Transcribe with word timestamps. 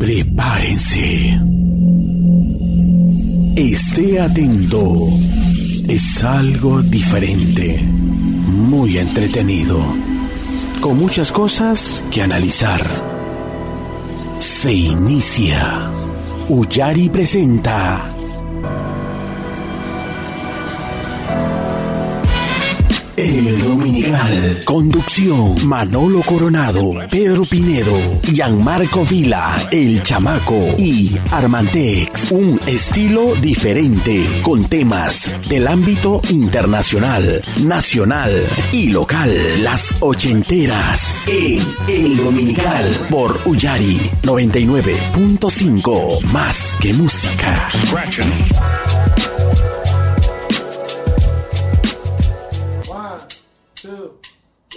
Prepárense. 0.00 1.38
Esté 3.54 4.18
atento. 4.18 5.08
Es 5.88 6.24
algo 6.24 6.80
diferente, 6.80 7.78
muy 8.66 8.96
entretenido, 8.96 9.78
con 10.80 10.98
muchas 10.98 11.30
cosas 11.30 12.02
que 12.10 12.22
analizar. 12.22 12.82
Se 14.38 14.72
inicia. 14.72 15.90
Uyari 16.48 17.10
presenta 17.10 18.09
El 23.20 23.60
Dominical. 23.60 24.62
Conducción: 24.64 25.68
Manolo 25.68 26.22
Coronado, 26.22 26.94
Pedro 27.10 27.44
Pinedo, 27.44 27.92
Gianmarco 28.22 29.04
Vila, 29.04 29.68
El 29.70 30.02
Chamaco 30.02 30.74
y 30.78 31.14
Armantex. 31.30 32.30
Un 32.30 32.58
estilo 32.66 33.34
diferente 33.34 34.24
con 34.40 34.64
temas 34.64 35.30
del 35.50 35.68
ámbito 35.68 36.22
internacional, 36.30 37.42
nacional 37.62 38.32
y 38.72 38.86
local. 38.86 39.62
Las 39.62 39.94
ochenteras 40.00 41.22
en 41.26 41.62
El 41.88 42.16
Dominical 42.16 42.86
por 43.10 43.38
Uyari 43.44 44.00
99.5. 44.22 46.22
Más 46.22 46.74
que 46.80 46.94
música. 46.94 47.68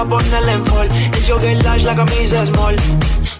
gusta 0.00 0.04
ponerle 0.04 0.52
en 0.52 0.66
fall. 0.66 0.90
El 0.90 1.26
jogger 1.26 1.64
lash, 1.64 1.82
la 1.82 1.94
camisa 1.94 2.46
small. 2.46 2.76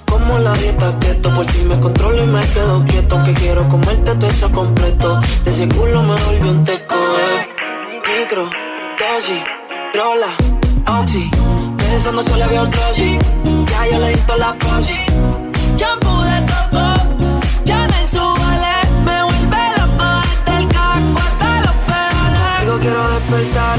Como 0.06 0.38
la 0.38 0.52
dieta 0.52 0.98
keto, 1.00 1.34
por 1.34 1.46
si 1.50 1.64
me 1.64 1.78
controlo 1.78 2.22
y 2.22 2.26
me 2.26 2.40
quedo 2.40 2.84
quieto. 2.84 3.22
Que 3.24 3.32
quiero 3.34 3.68
comerte 3.68 4.14
todo 4.14 4.30
eso 4.30 4.50
completo. 4.50 5.20
De 5.44 5.50
ese 5.50 5.68
culo 5.68 6.02
me 6.02 6.14
volvió 6.22 6.50
un 6.50 6.64
teco, 6.64 6.94
eh. 6.94 7.48
Micro, 8.18 8.50
dosis, 8.98 9.42
rola, 9.94 10.28
oxi. 11.00 11.30
Pensando 11.78 12.22
solo 12.22 12.44
había 12.44 12.62
un 12.62 12.70
glossy. 12.70 13.18
Ya 13.70 13.86
yo 13.90 13.98
le 13.98 14.08
di 14.08 14.20
la 14.38 14.54
posi. 14.54 15.00
Shampoo 15.76 16.22
de 16.22 16.46
coco, 16.50 17.26
ya 17.64 17.86
me 17.88 18.06
subale. 18.06 18.74
Me 19.04 19.22
vuelve 19.22 19.62
loco 19.78 20.06
desde 20.22 20.58
el 20.58 20.68
caco 20.68 21.20
hasta 21.26 21.60
los 21.60 21.76
pedales. 21.88 22.60
Digo 22.60 22.78
quiero 22.80 23.10
despertar, 23.10 23.78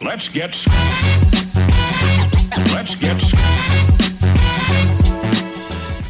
Let's 0.01 0.29
get. 0.29 0.57
Let's 2.75 2.99
get. 2.99 3.17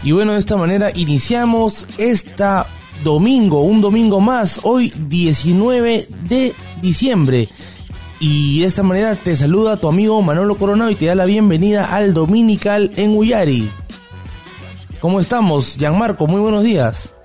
Y 0.01 0.11
bueno, 0.11 0.33
de 0.33 0.39
esta 0.39 0.57
manera 0.57 0.89
iniciamos 0.95 1.85
esta 1.97 2.65
domingo, 3.03 3.61
un 3.61 3.81
domingo 3.81 4.19
más, 4.19 4.61
hoy 4.63 4.91
19 5.07 6.07
de 6.27 6.53
diciembre. 6.81 7.49
Y 8.19 8.61
de 8.61 8.67
esta 8.67 8.83
manera 8.83 9.15
te 9.15 9.35
saluda 9.35 9.77
tu 9.77 9.87
amigo 9.87 10.21
Manolo 10.21 10.55
Coronado 10.55 10.91
y 10.91 10.95
te 10.95 11.05
da 11.05 11.15
la 11.15 11.25
bienvenida 11.25 11.95
al 11.95 12.13
Dominical 12.13 12.91
en 12.97 13.15
Uyari. 13.15 13.69
¿Cómo 14.99 15.19
estamos? 15.19 15.77
Gianmarco, 15.77 16.27
muy 16.27 16.41
buenos 16.41 16.63
días. 16.63 17.15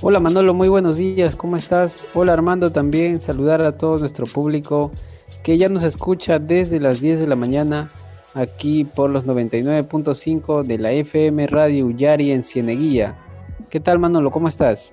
Hola 0.00 0.18
Manolo, 0.18 0.52
muy 0.52 0.68
buenos 0.68 0.96
días, 0.96 1.36
¿cómo 1.36 1.56
estás? 1.56 2.00
Hola 2.12 2.32
Armando 2.32 2.72
también, 2.72 3.20
saludar 3.20 3.62
a 3.62 3.78
todo 3.78 3.98
nuestro 3.98 4.26
público 4.26 4.90
que 5.44 5.58
ya 5.58 5.68
nos 5.68 5.84
escucha 5.84 6.40
desde 6.40 6.80
las 6.80 7.00
10 7.00 7.20
de 7.20 7.26
la 7.28 7.36
mañana 7.36 7.88
aquí 8.34 8.84
por 8.84 9.10
los 9.10 9.24
99.5 9.24 10.64
de 10.64 10.78
la 10.78 10.90
FM 10.90 11.46
Radio 11.46 11.86
Uyari 11.86 12.32
en 12.32 12.42
Cieneguilla. 12.42 13.21
¿Qué 13.70 13.80
tal 13.80 13.98
Manolo, 13.98 14.30
cómo 14.30 14.48
estás? 14.48 14.90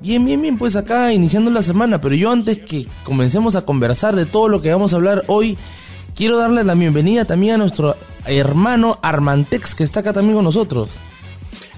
Bien, 0.00 0.24
bien, 0.24 0.40
bien, 0.40 0.58
pues 0.58 0.76
acá 0.76 1.12
iniciando 1.12 1.50
la 1.50 1.62
semana, 1.62 2.00
pero 2.00 2.14
yo 2.14 2.30
antes 2.30 2.58
que 2.58 2.86
comencemos 3.04 3.56
a 3.56 3.64
conversar 3.64 4.16
de 4.16 4.26
todo 4.26 4.48
lo 4.48 4.60
que 4.60 4.72
vamos 4.72 4.92
a 4.92 4.96
hablar 4.96 5.22
hoy, 5.28 5.56
quiero 6.14 6.38
darle 6.38 6.64
la 6.64 6.74
bienvenida 6.74 7.24
también 7.24 7.54
a 7.54 7.58
nuestro 7.58 7.96
hermano 8.26 8.98
Armantex, 9.02 9.74
que 9.74 9.84
está 9.84 10.00
acá 10.00 10.12
también 10.12 10.36
con 10.36 10.44
nosotros. 10.44 10.90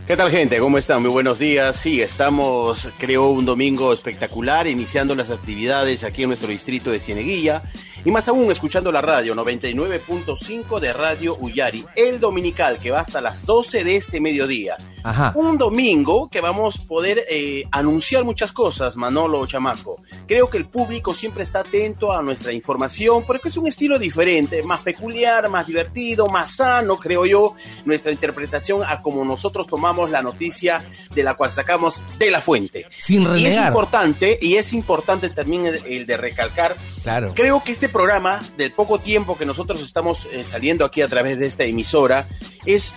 ¿Qué 0.07 0.19
tal 0.19 0.31
gente? 0.31 0.59
¿Cómo 0.59 0.77
están? 0.77 1.01
Muy 1.01 1.11
buenos 1.11 1.39
días. 1.39 1.77
Sí, 1.77 2.03
estamos, 2.03 2.91
creo, 2.99 3.31
un 3.31 3.47
domingo 3.47 3.91
espectacular, 3.91 4.67
iniciando 4.67 5.15
las 5.15 5.31
actividades 5.31 6.05
aquí 6.05 6.25
en 6.25 6.29
nuestro 6.29 6.49
distrito 6.49 6.91
de 6.91 7.01
Cieneguilla 7.01 7.63
y 8.05 8.11
más 8.11 8.29
aún 8.29 8.51
escuchando 8.51 8.93
la 8.93 9.01
radio 9.01 9.35
99.5 9.35 10.81
de 10.81 10.93
Radio 10.93 11.37
Uyari, 11.37 11.85
el 11.97 12.21
dominical 12.21 12.79
que 12.79 12.91
va 12.91 13.01
hasta 13.01 13.21
las 13.21 13.47
12 13.47 13.85
de 13.85 13.97
este 13.97 14.21
mediodía. 14.21 14.77
Ajá. 15.03 15.33
Un 15.35 15.59
domingo 15.59 16.29
que 16.31 16.41
vamos 16.41 16.81
a 16.81 16.83
poder 16.87 17.25
eh, 17.29 17.65
anunciar 17.71 18.25
muchas 18.25 18.53
cosas, 18.53 18.97
Manolo 18.97 19.45
Chamaco. 19.47 20.01
Creo 20.27 20.49
que 20.49 20.57
el 20.57 20.67
público 20.67 21.13
siempre 21.13 21.43
está 21.43 21.61
atento 21.61 22.13
a 22.13 22.23
nuestra 22.23 22.53
información 22.53 23.23
porque 23.27 23.49
es 23.49 23.57
un 23.57 23.67
estilo 23.67 23.99
diferente, 23.99 24.63
más 24.63 24.81
peculiar, 24.81 25.49
más 25.51 25.67
divertido, 25.67 26.27
más 26.29 26.57
sano, 26.57 26.99
creo 26.99 27.27
yo, 27.27 27.55
nuestra 27.85 28.13
interpretación 28.13 28.83
a 28.87 29.03
como 29.03 29.25
nosotros 29.25 29.67
tomamos 29.67 30.11
la 30.11 30.23
noticia 30.23 30.83
de 31.15 31.23
la 31.23 31.35
cual 31.35 31.51
sacamos 31.51 32.03
de 32.19 32.31
la 32.31 32.41
fuente. 32.41 32.87
Sin 32.99 33.23
Y 33.37 33.47
es 33.47 33.57
importante, 33.57 34.39
y 34.41 34.57
es 34.57 34.73
importante 34.73 35.29
también 35.31 35.67
el, 35.67 35.85
el 35.85 36.07
de 36.07 36.17
recalcar, 36.17 36.77
Claro. 37.03 37.33
creo 37.35 37.63
que 37.63 37.73
este 37.73 37.91
programa, 37.95 38.43
del 38.59 38.73
poco 38.73 38.99
tiempo 38.99 39.39
que 39.39 39.47
nosotros 39.47 39.81
estamos 39.81 40.29
eh, 40.31 40.45
saliendo 40.45 40.85
aquí 40.85 41.01
a 41.01 41.09
través 41.09 41.39
de 41.39 41.47
esta 41.47 41.65
emisora, 41.65 42.29
es 42.67 42.95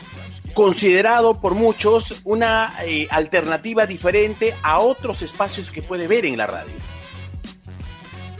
considerado 0.54 1.40
por 1.40 1.56
muchos 1.56 2.16
una 2.26 2.74
eh, 2.86 3.08
alternativa 3.12 3.86
diferente 3.86 4.54
a 4.64 4.80
otros 4.80 5.22
espacios 5.22 5.72
que 5.72 5.82
puede 5.82 6.08
ver 6.10 6.26
en 6.26 6.36
la 6.38 6.48
radio. 6.48 6.74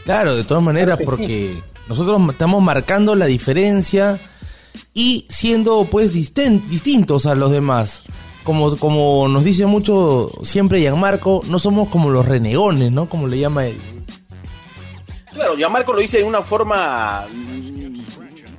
Claro, 0.04 0.34
de 0.36 0.44
todas 0.44 0.62
maneras, 0.62 0.96
Claro 0.96 1.10
porque 1.12 1.54
nosotros 1.88 2.20
estamos 2.30 2.62
marcando 2.62 3.14
la 3.14 3.26
diferencia 3.26 4.18
y 4.94 5.26
siendo 5.30 5.84
pues 5.84 6.12
disten- 6.12 6.66
distintos 6.68 7.24
a 7.26 7.34
los 7.34 7.50
demás. 7.50 8.02
Como, 8.44 8.76
como 8.78 9.28
nos 9.28 9.44
dice 9.44 9.66
mucho 9.66 10.30
siempre 10.42 10.80
Gianmarco, 10.80 11.42
no 11.48 11.58
somos 11.58 11.88
como 11.88 12.08
los 12.10 12.24
renegones, 12.26 12.90
¿no? 12.90 13.06
Como 13.08 13.28
le 13.28 13.38
llama 13.38 13.66
él. 13.66 13.78
Claro, 15.38 15.56
ya 15.56 15.68
Marco 15.68 15.92
lo 15.92 16.00
dice 16.00 16.18
de 16.18 16.24
una 16.24 16.42
forma... 16.42 17.26
mm, 17.32 17.98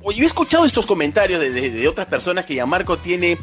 Oye, 0.02 0.18
yo 0.18 0.24
he 0.24 0.26
escuchado 0.26 0.64
estos 0.64 0.86
comentarios 0.86 1.38
de, 1.40 1.50
de- 1.50 1.70
de 1.70 1.88
otras 1.88 2.06
personas 2.06 2.44
que 2.46 2.54
ya 2.54 2.64
Marco 2.66 2.96
tiene 2.98 3.36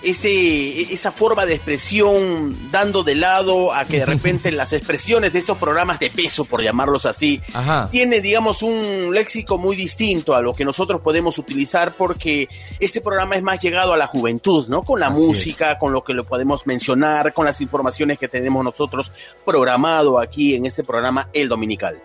ese, 0.00 0.92
esa 0.92 1.10
forma 1.10 1.44
de 1.44 1.54
expresión 1.54 2.70
dando 2.70 3.02
de 3.02 3.16
lado 3.16 3.74
a 3.74 3.84
que 3.84 3.98
de 3.98 4.06
repente 4.14 4.52
las 4.52 4.72
expresiones 4.72 5.32
de 5.32 5.40
estos 5.40 5.58
programas 5.58 5.98
de 5.98 6.08
peso, 6.10 6.44
por 6.44 6.62
llamarlos 6.62 7.04
así, 7.04 7.40
Ajá. 7.52 7.88
tiene, 7.90 8.20
digamos, 8.20 8.62
un 8.62 9.10
léxico 9.12 9.58
muy 9.58 9.74
distinto 9.74 10.36
a 10.36 10.40
lo 10.40 10.54
que 10.54 10.64
nosotros 10.64 11.00
podemos 11.00 11.36
utilizar 11.38 11.94
porque 11.96 12.48
este 12.78 13.00
programa 13.00 13.34
es 13.34 13.42
más 13.42 13.60
llegado 13.60 13.92
a 13.92 13.96
la 13.96 14.06
juventud, 14.06 14.68
¿no? 14.68 14.82
Con 14.84 15.00
la 15.00 15.08
Así 15.08 15.16
música, 15.20 15.78
con 15.80 15.92
lo 15.92 16.04
que 16.04 16.14
lo 16.14 16.24
podemos 16.24 16.64
mencionar, 16.64 17.34
con 17.34 17.44
las 17.44 17.60
informaciones 17.60 18.18
que 18.20 18.28
tenemos 18.28 18.62
nosotros 18.64 19.12
programado 19.44 20.20
aquí 20.20 20.54
en 20.54 20.64
este 20.64 20.84
programa 20.84 21.28
El 21.32 21.48
Dominical. 21.48 22.00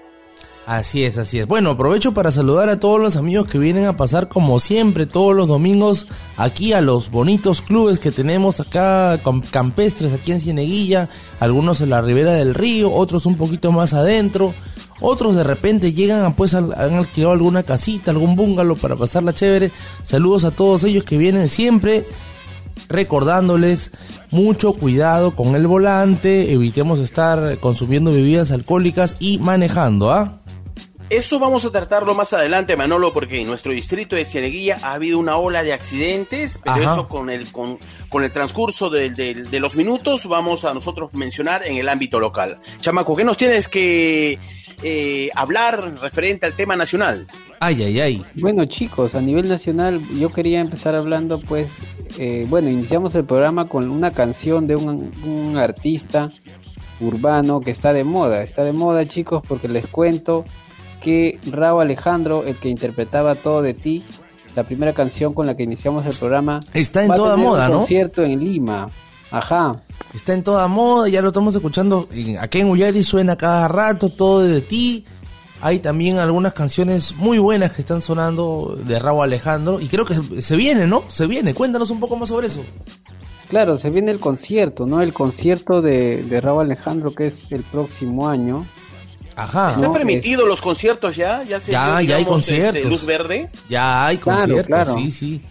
Así 0.65 1.04
es, 1.04 1.18
así 1.18 1.39
es. 1.39 1.45
Bueno, 1.48 1.71
aprovecho 1.71 2.13
para 2.13 2.31
saludar 2.31 2.69
a 2.69 2.80
todos 2.80 2.98
los 2.98 3.18
amigos 3.18 3.48
que 3.48 3.57
vienen 3.60 3.83
a 3.86 3.98
pasar 3.98 4.30
como 4.30 4.60
siempre 4.60 5.06
todos 5.06 5.36
los 5.36 5.50
domingos 5.50 6.07
aquí 6.38 6.71
a 6.71 6.80
los 6.80 7.12
bonitos 7.12 7.62
clubes 7.62 8.00
que 8.00 8.12
tenemos 8.12 8.62
acá 8.62 9.19
campestres 9.51 10.13
aquí 10.13 10.31
en 10.31 10.39
Cieneguilla, 10.39 11.10
algunos 11.42 11.81
en 11.81 11.89
la 11.89 12.01
ribera 12.01 12.31
del 12.31 12.54
río, 12.54 12.94
otros 12.94 13.25
un 13.25 13.36
poquito 13.36 13.74
más 13.74 13.94
adentro, 13.94 14.54
otros 15.01 15.36
de 15.36 15.44
repente 15.44 15.92
llegan 15.92 16.24
a 16.24 16.33
pues 16.33 16.54
al- 16.54 16.74
han 16.74 16.94
alquilado 16.94 17.33
alguna 17.33 17.63
casita, 17.63 18.12
algún 18.12 18.38
bungalow 18.38 18.77
para 18.77 18.95
pasarla 18.95 19.33
chévere. 19.33 19.69
Saludos 20.04 20.45
a 20.45 20.51
todos 20.51 20.86
ellos 20.86 21.04
que 21.04 21.18
vienen 21.18 21.50
siempre 21.50 22.07
recordándoles 22.88 23.92
mucho 24.31 24.74
cuidado 24.74 25.36
con 25.36 25.56
el 25.56 25.68
volante, 25.68 26.54
evitemos 26.54 27.00
estar 27.00 27.57
consumiendo 27.59 28.12
bebidas 28.12 28.51
alcohólicas 28.51 29.16
y 29.19 29.39
manejando, 29.39 30.12
¿ah? 30.12 30.39
Eso 31.10 31.38
vamos 31.40 31.64
a 31.66 31.72
tratarlo 31.72 32.16
más 32.16 32.34
adelante, 32.34 32.76
Manolo, 32.76 33.14
porque 33.14 33.42
en 33.42 33.48
nuestro 33.48 33.72
distrito 33.72 34.16
de 34.16 34.26
Cieneguilla 34.26 34.80
ha 34.82 34.94
habido 34.94 35.20
una 35.20 35.38
ola 35.38 35.62
de 35.62 35.72
accidentes, 35.74 36.60
pero 36.64 36.78
Ajá. 36.78 36.94
eso 36.94 37.08
con 37.08 37.30
el, 37.30 37.52
con, 37.52 37.78
con 38.10 38.24
el 38.24 38.32
transcurso 38.32 38.90
del- 38.90 39.16
del- 39.16 39.52
de 39.52 39.60
los 39.60 39.76
minutos 39.76 40.26
vamos 40.26 40.66
a 40.66 40.74
nosotros 40.74 41.14
mencionar 41.14 41.68
en 41.68 41.78
el 41.78 41.88
ámbito 41.90 42.20
local. 42.20 42.60
Chamaco, 42.82 43.16
¿qué 43.16 43.24
nos 43.24 43.38
tienes 43.38 43.68
que 43.68 44.40
eh, 44.82 45.30
hablar 45.36 46.00
referente 46.02 46.46
al 46.48 46.54
tema 46.54 46.76
nacional? 46.76 47.28
Ay, 47.60 47.84
ay, 47.84 48.00
ay. 48.02 48.26
Bueno 48.36 48.66
chicos, 48.66 49.14
a 49.14 49.22
nivel 49.22 49.48
nacional 49.48 50.02
yo 50.20 50.30
quería 50.34 50.62
empezar 50.62 50.96
hablando 50.96 51.40
pues, 51.40 51.68
eh, 52.18 52.46
bueno, 52.50 52.70
iniciamos 52.70 53.14
el 53.16 53.24
programa 53.26 53.66
con 53.66 53.90
una 53.92 54.12
canción 54.12 54.66
de 54.68 54.76
un, 54.78 55.12
un 55.24 55.58
artista 55.58 56.32
urbano 57.00 57.60
que 57.62 57.72
está 57.72 57.94
de 57.94 58.04
moda, 58.04 58.44
está 58.44 58.64
de 58.64 58.72
moda 58.74 59.06
chicos 59.08 59.44
porque 59.48 59.68
les 59.68 59.88
cuento 59.88 60.44
que 61.04 61.40
Raúl 61.52 61.82
Alejandro, 61.84 62.44
el 62.46 62.56
que 62.56 62.70
interpretaba 62.70 63.36
Todo 63.36 63.62
de 63.62 63.74
ti, 63.74 64.04
la 64.56 64.64
primera 64.64 64.94
canción 64.94 65.34
con 65.34 65.46
la 65.46 65.56
que 65.58 65.64
iniciamos 65.64 66.06
el 66.06 66.14
programa, 66.14 66.60
Está 66.74 67.04
en 67.04 67.10
va 67.10 67.14
a 67.14 67.18
toda 67.18 67.36
tener 67.36 67.48
moda, 67.50 67.66
un 67.68 67.72
¿no? 67.74 67.78
concierto 67.80 68.24
en 68.24 68.40
Lima, 68.44 68.88
ajá, 69.32 69.84
Está 70.14 70.34
en 70.34 70.44
toda 70.44 70.68
moda, 70.68 71.10
ya 71.10 71.22
lo 71.24 71.30
estamos 71.30 71.56
escuchando. 71.56 72.08
Aquí 72.40 72.60
en 72.60 72.70
Uyari 72.70 73.04
suena 73.04 73.36
cada 73.36 73.68
rato 73.68 74.10
todo 74.10 74.42
de 74.44 74.62
ti. 74.62 75.06
Hay 75.60 75.80
también 75.80 76.18
algunas 76.20 76.54
canciones 76.54 77.16
muy 77.16 77.40
buenas 77.40 77.72
que 77.72 77.82
están 77.82 78.02
sonando 78.04 78.78
de 78.86 79.00
Raúl 79.00 79.24
Alejandro. 79.24 79.80
Y 79.80 79.88
creo 79.88 80.06
que 80.06 80.14
se- 80.14 80.42
se 80.44 80.56
viene, 80.56 80.86
¿no? 80.86 81.04
Se 81.08 81.26
viene. 81.26 81.56
Cuéntanos 81.56 81.90
un 81.90 82.00
poco 82.00 82.16
más 82.16 82.30
sobre 82.30 82.46
eso. 82.48 82.62
Claro, 83.50 83.78
se 83.80 83.90
viene 83.90 84.12
el 84.12 84.20
concierto, 84.20 84.86
¿no? 84.86 85.02
El 85.02 85.14
concierto 85.14 85.82
de, 85.82 86.22
de 86.24 86.42
Raúl 86.42 86.66
Alejandro 86.66 87.16
que 87.16 87.28
es 87.28 87.52
el 87.52 87.64
próximo 87.64 88.28
año. 88.30 88.68
Ajá. 89.35 89.69
¿Están 89.71 89.83
No, 89.85 89.94
permitidos 89.94 90.47
los 90.47 90.62
conciertos 90.62 91.15
ya? 91.15 91.44
¿Ya 91.44 91.59
se 91.59 91.71
Ya, 91.71 92.00
dio, 92.00 92.09
ya 92.09 92.15
hay 92.15 92.21
este, 92.21 92.31
conciertos. 92.33 92.85
luz 92.91 93.06
verde? 93.06 93.50
Ya 93.69 94.06
hay 94.07 94.18
conciertos, 94.18 94.68
claro. 94.68 94.94
sí, 94.95 95.12
sí. 95.12 95.41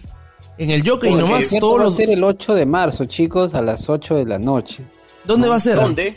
En 0.57 0.69
el 0.69 0.87
Jockey 0.87 1.11
El 1.11 1.19
nomás 1.19 1.41
concierto 1.41 1.67
todos 1.67 1.79
va 1.79 1.83
los... 1.85 1.93
a 1.93 1.97
ser 1.97 2.09
el 2.11 2.23
8 2.23 2.53
de 2.53 2.65
marzo, 2.65 3.05
chicos, 3.05 3.53
a 3.55 3.61
las 3.61 3.89
8 3.89 4.15
de 4.15 4.25
la 4.25 4.37
noche. 4.39 4.83
¿Dónde 5.25 5.47
va 5.49 5.55
a 5.55 5.59
ser? 5.59 5.75
¿Dónde? 5.75 6.15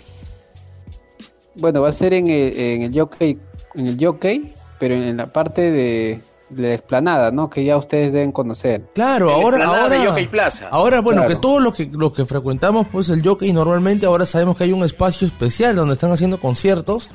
Bueno, 1.55 1.81
va 1.83 1.89
a 1.89 1.93
ser 1.93 2.13
en 2.13 2.29
el, 2.29 2.59
en 2.61 2.83
el 2.83 2.99
jockey, 2.99 3.39
en 3.75 3.87
el 3.87 3.97
jockey, 4.05 4.53
pero 4.79 4.95
en 4.95 5.17
la 5.17 5.27
parte 5.33 5.63
de, 5.71 6.21
de 6.51 6.63
la 6.69 6.75
explanada, 6.75 7.31
¿no? 7.31 7.49
Que 7.49 7.65
ya 7.65 7.79
ustedes 7.79 8.13
deben 8.13 8.31
conocer. 8.31 8.83
Claro, 8.95 9.31
ahora, 9.31 9.65
ahora, 9.65 9.89
de 9.99 10.07
Jockey 10.07 10.27
Plaza. 10.27 10.69
ahora 10.71 11.01
bueno, 11.01 11.23
Claro. 11.23 11.35
que 11.35 11.41
todos 11.41 11.63
los 11.63 11.75
que 11.75 11.89
los 11.91 12.13
que 12.13 12.27
frecuentamos 12.27 12.89
pues 12.93 13.09
el 13.09 13.23
Jockey 13.27 13.53
normalmente 13.55 14.05
ahora 14.05 14.27
sabemos 14.27 14.59
que 14.59 14.65
hay 14.65 14.73
un 14.73 14.85
espacio 14.85 15.27
especial 15.27 15.75
donde 15.77 15.95
están 15.95 16.13
haciendo 16.13 16.39
conciertos, 16.39 17.09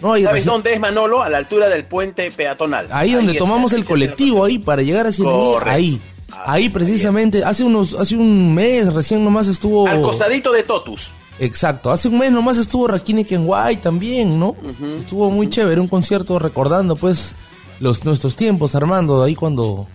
no 0.00 0.12
hay 0.12 0.24
¿Sabes 0.24 0.44
dónde 0.44 0.72
es 0.74 0.80
Manolo? 0.80 1.22
A 1.22 1.28
la 1.30 1.38
altura 1.38 1.68
del 1.68 1.84
puente 1.84 2.30
peatonal. 2.30 2.88
ahí 2.90 3.12
donde 3.12 3.34
tomamos 3.34 3.72
el 3.72 3.84
colectivo 3.84 4.44
ahí 4.44 4.58
para 4.58 4.82
llegar 4.82 5.06
a 5.06 5.12
Cieneguilla, 5.12 5.42
Correcto. 5.52 5.70
ahí, 5.70 6.00
Ah, 6.30 6.52
ahí 6.52 6.68
precisamente 6.68 7.42
hace 7.42 7.64
unos 7.64 7.94
hace 7.94 8.14
un 8.14 8.54
mes 8.54 8.92
recién 8.92 9.24
nomás 9.24 9.48
estuvo 9.48 9.88
Al 9.88 10.02
costadito 10.02 10.52
de 10.52 10.62
Totus. 10.62 11.12
exacto, 11.40 11.90
hace 11.90 12.08
un 12.08 12.18
mes 12.18 12.30
nomás 12.30 12.58
estuvo 12.58 12.86
Rakini 12.86 13.24
Kenway 13.24 13.78
también, 13.78 14.38
¿no? 14.38 14.54
Estuvo 14.98 15.30
muy 15.30 15.48
chévere 15.48 15.80
un 15.80 15.88
concierto 15.88 16.38
recordando 16.38 16.96
pues 16.96 17.34
los 17.80 18.04
nuestros 18.04 18.36
tiempos 18.36 18.74
Armando 18.74 19.22
ahí 19.24 19.34
cuando 19.34 19.86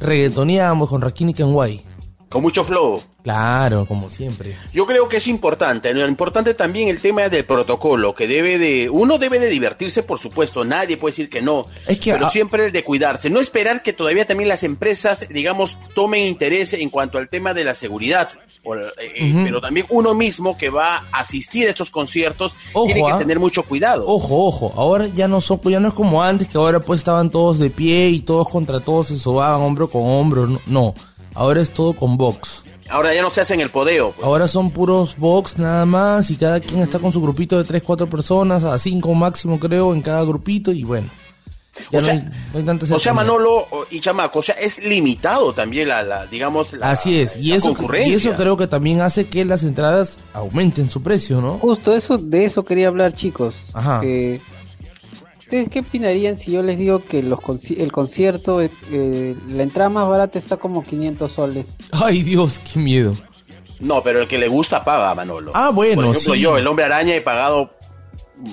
reggaetoneábamos 0.00 0.88
con 0.88 1.00
Rakini 1.00 1.32
Kenway. 1.34 1.82
Con 2.32 2.42
mucho 2.42 2.64
flow. 2.64 3.02
Claro, 3.22 3.86
como 3.86 4.10
siempre. 4.10 4.56
Yo 4.72 4.86
creo 4.86 5.08
que 5.08 5.18
es 5.18 5.28
importante, 5.28 5.94
¿no? 5.94 6.06
importante 6.08 6.54
también 6.54 6.88
el 6.88 7.00
tema 7.00 7.28
del 7.28 7.44
protocolo, 7.44 8.14
que 8.14 8.26
debe 8.26 8.58
de, 8.58 8.90
uno 8.90 9.18
debe 9.18 9.38
de 9.38 9.48
divertirse, 9.48 10.02
por 10.02 10.18
supuesto, 10.18 10.64
nadie 10.64 10.96
puede 10.96 11.12
decir 11.12 11.30
que 11.30 11.40
no, 11.40 11.66
Es 11.86 12.00
que 12.00 12.12
pero 12.12 12.30
siempre 12.30 12.66
el 12.66 12.72
de 12.72 12.82
cuidarse, 12.82 13.30
no 13.30 13.38
esperar 13.38 13.82
que 13.82 13.92
todavía 13.92 14.26
también 14.26 14.48
las 14.48 14.64
empresas, 14.64 15.26
digamos, 15.28 15.78
tomen 15.94 16.26
interés 16.26 16.72
en 16.72 16.90
cuanto 16.90 17.18
al 17.18 17.28
tema 17.28 17.54
de 17.54 17.64
la 17.64 17.74
seguridad, 17.74 18.30
o, 18.64 18.74
eh, 18.76 19.42
pero 19.44 19.60
también 19.60 19.86
uno 19.88 20.14
mismo 20.14 20.56
que 20.56 20.70
va 20.70 20.96
a 21.12 21.20
asistir 21.20 21.66
a 21.66 21.70
estos 21.70 21.90
conciertos 21.90 22.56
Ojo, 22.72 22.86
tiene 22.86 23.06
que 23.06 23.12
¿ah? 23.12 23.18
tener 23.18 23.38
mucho 23.38 23.62
cuidado. 23.64 24.04
Ojo, 24.06 24.46
ojo, 24.46 24.72
ahora 24.74 25.06
ya 25.06 25.28
no 25.28 25.40
son, 25.40 25.60
ya 25.64 25.80
no 25.80 25.88
es 25.88 25.94
como 25.94 26.22
antes 26.22 26.48
que 26.48 26.58
ahora 26.58 26.80
pues 26.80 27.00
estaban 27.00 27.30
todos 27.30 27.58
de 27.58 27.70
pie 27.70 28.08
y 28.08 28.20
todos 28.20 28.48
contra 28.48 28.80
todos 28.80 29.08
se 29.08 29.18
sobaban 29.18 29.60
hombro 29.60 29.88
con 29.88 30.02
hombro, 30.04 30.46
no, 30.46 30.60
no. 30.66 30.94
Ahora 31.34 31.60
es 31.62 31.70
todo 31.70 31.92
con 31.94 32.16
box. 32.16 32.64
Ahora 32.88 33.14
ya 33.14 33.22
no 33.22 33.30
se 33.30 33.40
hace 33.40 33.54
en 33.54 33.60
el 33.60 33.70
podeo. 33.70 34.12
pues. 34.12 34.24
Ahora 34.26 34.46
son 34.48 34.70
puros 34.70 35.16
box 35.16 35.56
nada 35.58 35.86
más 35.86 36.30
y 36.30 36.36
cada 36.36 36.60
quien 36.60 36.80
está 36.80 36.98
con 36.98 37.12
su 37.12 37.22
grupito 37.22 37.56
de 37.56 37.64
3, 37.64 37.82
4 37.82 38.06
personas, 38.08 38.64
a 38.64 38.78
5 38.78 39.14
máximo 39.14 39.58
creo 39.58 39.94
en 39.94 40.02
cada 40.02 40.22
grupito 40.24 40.72
y 40.72 40.84
bueno. 40.84 41.08
Ya 41.90 41.98
O 41.98 42.00
no, 42.02 42.06
sea- 42.06 42.14
hay, 42.14 42.20
no 42.52 42.58
hay 42.58 42.64
tanta 42.64 42.84
O 42.84 42.88
sea, 42.88 42.98
cercanía. 42.98 43.22
Manolo 43.22 43.66
y 43.90 44.00
Chamaco, 44.00 44.40
o 44.40 44.42
sea, 44.42 44.56
es 44.56 44.76
limitado 44.84 45.54
también 45.54 45.88
la, 45.88 46.02
la 46.02 46.26
digamos, 46.26 46.74
la, 46.74 46.90
Así 46.90 47.18
es, 47.18 47.38
y 47.38 47.48
la 47.48 47.56
eso, 47.56 47.68
concurrencia. 47.68 48.12
y 48.12 48.14
eso 48.14 48.34
creo 48.34 48.58
que 48.58 48.66
también 48.66 49.00
hace 49.00 49.26
que 49.28 49.42
las 49.46 49.62
entradas 49.62 50.18
aumenten 50.34 50.90
su 50.90 51.02
precio, 51.02 51.40
¿no? 51.40 51.58
Justo 51.60 51.94
eso, 51.94 52.18
de 52.18 52.44
eso 52.44 52.62
quería 52.66 52.88
hablar, 52.88 53.14
chicos. 53.14 53.54
Ajá. 53.72 54.00
Que 54.02 54.42
¿Ustedes 55.52 55.68
qué 55.68 55.80
opinarían 55.80 56.34
si 56.38 56.50
yo 56.50 56.62
les 56.62 56.78
digo 56.78 57.04
que 57.04 57.22
los 57.22 57.38
conci- 57.38 57.78
el 57.78 57.92
concierto, 57.92 58.62
eh, 58.62 58.70
eh, 58.90 59.36
la 59.50 59.62
entrada 59.64 59.90
más 59.90 60.08
barata 60.08 60.38
está 60.38 60.56
como 60.56 60.82
500 60.82 61.30
soles? 61.30 61.76
Ay, 61.90 62.22
Dios, 62.22 62.58
qué 62.72 62.78
miedo. 62.78 63.12
No, 63.78 64.02
pero 64.02 64.22
el 64.22 64.28
que 64.28 64.38
le 64.38 64.48
gusta 64.48 64.82
paga, 64.82 65.14
Manolo. 65.14 65.52
Ah, 65.54 65.68
bueno, 65.68 65.96
Por 66.06 66.16
ejemplo, 66.16 66.32
sí. 66.36 66.40
yo, 66.40 66.56
el 66.56 66.66
Hombre 66.66 66.86
Araña, 66.86 67.14
he 67.14 67.20
pagado 67.20 67.70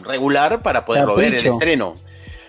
regular 0.03 0.61
para 0.61 0.83
poderlo 0.83 1.15
ver 1.15 1.27
el 1.27 1.33
Capricho. 1.35 1.53
estreno. 1.53 1.95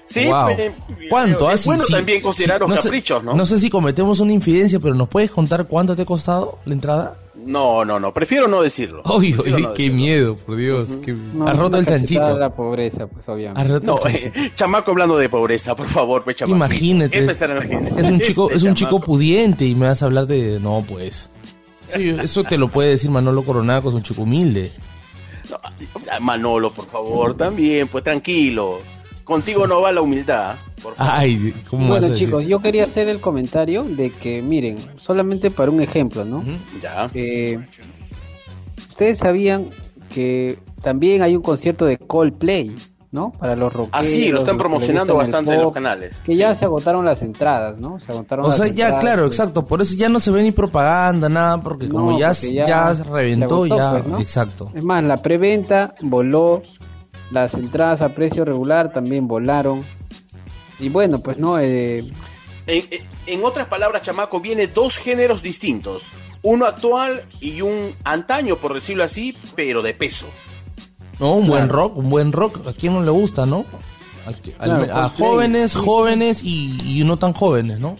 Sí, 0.06 0.26
Wow. 0.26 0.48
eh, 0.58 0.72
¿Cuánto? 1.08 1.46
Es 1.48 1.54
Ah, 1.54 1.56
sí, 1.58 1.68
bueno 1.68 1.84
sí. 1.84 1.92
también 1.92 2.20
considerar 2.20 2.60
Sí, 2.60 2.68
los 2.68 2.80
caprichos, 2.80 3.22
¿no? 3.22 3.34
No 3.34 3.46
sé 3.46 3.56
si 3.60 3.70
cometemos 3.70 4.18
una 4.18 4.32
infidencia, 4.32 4.80
pero 4.80 4.94
¿nos 4.96 5.06
puedes 5.08 5.30
contar 5.30 5.64
cuánto 5.68 5.94
te 5.94 6.02
ha 6.02 6.06
costado 6.06 6.58
la 6.64 6.72
entrada? 6.74 7.16
No, 7.46 7.84
no, 7.84 7.98
no, 7.98 8.12
prefiero 8.12 8.46
no 8.48 8.60
decirlo. 8.62 9.02
No 9.04 9.18
qué 9.18 9.28
decirlo. 9.32 9.94
miedo, 9.94 10.36
por 10.36 10.56
Dios. 10.56 10.98
qué- 11.02 11.12
No, 11.12 11.46
Has 11.48 11.56
roto 11.58 11.78
el 11.78 11.86
chanchito. 11.86 12.38
la 12.38 12.54
pobreza, 12.54 13.06
pues 13.06 13.28
obviamente. 13.28 13.60
Has 13.62 13.68
roto 13.68 13.86
No, 13.86 14.08
el 14.08 14.16
eh, 14.16 14.20
chanchito. 14.32 14.54
chamaco 14.56 14.90
hablando 14.90 15.16
de 15.16 15.28
pobreza, 15.28 15.74
por 15.74 15.86
favor, 15.86 16.22
pe 16.24 16.34
chamaco. 16.34 16.56
Imagínate. 16.56 17.18
¿Qué 17.20 17.26
pensará 17.26 17.54
la 17.54 17.62
gente? 17.62 17.92
Es 17.98 18.06
un 18.08 18.20
chico, 18.22 18.46
Este 18.46 18.56
es 18.58 18.62
un 18.64 18.74
chico 18.74 19.00
pudiente 19.00 19.64
y 19.64 19.74
me 19.74 19.86
vas 19.86 20.02
a 20.02 20.06
hablar 20.06 20.26
de. 20.26 20.60
No, 20.60 20.84
pues. 20.86 21.30
Sí, 21.94 22.10
eso 22.22 22.44
te 22.44 22.56
lo 22.58 22.68
puede 22.68 22.90
decir 22.90 23.10
Manolo 23.10 23.42
Coronado, 23.42 23.88
es 23.88 23.94
un 23.96 24.02
chico 24.02 24.22
humilde. 24.22 24.70
No, 25.50 25.58
Manolo, 26.20 26.72
por 26.72 26.86
favor, 26.86 27.36
también, 27.36 27.88
pues 27.88 28.04
tranquilo. 28.04 28.78
Contigo 29.30 29.66
no 29.66 29.80
va 29.80 29.92
la 29.92 30.02
humildad. 30.02 30.56
Por 30.82 30.94
favor. 30.96 31.12
Ay, 31.16 31.54
¿cómo 31.70 31.82
vas 31.88 31.98
a 31.98 32.00
Bueno 32.00 32.08
decir? 32.14 32.26
chicos, 32.26 32.44
yo 32.46 32.58
quería 32.60 32.82
hacer 32.84 33.08
el 33.08 33.20
comentario 33.20 33.84
de 33.84 34.10
que, 34.10 34.42
miren, 34.42 34.76
solamente 34.96 35.50
para 35.52 35.70
un 35.70 35.80
ejemplo, 35.80 36.24
¿no? 36.24 36.42
Ya. 36.82 37.08
Eh, 37.14 37.58
Ustedes 38.90 39.18
sabían 39.18 39.66
que 40.12 40.58
también 40.82 41.22
hay 41.22 41.36
un 41.36 41.42
concierto 41.42 41.84
de 41.86 41.96
Coldplay, 41.96 42.74
¿no? 43.12 43.32
Para 43.32 43.56
los 43.56 43.72
rockeros. 43.72 43.98
Ah, 44.00 44.04
sí, 44.04 44.30
lo 44.30 44.40
están 44.40 44.58
promocionando 44.58 45.14
bastante 45.16 45.54
en 45.54 45.62
los 45.62 45.72
canales. 45.72 46.18
Que 46.24 46.32
Sí. 46.32 46.38
ya 46.38 46.54
se 46.54 46.64
agotaron 46.64 47.04
las 47.04 47.22
entradas, 47.22 47.78
¿no? 47.78 47.98
Se 48.00 48.12
agotaron 48.12 48.44
O 48.44 48.48
las 48.48 48.56
sea, 48.58 48.66
ya, 48.66 48.70
entradas, 48.86 49.00
claro, 49.04 49.22
pues. 49.26 49.38
exacto. 49.38 49.64
Por 49.64 49.80
eso 49.80 49.94
ya 49.96 50.08
no 50.08 50.20
se 50.20 50.30
ve 50.30 50.42
ni 50.42 50.50
propaganda, 50.52 51.28
nada, 51.28 51.60
porque 51.60 51.86
No, 51.86 51.94
como 51.94 52.18
ya, 52.18 52.28
porque 52.32 52.52
ya, 52.52 52.66
ya 52.66 52.92
reventó, 53.04 53.54
agotó, 53.64 53.76
ya. 53.76 53.90
pues, 53.92 54.06
¿no? 54.06 54.18
Exacto. 54.20 54.70
Es 54.74 54.84
más, 54.84 55.02
la 55.04 55.16
preventa 55.18 55.94
voló, 56.02 56.62
las 57.30 57.54
entradas 57.54 58.00
a 58.02 58.14
precio 58.14 58.44
regular 58.44 58.92
también 58.92 59.26
volaron. 59.28 59.84
Y 60.78 60.88
bueno, 60.88 61.18
pues 61.20 61.38
no, 61.38 61.58
eh, 61.58 61.98
En, 62.66 62.84
en- 63.26 63.44
otras 63.44 63.66
palabras, 63.66 64.02
chamaco, 64.02 64.40
viene 64.40 64.66
dos 64.66 64.96
géneros 64.98 65.42
distintos. 65.42 66.04
Uno 66.42 66.64
actual 66.66 67.24
y 67.40 67.60
un 67.60 67.94
antaño, 68.04 68.56
por 68.56 68.72
decirlo 68.74 69.04
así, 69.04 69.36
pero 69.56 69.82
de 69.82 69.92
peso. 69.94 70.26
No, 71.18 71.34
un 71.34 71.46
buen 71.46 71.68
rock, 71.68 71.96
un 71.98 72.08
buen 72.08 72.32
rock. 72.32 72.66
¿A 72.66 72.72
quién 72.72 72.94
no 72.94 73.02
le 73.02 73.10
gusta, 73.10 73.44
no? 73.44 73.66
Al 74.26 74.40
que- 74.40 74.54
al- 74.58 74.68
Claro, 74.68 74.82
a 74.82 75.02
Coldplay, 75.08 75.28
jóvenes, 75.28 75.70
sí, 75.72 75.78
jóvenes 75.78 76.42
y, 76.44 77.00
y 77.00 77.04
no 77.04 77.18
tan 77.18 77.32
jóvenes, 77.34 77.78
¿no? 77.78 77.96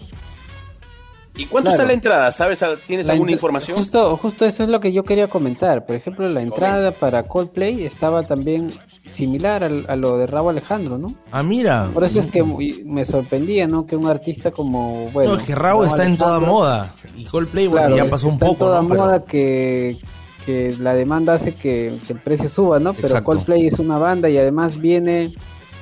¿Y 1.37 1.45
cuánto 1.45 1.69
Claro. 1.69 1.81
está 1.83 1.87
la 1.87 1.93
entrada? 1.93 2.31
¿Sabes? 2.31 2.63
¿Tienes 2.87 3.07
La 3.07 3.13
alguna 3.13 3.31
información? 3.31 3.77
Justo, 3.77 4.17
justo 4.17 4.45
eso 4.45 4.63
es 4.63 4.69
lo 4.69 4.79
que 4.81 4.91
yo 4.91 5.03
quería 5.03 5.27
comentar. 5.27 5.85
Por 5.85 5.95
ejemplo, 5.95 6.27
la 6.29 6.41
entrada 6.41 6.91
para 6.91 7.23
Coldplay 7.23 7.85
estaba 7.85 8.27
también 8.27 8.69
similar 9.09 9.63
al- 9.63 9.85
a, 9.87 9.95
lo 9.95 10.17
de 10.17 10.27
Rabo 10.27 10.49
Alejandro, 10.49 10.97
¿no? 10.97 11.13
Ah, 11.31 11.41
mira. 11.41 11.89
Por 11.93 12.03
eso 12.03 12.19
es 12.19 12.27
que 12.27 12.43
muy- 12.43 12.83
me 12.85 13.05
sorprendía, 13.05 13.65
¿no? 13.67 13.85
Que 13.85 13.95
un 13.95 14.07
artista 14.07 14.51
como, 14.51 15.09
bueno... 15.13 15.33
no, 15.35 15.39
es 15.39 15.47
que 15.47 15.55
Rabo 15.55 15.85
está 15.85 16.05
en 16.05 16.17
toda 16.17 16.31
Alejandro, 16.37 16.53
moda. 16.53 16.93
Y 17.17 17.25
Coldplay, 17.25 17.67
bueno, 17.67 17.87
claro, 17.87 18.03
ya 18.05 18.09
pasó 18.11 18.27
un 18.27 18.33
está 18.33 18.45
poco, 18.47 18.53
en 18.53 18.59
toda 18.59 18.81
¿no? 18.81 18.87
Pero- 18.89 19.01
moda 19.01 19.23
que, 19.25 19.97
que 20.45 20.75
la 20.79 20.93
demanda 20.93 21.35
hace 21.35 21.55
que, 21.55 21.97
que 22.05 22.13
el 22.13 22.19
precio 22.19 22.49
suba, 22.49 22.79
¿no? 22.79 22.93
Pero 22.93 23.07
Exacto. 23.07 23.25
Coldplay 23.31 23.67
es 23.67 23.79
una 23.79 23.97
banda 23.97 24.29
y 24.29 24.37
además 24.37 24.77
viene... 24.77 25.33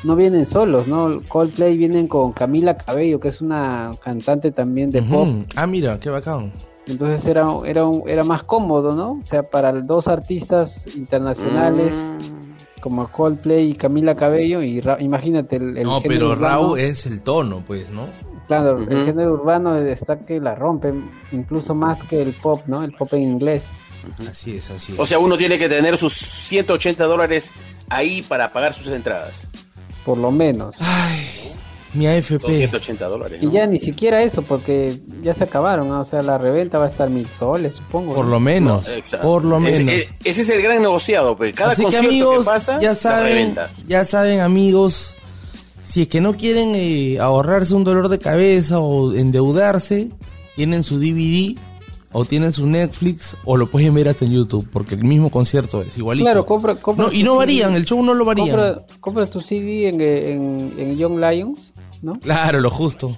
No 0.03 0.15
vienen 0.15 0.47
solos, 0.47 0.87
¿no? 0.87 1.21
Coldplay 1.27 1.75
vienen 1.77 2.07
con 2.07 2.31
Camila 2.31 2.77
Cabello, 2.77 3.19
que 3.19 3.27
es 3.29 3.41
una 3.41 3.91
cantante 4.01 4.51
también 4.51 4.91
de 4.91 5.01
pop. 5.03 5.27
Ah, 5.55 5.67
mira, 5.67 5.99
qué 5.99 6.09
bacán. 6.09 6.51
Entonces 6.87 7.25
era, 7.25 7.45
era, 7.65 7.85
un- 7.85 8.07
era 8.09 8.23
más 8.23 8.43
cómodo, 8.43 8.95
¿no? 8.95 9.19
O 9.21 9.25
sea, 9.25 9.43
para 9.43 9.71
dos 9.73 10.07
artistas 10.07 10.81
internacionales 10.95 11.91
Mm. 11.93 12.79
como 12.81 13.07
Coldplay 13.09 13.71
y 13.71 13.73
Camila 13.75 14.15
Cabello, 14.15 14.61
y 14.63 14.79
Ra- 14.81 14.97
imagínate 15.01 15.57
el, 15.57 15.77
el 15.77 15.83
no, 15.83 16.01
pero 16.01 16.33
Rabo 16.35 16.77
es 16.77 17.05
el 17.05 17.21
tono, 17.21 17.61
pues, 17.67 17.89
¿no? 17.89 18.05
Claro, 18.47 18.79
el 18.79 19.05
género 19.05 19.33
urbano 19.33 19.75
está 19.77 20.19
que 20.25 20.39
la 20.39 20.55
rompe, 20.55 20.91
incluso 21.31 21.75
más 21.75 22.01
que 22.03 22.19
el 22.21 22.33
pop, 22.33 22.61
¿no? 22.65 22.83
El 22.83 22.93
pop 22.93 23.13
en 23.13 23.21
inglés. 23.21 23.63
Así 24.27 24.55
es, 24.55 24.71
así 24.71 24.93
es. 24.93 24.99
O 24.99 25.05
sea, 25.05 25.19
uno 25.19 25.37
tiene 25.37 25.59
que 25.59 25.69
tener 25.69 25.97
sus 25.97 26.13
180 26.13 27.03
dólares 27.05 27.53
ahí 27.89 28.23
para 28.23 28.51
pagar 28.51 28.73
sus 28.73 28.87
entradas. 28.87 29.47
Por 30.05 30.17
lo 30.17 30.31
menos. 30.31 30.75
Mi 31.93 32.05
Son 32.05 32.15
AFP. 32.17 32.57
180 32.57 33.05
dólares. 33.07 33.39
Y 33.41 33.49
ya 33.49 33.65
ni 33.65 33.79
siquiera 33.79 34.21
eso, 34.21 34.43
porque 34.43 34.99
ya 35.21 35.33
se 35.33 35.45
acabaron, 35.45 35.89
¿no? 35.89 36.01
O 36.01 36.05
sea, 36.05 36.21
la 36.21 36.37
reventa 36.37 36.77
va 36.77 36.85
a 36.85 36.89
estar 36.89 37.09
mil 37.09 37.27
soles, 37.27 37.75
supongo. 37.75 38.13
Por 38.13 38.25
¿no? 38.25 38.31
lo 38.31 38.39
menos. 38.39 38.87
Exacto. 38.89 39.25
Por 39.25 39.43
lo 39.43 39.59
menos. 39.59 39.93
ese 40.23 40.41
es 40.41 40.49
el 40.49 40.61
gran 40.61 40.81
negociado, 40.81 41.35
pues. 41.35 41.53
Cada 41.53 41.71
Así 41.71 41.83
que 41.83 41.85
concierto 41.85 42.09
amigos, 42.09 42.39
que 42.39 42.45
pasa, 42.45 42.79
ya 42.79 42.93
saben, 42.93 43.55
ya 43.87 44.05
saben 44.05 44.39
amigos, 44.39 45.15
si 45.81 46.03
es 46.03 46.07
que 46.07 46.21
no 46.21 46.37
quieren 46.37 46.75
eh, 46.75 47.17
ahorrarse 47.19 47.73
un 47.73 47.83
dolor 47.83 48.09
de 48.09 48.19
cabeza 48.19 48.79
o 48.79 49.13
endeudarse, 49.13 50.09
tienen 50.55 50.83
su 50.83 50.99
DVD 50.99 51.57
o 52.11 52.25
tienen 52.25 52.51
su 52.51 52.65
Netflix 52.65 53.37
o 53.45 53.57
lo 53.57 53.67
pueden 53.67 53.93
ver 53.93 54.09
hasta 54.09 54.25
en 54.25 54.31
YouTube, 54.31 54.67
porque 54.71 54.95
el 54.95 55.03
mismo 55.03 55.29
concierto 55.29 55.81
es 55.81 55.97
igualito. 55.97 56.25
Claro, 56.25 56.45
compra, 56.45 56.75
compra 56.75 57.05
No, 57.05 57.11
y 57.11 57.19
tu 57.19 57.25
no 57.25 57.31
CD, 57.31 57.37
varían, 57.37 57.75
el 57.75 57.85
show 57.85 58.03
no 58.03 58.13
lo 58.13 58.25
varían. 58.25 58.49
Compra, 58.49 58.85
compra 58.99 59.25
tu 59.27 59.41
CD 59.41 59.89
en, 59.89 60.01
en, 60.01 60.73
en 60.77 60.97
Young 60.97 61.19
Lions, 61.19 61.73
¿no? 62.01 62.19
Claro, 62.19 62.61
lo 62.61 62.71
justo. 62.71 63.15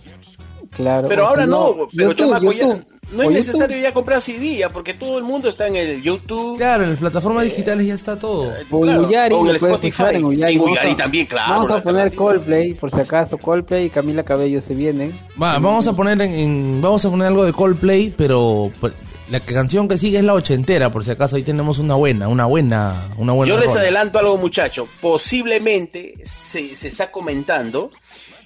Claro. 0.71 1.07
Pero 1.07 1.27
ahora 1.27 1.43
si 1.43 1.50
no, 1.50 1.75
pero 1.95 2.12
YouTube, 2.12 2.15
chamaco, 2.15 2.51
ya 2.53 2.67
YouTube. 2.67 2.86
No 3.12 3.24
es 3.24 3.32
necesario 3.32 3.75
YouTube. 3.77 3.84
ya 3.84 3.94
comprar 3.94 4.22
CD, 4.22 4.56
ya, 4.58 4.70
porque 4.70 4.94
todo 4.94 5.18
el 5.18 5.24
mundo 5.24 5.50
está 5.50 5.68
en 5.68 5.75
el 5.75 6.01
YouTube. 6.01 6.58
Claro, 6.58 6.84
en 6.84 6.91
las 6.91 7.00
plataformas 7.00 7.44
digitales 7.46 7.86
ya 7.88 7.94
está 7.94 8.18
todo. 8.18 8.53
O 8.70 8.82
Claro, 8.82 9.01
en 9.01 9.06
Uyari, 9.08 9.36
o 9.36 9.41
en 9.44 9.50
el 9.50 9.56
Spotify. 9.58 10.03
en 10.13 10.25
Uyari. 10.25 10.58
Vamos 10.58 10.72
Uyari 10.72 10.91
a- 10.91 10.98
también, 10.98 11.25
claro, 11.25 11.53
Vamos 11.53 11.72
a 11.72 11.84
poner. 11.84 12.15
Coldplay, 12.15 12.74
por 12.74 12.91
si 12.91 13.00
acaso. 13.00 13.38
Coldplay 13.38 13.86
y 13.86 13.89
Camila 13.89 14.24
Cabello 14.24 14.62
se 14.62 14.74
vienen. 14.74 15.12
Va, 15.41 15.60
vamos 15.60 15.88
a 15.88 15.94
poner 15.94 16.22
en, 16.22 16.34
en- 16.34 16.82
vamos 16.82 17.03
a 17.06 17.10
poner 17.10 17.27
algo 17.27 17.46
de 17.46 17.53
Coldplay, 17.53 18.13
pero 18.15 18.72
pues, 18.80 18.94
la 19.30 19.39
canción 19.39 19.88
que 19.88 19.98
sigue 19.98 20.18
es 20.18 20.24
la 20.25 20.34
ochentera, 20.34 20.91
por 20.91 21.06
si 21.06 21.12
acaso 21.12 21.36
ahí 21.38 21.44
tenemos 21.44 21.80
una 21.80 21.96
buena, 21.96 22.27
una 22.27 22.46
buena, 22.46 22.96
una 23.18 23.32
buena. 23.34 23.50
Yo 23.53 23.58
les 23.58 23.68
rola. 23.70 23.82
adelanto 23.82 24.20
algo, 24.20 24.38
muchacho. 24.38 24.88
Posiblemente 25.01 26.15
se, 26.24 26.75
se 26.75 26.88
está 26.89 27.12
comentando 27.12 27.91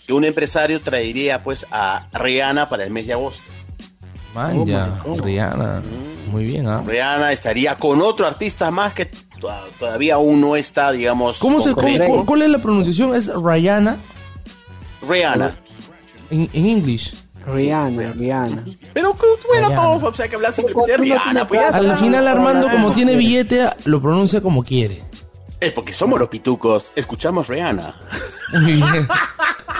que 0.05 0.13
un 0.13 0.23
empresario 0.23 0.79
traería 0.81 1.41
pues 1.43 1.65
a 1.71 2.07
Rihanna 2.13 2.69
para 2.69 2.83
el 2.83 2.91
mes 2.91 3.07
de 3.07 3.13
agosto. 3.13 3.43
Man, 4.35 4.65
ya, 4.65 4.99
Oh 5.05 5.09
my 5.11 5.17
God. 5.17 5.25
Rihanna. 5.25 5.81
Muy 6.29 6.43
bien, 6.43 6.67
¿ah? 6.67 6.83
Rihanna 6.85 7.31
estaría 7.31 7.75
con 7.77 8.01
otro 8.01 8.27
artista 8.27 8.69
más 8.69 8.93
que 8.93 9.05
to- 9.05 9.49
todavía 9.79 10.15
aún 10.15 10.41
no 10.41 10.55
está, 10.57 10.91
digamos. 10.91 11.39
¿Cómo 11.39 11.61
se, 11.61 11.73
cuál, 11.73 12.25
cuál 12.25 12.41
es 12.41 12.49
la 12.49 12.59
pronunciación? 12.59 13.15
Es 13.15 13.27
Rihanna 13.33 13.97
Rihanna. 15.07 15.55
en, 16.29 16.49
en 16.51 16.65
English. 16.65 17.13
Rihanna, 17.47 18.11
Rihanna. 18.13 18.65
Pero 18.93 19.13
que- 19.13 19.19
bueno, 19.47 19.67
Rihanna. 19.69 19.75
todos 19.75 20.01
vamos 20.01 20.19
a 20.19 20.27
que 20.27 20.35
hablar 20.35 20.53
simplemente 20.53 20.91
de 20.91 20.97
Rihanna. 20.97 21.47
Pues. 21.47 21.61
Al 21.73 21.97
final 21.97 22.27
Armando, 22.27 22.69
como 22.69 22.91
tiene 22.91 23.15
billete, 23.15 23.65
lo 23.85 24.01
pronuncia 24.01 24.41
como 24.41 24.63
quiere. 24.63 25.01
Es 25.59 25.71
porque 25.71 25.93
somos 25.93 26.19
los 26.19 26.29
pitucos. 26.29 26.91
Escuchamos 26.95 27.47
Rihanna. 27.47 27.95
Muy 28.53 28.73
bien. 28.75 29.07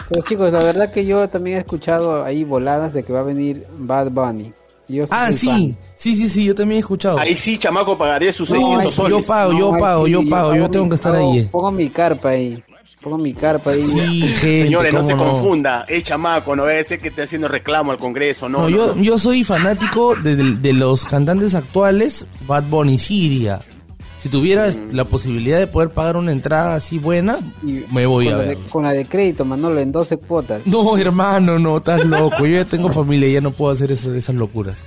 Pero 0.10 0.22
chicos, 0.28 0.52
la 0.52 0.60
verdad 0.64 0.92
que 0.92 1.06
yo 1.06 1.28
también 1.30 1.58
he 1.58 1.60
escuchado 1.62 2.24
ahí 2.24 2.44
voladas 2.44 2.94
de 2.94 3.04
que 3.04 3.12
va 3.14 3.20
a 3.22 3.24
venir 3.24 3.66
Bad 3.78 4.12
Bunny. 4.12 4.54
Yo 4.88 5.06
Ah, 5.10 5.32
sí, 5.32 5.48
fan. 5.48 5.78
sí, 5.96 6.16
sí, 6.16 6.30
sí, 6.30 6.46
yo 6.46 6.54
también 6.54 6.78
he 6.78 6.80
escuchado. 6.82 7.18
Ahí 7.18 7.36
sí, 7.36 7.58
chamaco, 7.58 7.98
pagaría 7.98 8.32
sus 8.32 8.50
No, 8.52 8.58
600 8.58 8.86
ahí 8.86 8.90
sí, 8.92 8.96
soles. 8.96 9.18
yo 9.18 9.28
pago, 9.28 9.52
yo 9.54 9.78
pago, 9.78 10.06
sí, 10.06 10.12
yo 10.12 10.30
pago, 10.30 10.56
yo 10.56 10.70
tengo 10.70 10.86
mi- 10.86 10.90
que 10.90 10.96
estar 10.96 11.16
ahí. 11.16 11.50
Pongo 11.52 11.72
mi 11.72 11.90
carpa 11.90 12.30
ahí. 12.30 12.64
Pongo 13.02 13.18
mi 13.18 13.34
carpa 13.34 13.72
ahí. 13.72 13.82
Sí, 13.82 14.22
gente, 14.28 14.62
Señores, 14.64 14.94
no 14.94 15.02
se 15.02 15.16
confunda. 15.16 15.86
Es 15.88 16.04
chamaco, 16.04 16.56
no 16.56 16.70
es 16.70 16.86
que 16.86 17.08
esté 17.08 17.24
haciendo 17.24 17.48
reclamo 17.48 17.92
al 17.92 17.98
Congreso. 17.98 18.48
No, 18.48 18.60
No, 18.60 18.70
no, 18.70 18.70
yo, 18.70 18.96
no. 18.96 19.02
yo 19.02 19.18
soy 19.18 19.44
fanático 19.44 20.16
de, 20.16 20.36
de- 20.36 20.56
de 20.56 20.74
los 20.74 21.04
cantantes 21.04 21.56
actuales, 21.56 22.28
Bad 22.46 22.66
Bunny 22.66 23.00
Siria. 23.00 23.62
Si 24.26 24.30
tuviera 24.32 24.68
Mm. 24.70 24.96
la 24.96 25.04
posibilidad 25.04 25.60
de 25.60 25.68
poder 25.68 25.92
pagar 25.92 26.18
una 26.18 26.32
entrada 26.32 26.74
así 26.74 26.98
buena, 26.98 27.38
Y 27.62 27.84
me 27.94 28.08
voy 28.08 28.28
a 28.30 28.38
ver. 28.38 28.58
de- 28.58 28.64
con 28.72 28.82
la 28.82 28.92
de 28.92 29.06
crédito, 29.06 29.46
Manolo, 29.46 29.80
en 29.80 29.92
12 29.92 30.18
cuotas. 30.18 30.66
No, 30.66 30.98
hermano, 30.98 31.60
no, 31.60 31.78
estás 31.78 32.04
loco. 32.04 32.40
Yo 32.40 32.48
ya 32.48 32.66
tengo 32.66 32.92
familia, 32.92 33.30
ya 33.30 33.40
no 33.42 33.52
puedo 33.52 33.72
hacer 33.72 33.92
eso- 33.92 34.16
esas 34.16 34.34
locuras. 34.34 34.84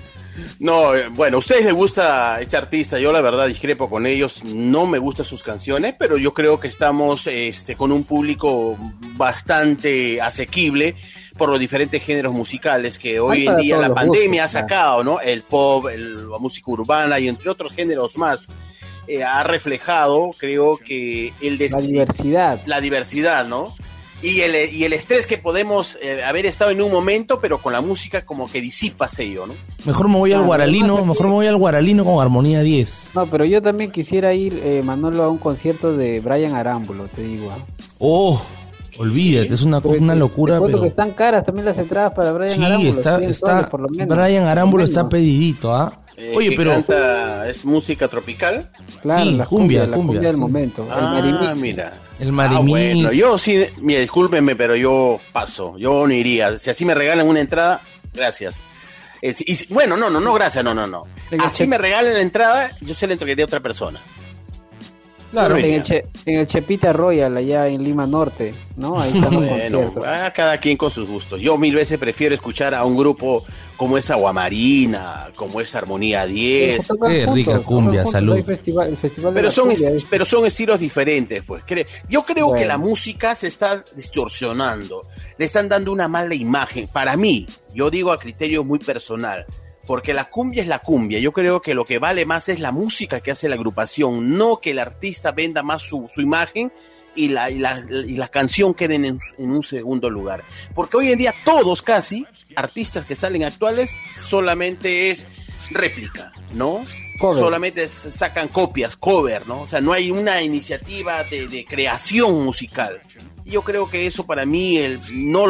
No, 0.58 0.92
eh, 0.92 1.06
bueno, 1.08 1.36
a 1.36 1.38
ustedes 1.38 1.64
les 1.64 1.72
gusta 1.72 2.40
este 2.40 2.56
artista, 2.56 2.98
yo 2.98 3.12
la 3.12 3.20
verdad 3.20 3.46
discrepo 3.46 3.88
con 3.88 4.06
ellos, 4.06 4.42
no 4.44 4.86
me 4.86 4.98
gustan 4.98 5.24
sus 5.24 5.44
canciones, 5.44 5.94
pero 5.96 6.18
yo 6.18 6.34
creo 6.34 6.58
que 6.58 6.66
estamos 6.66 7.28
este, 7.28 7.76
con 7.76 7.92
un 7.92 8.02
público 8.02 8.76
bastante 9.16 10.20
asequible 10.20 10.96
por 11.36 11.48
los 11.48 11.60
diferentes 11.60 12.02
géneros 12.02 12.34
musicales 12.34 12.98
que 12.98 13.20
hoy 13.20 13.46
en 13.46 13.56
día 13.56 13.76
la 13.78 13.94
pandemia 13.94 14.42
gustos, 14.42 14.56
ha 14.56 14.60
sacado, 14.62 15.04
¿no? 15.04 15.20
El 15.20 15.42
pop, 15.42 15.86
el- 15.92 16.28
la 16.28 16.38
música 16.38 16.72
urbana 16.72 17.20
y 17.20 17.28
entre 17.28 17.48
otros 17.50 17.72
géneros 17.72 18.18
más, 18.18 18.48
eh, 19.08 19.24
ha 19.24 19.42
reflejado, 19.42 20.30
creo 20.36 20.76
que 20.78 21.32
el 21.40 21.58
La 21.70 21.80
diversidad. 21.80 22.60
la 22.66 22.80
diversidad, 22.80 23.46
¿no? 23.46 23.74
y 24.20 24.40
el, 24.40 24.74
y 24.74 24.82
el 24.84 24.92
estrés 24.92 25.28
que 25.28 25.38
podemos 25.38 25.96
eh, 26.02 26.24
haber 26.24 26.44
estado 26.46 26.72
en 26.72 26.82
un 26.82 26.90
momento, 26.90 27.38
pero 27.40 27.58
con 27.62 27.72
la 27.72 27.80
música 27.80 28.24
como 28.26 28.50
que 28.50 28.60
disipa 28.60 29.06
ello, 29.18 29.46
¿no? 29.46 29.54
Mejor 29.84 30.08
me 30.08 30.16
voy 30.18 30.32
al 30.32 30.40
Ah, 30.40 30.46
Guaralino, 30.46 31.04
mejor 31.04 31.26
me 31.28 31.32
voy 31.34 31.46
al 31.46 31.56
Guaralino 31.56 32.04
con 32.04 32.20
Armonía 32.20 32.60
10. 32.62 33.10
No, 33.14 33.26
pero 33.30 33.44
yo 33.44 33.62
también 33.62 33.92
quisiera 33.92 34.34
ir, 34.34 34.60
eh, 34.64 34.82
Manolo, 34.84 35.22
a 35.22 35.28
un 35.28 35.38
concierto 35.38 35.96
de 35.96 36.18
Brian 36.20 36.56
Arámbulo, 36.56 37.04
te 37.06 37.22
digo. 37.22 37.52
¿ah? 37.52 37.64
Oh, 38.00 38.42
olvídate, 38.98 39.54
es 39.54 39.62
una, 39.62 39.78
una 39.78 40.16
locura, 40.16 40.58
te 40.58 40.66
pero... 40.66 40.80
que 40.82 40.88
están 40.88 41.12
caras 41.12 41.44
también 41.46 41.66
las 41.66 41.78
entradas 41.78 42.12
para 42.12 42.32
Brian 42.32 42.56
Sí, 42.56 42.64
Arámbulo. 42.64 42.90
está, 42.90 43.18
100 43.18 43.30
está, 43.30 43.68
por 43.68 43.80
lo 43.82 43.88
menos. 43.88 44.16
Brian 44.16 44.44
Arámbulo 44.46 44.82
está 44.82 45.08
pedidito, 45.08 45.72
¿ah? 45.72 45.92
Eh, 46.07 46.07
Oye, 46.34 46.50
que 46.50 46.56
pero... 46.56 46.72
canta- 46.72 47.48
es 47.48 47.64
música 47.64 48.08
tropical. 48.08 48.70
Claro, 49.02 49.24
Sí, 49.24 49.32
la 49.36 49.44
cumbia, 49.46 49.80
cumbia, 49.80 49.86
la 49.86 49.96
cumbia, 49.96 50.20
del 50.20 50.34
sí. 50.34 50.40
momento. 50.40 50.84
el 50.84 50.90
Ah, 50.92 51.12
marimix. 51.14 51.56
mira. 51.56 51.92
El 52.18 52.28
Ah, 52.28 52.32
Marimix. 52.32 52.68
bueno, 52.68 53.12
yo 53.12 53.38
sí, 53.38 53.64
mira, 53.76 54.00
discúlpenme, 54.00 54.56
pero 54.56 54.74
yo 54.74 55.20
paso, 55.32 55.78
yo 55.78 56.06
no 56.06 56.12
iría. 56.12 56.58
Si 56.58 56.68
así 56.70 56.84
me 56.84 56.94
regalan 56.94 57.28
una 57.28 57.40
entrada, 57.40 57.80
gracias. 58.12 58.64
Eh, 59.22 59.34
si- 59.34 59.44
y 59.46 59.72
bueno, 59.72 59.96
no, 59.96 60.10
no, 60.10 60.20
no, 60.20 60.32
gracias, 60.34 60.64
no, 60.64 60.74
no, 60.74 60.86
no. 60.86 61.04
El 61.30 61.40
Así 61.40 61.66
me 61.66 61.78
regalen 61.78 62.14
la 62.14 62.20
entrada, 62.20 62.72
yo 62.80 62.94
se 62.94 63.06
la 63.06 63.12
entregaría 63.12 63.44
a 63.44 63.46
otra 63.46 63.60
persona. 63.60 64.00
Claro. 65.30 65.56
En 65.58 65.64
el, 65.66 65.82
Che- 65.82 66.06
en 66.24 66.38
el 66.38 66.46
Chepita 66.46 66.92
Royal, 66.92 67.36
allá 67.36 67.68
en 67.68 67.84
Lima 67.84 68.06
Norte, 68.06 68.54
¿no? 68.76 68.98
Ahí 68.98 69.12
Bueno, 69.12 69.30
conciertos. 69.48 70.06
a 70.06 70.32
cada 70.32 70.58
quien 70.58 70.76
con 70.78 70.90
sus 70.90 71.06
gustos. 71.06 71.40
Yo 71.40 71.58
mil 71.58 71.74
veces 71.74 71.98
prefiero 71.98 72.34
escuchar 72.34 72.74
a 72.74 72.84
un 72.84 72.96
grupo 72.96 73.44
como 73.76 73.98
es 73.98 74.10
Aguamarina, 74.10 75.28
como 75.36 75.60
es 75.60 75.74
Armonía 75.74 76.24
10. 76.26 76.86
Tocan 76.86 77.10
Qué 77.10 77.26
rica 77.26 77.58
cumbia, 77.60 78.06
salud. 78.06 78.36
hay 78.36 78.42
festival- 78.42 78.88
el 78.88 78.96
festival 78.96 79.34
de 79.34 79.38
Pero 79.40 79.50
son, 79.50 79.68
cumbia, 79.68 79.88
es- 79.90 79.94
es- 79.96 80.04
pero 80.08 80.24
son 80.24 80.46
estilos 80.46 80.80
diferentes, 80.80 81.42
pues. 81.44 81.62
Cre- 81.64 81.86
Yo 82.08 82.22
creo 82.24 82.52
que 82.54 82.64
la 82.64 82.78
música 82.78 83.34
se 83.34 83.48
está 83.48 83.84
distorsionando. 83.94 85.02
Le 85.36 85.44
están 85.44 85.68
dando 85.68 85.92
una 85.92 86.08
mala 86.08 86.34
imagen. 86.34 86.88
Para 86.88 87.16
mí, 87.16 87.46
yo 87.74 87.90
digo 87.90 88.12
a 88.12 88.18
criterio 88.18 88.64
muy 88.64 88.78
personal. 88.78 89.44
Porque 89.88 90.12
la 90.12 90.26
cumbia 90.26 90.60
es 90.60 90.68
la 90.68 90.80
cumbia. 90.80 91.18
Yo 91.18 91.32
creo 91.32 91.62
que 91.62 91.72
lo 91.72 91.86
que 91.86 91.98
vale 91.98 92.26
más 92.26 92.50
es 92.50 92.60
la 92.60 92.72
música 92.72 93.20
que 93.20 93.30
hace 93.30 93.48
la 93.48 93.54
agrupación, 93.54 94.36
no 94.36 94.60
que 94.60 94.72
el 94.72 94.78
artista 94.78 95.32
venda 95.32 95.62
más 95.62 95.80
su, 95.80 96.06
su 96.14 96.20
imagen 96.20 96.70
y 97.16 97.28
la, 97.28 97.50
y, 97.50 97.58
la, 97.58 97.80
y 97.90 98.16
la 98.16 98.28
canción 98.28 98.74
queden 98.74 99.06
en, 99.06 99.18
en 99.38 99.50
un 99.50 99.62
segundo 99.62 100.10
lugar. 100.10 100.44
Porque 100.74 100.98
hoy 100.98 101.10
en 101.10 101.18
día 101.18 101.34
todos 101.42 101.80
casi, 101.80 102.26
artistas 102.54 103.06
que 103.06 103.16
salen 103.16 103.44
actuales, 103.44 103.96
solamente 104.14 105.10
es 105.10 105.26
réplica, 105.70 106.32
¿no? 106.52 106.84
Cover. 107.18 107.38
Solamente 107.38 107.88
sacan 107.88 108.48
copias, 108.48 108.94
cover, 108.94 109.46
¿no? 109.46 109.62
O 109.62 109.66
sea, 109.66 109.80
no 109.80 109.94
hay 109.94 110.10
una 110.10 110.42
iniciativa 110.42 111.24
de, 111.24 111.48
de 111.48 111.64
creación 111.64 112.44
musical. 112.44 113.00
Yo 113.48 113.62
creo 113.62 113.88
que 113.88 114.06
eso 114.06 114.26
para 114.26 114.44
mí 114.44 114.76
el, 114.76 115.00
no 115.10 115.46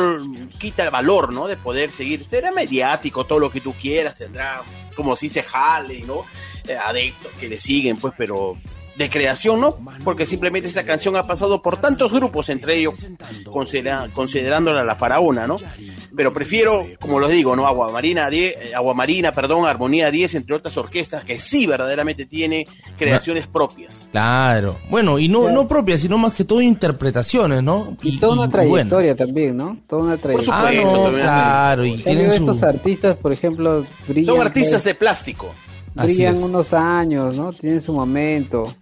quita 0.59 0.85
el 0.85 0.91
valor, 0.91 1.33
¿no? 1.33 1.47
De 1.47 1.57
poder 1.57 1.91
seguir. 1.91 2.25
Será 2.25 2.53
mediático, 2.53 3.27
todo 3.27 3.41
lo 3.41 3.51
que 3.51 3.61
tú 3.61 3.75
quieras, 3.75 4.15
tendrá, 4.15 4.63
como 4.95 5.17
si 5.17 5.29
se 5.29 5.43
jale, 5.43 6.01
¿no? 6.01 6.25
Eh, 6.67 6.77
adeptos 6.77 7.33
que 7.41 7.49
le 7.49 7.59
siguen, 7.59 7.97
pues, 7.97 8.15
pero 8.17 8.57
de 8.99 9.09
creación, 9.09 9.61
¿no? 9.61 9.77
Porque 10.05 10.27
simplemente 10.27 10.69
esa 10.69 10.85
canción 10.85 11.15
ha 11.17 11.23
pasado 11.27 11.63
por 11.63 11.77
tantos 11.81 12.13
grupos, 12.13 12.49
entre 12.49 12.75
ellos 12.77 12.99
considera- 13.45 14.09
considerándola 14.13 14.85
la 14.85 14.97
faraona, 14.97 15.47
¿no? 15.47 15.57
Pero 16.17 16.33
prefiero, 16.33 16.85
como 16.99 17.21
lo 17.21 17.29
digo, 17.29 17.55
¿no? 17.55 17.67
Aguamarina 17.69 18.29
10, 18.29 18.57
eh, 18.61 18.75
Aguamarina, 18.75 19.31
perdón, 19.33 19.67
Armonía 19.67 20.11
10, 20.11 20.35
entre 20.35 20.57
otras 20.57 20.77
orquestas 20.77 21.23
que 21.25 21.39
sí 21.39 21.67
verdaderamente 21.67 22.27
tiene 22.27 22.67
creaciones 22.99 23.47
propias. 23.47 24.09
Claro. 24.11 24.77
Bueno, 24.91 25.19
y 25.21 25.29
no, 25.29 25.43
Claro. 25.43 25.55
no 25.55 25.69
propias, 25.69 26.01
sino 26.01 26.19
más 26.19 26.35
que 26.35 26.43
todo 26.45 26.61
interpretaciones, 26.61 27.63
¿no? 27.63 27.97
Y, 28.03 28.19
toda 28.19 28.35
una 28.35 28.47
y 28.47 28.51
trayectoria 28.51 29.15
también, 29.15 29.57
¿no? 29.57 29.79
Toda 29.87 30.03
una 30.03 30.15
Ah, 30.15 30.19
trayectoria. 30.19 30.59
supuesto, 30.81 30.97
no, 30.97 31.03
también. 31.05 31.23
claro, 31.23 31.87
y 31.87 31.97
tienen 31.99 32.31
estos 32.33 32.59
su... 32.59 32.67
artistas, 32.67 33.17
por 33.17 33.33
ejemplo, 33.33 33.87
Son 34.25 34.41
artistas 34.41 34.83
pues, 34.83 34.85
de 34.85 34.95
plástico. 34.97 35.55
Brillan 36.05 36.43
unos 36.43 36.73
años, 36.73 37.37
¿no? 37.37 37.53
Tienen 37.53 37.81
su 37.81 37.93
momento 37.93 38.73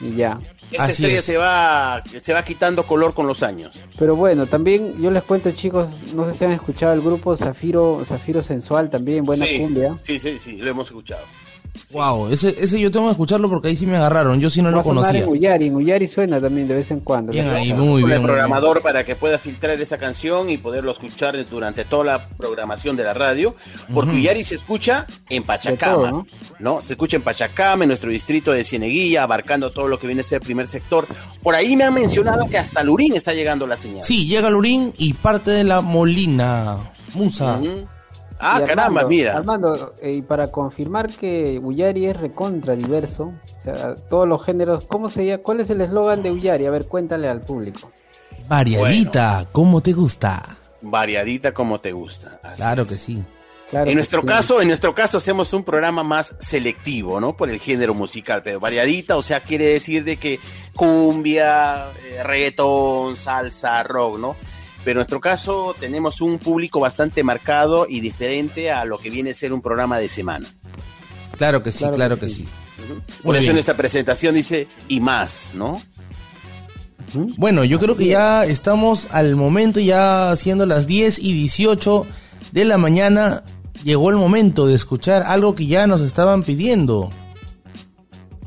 y 0.00 0.14
ya. 0.16 0.38
Esa 0.70 0.84
Así 0.84 0.92
estrella 1.02 1.18
es. 1.18 1.24
se 1.26 1.36
va, 1.36 2.02
se 2.22 2.32
va 2.32 2.42
quitando 2.42 2.86
color 2.86 3.12
con 3.12 3.26
los 3.26 3.42
años. 3.42 3.74
Pero 3.98 4.16
bueno, 4.16 4.46
también 4.46 5.00
yo 5.02 5.10
les 5.10 5.22
cuento, 5.22 5.50
chicos, 5.52 5.88
no 6.14 6.24
sé 6.32 6.38
si 6.38 6.44
han 6.46 6.52
escuchado 6.52 6.94
el 6.94 7.02
grupo 7.02 7.36
Zafiro, 7.36 8.02
Zafiro 8.06 8.42
Sensual 8.42 8.88
también, 8.88 9.24
buena 9.24 9.44
sí, 9.44 9.58
cumbia. 9.58 9.94
Sí, 10.02 10.18
sí, 10.18 10.38
sí, 10.38 10.56
lo 10.56 10.70
hemos 10.70 10.88
escuchado. 10.88 11.24
Wow, 11.92 12.28
ese, 12.28 12.54
ese 12.58 12.80
yo 12.80 12.90
tengo 12.90 13.06
que 13.06 13.12
escucharlo 13.12 13.48
porque 13.48 13.68
ahí 13.68 13.76
sí 13.76 13.86
me 13.86 13.96
agarraron, 13.96 14.40
yo 14.40 14.48
sí 14.50 14.60
no 14.62 14.70
Va 14.70 14.76
lo 14.76 14.82
conocía. 14.82 15.20
en 15.20 15.28
Uyari, 15.28 15.66
en 15.68 15.74
Uyari 15.76 16.08
suena 16.08 16.40
también 16.40 16.68
de 16.68 16.74
vez 16.76 16.90
en 16.90 17.00
cuando. 17.00 17.32
Bien 17.32 17.48
ahí, 17.50 17.72
muy 17.72 17.74
bien. 17.74 17.88
el 17.88 17.98
muy 17.98 18.06
bien. 18.10 18.22
programador 18.22 18.82
para 18.82 19.04
que 19.04 19.14
pueda 19.16 19.38
filtrar 19.38 19.80
esa 19.80 19.98
canción 19.98 20.48
y 20.50 20.58
poderlo 20.58 20.92
escuchar 20.92 21.36
durante 21.48 21.84
toda 21.84 22.04
la 22.04 22.28
programación 22.28 22.96
de 22.96 23.04
la 23.04 23.14
radio, 23.14 23.54
porque 23.92 24.10
Ujú. 24.10 24.18
Uyari 24.20 24.44
se 24.44 24.54
escucha 24.54 25.06
en 25.28 25.44
Pachacama, 25.44 26.10
todo, 26.10 26.26
¿no? 26.58 26.82
Se 26.82 26.92
escucha 26.94 27.16
en 27.16 27.22
Pachacama, 27.22 27.84
en 27.84 27.88
nuestro 27.88 28.10
distrito 28.10 28.52
de 28.52 28.64
Cieneguilla, 28.64 29.22
abarcando 29.22 29.70
todo 29.70 29.88
lo 29.88 29.98
que 29.98 30.06
viene 30.06 30.20
a 30.22 30.24
ser 30.24 30.36
el 30.40 30.44
primer 30.46 30.68
sector. 30.68 31.06
Por 31.42 31.54
ahí 31.54 31.76
me 31.76 31.84
han 31.84 31.94
mencionado 31.94 32.46
que 32.48 32.58
hasta 32.58 32.82
Lurín 32.82 33.16
está 33.16 33.34
llegando 33.34 33.66
la 33.66 33.76
señal. 33.76 34.04
Sí, 34.04 34.26
llega 34.26 34.48
Lurín 34.50 34.94
y 34.98 35.12
parte 35.14 35.50
de 35.50 35.64
la 35.64 35.80
Molina. 35.80 36.76
Musa. 37.14 37.58
Ujú. 37.58 37.86
Ah, 38.44 38.60
Y 38.62 38.66
caramba, 38.66 38.84
Armando, 39.02 39.08
mira. 39.08 39.36
Armando, 39.36 39.94
eh, 40.02 40.12
y 40.14 40.22
para 40.22 40.50
confirmar 40.50 41.08
que 41.10 41.58
Uyari 41.62 42.06
es 42.06 42.16
recontra 42.16 42.74
diverso, 42.74 43.32
o 43.60 43.62
sea, 43.64 43.94
todos 43.96 44.26
los 44.28 44.44
géneros, 44.44 44.84
¿cómo 44.86 45.08
se 45.08 45.24
llama? 45.24 45.42
¿Cuál 45.42 45.60
es 45.60 45.70
el 45.70 45.80
eslogan 45.80 46.22
de 46.22 46.32
Uyari? 46.32 46.66
A 46.66 46.70
ver, 46.70 46.86
cuéntale 46.86 47.28
al 47.28 47.40
público. 47.42 47.90
Variadita, 48.48 49.46
¿cómo 49.52 49.80
te 49.80 49.92
gusta? 49.92 50.56
Variadita 50.80 51.52
como 51.54 51.80
te 51.80 51.92
gusta. 51.92 52.40
Así 52.42 52.56
Claro 52.56 52.82
es. 52.82 52.88
que 52.88 52.94
sí. 52.96 53.22
Claro 53.70 53.88
En 53.88 53.94
nuestro 53.96 54.20
sí. 54.20 54.26
caso, 54.26 54.60
en 54.60 54.68
nuestro 54.68 54.94
caso 54.94 55.16
hacemos 55.18 55.52
un 55.54 55.64
programa 55.64 56.02
más 56.02 56.34
selectivo, 56.40 57.20
¿no? 57.20 57.34
Por 57.36 57.48
el 57.48 57.58
género 57.60 57.94
musical, 57.94 58.42
pero 58.42 58.60
variadita, 58.60 59.16
o 59.16 59.22
sea, 59.22 59.40
quiere 59.40 59.64
decir 59.66 60.04
de 60.04 60.16
que 60.18 60.40
cumbia, 60.74 61.86
eh, 62.04 62.22
reggaetón, 62.22 63.16
salsa, 63.16 63.82
rock, 63.84 64.18
¿no? 64.18 64.36
Pero 64.84 64.92
en 64.92 64.96
nuestro 64.96 65.20
caso 65.20 65.74
tenemos 65.78 66.20
un 66.20 66.38
público 66.38 66.80
bastante 66.80 67.22
marcado 67.22 67.86
y 67.88 68.00
diferente 68.00 68.70
a 68.70 68.84
lo 68.84 68.98
que 68.98 69.10
viene 69.10 69.30
a 69.30 69.34
ser 69.34 69.52
un 69.52 69.62
programa 69.62 69.98
de 69.98 70.08
semana. 70.08 70.48
Claro 71.36 71.62
que 71.62 71.72
sí, 71.72 71.78
claro, 71.78 71.94
Claro 71.94 72.14
que, 72.16 72.26
que 72.26 72.28
sí. 72.28 72.44
sí. 72.44 72.48
Por 73.22 73.36
eso 73.36 73.42
bien. 73.42 73.52
en 73.52 73.58
esta 73.58 73.76
presentación 73.76 74.34
dice 74.34 74.66
y 74.88 75.00
más, 75.00 75.52
¿no? 75.54 75.80
Bueno, 77.36 77.62
yo 77.64 77.78
creo 77.78 77.96
que 77.96 78.06
ya 78.06 78.44
estamos 78.44 79.06
al 79.10 79.36
momento, 79.36 79.80
ya 79.80 80.34
siendo 80.36 80.66
las 80.66 80.86
10 80.86 81.18
y 81.18 81.32
18 81.34 82.06
de 82.52 82.64
la 82.64 82.78
mañana, 82.78 83.42
llegó 83.84 84.10
el 84.10 84.16
momento 84.16 84.66
de 84.66 84.74
escuchar 84.74 85.22
algo 85.26 85.54
que 85.54 85.66
ya 85.66 85.86
nos 85.86 86.00
estaban 86.00 86.42
pidiendo. 86.42 87.10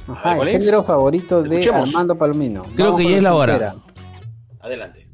Ajá, 0.08 0.36
¿Cuál 0.36 0.48
el 0.50 0.60
género 0.60 0.84
favorito 0.84 1.41
de 1.43 1.60
Escuchemos. 1.60 1.89
Armando 1.89 2.17
Palomino. 2.17 2.62
Creo 2.76 2.91
Vamos 2.93 3.02
que 3.02 3.10
ya 3.10 3.17
es 3.17 3.24
la 3.24 3.36
hora. 3.36 3.76
Adelante. 4.62 5.05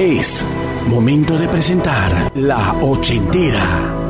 Es 0.00 0.46
momento 0.88 1.36
de 1.36 1.46
presentar 1.46 2.32
la 2.34 2.72
ochentera. 2.80 4.09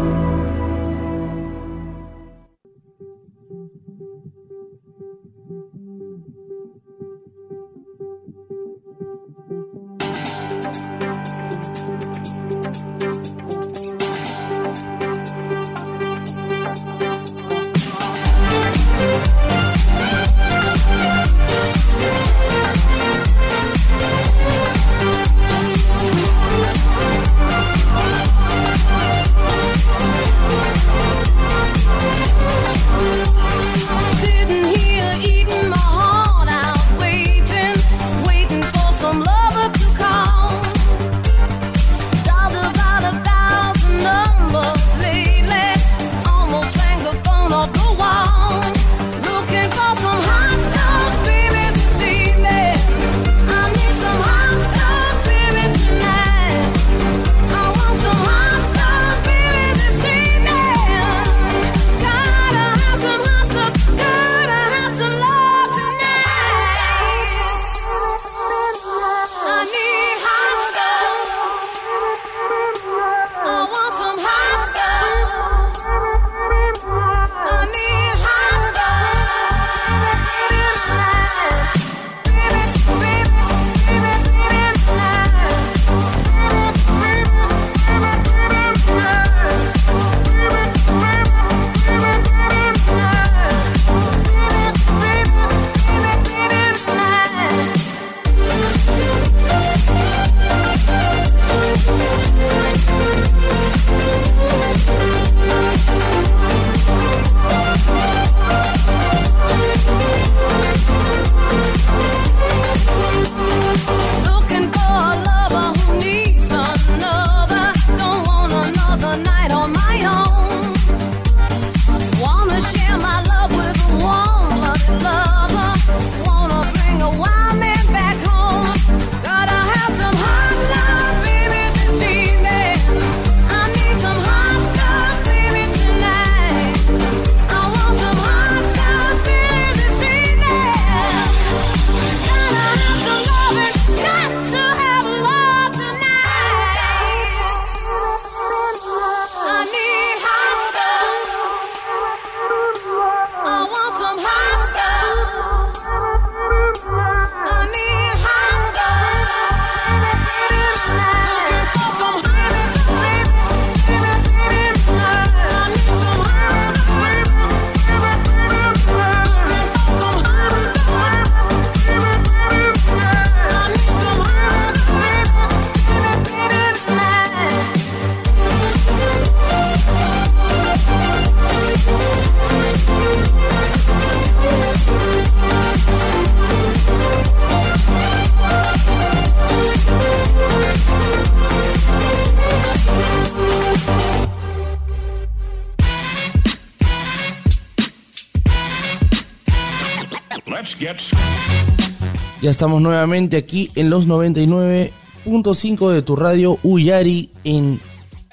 Estamos 202.50 202.82
nuevamente 202.82 203.36
aquí 203.36 203.70
en 203.76 203.90
los 203.90 204.08
99.5 204.08 205.92
de 205.92 206.02
tu 206.02 206.16
radio 206.16 206.58
Uyari 206.64 207.30
en 207.44 207.80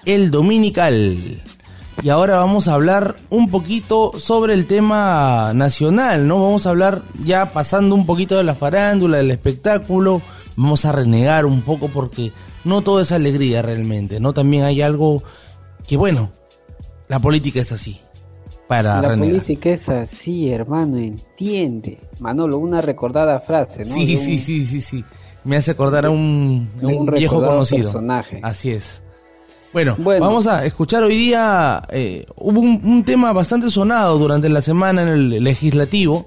El 0.05 0.31
Dominical. 0.31 1.39
Y 2.01 2.09
ahora 2.09 2.37
vamos 2.37 2.67
a 2.67 2.73
hablar 2.73 3.17
un 3.29 3.51
poquito 3.51 4.13
sobre 4.17 4.55
el 4.55 4.65
tema 4.65 5.51
nacional, 5.53 6.27
¿no? 6.27 6.41
Vamos 6.41 6.65
a 6.65 6.71
hablar 6.71 7.03
ya 7.23 7.53
pasando 7.53 7.93
un 7.93 8.07
poquito 8.07 8.37
de 8.37 8.43
la 8.43 8.55
farándula, 8.55 9.17
del 9.17 9.29
espectáculo. 9.29 10.23
Vamos 10.55 10.83
a 10.85 10.93
renegar 10.93 11.45
un 11.45 11.61
poco 11.61 11.87
porque 11.87 12.31
no 12.63 12.81
todo 12.81 13.01
es 13.01 13.11
alegría 13.11 13.61
realmente, 13.61 14.19
¿no? 14.19 14.33
También 14.33 14.63
hay 14.63 14.81
algo 14.81 15.21
que, 15.87 15.95
bueno, 15.95 16.31
la 17.07 17.19
política 17.19 17.61
es 17.61 17.71
así. 17.71 18.01
Para 18.67 19.01
La 19.01 19.09
renegar. 19.09 19.29
política 19.41 19.69
es 19.69 19.87
así, 19.89 20.49
hermano, 20.49 20.97
entiende. 20.97 21.99
Manolo, 22.19 22.57
una 22.57 22.81
recordada 22.81 23.39
frase, 23.39 23.79
¿no? 23.85 23.93
Sí, 23.93 24.15
un- 24.15 24.21
sí, 24.21 24.39
sí, 24.39 24.65
sí, 24.65 24.81
sí. 24.81 25.05
Me 25.45 25.55
hace 25.55 25.71
acordar 25.71 26.05
a 26.05 26.09
un, 26.09 26.67
de 26.77 26.85
un 26.87 26.93
un 26.95 27.05
viejo 27.05 27.41
conocido. 27.41 27.83
personaje. 27.83 28.39
Así 28.43 28.71
es. 28.71 29.01
Bueno, 29.71 29.95
Bueno. 29.99 30.25
vamos 30.25 30.47
a 30.47 30.65
escuchar 30.65 31.03
hoy 31.03 31.15
día. 31.17 31.81
eh, 31.89 32.25
hubo 32.35 32.59
un, 32.59 32.81
un 32.83 33.03
tema 33.05 33.31
bastante 33.31 33.69
sonado 33.69 34.17
durante 34.17 34.49
la 34.49 34.59
semana 34.61 35.03
en 35.03 35.07
el 35.07 35.43
legislativo. 35.43 36.25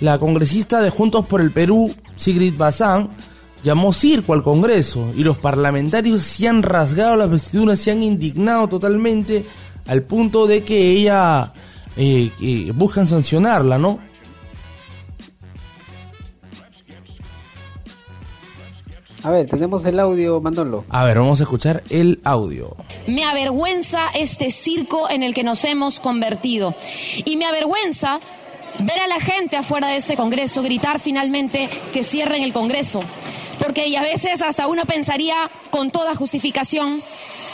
La 0.00 0.18
congresista 0.18 0.80
de 0.82 0.90
Juntos 0.90 1.26
por 1.26 1.40
el 1.40 1.50
Perú, 1.50 1.92
Sigrid 2.14 2.54
Bazán, 2.56 3.10
llamó 3.64 3.92
circo 3.92 4.34
al 4.34 4.42
Congreso 4.42 5.12
y 5.16 5.24
los 5.24 5.38
parlamentarios 5.38 6.22
se 6.22 6.46
han 6.46 6.62
rasgado 6.62 7.16
las 7.16 7.30
vestiduras, 7.30 7.80
se 7.80 7.90
han 7.90 8.02
indignado 8.02 8.68
totalmente 8.68 9.44
al 9.86 10.02
punto 10.02 10.46
de 10.46 10.62
que 10.62 10.90
ella 10.90 11.52
eh, 11.96 12.30
que 12.38 12.72
buscan 12.72 13.06
sancionarla, 13.06 13.78
¿no? 13.78 13.98
A 19.24 19.30
ver, 19.30 19.48
tenemos 19.48 19.82
el 19.86 19.98
audio, 20.00 20.38
Manolo. 20.42 20.84
A 20.90 21.02
ver, 21.02 21.18
vamos 21.18 21.40
a 21.40 21.44
escuchar 21.44 21.82
el 21.88 22.20
audio. 22.24 22.76
Me 23.06 23.24
avergüenza 23.24 24.08
este 24.14 24.50
circo 24.50 25.08
en 25.08 25.22
el 25.22 25.32
que 25.32 25.42
nos 25.42 25.64
hemos 25.64 25.98
convertido. 25.98 26.74
Y 27.24 27.38
me 27.38 27.46
avergüenza 27.46 28.20
ver 28.80 28.98
a 28.98 29.06
la 29.06 29.20
gente 29.20 29.56
afuera 29.56 29.88
de 29.88 29.96
este 29.96 30.16
Congreso 30.16 30.62
gritar 30.62 31.00
finalmente 31.00 31.70
que 31.94 32.02
cierren 32.02 32.42
el 32.42 32.52
Congreso. 32.52 33.00
Porque 33.58 33.86
y 33.86 33.96
a 33.96 34.02
veces 34.02 34.42
hasta 34.42 34.66
uno 34.66 34.84
pensaría 34.84 35.50
con 35.70 35.90
toda 35.90 36.14
justificación 36.14 37.00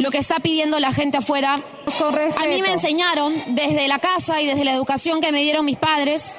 lo 0.00 0.10
que 0.10 0.18
está 0.18 0.40
pidiendo 0.40 0.80
la 0.80 0.92
gente 0.92 1.18
afuera. 1.18 1.54
A 2.36 2.46
mí 2.46 2.62
me 2.62 2.72
enseñaron 2.72 3.34
desde 3.48 3.88
la 3.88 3.98
casa 3.98 4.40
y 4.40 4.46
desde 4.46 4.64
la 4.64 4.72
educación 4.72 5.20
que 5.20 5.32
me 5.32 5.42
dieron 5.42 5.64
mis 5.64 5.76
padres 5.78 6.36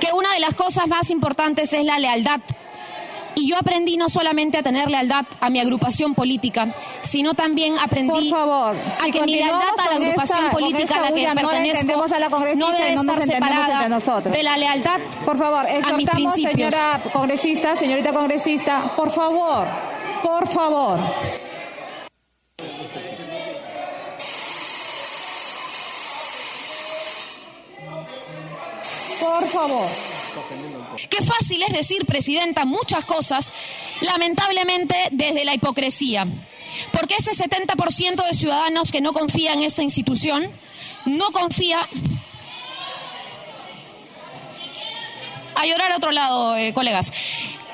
que 0.00 0.12
una 0.12 0.32
de 0.34 0.40
las 0.40 0.54
cosas 0.54 0.86
más 0.86 1.10
importantes 1.10 1.72
es 1.72 1.84
la 1.84 1.98
lealtad. 1.98 2.40
Y 3.36 3.48
yo 3.48 3.56
aprendí 3.58 3.96
no 3.96 4.08
solamente 4.08 4.58
a 4.58 4.62
tener 4.62 4.88
lealtad 4.88 5.24
a 5.40 5.50
mi 5.50 5.58
agrupación 5.58 6.14
política, 6.14 6.68
sino 7.02 7.34
también 7.34 7.74
aprendí 7.82 8.30
favor, 8.30 8.76
a 8.76 9.10
que 9.10 9.22
mi 9.24 9.34
lealtad 9.34 9.74
a 9.76 9.90
la 9.90 9.96
agrupación 9.96 10.38
esta- 10.38 10.50
política 10.52 10.94
a 10.98 11.00
la 11.00 11.12
que 11.12 11.26
no 11.26 11.34
pertenezco 11.34 12.06
la 12.18 12.28
no 12.54 12.70
debe 12.70 12.94
no 12.94 13.00
estar 13.12 13.26
separada 13.26 13.88
nosotros. 13.88 14.32
de 14.36 14.42
la 14.44 14.56
lealtad 14.56 15.00
Por 15.24 15.36
favor, 15.36 15.66
a 15.66 15.96
mis 15.96 16.08
principios. 16.08 16.52
señora 16.72 17.00
congresista, 17.12 17.74
señorita 17.76 18.12
congresista, 18.12 18.92
por 18.94 19.10
favor, 19.10 19.66
por 20.22 20.46
favor. 20.48 21.00
Por 29.24 29.48
favor. 29.48 29.88
Qué 31.08 31.24
fácil 31.24 31.62
es 31.62 31.72
decir, 31.72 32.04
presidenta, 32.04 32.66
muchas 32.66 33.06
cosas, 33.06 33.52
lamentablemente 34.02 34.94
desde 35.12 35.46
la 35.46 35.54
hipocresía. 35.54 36.26
Porque 36.92 37.14
ese 37.14 37.32
70% 37.32 38.26
de 38.26 38.34
ciudadanos 38.34 38.92
que 38.92 39.00
no 39.00 39.14
confía 39.14 39.54
en 39.54 39.62
esta 39.62 39.82
institución, 39.82 40.50
no 41.06 41.30
confía... 41.30 41.80
A 45.56 45.66
llorar 45.66 45.92
a 45.92 45.96
otro 45.96 46.10
lado, 46.10 46.56
eh, 46.56 46.74
colegas. 46.74 47.10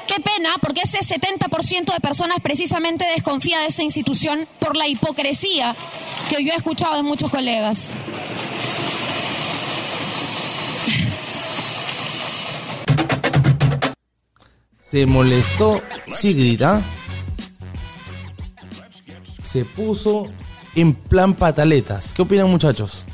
Qué 0.07 0.23
pena, 0.23 0.51
porque 0.61 0.83
ese 0.83 0.99
70% 0.99 1.93
de 1.93 2.01
personas 2.01 2.39
precisamente 2.41 3.05
desconfía 3.07 3.59
de 3.61 3.67
esa 3.67 3.83
institución 3.83 4.47
por 4.61 4.77
la 4.77 4.87
hipocresía 4.87 5.75
que 6.29 6.45
yo 6.45 6.53
he 6.53 6.57
escuchado 6.57 6.95
de 6.97 7.03
muchos 7.03 7.31
colegas. 7.31 7.89
Se 14.91 15.07
molestó 15.07 15.81
Sigrid, 16.09 16.63
¿ah? 16.63 16.83
Se 19.41 19.65
puso 19.65 20.27
en 20.75 20.95
plan 20.95 21.35
pataletas. 21.35 22.13
¿Qué 22.13 22.23
opinan 22.23 22.51
muchachos? 22.51 23.05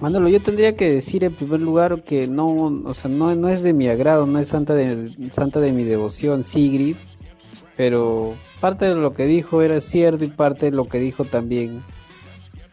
Manolo, 0.00 0.28
yo 0.28 0.40
tendría 0.40 0.76
que 0.76 0.92
decir 0.92 1.24
en 1.24 1.34
primer 1.34 1.58
lugar 1.58 2.04
que 2.04 2.28
no, 2.28 2.46
o 2.84 2.94
sea, 2.94 3.10
no, 3.10 3.34
no 3.34 3.48
es 3.48 3.62
de 3.62 3.72
mi 3.72 3.88
agrado, 3.88 4.28
no 4.28 4.38
es 4.38 4.46
santa 4.46 4.74
de, 4.74 5.10
santa 5.34 5.58
de 5.58 5.72
mi 5.72 5.82
devoción, 5.82 6.44
Sigrid, 6.44 6.94
pero 7.76 8.34
parte 8.60 8.84
de 8.84 8.94
lo 8.94 9.14
que 9.14 9.26
dijo 9.26 9.60
era 9.62 9.80
cierto 9.80 10.22
y 10.22 10.28
parte 10.28 10.66
de 10.66 10.76
lo 10.76 10.84
que 10.86 11.00
dijo 11.00 11.24
también, 11.24 11.82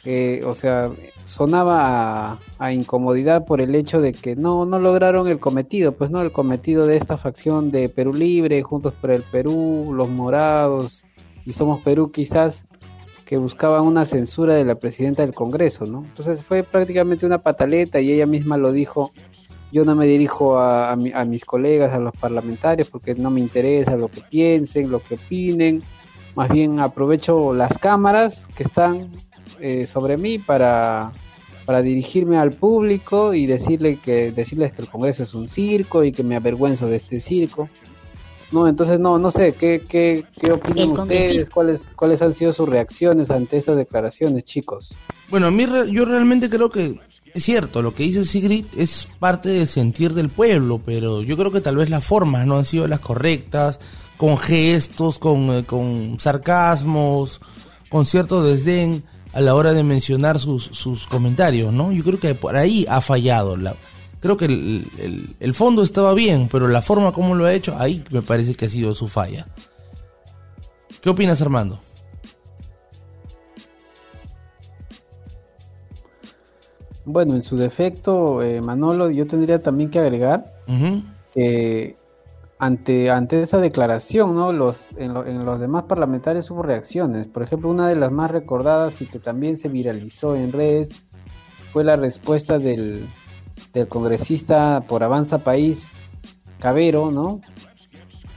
eh, 0.04 0.44
o 0.46 0.54
sea, 0.54 0.92
sonaba 1.26 2.40
a, 2.60 2.72
incomodidad 2.72 3.46
por 3.46 3.60
el 3.60 3.76
hecho 3.76 4.00
de 4.00 4.14
que 4.14 4.36
no, 4.36 4.66
no 4.66 4.80
lograron 4.80 5.28
el 5.28 5.40
cometido, 5.40 5.92
pues 5.92 6.12
no, 6.12 6.22
el 6.22 6.32
cometido 6.32 6.86
de 6.86 6.98
esta 6.98 7.18
facción 7.18 7.72
de 7.72 7.90
Perú 7.90 8.14
Libre, 8.14 8.62
Juntos 8.62 8.94
por 8.94 9.12
el 9.12 9.24
Perú, 9.24 9.92
Los 9.94 10.08
Morados 10.08 11.04
y 11.46 11.54
Somos 11.54 11.82
Perú 11.82 12.12
quizás, 12.12 12.64
que 13.26 13.38
buscaban 13.38 13.84
una 13.84 14.06
censura 14.06 14.54
de 14.54 14.64
la 14.64 14.76
presidenta 14.76 15.24
del 15.24 15.34
Congreso, 15.34 15.86
¿no? 15.88 16.06
Entonces 16.06 16.44
fue 16.44 16.62
prácticamente 16.62 17.26
una 17.26 17.40
pataleta 17.40 18.00
y 18.00 18.12
ella 18.12 18.28
misma 18.28 18.56
lo 18.56 18.72
dijo, 18.72 19.12
yo 19.72 19.84
no 19.84 19.96
me 19.96 20.06
dirijo 20.06 20.60
a, 20.60 20.92
a 20.92 21.26
mis 21.26 21.44
colegas, 21.44 21.92
a 21.92 22.00
los 22.00 22.16
parlamentarios, 22.16 22.90
porque 22.92 23.16
no 23.16 23.32
me 23.32 23.42
interesa 23.42 23.98
lo 23.98 24.10
que 24.10 24.22
piensen, 24.22 24.92
lo 24.92 25.00
que 25.00 25.16
opinen, 25.16 25.82
más 26.36 26.50
bien 26.50 26.80
aprovecho 26.80 27.54
las 27.54 27.76
cámaras 27.80 28.46
que 28.56 28.64
están 28.64 29.10
eh, 29.60 29.88
sobre 29.88 30.18
mí 30.18 30.40
para, 30.40 31.12
para 31.66 31.82
dirigirme 31.82 32.38
al 32.38 32.52
público 32.52 33.34
y 33.34 33.46
decirle 33.46 34.00
que, 34.04 34.32
decirles 34.32 34.74
que 34.74 34.82
el 34.84 34.90
Congreso 34.90 35.24
es 35.24 35.34
un 35.34 35.48
circo 35.48 36.04
y 36.04 36.12
que 36.12 36.24
me 36.24 36.36
avergüenzo 36.36 36.88
de 36.88 36.98
este 36.98 37.20
circo. 37.20 37.70
No, 38.52 38.68
entonces 38.68 39.00
no, 39.00 39.18
no 39.18 39.32
sé, 39.32 39.54
¿qué, 39.54 39.82
qué, 39.88 40.24
qué 40.40 40.52
opinan 40.52 40.98
ustedes? 41.00 41.50
¿Cuáles, 41.50 41.84
¿Cuáles 41.96 42.22
han 42.22 42.34
sido 42.34 42.54
sus 42.54 42.70
reacciones 42.70 43.32
ante 43.32 43.58
estas 43.58 43.76
declaraciones, 43.76 44.46
chicos? 44.46 44.94
Bueno, 45.30 45.48
a 45.48 45.52
mí 45.52 45.66
re- 45.66 45.92
yo 45.92 46.06
realmente 46.06 46.50
creo 46.50 46.70
que 46.70 47.00
es 47.34 47.44
cierto, 47.44 47.82
lo 47.82 47.94
que 47.94 48.04
dice 48.04 48.24
Sigrid 48.24 48.66
es 48.78 49.10
parte 49.20 49.50
del 49.50 49.68
sentir 49.68 50.14
del 50.14 50.30
pueblo, 50.30 50.80
pero 50.86 51.22
yo 51.22 51.36
creo 51.36 51.52
que 51.52 51.60
tal 51.60 51.76
vez 51.76 51.90
las 51.90 52.06
formas 52.06 52.46
no 52.48 52.58
han 52.58 52.64
sido 52.66 52.88
las 52.88 53.00
correctas, 53.00 53.80
con 54.16 54.38
gestos, 54.38 55.20
con, 55.20 55.50
eh, 55.50 55.64
con 55.66 56.18
sarcasmos, 56.20 57.42
con 57.90 58.06
cierto 58.06 58.42
desdén 58.44 59.04
a 59.36 59.42
la 59.42 59.54
hora 59.54 59.74
de 59.74 59.84
mencionar 59.84 60.40
sus, 60.40 60.64
sus 60.72 61.06
comentarios, 61.06 61.72
¿no? 61.72 61.92
Yo 61.92 62.04
creo 62.04 62.20
que 62.20 62.34
por 62.34 62.56
ahí 62.56 62.86
ha 62.90 63.02
fallado. 63.02 63.56
La, 63.58 63.76
creo 64.20 64.38
que 64.38 64.46
el, 64.46 64.88
el- 64.98 65.36
el 65.40 65.54
fondo 65.54 65.84
estaba 65.84 66.14
bien, 66.16 66.48
pero 66.52 66.68
la 66.68 66.82
forma 66.82 67.12
como 67.12 67.36
lo 67.36 67.46
ha 67.46 67.54
hecho, 67.54 67.76
ahí 67.78 68.04
me 68.10 68.22
parece 68.24 68.56
que 68.56 68.66
ha 68.66 68.70
sido 68.70 68.94
su 68.96 69.08
falla. 69.08 69.46
¿Qué 71.02 71.10
opinas, 71.12 71.42
Armando? 71.42 71.80
Bueno, 77.06 77.36
en 77.36 77.44
su 77.44 77.56
defecto, 77.56 78.42
eh, 78.42 78.62
Manolo, 78.62 79.12
yo 79.12 79.28
tendría 79.28 79.60
también 79.60 79.92
que 79.92 80.00
agregar 80.00 80.46
que 81.34 81.96
ante, 82.66 83.10
ante 83.10 83.42
esa 83.42 83.60
declaración, 83.60 84.36
¿no? 84.36 84.52
Los, 84.52 84.78
en, 84.98 85.14
lo- 85.14 85.26
en 85.26 85.46
los 85.46 85.60
demás 85.60 85.84
parlamentarios 85.84 86.50
hubo 86.52 86.62
reacciones. 86.64 87.28
Por 87.28 87.44
ejemplo, 87.44 87.70
una 87.70 87.88
de 87.88 87.96
las 87.96 88.12
más 88.12 88.32
recordadas 88.32 89.02
y 89.02 89.06
que 89.06 89.20
también 89.20 89.58
se 89.58 89.70
viralizó 89.70 90.36
en 90.36 90.52
redes 90.52 90.90
fue 91.72 91.84
la 91.84 91.96
respuesta 91.96 92.58
del, 92.58 93.08
del 93.74 93.88
congresista 93.88 94.82
por 94.88 95.04
Avanza 95.04 95.40
País, 95.40 95.88
Cabero, 96.60 97.12
¿no? 97.12 97.42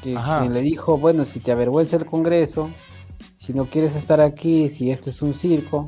Que, 0.02 0.16
Ajá. 0.16 0.40
quien 0.40 0.52
le 0.52 0.60
dijo, 0.60 0.98
bueno, 0.98 1.24
si 1.24 1.40
te 1.40 1.50
avergüenza 1.52 1.96
el 1.96 2.06
Congreso, 2.06 2.70
si 3.36 3.52
no 3.52 3.66
quieres 3.66 3.94
estar 3.96 4.20
aquí, 4.20 4.68
si 4.68 4.90
esto 4.90 5.10
es 5.10 5.22
un 5.22 5.34
circo, 5.34 5.84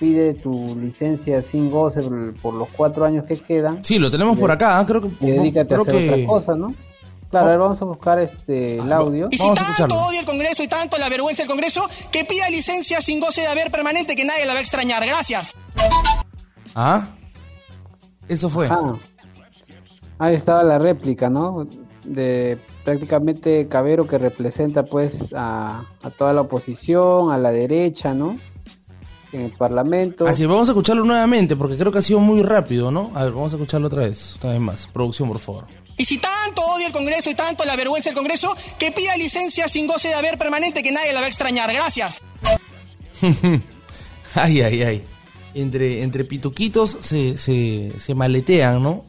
pide 0.00 0.34
tu 0.34 0.76
licencia 0.80 1.42
sin 1.42 1.70
goce 1.70 2.00
por, 2.42 2.54
los 2.54 2.68
cuatro 2.70 3.04
años 3.04 3.24
que 3.26 3.36
quedan 3.36 3.82
Sí, 3.84 3.98
lo 3.98 4.10
tenemos 4.10 4.38
por 4.38 4.50
acá, 4.50 4.84
creo 4.86 5.00
que... 5.02 5.08
y 5.20 5.30
dedícate 5.30 5.74
a 5.74 5.78
creo 5.78 5.82
hacer 5.82 5.94
que- 5.94 6.10
otra 6.14 6.26
cosa, 6.26 6.54
¿no? 6.54 6.68
Claro, 7.40 7.46
ahora 7.46 7.64
vamos 7.64 7.82
a 7.82 7.84
buscar 7.84 8.18
este 8.20 8.76
el 8.78 8.92
audio. 8.92 9.28
Y 9.30 9.36
si 9.36 9.42
Vamos 9.42 9.60
a 9.60 9.76
tanto 9.76 9.98
odia 9.98 10.20
el 10.20 10.26
Congreso 10.26 10.62
y 10.62 10.68
tanto 10.68 10.98
la 10.98 11.08
vergüenza 11.08 11.42
del 11.42 11.50
Congreso, 11.50 11.88
que 12.12 12.24
pida 12.24 12.48
licencia 12.48 13.00
sin 13.00 13.20
goce 13.20 13.40
de 13.40 13.48
haber 13.48 13.70
permanente 13.70 14.14
que 14.14 14.24
nadie 14.24 14.46
la 14.46 14.52
va 14.52 14.60
a 14.60 14.62
extrañar. 14.62 15.04
Gracias. 15.04 15.54
¿Ah? 16.74 17.08
Eso 18.28 18.48
fue. 18.48 18.68
Ah. 18.68 18.94
Ahí 20.18 20.34
estaba 20.36 20.62
la 20.62 20.78
réplica, 20.78 21.28
¿no? 21.28 21.66
De 22.04 22.58
prácticamente 22.84 23.66
Cabero 23.66 24.06
que 24.06 24.18
representa 24.18 24.84
pues 24.84 25.16
a, 25.34 25.82
a 26.02 26.10
toda 26.10 26.32
la 26.32 26.42
oposición, 26.42 27.32
a 27.32 27.38
la 27.38 27.50
derecha, 27.50 28.14
¿no? 28.14 28.38
En 29.32 29.40
el 29.40 29.50
Parlamento. 29.50 30.26
Así, 30.26 30.46
vamos 30.46 30.68
a 30.68 30.72
escucharlo 30.72 31.04
nuevamente 31.04 31.56
porque 31.56 31.76
creo 31.76 31.90
que 31.90 31.98
ha 31.98 32.02
sido 32.02 32.20
muy 32.20 32.42
rápido, 32.42 32.92
¿no? 32.92 33.10
A 33.14 33.24
ver, 33.24 33.32
vamos 33.32 33.52
a 33.52 33.56
escucharlo 33.56 33.88
otra 33.88 34.02
vez, 34.02 34.38
una 34.42 34.52
vez 34.52 34.60
más. 34.60 34.86
Producción, 34.92 35.28
por 35.28 35.40
favor. 35.40 35.64
Y 35.96 36.04
si 36.04 36.18
tanto 36.18 36.62
odia 36.62 36.88
el 36.88 36.92
Congreso 36.92 37.30
y 37.30 37.34
tanto 37.34 37.64
la 37.64 37.76
vergüenza 37.76 38.10
del 38.10 38.16
Congreso, 38.16 38.54
que 38.78 38.90
pida 38.90 39.16
licencia 39.16 39.68
sin 39.68 39.86
goce 39.86 40.08
de 40.08 40.14
haber 40.14 40.38
permanente 40.38 40.82
que 40.82 40.92
nadie 40.92 41.12
la 41.12 41.20
va 41.20 41.26
a 41.26 41.28
extrañar. 41.28 41.72
Gracias. 41.72 42.22
ay, 44.34 44.60
ay, 44.62 44.82
ay. 44.82 45.04
Entre, 45.54 46.02
entre 46.02 46.24
pituquitos 46.24 46.98
se, 47.00 47.38
se, 47.38 47.92
se 47.98 48.14
maletean, 48.14 48.82
¿no? 48.82 49.04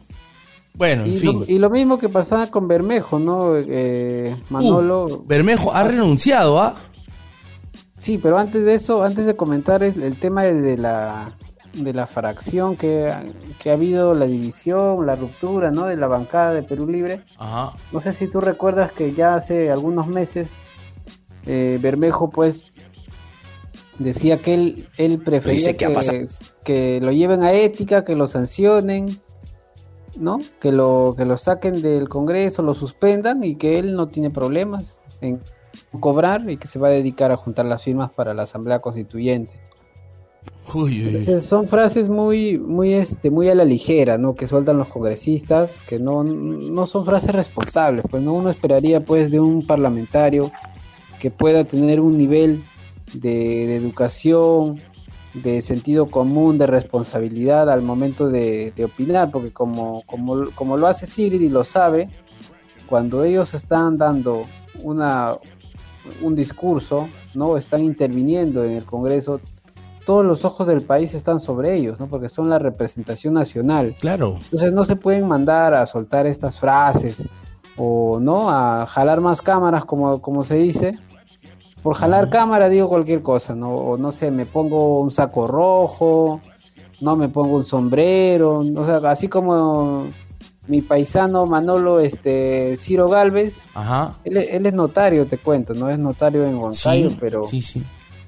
Bueno, 0.76 1.06
en 1.06 1.13
y, 1.13 1.17
fin. 1.17 1.39
lo, 1.39 1.45
y 1.48 1.58
lo 1.58 1.69
mismo 1.69 1.98
que 1.98 2.10
pasaba 2.10 2.48
con 2.48 2.67
Bermejo, 2.67 3.17
¿no? 3.17 3.56
Eh, 3.56 4.36
Manolo. 4.50 5.06
Uh, 5.06 5.24
Bermejo 5.26 5.74
ha 5.74 5.84
renunciado, 5.86 6.62
¿ah? 6.62 6.76
Sí, 7.98 8.19
pero 8.21 8.38
antes 8.38 8.63
de 8.63 8.76
eso, 8.76 9.02
antes 9.04 9.26
de 9.26 9.36
comentar 9.36 9.84
el, 9.84 10.04
el 10.04 10.19
tema 10.19 10.43
de 10.43 10.78
la 10.78 11.34
de 11.76 11.94
la 11.94 12.08
fracción 12.08 12.76
que, 12.76 13.14
que, 13.60 13.70
ha 13.70 13.74
habido, 13.74 14.14
la 14.14 14.26
división, 14.26 15.06
la 15.06 15.16
ruptura, 15.16 15.72
¿no? 15.72 15.86
De 15.86 15.98
la 15.98 16.08
bancada 16.08 16.54
de 16.54 16.64
Perú 16.64 16.88
Libre. 16.88 17.22
Ajá. 17.38 17.74
No 17.92 18.02
sé 18.02 18.14
si 18.14 18.28
tú 18.28 18.40
recuerdas 18.40 18.92
que 18.92 19.14
ya 19.14 19.36
hace 19.36 19.72
algunos 19.72 20.08
meses 20.08 20.50
eh, 21.46 21.78
Bermejo, 21.82 22.30
pues, 22.30 22.72
decía 24.00 24.38
que 24.38 24.54
él, 24.54 24.90
él 24.98 25.20
prefería 25.20 25.76
que, 25.76 26.28
que, 26.64 27.00
lo 27.02 27.12
lleven 27.12 27.44
a 27.44 27.54
ética, 27.54 28.04
que 28.04 28.16
lo 28.16 28.28
sancionen, 28.28 29.20
¿no? 30.18 30.40
Que 30.60 30.72
lo, 30.72 31.14
que 31.18 31.26
lo 31.26 31.38
saquen 31.38 31.82
del 31.82 32.10
Congreso, 32.10 32.64
lo 32.64 32.74
suspendan 32.74 33.44
y 33.44 33.56
que 33.56 33.78
él 33.78 33.96
no 33.96 34.08
tiene 34.08 34.30
problemas 34.30 35.00
en 35.22 35.42
cobrar 36.00 36.50
y 36.50 36.58
que 36.58 36.68
se 36.68 36.80
va 36.80 36.88
a 36.88 36.92
dedicar 36.92 37.32
a 37.32 37.38
juntar 37.38 37.66
las 37.66 37.84
firmas 37.84 38.12
para 38.12 38.34
la 38.34 38.44
Asamblea 38.44 38.80
Constituyente. 38.80 39.64
Son 41.41 41.67
frases 41.67 42.10
muy, 42.10 42.58
muy, 42.58 42.93
este, 42.93 43.30
muy 43.30 43.49
a 43.49 43.56
la 43.56 43.63
ligera, 43.63 44.17
¿no? 44.17 44.36
Que 44.36 44.47
sueltan 44.47 44.78
los 44.78 44.88
congresistas, 44.88 45.71
que 45.88 45.99
no, 45.99 46.23
no 46.23 46.88
son 46.88 47.06
frases 47.06 47.32
responsables, 47.32 48.04
pues 48.10 48.23
no 48.23 48.34
uno 48.34 48.49
esperaría, 48.49 49.06
pues, 49.06 49.32
de 49.32 49.39
un 49.39 49.65
parlamentario 49.65 50.51
que 51.19 51.32
pueda 51.32 51.63
tener 51.63 51.99
un 51.99 52.17
nivel 52.17 52.63
de, 53.13 53.75
educación, 53.75 54.82
de 55.34 55.62
sentido 55.62 56.08
común, 56.08 56.58
de 56.58 56.67
responsabilidad 56.67 57.69
al 57.69 57.82
momento 57.82 58.30
de, 58.30 58.73
opinar, 58.84 59.32
porque 59.32 59.51
como, 59.51 60.04
como, 60.06 60.49
como 60.56 60.78
lo 60.78 60.88
hace 60.88 61.06
Sigrid 61.06 61.41
y 61.41 61.49
lo 61.49 61.63
sabe, 61.63 62.10
cuando 62.88 63.23
ellos 63.23 63.54
están 63.54 63.97
dando 63.97 64.45
una, 64.82 65.38
un 66.21 66.36
discurso, 66.36 67.08
¿no? 67.34 67.58
Están 67.58 67.84
interviniendo 67.84 68.63
en 68.63 68.71
el 68.71 68.84
Congreso, 68.84 69.39
todos 70.06 70.26
los 70.26 70.46
ojos 70.46 70.68
del 70.68 70.82
país 70.82 71.13
están 71.13 71.39
sobre 71.39 71.76
ellos, 71.76 72.00
¿no? 72.00 72.08
Porque 72.08 72.30
son 72.30 72.50
la 72.50 72.60
representación 72.60 73.34
nacional. 73.34 73.96
Claro. 74.00 74.38
Entonces 74.44 74.72
no 74.72 74.86
se 74.86 74.96
pueden 74.96 75.28
mandar 75.28 75.74
a 75.74 75.86
soltar 75.86 76.28
estas 76.28 76.60
frases 76.60 77.24
o 77.78 78.20
no 78.20 78.50
a 78.50 78.86
jalar 78.86 79.22
más 79.22 79.41
cámaras 79.41 79.86
como, 79.86 80.22
como 80.22 80.44
se 80.44 80.56
dice. 80.56 80.98
Por 81.82 81.96
jalar 81.96 82.26
uh 82.26 82.28
-huh. 82.28 82.32
cámara 82.32 82.70
digo 82.70 82.89
cualquier 82.89 83.22
cosa, 83.22 83.56
¿no? 83.56 83.72
O 83.72 83.98
no 83.98 84.12
sé, 84.12 84.32
me 84.32 84.46
pongo 84.46 85.00
un 85.00 85.12
saco 85.12 85.46
rojo, 85.46 86.41
no 87.02 87.15
me 87.15 87.30
pongo 87.30 87.58
un 87.58 87.65
sombrero, 87.65 88.60
o 88.60 88.86
sea, 88.86 88.98
así 89.10 89.28
como 89.28 90.06
mi 90.68 90.82
paisano 90.82 91.46
Manolo 91.46 92.00
este 92.00 92.78
Ciro 92.78 93.08
Galvez, 93.08 93.56
Ajá. 93.74 94.15
Él, 94.24 94.38
él, 94.38 94.65
es 94.65 94.74
notario, 94.74 95.28
te 95.28 95.38
cuento, 95.38 95.74
no 95.74 95.89
es 95.89 96.00
notario 96.00 96.44
en 96.46 96.60
Gonzalo, 96.60 97.10
sí, 97.10 97.18
pero 97.20 97.46
sí, 97.46 97.62
sí. 97.62 97.84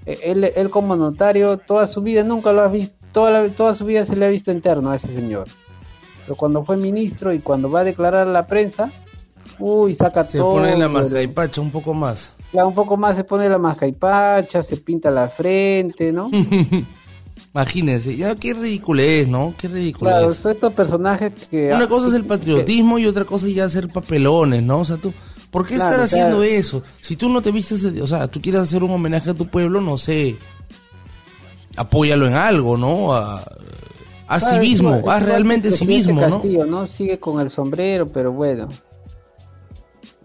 Él, 0.08 0.46
él, 0.56 0.70
como 0.70 0.96
notario 0.96 1.58
toda 1.58 1.86
su 1.86 2.02
vida 2.02 2.24
nunca 2.24 2.54
lo 2.54 2.62
ha 2.62 2.70
visto, 2.70 2.96
toda, 3.12 3.30
la, 3.30 3.50
toda 3.50 3.74
su 3.74 3.84
vida 3.84 4.06
se 4.06 4.16
le 4.16 4.26
ha 4.26 4.30
visto 4.30 4.52
interno 4.52 4.92
a 4.92 4.96
ese 4.96 5.08
señor. 5.08 5.48
Pero 6.24 6.38
cuando 6.38 6.64
fue 6.64 6.78
ministro 6.78 7.34
y 7.34 7.40
cuando 7.40 7.70
va 7.70 7.82
a 7.82 7.84
declarar 7.84 8.28
a 8.28 8.32
la 8.32 8.48
prensa, 8.48 8.90
uy, 9.60 9.96
saca 9.96 10.24
se 10.24 10.38
todo. 10.38 10.56
Se 10.56 10.62
pone 10.62 10.78
la 10.78 10.88
mascaipacha 10.88 11.60
un 11.60 11.72
poco 11.72 11.94
más. 11.94 12.34
Claro, 12.52 12.70
un 12.70 12.76
poco 12.76 12.96
más 12.96 13.18
se 13.18 13.26
pone 13.26 13.50
la 13.50 13.58
mascaipacha, 13.58 14.64
se 14.64 14.78
pinta 14.78 15.12
la 15.12 15.28
frente, 15.28 16.14
¿no? 16.14 16.32
Imagínense, 17.54 18.16
ya 18.16 18.36
qué 18.36 18.54
ridículo 18.54 19.02
es, 19.02 19.28
¿no? 19.28 19.54
Qué 19.58 19.68
ridículo 19.68 20.12
claro, 20.12 20.34
son 20.34 20.52
estos 20.54 20.74
personajes 20.74 21.34
que... 21.50 21.74
Una 21.74 21.90
cosa 21.90 22.08
es 22.08 22.14
el 22.14 22.26
patriotismo 22.26 22.96
que... 22.96 23.02
y 23.02 23.06
otra 23.08 23.26
cosa 23.26 23.48
es 23.48 23.56
ya 23.56 23.66
hacer 23.66 23.90
papelones, 23.90 24.64
¿no? 24.64 24.80
O 24.80 24.86
sea, 24.86 24.98
tú... 24.98 25.14
¿Por 25.58 25.66
qué 25.66 25.74
claro, 25.74 25.90
estar 25.90 26.06
haciendo 26.06 26.38
claro. 26.38 26.52
eso? 26.52 26.84
Si 27.02 27.16
tú 27.16 27.30
no 27.30 27.42
te 27.42 27.52
vistes, 27.52 27.84
o 27.84 28.06
sea, 28.06 28.28
tú 28.28 28.40
quieres 28.40 28.62
hacer 28.62 28.84
un 28.84 28.92
homenaje 28.92 29.32
a 29.32 29.34
tu 29.34 29.48
pueblo, 29.48 29.82
no 29.82 29.98
sé, 29.98 30.38
apóyalo 31.76 32.28
en 32.28 32.36
algo, 32.36 32.78
¿no? 32.78 33.12
A, 33.12 33.40
a 34.28 34.38
claro, 34.38 34.56
civismo, 34.56 34.96
es, 34.98 35.04
haz 35.08 35.24
realmente 35.24 35.72
civismo, 35.72 36.22
Castillo, 36.22 36.66
¿no? 36.68 36.82
¿no? 36.82 36.88
Sigue 36.88 37.20
con 37.20 37.42
el 37.42 37.50
sombrero, 37.50 38.08
pero 38.08 38.32
bueno. 38.32 38.68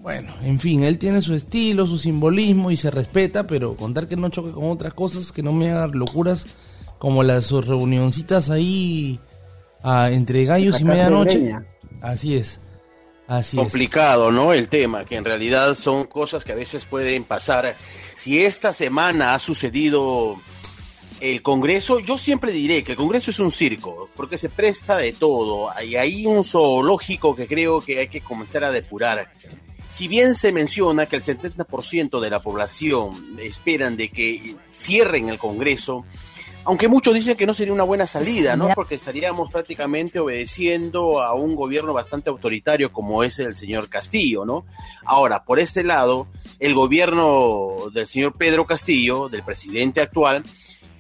Bueno, 0.02 0.30
en 0.42 0.60
fin, 0.60 0.84
él 0.84 0.98
tiene 0.98 1.22
su 1.22 1.32
estilo, 1.32 1.86
su 1.86 1.96
simbolismo 1.96 2.70
y 2.70 2.76
se 2.76 2.90
respeta, 2.90 3.46
pero 3.46 3.74
contar 3.74 4.08
que 4.08 4.16
no 4.16 4.28
choque 4.28 4.50
con 4.50 4.70
otras 4.70 4.92
cosas, 4.92 5.32
que 5.32 5.42
no 5.42 5.52
me 5.52 5.70
hagan 5.70 5.92
locuras 5.92 6.46
como 6.98 7.22
las 7.22 7.46
sus 7.46 7.66
reunioncitas 7.66 8.50
ahí 8.50 9.18
ah, 9.82 10.10
entre 10.10 10.44
gallos 10.44 10.78
y 10.78 10.84
medianoche. 10.84 11.54
Así 12.02 12.36
es. 12.36 12.60
Complicado. 13.54 14.30
¿no? 14.30 14.52
El 14.52 14.68
tema, 14.68 15.04
que 15.04 15.16
en 15.16 15.24
realidad 15.24 15.74
son 15.74 16.04
cosas 16.04 16.44
que 16.44 16.52
a 16.52 16.56
veces 16.56 16.84
pueden 16.84 17.24
pasar. 17.24 17.76
Si 18.16 18.42
esta 18.42 18.72
semana 18.72 19.34
ha 19.34 19.38
sucedido 19.38 20.40
el 21.20 21.42
Congreso, 21.42 22.00
yo 22.00 22.18
siempre 22.18 22.52
diré 22.52 22.82
que 22.82 22.92
el 22.92 22.98
Congreso 22.98 23.30
es 23.30 23.38
un 23.38 23.50
circo, 23.50 24.08
porque 24.16 24.36
se 24.36 24.48
presta 24.48 24.96
de 24.96 25.12
todo. 25.12 25.70
Y 25.82 25.96
hay 25.96 26.26
un 26.26 26.44
zoológico 26.44 27.34
que 27.34 27.46
creo 27.46 27.80
que 27.80 28.00
hay 28.00 28.08
que 28.08 28.20
comenzar 28.20 28.64
a 28.64 28.70
depurar. 28.70 29.32
Si 29.88 30.08
bien 30.08 30.34
se 30.34 30.52
menciona 30.52 31.06
que 31.06 31.16
el 31.16 31.22
70% 31.22 32.18
de 32.18 32.30
la 32.30 32.42
población 32.42 33.38
esperan 33.38 33.96
de 33.96 34.08
que 34.08 34.56
cierren 34.72 35.28
el 35.28 35.38
Congreso, 35.38 36.06
aunque 36.64 36.88
muchos 36.88 37.14
dicen 37.14 37.36
que 37.36 37.46
no 37.46 37.54
sería 37.54 37.72
una 37.72 37.82
buena 37.82 38.06
salida, 38.06 38.56
¿no? 38.56 38.68
Porque 38.74 38.94
estaríamos 38.94 39.50
prácticamente 39.50 40.20
obedeciendo 40.20 41.20
a 41.20 41.34
un 41.34 41.56
gobierno 41.56 41.92
bastante 41.92 42.30
autoritario 42.30 42.92
como 42.92 43.24
es 43.24 43.38
el 43.38 43.56
señor 43.56 43.88
Castillo, 43.88 44.44
¿no? 44.44 44.64
Ahora, 45.04 45.44
por 45.44 45.58
este 45.58 45.82
lado, 45.82 46.28
el 46.60 46.74
gobierno 46.74 47.90
del 47.92 48.06
señor 48.06 48.34
Pedro 48.36 48.64
Castillo, 48.64 49.28
del 49.28 49.42
presidente 49.42 50.00
actual, 50.00 50.44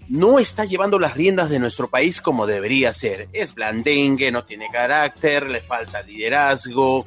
no 0.08 0.38
está 0.38 0.64
llevando 0.64 0.98
las 0.98 1.14
riendas 1.14 1.48
de 1.48 1.60
nuestro 1.60 1.88
país 1.88 2.20
como 2.20 2.46
debería 2.46 2.92
ser. 2.92 3.28
Es 3.32 3.54
blandengue, 3.54 4.32
no 4.32 4.44
tiene 4.44 4.68
carácter, 4.70 5.48
le 5.48 5.60
falta 5.60 6.02
liderazgo. 6.02 7.04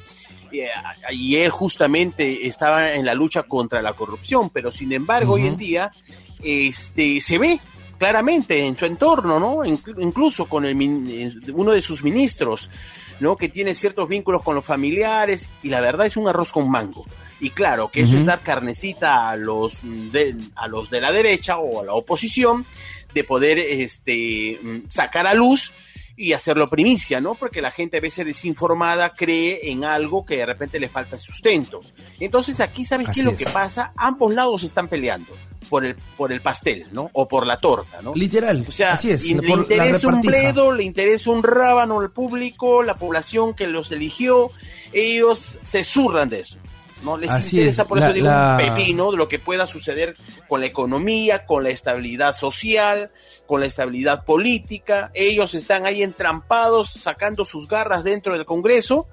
Y 1.10 1.36
él 1.36 1.50
justamente 1.50 2.46
estaba 2.46 2.94
en 2.94 3.04
la 3.04 3.14
lucha 3.14 3.42
contra 3.42 3.82
la 3.82 3.92
corrupción, 3.92 4.48
pero 4.48 4.72
sin 4.72 4.92
embargo, 4.92 5.34
uh 5.34 5.36
-huh. 5.36 5.42
hoy 5.42 5.48
en 5.48 5.56
día 5.56 5.92
este, 6.42 7.20
se 7.20 7.38
ve 7.38 7.60
claramente 7.98 8.64
en 8.66 8.76
su 8.76 8.86
entorno, 8.86 9.38
¿no? 9.38 9.64
Incluso 9.64 10.46
con 10.46 10.64
el, 10.64 11.52
uno 11.54 11.72
de 11.72 11.82
sus 11.82 12.02
ministros, 12.02 12.70
¿no? 13.20 13.36
Que 13.36 13.48
tiene 13.48 13.74
ciertos 13.74 14.08
vínculos 14.08 14.42
con 14.42 14.54
los 14.54 14.64
familiares 14.64 15.48
y 15.62 15.68
la 15.68 15.80
verdad 15.80 16.06
es 16.06 16.16
un 16.16 16.28
arroz 16.28 16.52
con 16.52 16.70
mango. 16.70 17.04
Y 17.40 17.50
claro, 17.50 17.88
que 17.88 18.02
eso 18.02 18.14
uh 18.14 18.16
-huh. 18.16 18.20
es 18.20 18.26
dar 18.26 18.40
carnecita 18.40 19.28
a 19.30 19.36
los, 19.36 19.80
de, 19.82 20.36
a 20.54 20.68
los 20.68 20.88
de 20.90 21.00
la 21.00 21.12
derecha 21.12 21.58
o 21.58 21.82
a 21.82 21.84
la 21.84 21.92
oposición 21.92 22.66
de 23.12 23.24
poder 23.24 23.58
este, 23.58 24.58
sacar 24.88 25.26
a 25.26 25.34
luz 25.34 25.72
y 26.16 26.32
hacerlo 26.32 26.70
primicia, 26.70 27.20
¿no? 27.20 27.34
Porque 27.34 27.60
la 27.60 27.70
gente 27.70 27.98
a 27.98 28.00
veces 28.00 28.24
desinformada 28.24 29.14
cree 29.14 29.70
en 29.70 29.84
algo 29.84 30.24
que 30.24 30.38
de 30.38 30.46
repente 30.46 30.80
le 30.80 30.88
falta 30.88 31.18
sustento. 31.18 31.82
Entonces 32.18 32.58
aquí, 32.60 32.86
¿sabes 32.86 33.08
Así 33.08 33.20
qué 33.20 33.28
es 33.28 33.32
lo 33.32 33.36
que 33.36 33.46
pasa? 33.46 33.92
Ambos 33.96 34.34
lados 34.34 34.62
están 34.64 34.88
peleando 34.88 35.34
por 35.68 35.84
el, 35.84 35.96
por 36.16 36.32
el 36.32 36.40
pastel, 36.40 36.86
¿no? 36.92 37.10
O 37.12 37.28
por 37.28 37.46
la 37.46 37.58
torta, 37.60 38.00
¿no? 38.02 38.14
Literal. 38.14 38.64
O 38.66 38.72
sea, 38.72 38.94
Así 38.94 39.10
es, 39.10 39.24
le 39.24 39.48
interesa 39.48 40.08
un 40.08 40.20
bledo, 40.20 40.72
le 40.72 40.84
interesa 40.84 41.30
un 41.30 41.42
rábano 41.42 42.00
al 42.00 42.10
público, 42.10 42.82
la 42.82 42.96
población 42.96 43.54
que 43.54 43.66
los 43.66 43.90
eligió, 43.92 44.50
ellos 44.92 45.58
se 45.62 45.84
zurran 45.84 46.28
de 46.28 46.40
eso. 46.40 46.58
¿no? 47.02 47.18
Les 47.18 47.30
Así 47.30 47.56
interesa, 47.56 47.82
es. 47.82 47.88
por 47.88 47.98
eso 47.98 48.08
la, 48.08 48.12
digo, 48.12 48.26
la... 48.26 48.58
un 48.58 48.74
pepino 48.74 49.10
de 49.10 49.16
lo 49.16 49.28
que 49.28 49.38
pueda 49.38 49.66
suceder 49.66 50.16
con 50.48 50.60
la 50.60 50.66
economía, 50.66 51.44
con 51.44 51.62
la 51.62 51.70
estabilidad 51.70 52.34
social, 52.34 53.10
con 53.46 53.60
la 53.60 53.66
estabilidad 53.66 54.24
política. 54.24 55.10
Ellos 55.14 55.54
están 55.54 55.86
ahí 55.86 56.02
entrampados, 56.02 56.90
sacando 56.90 57.44
sus 57.44 57.68
garras 57.68 58.04
dentro 58.04 58.32
del 58.32 58.44
Congreso, 58.44 59.06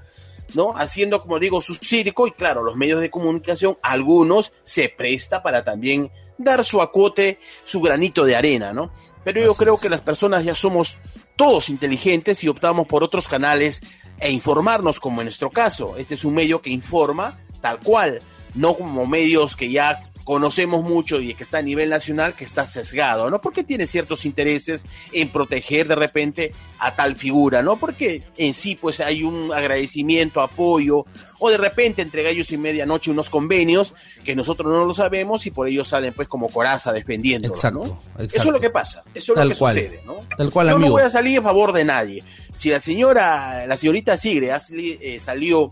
¿no? 0.53 0.77
Haciendo, 0.77 1.21
como 1.21 1.39
digo, 1.39 1.61
su 1.61 1.75
circo, 1.75 2.27
y 2.27 2.31
claro, 2.31 2.63
los 2.63 2.75
medios 2.75 3.01
de 3.01 3.09
comunicación, 3.09 3.77
algunos 3.81 4.53
se 4.63 4.89
presta 4.89 5.43
para 5.43 5.63
también 5.63 6.11
dar 6.37 6.63
su 6.63 6.81
acote, 6.81 7.39
su 7.63 7.81
granito 7.81 8.25
de 8.25 8.35
arena, 8.35 8.73
¿no? 8.73 8.91
Pero 9.23 9.41
yo 9.41 9.51
Así 9.51 9.59
creo 9.59 9.75
es. 9.75 9.81
que 9.81 9.89
las 9.89 10.01
personas 10.01 10.43
ya 10.43 10.55
somos 10.55 10.99
todos 11.35 11.69
inteligentes 11.69 12.43
y 12.43 12.47
optamos 12.47 12.87
por 12.87 13.03
otros 13.03 13.27
canales 13.27 13.81
e 14.19 14.31
informarnos 14.31 14.99
como 14.99 15.21
en 15.21 15.25
nuestro 15.25 15.49
caso. 15.49 15.95
Este 15.97 16.13
es 16.13 16.25
un 16.25 16.33
medio 16.35 16.61
que 16.61 16.69
informa 16.69 17.39
tal 17.61 17.79
cual, 17.79 18.21
no 18.53 18.75
como 18.75 19.05
medios 19.05 19.55
que 19.55 19.71
ya 19.71 20.11
conocemos 20.23 20.83
mucho 20.83 21.19
y 21.19 21.33
que 21.33 21.43
está 21.43 21.57
a 21.57 21.61
nivel 21.61 21.89
nacional 21.89 22.35
que 22.35 22.45
está 22.45 22.65
sesgado, 22.65 23.29
¿no? 23.29 23.41
Porque 23.41 23.63
tiene 23.63 23.87
ciertos 23.87 24.25
intereses 24.25 24.85
en 25.11 25.29
proteger 25.29 25.87
de 25.87 25.95
repente 25.95 26.53
a 26.79 26.95
tal 26.95 27.15
figura, 27.15 27.61
¿no? 27.61 27.77
Porque 27.77 28.23
en 28.37 28.53
sí 28.53 28.75
pues 28.79 28.99
hay 28.99 29.23
un 29.23 29.51
agradecimiento, 29.53 30.41
apoyo, 30.41 31.05
o 31.39 31.49
de 31.49 31.57
repente 31.57 32.01
entre 32.01 32.23
gallos 32.23 32.51
y 32.51 32.57
medianoche 32.57 33.11
unos 33.11 33.29
convenios 33.29 33.93
que 34.23 34.35
nosotros 34.35 34.71
no 34.71 34.85
lo 34.85 34.93
sabemos 34.93 35.45
y 35.45 35.51
por 35.51 35.67
ello 35.67 35.83
salen 35.83 36.13
pues 36.13 36.27
como 36.27 36.47
coraza 36.49 36.91
defendiendo, 36.93 37.49
Exacto, 37.49 37.79
¿no? 37.79 37.85
exacto. 38.13 38.37
Eso 38.37 38.47
es 38.49 38.53
lo 38.53 38.59
que 38.61 38.69
pasa, 38.69 39.03
eso 39.13 39.33
es 39.33 39.37
Tal 39.37 39.47
lo 39.49 39.53
que 39.53 39.59
cual. 39.59 39.73
sucede, 39.75 40.01
¿no? 40.05 40.15
Tal 40.37 40.51
cual, 40.51 40.69
Yo 40.69 40.75
amigo. 40.75 40.89
no 40.89 40.93
voy 40.95 41.03
a 41.03 41.09
salir 41.09 41.37
en 41.37 41.43
favor 41.43 41.73
de 41.73 41.83
nadie. 41.85 42.23
Si 42.53 42.69
la 42.69 42.79
señora, 42.79 43.67
la 43.67 43.77
señorita 43.77 44.15
Sigre 44.17 44.51
eh, 44.77 45.19
salió 45.19 45.71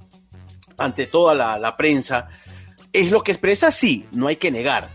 ante 0.78 1.06
toda 1.06 1.36
la, 1.36 1.60
la 1.60 1.78
prensa, 1.78 2.28
es 2.94 3.12
lo 3.12 3.24
que 3.24 3.32
expresa, 3.32 3.72
sí, 3.72 4.06
no 4.12 4.28
hay 4.28 4.36
que 4.36 4.52
negar. 4.52 4.90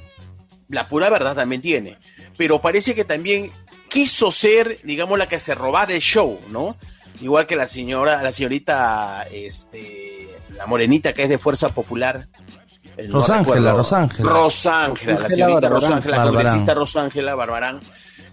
La 0.68 0.86
pura 0.86 1.08
verdad 1.10 1.34
también 1.34 1.62
tiene. 1.62 1.98
Pero 2.36 2.60
parece 2.60 2.94
que 2.94 3.04
también 3.04 3.50
quiso 3.88 4.30
ser, 4.30 4.80
digamos, 4.82 5.18
la 5.18 5.28
que 5.28 5.40
se 5.40 5.54
robaba 5.54 5.86
del 5.86 6.00
show, 6.00 6.40
¿no? 6.48 6.76
Igual 7.20 7.46
que 7.46 7.56
la 7.56 7.66
señora, 7.68 8.22
la 8.22 8.32
señorita, 8.32 9.26
este, 9.32 10.28
la 10.50 10.66
morenita 10.66 11.12
que 11.14 11.22
es 11.22 11.28
de 11.28 11.38
Fuerza 11.38 11.70
Popular. 11.70 12.28
eh, 12.96 13.06
no 13.08 13.20
Rosángela, 13.20 13.54
recuerdo. 13.54 13.76
Rosángela. 13.78 14.30
Rosángela, 14.30 15.20
la 15.20 15.28
señorita. 15.28 15.68
Rosángela, 15.68 16.16
la 16.18 16.24
congresista 16.24 16.74
Rosángela 16.74 17.34
Barbarán. 17.34 17.80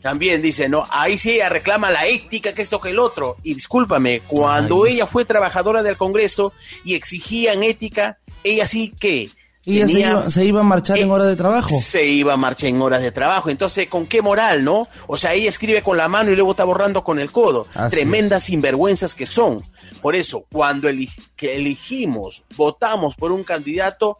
También 0.02 0.42
dice, 0.42 0.68
no, 0.68 0.86
ahí 0.90 1.18
sí 1.18 1.32
ella 1.32 1.48
reclama 1.48 1.90
la 1.90 2.06
ética, 2.08 2.54
que 2.54 2.62
esto 2.62 2.82
que 2.82 2.90
el 2.90 3.00
otro. 3.00 3.38
Y 3.42 3.54
discúlpame, 3.54 4.20
cuando 4.28 4.84
Ay. 4.84 4.96
ella 4.96 5.08
fue 5.08 5.24
trabajadora 5.24 5.82
del 5.82 5.96
Congreso 5.96 6.52
y 6.84 6.96
exigían 6.96 7.64
ética, 7.64 8.18
ella 8.44 8.68
sí 8.68 8.94
que 9.00 9.30
Ella 9.66 9.88
se 9.88 10.00
iba, 10.02 10.30
se 10.30 10.44
iba 10.46 10.60
a 10.60 10.64
marchar 10.64 10.98
en 10.98 11.08
Eh, 11.08 11.12
hora 11.12 11.24
de 11.26 11.36
trabajo. 11.38 11.80
se 11.80 12.06
iba 12.06 12.34
a 12.34 12.38
marchar 12.38 12.70
en 12.70 12.82
horas 12.82 13.02
de 13.02 13.12
trabajo. 13.12 13.50
Entonces, 13.50 13.88
¿con 13.88 14.08
qué 14.08 14.22
moral, 14.22 14.64
no? 14.66 14.90
O 15.08 15.18
sea, 15.18 15.34
ella 15.34 15.48
escribe 15.50 15.82
con 15.82 15.96
la 15.96 16.10
mano 16.10 16.32
y 16.32 16.36
luego 16.36 16.52
está 16.52 16.66
borrando 16.66 17.04
con 17.04 17.18
el 17.18 17.32
codo. 17.32 17.66
Así 17.74 17.96
Tremendas 17.96 18.44
sinvergüenzas 18.44 19.16
que 19.16 19.26
son. 19.26 19.64
Por 20.02 20.16
eso, 20.16 20.46
cuando 20.52 20.90
eli- 20.90 21.10
que 21.38 21.56
elegimos, 21.56 22.44
votamos 22.58 23.16
por 23.16 23.32
un 23.32 23.44
candidato, 23.46 24.18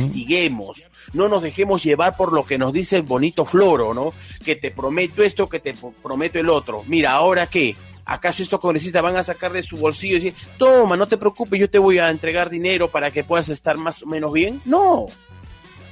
investiguemos. 0.00 0.88
No 1.12 1.28
nos 1.28 1.42
dejemos 1.42 1.82
llevar 1.82 2.16
por 2.16 2.32
lo 2.32 2.44
que 2.46 2.58
nos 2.58 2.72
dice 2.72 2.96
el 2.96 3.02
bonito 3.02 3.44
floro, 3.44 3.94
¿no? 3.94 4.12
Que 4.44 4.56
te 4.56 4.70
prometo 4.70 5.22
esto, 5.22 5.48
que 5.48 5.58
te 5.60 5.74
pro- 5.74 5.92
prometo 6.02 6.38
el 6.38 6.48
otro. 6.48 6.84
Mira, 6.86 7.12
¿ahora 7.12 7.48
qué? 7.48 7.74
¿Acaso 8.08 8.42
estos 8.42 8.60
congresistas 8.60 9.02
van 9.02 9.16
a 9.16 9.22
sacar 9.24 9.52
de 9.52 9.62
su 9.64 9.76
bolsillo 9.76 10.16
y 10.16 10.20
decir, 10.20 10.34
toma, 10.58 10.96
no 10.96 11.08
te 11.08 11.16
preocupes, 11.18 11.58
yo 11.60 11.68
te 11.68 11.78
voy 11.80 11.98
a 11.98 12.08
entregar 12.10 12.48
dinero 12.48 12.88
para 12.90 13.10
que 13.10 13.24
puedas 13.24 13.48
estar 13.48 13.76
más 13.76 14.02
o 14.02 14.06
menos 14.06 14.32
bien? 14.32 14.62
No. 14.64 15.06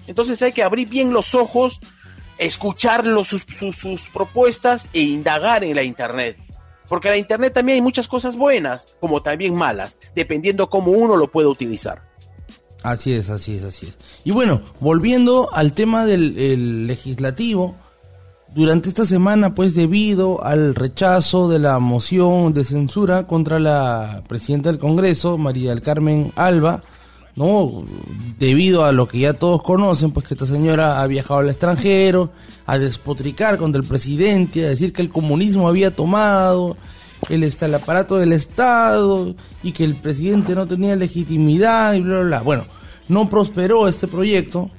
Entonces 0.07 0.40
hay 0.42 0.53
que 0.53 0.62
abrir 0.62 0.88
bien 0.88 1.12
los 1.12 1.35
ojos, 1.35 1.81
escuchar 2.38 3.05
los- 3.07 3.29
sus, 3.29 3.44
sus- 3.77 4.09
propuestas 4.12 4.88
e 4.92 5.00
indagar 5.00 5.64
en 5.64 5.74
la 5.74 5.83
Internet. 5.83 6.38
Porque 6.88 7.09
en 7.09 7.12
la 7.14 7.18
Internet 7.18 7.55
también 7.55 7.77
hay 7.77 7.83
muchas 7.83 8.07
cosas 8.09 8.37
buenas, 8.37 8.87
como 9.00 9.22
también 9.22 9.55
malas, 9.55 9.98
dependiendo 10.14 10.68
cómo 10.70 10.92
uno 10.92 11.16
lo 11.16 11.31
puede 11.33 11.48
utilizar. 11.48 12.03
Así 12.83 13.14
es, 13.14 13.31
así 13.31 13.57
es, 13.57 13.62
así 13.64 13.87
es. 13.87 13.98
Y 14.24 14.31
bueno, 14.31 14.61
volviendo 14.79 15.48
al 15.55 15.72
tema 15.72 16.05
del 16.05 16.38
el 16.38 16.87
legislativo, 16.87 17.74
durante 18.55 18.88
esta 18.88 19.05
semana, 19.05 19.55
pues 19.55 19.75
debido 19.75 20.45
al 20.45 20.75
rechazo 20.75 21.49
de 21.49 21.59
la 21.59 21.81
moción 21.81 22.55
de 22.55 22.64
censura 22.64 23.27
contra 23.27 23.59
la 23.59 24.23
presidenta 24.29 24.71
del 24.71 24.79
Congreso, 24.79 25.37
María 25.38 25.71
del 25.71 25.83
Carmen 25.83 26.33
Alba, 26.37 26.83
¿no? 27.35 27.85
Debido 28.38 28.85
a 28.85 28.92
lo 28.92 29.09
que 29.09 29.19
ya 29.19 29.33
todos 29.33 29.63
conocen, 29.63 30.13
pues 30.13 30.27
que 30.27 30.35
esta 30.35 30.46
señora 30.46 31.02
ha 31.02 31.07
viajado 31.09 31.40
al 31.40 31.48
extranjero, 31.48 32.31
a 32.65 32.79
despotricar 32.79 33.59
contra 33.59 33.83
el 33.83 33.88
presidente, 33.88 34.65
a 34.65 34.69
decir 34.69 34.92
que 34.92 35.02
el 35.02 35.11
comunismo 35.11 35.67
había 35.67 35.90
tomado 35.90 36.77
el, 37.29 37.42
el 37.42 37.75
aparato 37.75 38.19
del 38.19 38.33
Estado 38.33 39.35
y 39.65 39.73
que 39.73 39.83
el 39.83 39.96
presidente 39.96 40.55
no 40.55 40.69
tenía 40.69 40.94
legitimidad 40.94 41.94
y 41.94 42.02
bla, 42.02 42.19
bla, 42.19 42.25
bla. 42.25 42.42
Bueno, 42.42 42.67
no 43.09 43.29
prosperó 43.29 43.88
este 43.88 44.07
proyecto, 44.07 44.71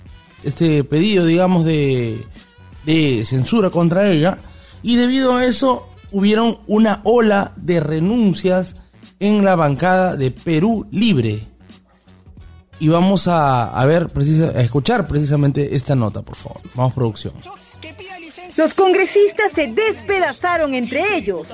este 0.43 0.85
pedido, 0.85 1.25
digamos, 1.25 1.65
de, 1.65 2.23
de 2.85 3.23
censura 3.25 3.69
contra 3.69 4.09
ella 4.09 4.37
y 4.83 4.95
debido 4.95 5.35
a 5.35 5.45
eso 5.45 5.89
hubieron 6.11 6.59
una 6.67 7.01
ola 7.03 7.53
de 7.55 7.79
renuncias 7.79 8.75
en 9.19 9.43
la 9.43 9.55
bancada 9.55 10.15
de 10.15 10.31
Perú 10.31 10.87
Libre. 10.91 11.47
Y 12.79 12.89
vamos 12.89 13.27
a, 13.27 13.83
ver, 13.85 14.09
precisa, 14.09 14.49
a 14.49 14.61
escuchar 14.61 15.07
precisamente 15.07 15.75
esta 15.75 15.95
nota, 15.95 16.21
por 16.21 16.35
favor. 16.35 16.61
Vamos, 16.75 16.93
producción. 16.93 17.33
Los 18.57 18.73
congresistas 18.73 19.51
se 19.53 19.67
despedazaron 19.67 20.73
entre 20.73 21.17
ellos, 21.17 21.47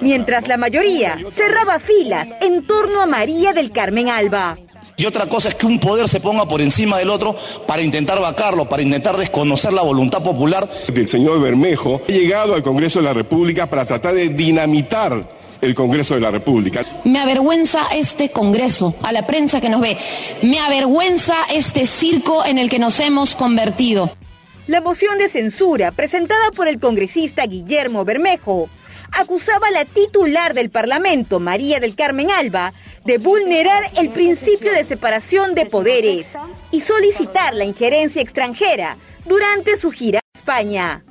mientras 0.00 0.46
la 0.48 0.56
mayoría 0.56 1.18
cerraba 1.34 1.78
filas 1.78 2.28
en 2.40 2.66
torno 2.66 3.00
a 3.00 3.06
María 3.06 3.52
del 3.52 3.72
Carmen 3.72 4.08
Alba. 4.08 4.58
Y 5.02 5.04
otra 5.04 5.26
cosa 5.26 5.48
es 5.48 5.56
que 5.56 5.66
un 5.66 5.80
poder 5.80 6.08
se 6.08 6.20
ponga 6.20 6.46
por 6.46 6.62
encima 6.62 6.96
del 6.96 7.10
otro 7.10 7.34
para 7.66 7.82
intentar 7.82 8.20
vacarlo, 8.20 8.68
para 8.68 8.84
intentar 8.84 9.16
desconocer 9.16 9.72
la 9.72 9.82
voluntad 9.82 10.22
popular. 10.22 10.70
El 10.94 11.08
señor 11.08 11.40
Bermejo 11.40 12.02
ha 12.08 12.12
llegado 12.12 12.54
al 12.54 12.62
Congreso 12.62 13.00
de 13.00 13.06
la 13.06 13.12
República 13.12 13.68
para 13.68 13.84
tratar 13.84 14.14
de 14.14 14.28
dinamitar 14.28 15.28
el 15.60 15.74
Congreso 15.74 16.14
de 16.14 16.20
la 16.20 16.30
República. 16.30 16.86
Me 17.02 17.18
avergüenza 17.18 17.88
este 17.92 18.30
Congreso, 18.30 18.94
a 19.02 19.10
la 19.10 19.26
prensa 19.26 19.60
que 19.60 19.68
nos 19.68 19.80
ve. 19.80 19.96
Me 20.42 20.60
avergüenza 20.60 21.34
este 21.52 21.84
circo 21.84 22.44
en 22.44 22.58
el 22.58 22.70
que 22.70 22.78
nos 22.78 23.00
hemos 23.00 23.34
convertido. 23.34 24.12
La 24.68 24.80
moción 24.80 25.18
de 25.18 25.28
censura 25.28 25.90
presentada 25.90 26.52
por 26.54 26.68
el 26.68 26.78
congresista 26.78 27.44
Guillermo 27.46 28.04
Bermejo 28.04 28.68
acusaba 29.12 29.68
a 29.68 29.70
la 29.70 29.84
titular 29.84 30.54
del 30.54 30.70
Parlamento, 30.70 31.40
María 31.40 31.80
del 31.80 31.94
Carmen 31.94 32.30
Alba, 32.30 32.72
de 33.04 33.18
vulnerar 33.18 33.84
el 33.96 34.10
principio 34.10 34.72
de 34.72 34.84
separación 34.84 35.54
de 35.54 35.66
poderes 35.66 36.26
y 36.70 36.80
solicitar 36.80 37.54
la 37.54 37.64
injerencia 37.64 38.22
extranjera 38.22 38.96
durante 39.26 39.76
su 39.76 39.90
gira 39.90 40.20
a 40.20 40.38
España. 40.38 41.04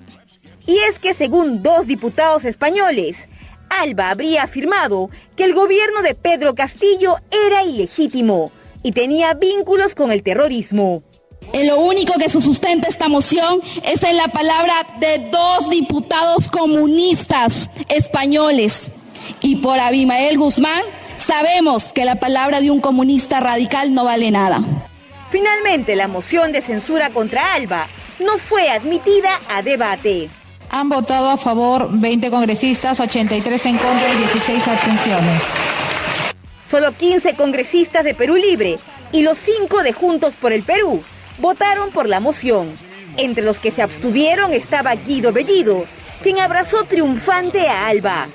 Y 0.66 0.78
es 0.90 1.00
que 1.00 1.14
según 1.14 1.64
dos 1.64 1.88
diputados 1.88 2.46
españoles, 2.46 3.18
Alba 3.70 4.10
habría 4.10 4.44
afirmado 4.44 5.10
que 5.36 5.46
el 5.46 5.54
gobierno 5.54 6.02
de 6.02 6.16
Pedro 6.16 6.56
Castillo 6.56 7.16
era 7.48 7.64
ilegítimo 7.64 8.52
y 8.84 8.92
tenía 8.92 9.34
vínculos 9.34 9.96
con 9.96 10.12
el 10.12 10.24
terrorismo. 10.24 11.04
En 11.54 11.68
lo 11.68 11.80
único 11.80 12.14
que 12.14 12.30
se 12.30 12.40
sustenta 12.40 12.88
esta 12.88 13.10
moción 13.10 13.62
es 13.84 14.04
en 14.04 14.16
la 14.16 14.30
palabra 14.30 14.74
de 15.00 15.30
dos 15.30 15.70
diputados 15.70 16.50
comunistas 16.50 17.70
españoles. 17.90 18.90
Y 19.42 19.58
por 19.58 19.78
Abimael 19.80 20.38
Guzmán 20.38 20.82
sabemos 21.18 21.92
que 21.92 22.06
la 22.06 22.16
palabra 22.16 22.62
de 22.62 22.72
un 22.72 22.80
comunista 22.80 23.42
radical 23.42 23.94
no 23.94 24.06
vale 24.06 24.32
nada. 24.32 24.62
Finalmente, 25.30 25.96
la 25.96 26.08
moción 26.08 26.52
de 26.52 26.62
censura 26.62 27.10
contra 27.10 27.54
Alba 27.54 27.88
no 28.20 28.38
fue 28.38 28.70
admitida 28.70 29.40
a 29.50 29.62
debate. 29.62 30.30
Han 30.70 30.88
votado 30.88 31.30
a 31.30 31.38
favor 31.38 31.90
20 31.92 32.30
congresistas, 32.30 33.00
83 33.00 33.66
en 33.66 33.78
contra 33.78 34.14
y 34.14 34.18
16 34.18 34.68
abstenciones. 34.70 35.42
Solo 36.70 36.94
15 36.94 37.36
congresistas 37.36 38.06
de 38.06 38.14
Perú 38.14 38.36
Libre 38.36 38.80
y 39.12 39.22
los 39.24 39.38
5 39.38 39.84
de 39.84 39.92
Juntos 39.92 40.34
por 40.40 40.54
el 40.54 40.64
Perú 40.64 41.04
votaron 41.42 41.90
por 41.90 42.08
la 42.08 42.20
moción. 42.20 42.72
Entre 43.18 43.44
los 43.44 43.60
que 43.60 43.72
se 43.72 43.82
abstuvieron 43.82 44.54
estaba 44.54 44.96
Guido 44.96 45.34
Bellido, 45.34 45.86
quien 46.22 46.40
abrazó 46.40 46.86
triunfante 46.86 47.68
a 47.68 47.88
Alba. 47.88 48.30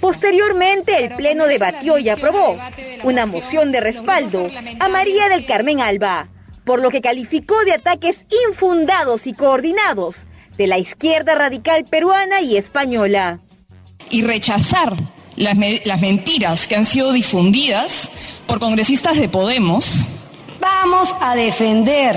Posteriormente, 0.00 1.04
el 1.04 1.14
Pleno 1.16 1.46
debatió 1.46 1.98
y 1.98 2.08
aprobó 2.08 2.58
una 3.02 3.26
moción 3.26 3.72
de 3.72 3.80
respaldo 3.80 4.48
a 4.80 4.88
María 4.88 5.28
del 5.28 5.46
Carmen 5.46 5.80
Alba, 5.80 6.28
por 6.64 6.80
lo 6.80 6.90
que 6.90 7.00
calificó 7.00 7.62
de 7.64 7.72
ataques 7.72 8.16
infundados 8.48 9.26
y 9.26 9.34
coordinados 9.34 10.16
de 10.56 10.66
la 10.66 10.78
izquierda 10.78 11.34
radical 11.34 11.84
peruana 11.84 12.40
y 12.40 12.56
española. 12.56 13.40
y 14.10 14.22
rechazar 14.22 14.94
las, 15.36 15.56
las 15.84 16.00
mentiras 16.00 16.68
que 16.68 16.76
han 16.76 16.84
sido 16.84 17.12
difundidas 17.12 18.10
por 18.46 18.60
congresistas 18.60 19.16
de 19.16 19.28
Podemos. 19.28 20.06
Vamos 20.64 21.14
a 21.20 21.34
defender 21.34 22.16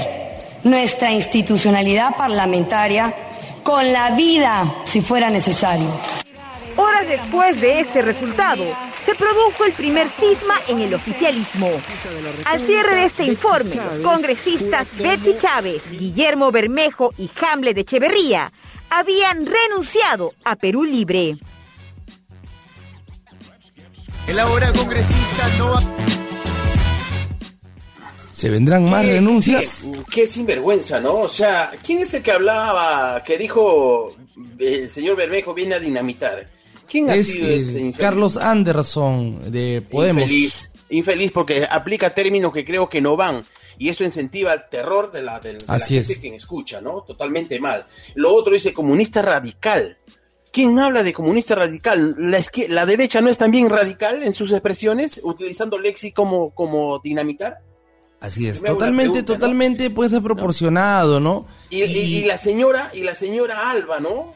nuestra 0.63 1.11
institucionalidad 1.11 2.15
parlamentaria 2.15 3.13
con 3.61 3.91
la 3.91 4.11
vida 4.11 4.83
si 4.85 5.01
fuera 5.01 5.29
necesario. 5.29 5.89
Horas 6.77 7.09
después 7.09 7.59
de 7.59 7.81
este 7.81 8.01
resultado, 8.01 8.63
se 9.05 9.15
produjo 9.15 9.65
el 9.65 9.73
primer 9.73 10.07
cisma 10.07 10.53
en 10.69 10.79
el 10.79 10.93
oficialismo. 10.93 11.69
Al 12.45 12.65
cierre 12.65 12.95
de 12.95 13.05
este 13.07 13.25
informe, 13.25 13.75
los 13.75 13.99
congresistas 13.99 14.87
Betsy 14.97 15.35
Chávez, 15.37 15.81
Guillermo 15.91 16.49
Bermejo 16.49 17.13
y 17.17 17.29
Hamlet 17.41 17.77
Echeverría 17.79 18.53
habían 18.89 19.45
renunciado 19.45 20.35
a 20.45 20.55
Perú 20.55 20.85
Libre. 20.85 21.35
El 24.25 24.39
ahora 24.39 24.71
congresista 24.71 25.49
no 25.57 25.69
va... 25.71 26.16
¿Se 28.37 28.49
vendrán 28.51 28.87
más 28.89 29.03
¿Qué- 29.03 29.13
renuncias? 29.13 29.65
sí, 29.65 29.91
Qué 30.11 30.27
sinvergüenza, 30.27 30.99
¿no? 30.99 31.15
O 31.15 31.27
sea, 31.29 31.71
¿quién 31.83 31.99
es 31.99 32.13
el 32.13 32.21
que 32.21 32.31
hablaba, 32.31 33.23
que 33.23 33.35
dijo 33.37 34.15
el 34.59 34.89
señor 34.91 35.15
Bermejo 35.17 35.55
viene 35.55 35.73
a 35.73 35.79
dinamitar? 35.79 36.47
¿Quién 36.87 37.09
ha 37.09 37.15
Es 37.15 37.31
sido 37.33 37.47
eh, 37.47 37.55
este 37.57 37.71
infeliz? 37.79 37.97
Carlos 37.97 38.37
Anderson 38.37 39.51
de 39.51 39.81
Podemos. 39.89 40.21
Infeliz, 40.23 40.71
infeliz 40.89 41.31
porque 41.31 41.67
aplica 41.69 42.13
términos 42.13 42.53
que 42.53 42.63
creo 42.63 42.87
que 42.87 43.01
no 43.01 43.15
van. 43.17 43.43
Y 43.79 43.89
esto 43.89 44.03
incentiva 44.03 44.53
el 44.53 44.61
terror 44.69 45.11
de 45.11 45.23
la, 45.23 45.39
de, 45.39 45.53
de 45.53 45.65
la 45.67 45.79
gente 45.79 46.13
es. 46.13 46.19
que 46.19 46.35
escucha, 46.35 46.79
¿no? 46.79 47.01
Totalmente 47.01 47.59
mal. 47.59 47.87
Lo 48.15 48.33
otro 48.35 48.53
dice 48.53 48.71
comunista 48.73 49.21
radical. 49.23 49.97
¿Quién 50.51 50.77
habla 50.79 51.03
de 51.03 51.11
comunista 51.13 51.55
radical? 51.55 52.15
¿La, 52.17 52.39
la 52.69 52.85
derecha 52.85 53.19
no 53.21 53.29
es 53.29 53.37
también 53.37 53.69
radical 53.69 54.23
en 54.23 54.33
sus 54.33 54.51
expresiones, 54.51 55.19
utilizando 55.23 55.77
lexi 55.79 56.11
como, 56.11 56.51
como 56.51 56.99
dinamitar? 56.99 57.59
Así 58.19 58.47
es, 58.47 58.61
una 58.61 58.69
totalmente, 58.69 59.11
pregunta, 59.11 59.33
¿no? 59.33 59.39
totalmente 59.39 59.89
puede 59.91 60.09
ser 60.09 60.23
proporcionado, 60.23 61.19
¿no? 61.19 61.45
Y, 61.69 61.83
y- 61.83 62.17
y 62.17 62.25
la 62.25 62.37
señora, 62.37 62.89
y 62.93 63.01
la 63.03 63.13
señora 63.13 63.69
Alba, 63.69 63.99
¿no? 63.99 64.33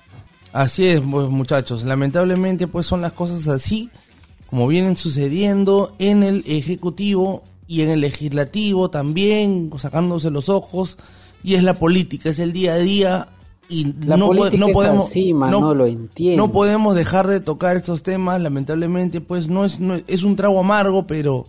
Así 0.53 0.85
es, 0.87 1.01
pues, 1.01 1.29
muchachos. 1.29 1.83
Lamentablemente, 1.83 2.67
pues 2.67 2.85
son 2.85 3.01
las 3.01 3.13
cosas 3.13 3.47
así, 3.47 3.89
como 4.49 4.67
vienen 4.67 4.97
sucediendo 4.97 5.95
en 5.97 6.23
el 6.23 6.43
Ejecutivo 6.45 7.43
y 7.67 7.81
en 7.81 7.89
el 7.89 8.01
Legislativo 8.01 8.89
también, 8.91 9.71
sacándose 9.79 10.29
los 10.29 10.49
ojos. 10.49 10.97
Y 11.43 11.55
es 11.55 11.63
la 11.63 11.73
política, 11.75 12.29
es 12.29 12.37
el 12.39 12.53
día 12.53 12.73
a 12.73 12.77
día. 12.77 13.27
Y 13.69 13.93
La 14.05 14.17
no, 14.17 14.27
po- 14.27 14.49
podemos. 14.73 15.09
así, 15.09 15.31
no, 15.33 15.49
no 15.49 15.73
lo 15.73 15.85
entiendo. 15.87 16.45
no 16.45 16.51
podemos 16.51 16.95
dejar 16.95 17.27
de 17.27 17.39
tocar 17.39 17.77
estos 17.77 18.03
temas. 18.03 18.41
Lamentablemente, 18.41 19.21
pues 19.21 19.47
no 19.47 19.63
es, 19.65 19.79
no 19.79 19.95
es, 19.95 20.03
es 20.07 20.21
un 20.23 20.35
trago 20.35 20.59
amargo, 20.59 21.07
pero 21.07 21.45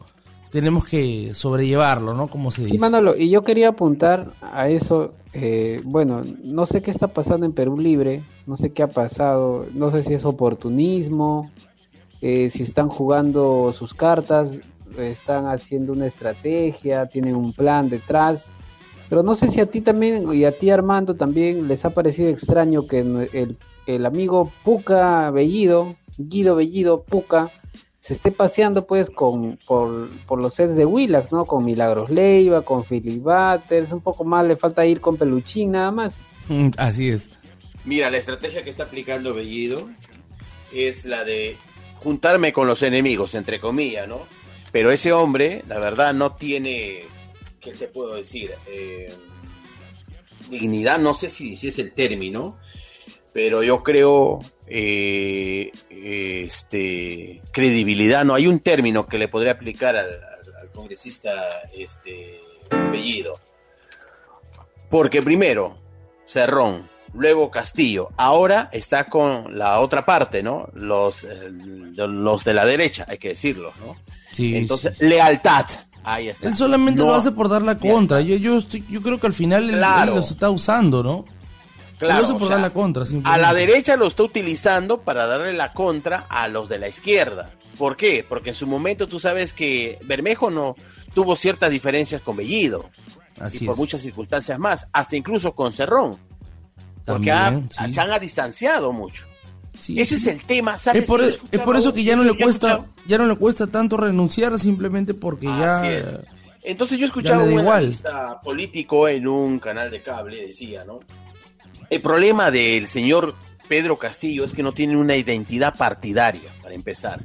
tenemos 0.52 0.86
que 0.86 1.32
sobrellevarlo, 1.34 2.14
¿no? 2.14 2.28
Como 2.28 2.50
se 2.50 2.62
dice. 2.62 2.74
Sí, 2.74 2.78
Manolo, 2.78 3.16
y 3.16 3.30
yo 3.30 3.42
quería 3.42 3.70
apuntar 3.70 4.34
a 4.40 4.68
eso. 4.68 5.14
eh, 5.32 5.80
bueno, 5.82 6.22
no 6.44 6.66
sé 6.66 6.82
qué 6.82 6.90
está 6.90 7.08
pasando 7.08 7.46
en 7.46 7.52
Perú 7.52 7.78
Libre, 7.78 8.22
no 8.46 8.58
sé 8.58 8.70
qué 8.70 8.82
ha 8.82 8.88
pasado, 8.88 9.66
no 9.72 9.90
sé 9.90 10.04
si 10.04 10.12
es 10.12 10.26
oportunismo, 10.26 11.50
eh, 12.20 12.50
si 12.50 12.62
están 12.64 12.90
jugando 12.90 13.72
sus 13.72 13.94
cartas, 13.94 14.52
están 14.98 15.46
haciendo 15.46 15.94
una 15.94 16.06
estrategia, 16.06 17.06
tienen 17.06 17.34
un 17.34 17.54
plan 17.54 17.88
detrás. 17.88 18.44
Pero 19.08 19.22
no 19.22 19.34
sé 19.34 19.48
si 19.48 19.60
a 19.60 19.66
ti 19.66 19.80
también 19.80 20.30
y 20.34 20.44
a 20.44 20.52
ti 20.52 20.68
Armando 20.68 21.14
también 21.14 21.66
les 21.66 21.84
ha 21.86 21.90
parecido 21.90 22.28
extraño 22.28 22.86
que 22.86 23.00
el, 23.00 23.56
el 23.86 24.06
amigo 24.06 24.50
Puca 24.64 25.30
Bellido, 25.30 25.96
Guido 26.18 26.56
Bellido 26.56 27.02
Puca, 27.04 27.50
se 28.02 28.14
esté 28.14 28.32
paseando 28.32 28.84
pues 28.84 29.10
con 29.10 29.60
por, 29.64 30.10
por 30.26 30.42
los 30.42 30.54
sets 30.54 30.74
de 30.74 30.84
Willax, 30.84 31.30
¿no? 31.30 31.46
Con 31.46 31.64
Milagros 31.64 32.10
Leiva, 32.10 32.62
con 32.62 32.84
Philip 32.84 33.22
Butters, 33.22 33.92
un 33.92 34.00
poco 34.00 34.24
más 34.24 34.44
le 34.44 34.56
falta 34.56 34.84
ir 34.84 35.00
con 35.00 35.16
Peluchín 35.16 35.70
nada 35.70 35.92
más. 35.92 36.18
Mm, 36.48 36.70
Así 36.78 37.10
es. 37.10 37.30
Mira, 37.84 38.10
la 38.10 38.16
estrategia 38.16 38.64
que 38.64 38.70
está 38.70 38.84
aplicando 38.84 39.32
Bellido 39.34 39.88
es 40.72 41.04
la 41.04 41.22
de 41.22 41.56
juntarme 41.98 42.52
con 42.52 42.66
los 42.66 42.82
enemigos, 42.82 43.36
entre 43.36 43.60
comillas, 43.60 44.08
¿no? 44.08 44.26
Pero 44.72 44.90
ese 44.90 45.12
hombre, 45.12 45.62
la 45.68 45.78
verdad, 45.78 46.12
no 46.12 46.34
tiene, 46.34 47.04
¿qué 47.60 47.70
te 47.70 47.86
puedo 47.86 48.16
decir? 48.16 48.50
Eh, 48.66 49.14
dignidad, 50.50 50.98
no 50.98 51.14
sé 51.14 51.28
si, 51.28 51.54
si 51.54 51.68
es 51.68 51.78
el 51.78 51.92
término, 51.92 52.58
pero 53.32 53.62
yo 53.62 53.84
creo, 53.84 54.40
eh, 54.74 55.70
este, 55.90 57.42
credibilidad, 57.52 58.24
no 58.24 58.34
hay 58.34 58.46
un 58.46 58.60
término 58.60 59.06
que 59.06 59.18
le 59.18 59.28
podría 59.28 59.52
aplicar 59.52 59.96
al, 59.96 60.06
al- 60.06 60.56
al 60.62 60.70
congresista 60.72 61.30
este, 61.76 62.40
Bellido. 62.90 63.38
Porque 64.90 65.22
primero, 65.22 65.76
Cerrón, 66.26 66.88
luego 67.14 67.50
Castillo, 67.50 68.08
ahora 68.16 68.68
está 68.72 69.04
con 69.04 69.56
la 69.58 69.80
otra 69.80 70.04
parte, 70.04 70.42
¿no? 70.42 70.68
Los, 70.74 71.24
eh, 71.24 71.28
de- 71.50 72.08
los 72.08 72.44
de 72.44 72.54
la 72.54 72.64
derecha, 72.64 73.04
hay 73.08 73.18
que 73.18 73.28
decirlo, 73.30 73.72
¿no? 73.84 73.96
Sí, 74.32 74.56
Entonces, 74.56 74.98
lealtad. 75.00 75.66
Ahí 76.04 76.28
está. 76.28 76.48
Él 76.48 76.54
solamente 76.56 77.00
No- 77.00 77.06
lo 77.08 77.14
hace 77.14 77.30
por 77.30 77.48
dar 77.48 77.62
la 77.62 77.78
contra. 77.78 78.20
Yo, 78.22 78.34
yo, 78.36 78.58
estoy- 78.58 78.84
yo 78.90 79.00
creo 79.02 79.20
que 79.20 79.26
al 79.28 79.32
final 79.34 79.70
él, 79.70 79.76
Claro. 79.76 80.12
él 80.12 80.16
los 80.18 80.30
está 80.30 80.50
usando, 80.50 81.02
¿no? 81.02 81.24
Claro, 82.06 82.14
Él 82.14 82.18
lo 82.18 82.24
hace 82.24 82.32
o 82.34 82.38
por 82.38 82.48
sea, 82.48 82.56
dar 82.56 82.66
la 82.66 82.72
contra. 82.72 83.04
A 83.24 83.38
la 83.38 83.54
derecha 83.54 83.96
lo 83.96 84.06
está 84.06 84.22
utilizando 84.22 85.00
para 85.02 85.26
darle 85.26 85.52
la 85.52 85.72
contra 85.72 86.26
a 86.28 86.48
los 86.48 86.68
de 86.68 86.78
la 86.78 86.88
izquierda. 86.88 87.50
¿Por 87.78 87.96
qué? 87.96 88.24
Porque 88.28 88.50
en 88.50 88.54
su 88.54 88.66
momento 88.66 89.06
tú 89.06 89.18
sabes 89.18 89.52
que 89.52 89.98
Bermejo 90.04 90.50
no 90.50 90.76
tuvo 91.14 91.36
ciertas 91.36 91.70
diferencias 91.70 92.20
con 92.22 92.36
Bellido. 92.36 92.90
Así 93.40 93.64
y 93.64 93.66
por 93.66 93.74
es. 93.74 93.78
muchas 93.78 94.00
circunstancias 94.02 94.58
más, 94.58 94.86
hasta 94.92 95.16
incluso 95.16 95.52
con 95.54 95.72
Cerrón. 95.72 96.16
Porque 97.04 97.30
También, 97.30 97.68
ha- 97.78 97.86
sí. 97.86 97.94
se 97.94 98.00
han 98.00 98.20
distanciado 98.20 98.92
mucho. 98.92 99.24
Sí, 99.80 100.00
Ese 100.00 100.16
sí. 100.16 100.28
es 100.28 100.34
el 100.36 100.44
tema, 100.44 100.78
¿sabes? 100.78 101.02
Es 101.02 101.08
por, 101.08 101.22
es 101.22 101.38
por 101.64 101.74
eso 101.76 101.92
que 101.92 102.04
ya 102.04 102.14
no 102.14 102.22
le 102.22 102.36
cuesta 102.36 102.72
escuchado- 102.74 102.86
ya 103.06 103.18
no 103.18 103.26
le 103.26 103.34
cuesta 103.34 103.66
tanto 103.66 103.96
renunciar 103.96 104.56
simplemente 104.58 105.12
porque 105.14 105.46
ya 105.46 105.80
Así 105.80 105.88
es. 105.88 106.04
Entonces 106.62 106.98
yo 107.00 107.06
escuchaba 107.06 107.44
Ya 107.44 107.52
un 107.54 107.66
analista 107.66 108.40
político 108.42 109.08
en 109.08 109.26
un 109.26 109.58
canal 109.58 109.90
de 109.90 110.00
cable, 110.02 110.46
decía, 110.46 110.84
¿no? 110.84 111.00
El 111.92 112.00
problema 112.00 112.50
del 112.50 112.88
señor 112.88 113.34
Pedro 113.68 113.98
Castillo 113.98 114.44
es 114.44 114.54
que 114.54 114.62
no 114.62 114.72
tiene 114.72 114.96
una 114.96 115.14
identidad 115.14 115.76
partidaria, 115.76 116.50
para 116.62 116.74
empezar. 116.74 117.20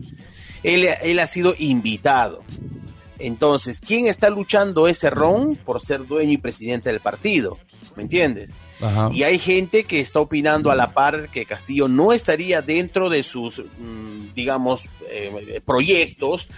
Él, 0.62 0.90
él 1.04 1.20
ha 1.20 1.28
sido 1.28 1.56
invitado. 1.58 2.44
Entonces, 3.18 3.80
¿quién 3.80 4.08
está 4.08 4.30
luchando 4.30 4.90
ese 4.90 5.10
ron 5.10 5.56
por 5.56 5.80
ser 5.80 6.06
dueño 6.06 6.34
y 6.34 6.38
presidente 6.38 6.90
del 6.90 7.00
partido? 7.00 7.58
¿Me 7.96 8.04
entiendes? 8.04 8.52
Ajá. 8.82 9.10
Y 9.14 9.24
hay 9.24 9.40
gente 9.40 9.86
que 9.86 10.02
está 10.02 10.20
opinando 10.20 10.70
a 10.70 10.76
la 10.76 10.92
par 10.92 11.30
que 11.30 11.46
Castillo 11.46 11.88
no 11.88 12.12
estaría 12.12 12.62
dentro 12.62 13.10
de 13.10 13.24
sus, 13.24 13.60
mm, 13.60 14.34
digamos, 14.36 14.90
eh, 15.10 15.62
proyectos 15.66 16.50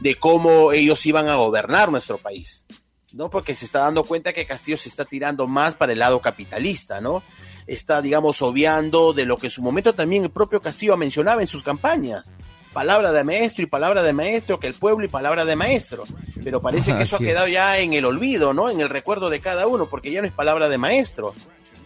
de 0.00 0.16
cómo 0.16 0.72
ellos 0.72 1.06
iban 1.06 1.28
a 1.28 1.36
gobernar 1.36 1.90
nuestro 1.90 2.18
país. 2.18 2.66
¿no? 3.14 3.30
Porque 3.30 3.54
se 3.54 3.64
está 3.64 3.78
dando 3.78 4.04
cuenta 4.04 4.32
que 4.32 4.44
Castillo 4.44 4.76
se 4.76 4.88
está 4.88 5.04
tirando 5.04 5.46
más 5.46 5.74
para 5.76 5.92
el 5.92 6.00
lado 6.00 6.20
capitalista, 6.20 7.00
¿no? 7.00 7.22
Está, 7.66 8.02
digamos, 8.02 8.42
obviando 8.42 9.12
de 9.12 9.24
lo 9.24 9.36
que 9.38 9.46
en 9.46 9.50
su 9.50 9.62
momento 9.62 9.94
también 9.94 10.24
el 10.24 10.30
propio 10.30 10.60
Castillo 10.60 10.96
mencionaba 10.96 11.40
en 11.40 11.46
sus 11.48 11.62
campañas. 11.62 12.34
Palabra 12.72 13.12
de 13.12 13.22
maestro 13.24 13.62
y 13.62 13.66
palabra 13.66 14.02
de 14.02 14.12
maestro, 14.12 14.58
que 14.60 14.66
el 14.66 14.74
pueblo 14.74 15.04
y 15.04 15.08
palabra 15.08 15.44
de 15.44 15.56
maestro. 15.56 16.04
Pero 16.42 16.60
parece 16.60 16.94
que 16.96 17.02
eso 17.04 17.16
ha 17.16 17.18
es. 17.20 17.24
quedado 17.24 17.48
ya 17.48 17.78
en 17.78 17.92
el 17.92 18.04
olvido, 18.04 18.52
¿no? 18.52 18.68
En 18.68 18.80
el 18.80 18.88
recuerdo 18.88 19.30
de 19.30 19.40
cada 19.40 19.66
uno, 19.66 19.86
porque 19.86 20.10
ya 20.10 20.20
no 20.20 20.26
es 20.26 20.32
palabra 20.34 20.68
de 20.68 20.76
maestro. 20.78 21.34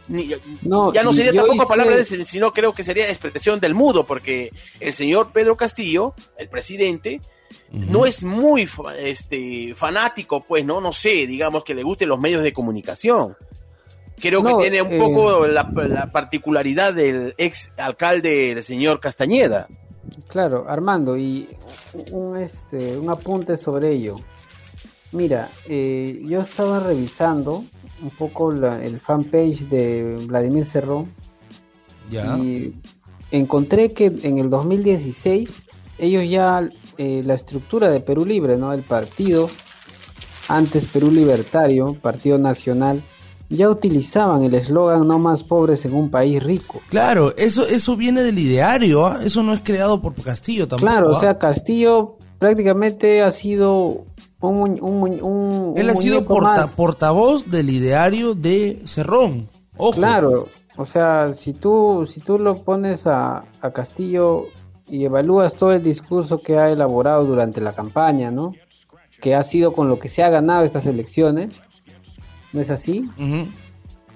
Ni- 0.08 0.30
No, 0.62 0.90
ya 0.92 1.02
no 1.04 1.12
sería 1.12 1.32
tampoco 1.32 1.54
hice- 1.56 1.66
palabra 1.68 1.94
de 1.96 2.02
ese, 2.02 2.24
sino 2.24 2.52
creo 2.54 2.72
que 2.74 2.82
sería 2.82 3.06
expresión 3.08 3.60
del 3.60 3.74
mudo, 3.74 4.04
porque 4.06 4.50
el 4.80 4.92
señor 4.94 5.30
Pedro 5.32 5.56
Castillo, 5.58 6.14
el 6.38 6.48
presidente, 6.48 7.20
no 7.70 8.06
es 8.06 8.24
muy 8.24 8.66
fa- 8.66 8.96
este, 8.96 9.74
fanático, 9.76 10.42
pues, 10.44 10.64
¿no? 10.64 10.80
No 10.80 10.92
sé, 10.94 11.26
digamos 11.26 11.62
que 11.64 11.74
le 11.74 11.82
gusten 11.82 12.08
los 12.08 12.18
medios 12.18 12.42
de 12.42 12.54
comunicación. 12.54 13.36
Creo 14.20 14.42
No, 14.42 14.56
que 14.58 14.64
tiene 14.70 14.82
un 14.82 14.92
eh, 14.92 14.98
poco 14.98 15.46
la, 15.46 15.70
la 15.88 16.10
particularidad 16.12 16.92
del 16.94 17.34
ex 17.38 17.72
alcalde, 17.76 18.52
el 18.52 18.62
señor 18.62 19.00
Castañeda. 19.00 19.68
Claro, 20.28 20.64
Armando, 20.68 21.16
y 21.16 21.48
un, 22.12 22.36
este, 22.36 22.96
un 22.98 23.10
apunte 23.10 23.56
sobre 23.56 23.92
ello. 23.92 24.14
Mira, 25.12 25.48
eh, 25.66 26.20
yo 26.26 26.40
estaba 26.42 26.80
revisando 26.80 27.64
un 28.02 28.10
poco 28.10 28.52
la- 28.52 28.82
el 28.82 29.00
fanpage 29.00 29.68
de 29.68 30.16
Vladimir 30.26 30.64
Cerrón 30.66 31.06
Ya. 32.10 32.36
y 32.38 32.74
encontré 33.30 33.92
que 33.92 34.06
en 34.22 34.38
el 34.38 34.48
2016 34.50 35.66
ellos 35.98 36.24
ya, 36.28 36.62
eh, 36.96 37.22
la 37.24 37.34
estructura 37.34 37.90
de 37.90 38.00
Perú 38.00 38.24
Libre, 38.26 38.56
¿no? 38.56 38.72
El 38.72 38.82
partido, 38.82 39.48
antes 40.48 40.86
Perú 40.86 41.10
Libertario, 41.10 41.94
Partido 41.94 42.38
Nacional, 42.38 43.02
ya 43.48 43.70
utilizaban 43.70 44.42
el 44.42 44.54
eslogan 44.54 45.06
no 45.06 45.18
más 45.18 45.42
pobres 45.42 45.84
en 45.84 45.94
un 45.94 46.10
país 46.10 46.42
rico. 46.42 46.80
Claro, 46.90 47.34
eso 47.36 47.66
eso 47.66 47.96
viene 47.96 48.22
del 48.22 48.38
ideario, 48.38 49.06
¿ah? 49.06 49.20
eso 49.24 49.42
no 49.42 49.54
es 49.54 49.60
creado 49.62 50.00
por 50.02 50.14
Castillo 50.14 50.68
tampoco. 50.68 50.90
Claro, 50.90 51.12
o 51.12 51.16
¿ah? 51.16 51.20
sea, 51.20 51.38
Castillo 51.38 52.16
prácticamente 52.38 53.22
ha 53.22 53.32
sido 53.32 54.04
un, 54.40 54.78
un, 54.82 55.18
un- 55.22 55.72
él 55.76 55.84
un 55.86 55.90
ha 55.90 55.94
sido 55.94 56.24
porta- 56.24 56.62
más. 56.66 56.70
portavoz 56.72 57.46
del 57.50 57.70
ideario 57.70 58.34
de 58.34 58.80
Cerrón. 58.86 59.48
Ojo. 59.76 59.92
Claro, 59.92 60.46
o 60.76 60.86
sea, 60.86 61.34
si 61.34 61.52
tú, 61.52 62.06
si 62.06 62.20
tú 62.20 62.38
lo 62.38 62.62
pones 62.62 63.06
a, 63.06 63.44
a 63.60 63.70
Castillo 63.72 64.46
y 64.88 65.04
evalúas 65.04 65.54
todo 65.54 65.72
el 65.72 65.82
discurso 65.82 66.38
que 66.40 66.58
ha 66.58 66.70
elaborado 66.70 67.24
durante 67.24 67.60
la 67.60 67.72
campaña, 67.72 68.30
¿no? 68.30 68.54
Que 69.20 69.34
ha 69.34 69.42
sido 69.42 69.72
con 69.72 69.88
lo 69.88 69.98
que 69.98 70.08
se 70.08 70.22
ha 70.22 70.30
ganado 70.30 70.64
estas 70.64 70.86
elecciones, 70.86 71.60
¿no 72.52 72.60
es 72.60 72.70
así? 72.70 73.08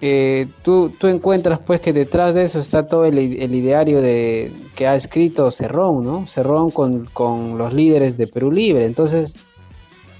Eh, 0.00 0.48
tú, 0.62 0.90
tú 0.98 1.06
encuentras 1.06 1.60
pues 1.60 1.80
que 1.80 1.92
detrás 1.92 2.34
de 2.34 2.44
eso 2.44 2.58
está 2.58 2.88
todo 2.88 3.04
el, 3.04 3.18
el 3.18 3.54
ideario 3.54 4.02
de 4.02 4.52
que 4.74 4.88
ha 4.88 4.96
escrito 4.96 5.50
Cerrón, 5.52 6.02
¿no? 6.04 6.26
Cerrón 6.26 6.70
con, 6.70 7.06
con 7.12 7.56
los 7.56 7.72
líderes 7.72 8.16
de 8.16 8.26
Perú 8.26 8.50
Libre. 8.50 8.84
Entonces, 8.84 9.36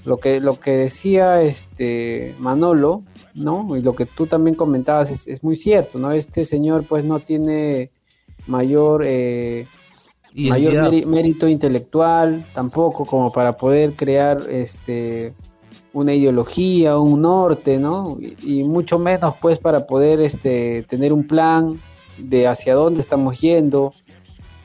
lo 0.05 0.17
que, 0.17 0.39
lo 0.39 0.59
que 0.59 0.71
decía 0.71 1.41
este 1.41 2.35
Manolo, 2.39 3.03
¿no? 3.33 3.75
Y 3.75 3.81
lo 3.81 3.93
que 3.93 4.05
tú 4.05 4.25
también 4.25 4.55
comentabas 4.55 5.11
es, 5.11 5.27
es 5.27 5.43
muy 5.43 5.57
cierto, 5.57 5.99
¿no? 5.99 6.11
Este 6.11 6.45
señor 6.45 6.85
pues 6.87 7.03
no 7.03 7.19
tiene 7.19 7.91
mayor, 8.47 9.03
eh, 9.05 9.67
mayor 10.33 11.05
mérito 11.07 11.47
intelectual 11.47 12.45
tampoco 12.53 13.05
como 13.05 13.31
para 13.31 13.53
poder 13.53 13.93
crear 13.93 14.41
este 14.49 15.33
una 15.93 16.13
ideología, 16.13 16.97
un 16.97 17.21
norte, 17.21 17.77
¿no? 17.77 18.17
Y, 18.19 18.59
y 18.59 18.63
mucho 18.63 18.97
menos 18.99 19.35
pues 19.39 19.59
para 19.59 19.85
poder 19.85 20.19
este 20.21 20.83
tener 20.89 21.13
un 21.13 21.25
plan 21.27 21.79
de 22.17 22.47
hacia 22.47 22.75
dónde 22.75 23.01
estamos 23.01 23.39
yendo. 23.39 23.93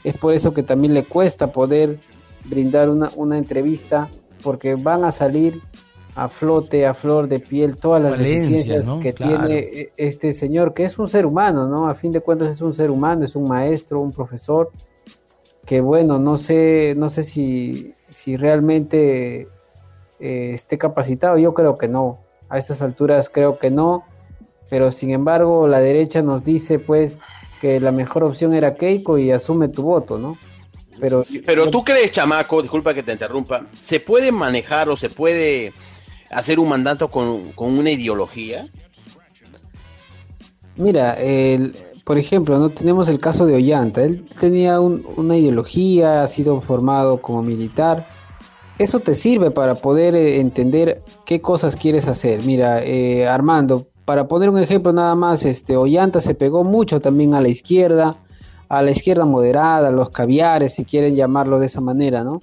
Es 0.04 0.16
por 0.16 0.32
eso 0.32 0.54
que 0.54 0.62
también 0.62 0.94
le 0.94 1.04
cuesta 1.04 1.52
poder 1.52 1.98
brindar 2.44 2.88
una, 2.88 3.10
una 3.16 3.36
entrevista 3.36 4.08
porque 4.42 4.74
van 4.74 5.04
a 5.04 5.12
salir 5.12 5.60
a 6.14 6.28
flote, 6.28 6.84
a 6.86 6.94
flor 6.94 7.28
de 7.28 7.38
piel, 7.40 7.76
todas 7.76 8.02
las 8.02 8.18
deficiencias 8.18 8.86
¿no? 8.86 8.98
que 8.98 9.12
Claro. 9.12 9.46
tiene 9.46 9.90
este 9.96 10.32
señor, 10.32 10.74
que 10.74 10.84
es 10.84 10.98
un 10.98 11.08
ser 11.08 11.26
humano, 11.26 11.68
¿no? 11.68 11.88
A 11.88 11.94
fin 11.94 12.10
de 12.10 12.20
cuentas 12.20 12.48
es 12.48 12.60
un 12.60 12.74
ser 12.74 12.90
humano, 12.90 13.24
es 13.24 13.36
un 13.36 13.46
maestro, 13.46 14.00
un 14.00 14.10
profesor, 14.12 14.70
que 15.64 15.80
bueno, 15.80 16.18
no 16.18 16.36
sé, 16.38 16.94
no 16.96 17.08
sé 17.10 17.22
si, 17.22 17.94
si 18.10 18.36
realmente 18.36 19.46
eh, 20.20 20.52
esté 20.54 20.78
capacitado, 20.78 21.38
yo 21.38 21.54
creo 21.54 21.78
que 21.78 21.88
no, 21.88 22.18
a 22.48 22.58
estas 22.58 22.82
alturas 22.82 23.28
creo 23.28 23.58
que 23.58 23.70
no, 23.70 24.04
pero 24.70 24.92
sin 24.92 25.10
embargo 25.10 25.66
la 25.68 25.80
derecha 25.80 26.22
nos 26.22 26.44
dice 26.44 26.78
pues 26.78 27.20
que 27.60 27.80
la 27.80 27.92
mejor 27.92 28.24
opción 28.24 28.54
era 28.54 28.74
Keiko 28.76 29.18
y 29.18 29.30
asume 29.32 29.68
tu 29.68 29.82
voto, 29.82 30.18
¿no? 30.18 30.36
Pero, 31.00 31.24
Pero 31.46 31.70
tú 31.70 31.84
crees, 31.84 32.10
chamaco, 32.10 32.60
disculpa 32.60 32.92
que 32.92 33.02
te 33.04 33.12
interrumpa, 33.12 33.62
¿se 33.80 34.00
puede 34.00 34.32
manejar 34.32 34.88
o 34.88 34.96
se 34.96 35.08
puede 35.10 35.72
hacer 36.30 36.58
un 36.58 36.68
mandato 36.68 37.08
con, 37.08 37.52
con 37.52 37.78
una 37.78 37.90
ideología? 37.90 38.66
Mira, 40.76 41.14
el, 41.14 41.76
por 42.04 42.18
ejemplo, 42.18 42.58
no 42.58 42.70
tenemos 42.70 43.08
el 43.08 43.18
caso 43.18 43.46
de 43.46 43.54
Ollanta. 43.54 44.02
Él 44.02 44.28
tenía 44.40 44.80
un- 44.80 45.04
una 45.16 45.36
ideología, 45.36 46.22
ha 46.22 46.28
sido 46.28 46.60
formado 46.60 47.20
como 47.20 47.42
militar. 47.42 48.06
Eso 48.78 49.00
te 49.00 49.14
sirve 49.14 49.50
para 49.50 49.74
poder 49.74 50.14
eh, 50.14 50.40
entender 50.40 51.02
qué 51.24 51.40
cosas 51.40 51.74
quieres 51.74 52.06
hacer. 52.06 52.44
Mira, 52.44 52.82
eh, 52.84 53.26
Armando, 53.26 53.88
para 54.04 54.28
poner 54.28 54.50
un 54.50 54.58
ejemplo 54.58 54.92
nada 54.92 55.14
más, 55.14 55.44
este 55.44 55.76
Ollanta 55.76 56.20
se 56.20 56.34
pegó 56.34 56.62
mucho 56.62 57.00
también 57.00 57.34
a 57.34 57.40
la 57.40 57.48
izquierda, 57.48 58.16
a 58.68 58.82
la 58.82 58.92
izquierda 58.92 59.24
moderada, 59.24 59.90
los 59.90 60.10
caviares, 60.10 60.74
si 60.74 60.84
quieren 60.84 61.16
llamarlo 61.16 61.58
de 61.58 61.66
esa 61.66 61.80
manera, 61.80 62.22
¿no? 62.22 62.40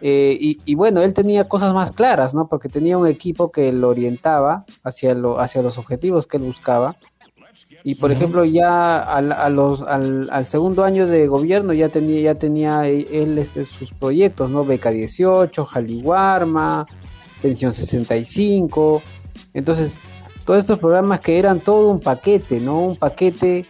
Eh, 0.00 0.36
y, 0.40 0.58
y 0.64 0.74
bueno, 0.74 1.02
él 1.02 1.12
tenía 1.12 1.46
cosas 1.46 1.74
más 1.74 1.92
claras, 1.92 2.32
¿no? 2.32 2.48
Porque 2.48 2.70
tenía 2.70 2.96
un 2.96 3.06
equipo 3.06 3.52
que 3.52 3.70
lo 3.72 3.90
orientaba 3.90 4.64
hacia, 4.82 5.14
lo, 5.14 5.38
hacia 5.40 5.60
los 5.60 5.76
objetivos 5.76 6.26
que 6.26 6.38
él 6.38 6.44
buscaba. 6.44 6.96
Y 7.82 7.94
por 7.94 8.12
ejemplo, 8.12 8.44
ya 8.44 8.98
al, 8.98 9.32
a 9.32 9.48
los, 9.48 9.82
al, 9.82 10.28
al 10.30 10.46
segundo 10.46 10.84
año 10.84 11.06
de 11.06 11.26
gobierno 11.26 11.72
ya 11.72 11.88
tenía, 11.88 12.20
ya 12.20 12.34
tenía 12.34 12.86
él 12.86 13.38
este, 13.38 13.64
sus 13.64 13.92
proyectos, 13.92 14.50
¿no? 14.50 14.64
Beca 14.64 14.90
18, 14.90 15.64
Jaliwarma, 15.64 16.86
Pensión 17.40 17.72
65. 17.72 19.02
Entonces, 19.54 19.96
todos 20.44 20.60
estos 20.60 20.78
programas 20.78 21.20
que 21.20 21.38
eran 21.38 21.60
todo 21.60 21.90
un 21.90 22.00
paquete, 22.00 22.60
¿no? 22.60 22.76
Un 22.78 22.96
paquete 22.96 23.66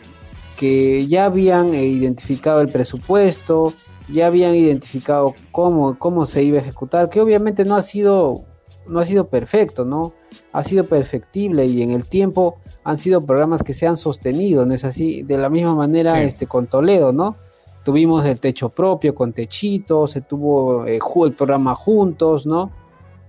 que 0.56 1.06
ya 1.06 1.26
habían 1.26 1.74
eh, 1.74 1.86
identificado 1.86 2.60
el 2.60 2.68
presupuesto, 2.68 3.72
ya 4.08 4.26
habían 4.26 4.54
identificado 4.54 5.34
cómo, 5.52 5.98
cómo 5.98 6.26
se 6.26 6.42
iba 6.42 6.58
a 6.58 6.62
ejecutar, 6.62 7.08
que 7.08 7.20
obviamente 7.20 7.64
no 7.64 7.76
ha 7.76 7.82
sido, 7.82 8.44
no 8.86 8.98
ha 8.98 9.06
sido 9.06 9.28
perfecto, 9.28 9.84
¿no? 9.84 10.12
Ha 10.52 10.62
sido 10.62 10.84
perfectible 10.84 11.64
y 11.66 11.82
en 11.82 11.92
el 11.92 12.04
tiempo 12.04 12.58
han 12.84 12.98
sido 12.98 13.20
programas 13.24 13.62
que 13.62 13.74
se 13.74 13.86
han 13.86 13.96
sostenido, 13.96 14.64
¿no 14.66 14.74
es 14.74 14.84
así? 14.84 15.22
De 15.22 15.36
la 15.38 15.48
misma 15.50 15.74
manera 15.74 16.12
Sí. 16.12 16.22
este 16.22 16.46
con 16.46 16.66
Toledo, 16.66 17.12
¿no? 17.12 17.36
Tuvimos 17.84 18.24
el 18.26 18.40
techo 18.40 18.68
propio 18.68 19.14
con 19.14 19.32
Techito, 19.32 20.06
se 20.06 20.20
tuvo 20.20 20.86
eh, 20.86 20.98
el 21.24 21.32
programa 21.32 21.74
Juntos, 21.74 22.46
¿no? 22.46 22.70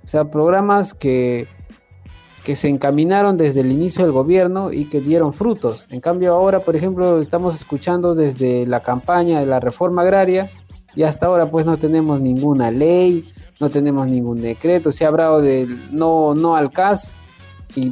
O 0.04 0.08
sea, 0.08 0.26
programas 0.26 0.93
que, 0.93 1.47
que 2.43 2.56
se 2.56 2.68
encaminaron 2.68 3.38
desde 3.38 3.62
el 3.62 3.72
inicio 3.72 4.04
del 4.04 4.14
gobierno 4.14 4.72
y 4.74 4.86
que 4.86 4.99
dieron 4.99 5.34
frutos. 5.34 5.86
En 5.89 6.02
cambio 6.02 6.34
ahora, 6.34 6.62
por 6.62 6.76
ejemplo, 6.76 7.22
estamos 7.22 7.56
escuchando 7.56 8.16
desde 8.16 8.66
la 8.66 8.82
campaña 8.82 9.39
de 9.39 9.45
la 9.45 9.60
reforma 9.60 10.02
agraria 10.02 10.49
y 10.95 11.04
hasta 11.04 11.28
ahora 11.28 11.49
pues 11.49 11.66
no 11.66 11.78
tenemos 11.78 12.20
ninguna 12.20 12.72
ley, 12.72 13.32
no 13.60 13.70
tenemos 13.70 14.08
ningún 14.08 14.41
decreto, 14.41 14.91
se 14.91 15.06
ha 15.06 15.10
hablado 15.10 15.39
del 15.39 15.95
no, 15.95 16.34
no 16.34 16.56
al 16.56 16.72
CAS 16.72 17.14
y 17.76 17.91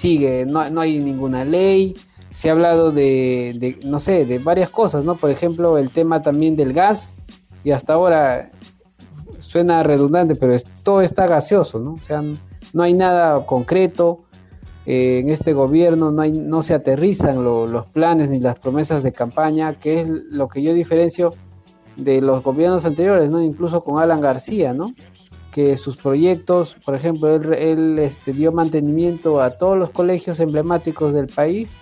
sigue, 0.00 0.46
no, 0.46 0.68
no 0.70 0.80
hay 0.80 0.98
ninguna 0.98 1.44
ley, 1.44 1.94
se 2.32 2.48
ha 2.48 2.52
hablado 2.52 2.90
de, 2.90 3.78
no 3.84 4.00
sé, 4.00 4.24
de 4.24 4.38
varias 4.38 4.70
cosas, 4.70 5.04
¿no? 5.04 5.16
Por 5.16 5.30
ejemplo, 5.30 5.76
el 5.78 5.90
tema 5.90 6.22
también 6.22 6.56
del 6.56 6.72
gas 6.72 7.14
y 7.64 7.70
hasta 7.72 7.92
ahora 7.94 8.50
suena 9.40 9.82
redundante, 9.82 10.36
pero 10.36 10.54
es- 10.54 10.64
todo 10.82 11.02
está 11.02 11.26
gaseoso, 11.26 11.78
¿no? 11.80 11.94
O 11.94 11.98
sea, 11.98 12.22
no 12.72 12.82
hay 12.82 12.94
nada 12.94 13.44
concreto 13.46 14.20
eh, 14.86 15.18
en 15.18 15.28
este 15.28 15.52
gobierno, 15.52 16.10
no, 16.10 16.22
hay, 16.22 16.32
no 16.32 16.62
se 16.62 16.72
aterrizan 16.72 17.44
lo- 17.44 17.66
los 17.66 17.86
planes 17.86 18.30
ni 18.30 18.40
las 18.40 18.58
promesas 18.58 19.02
de 19.02 19.12
campaña, 19.12 19.74
que 19.74 20.00
es 20.00 20.08
lo 20.08 20.48
que 20.48 20.62
yo 20.62 20.72
diferencio 20.72 21.34
de 21.96 22.22
los 22.22 22.42
gobiernos 22.42 22.84
anteriores, 22.86 23.28
¿no? 23.28 23.42
Incluso 23.42 23.84
con 23.84 24.00
Alan 24.02 24.20
García, 24.22 24.72
¿no? 24.72 24.94
Que 25.52 25.76
sus 25.76 25.96
proyectos, 25.96 26.76
por 26.84 26.94
ejemplo, 26.94 27.34
él, 27.34 27.52
él, 27.54 27.98
este, 27.98 28.32
dio 28.32 28.52
mantenimiento 28.52 29.40
a 29.40 29.58
todos 29.58 29.76
los 29.76 29.90
colegios 29.90 30.38
emblemáticos 30.38 31.12
del 31.12 31.26
país 31.26 31.76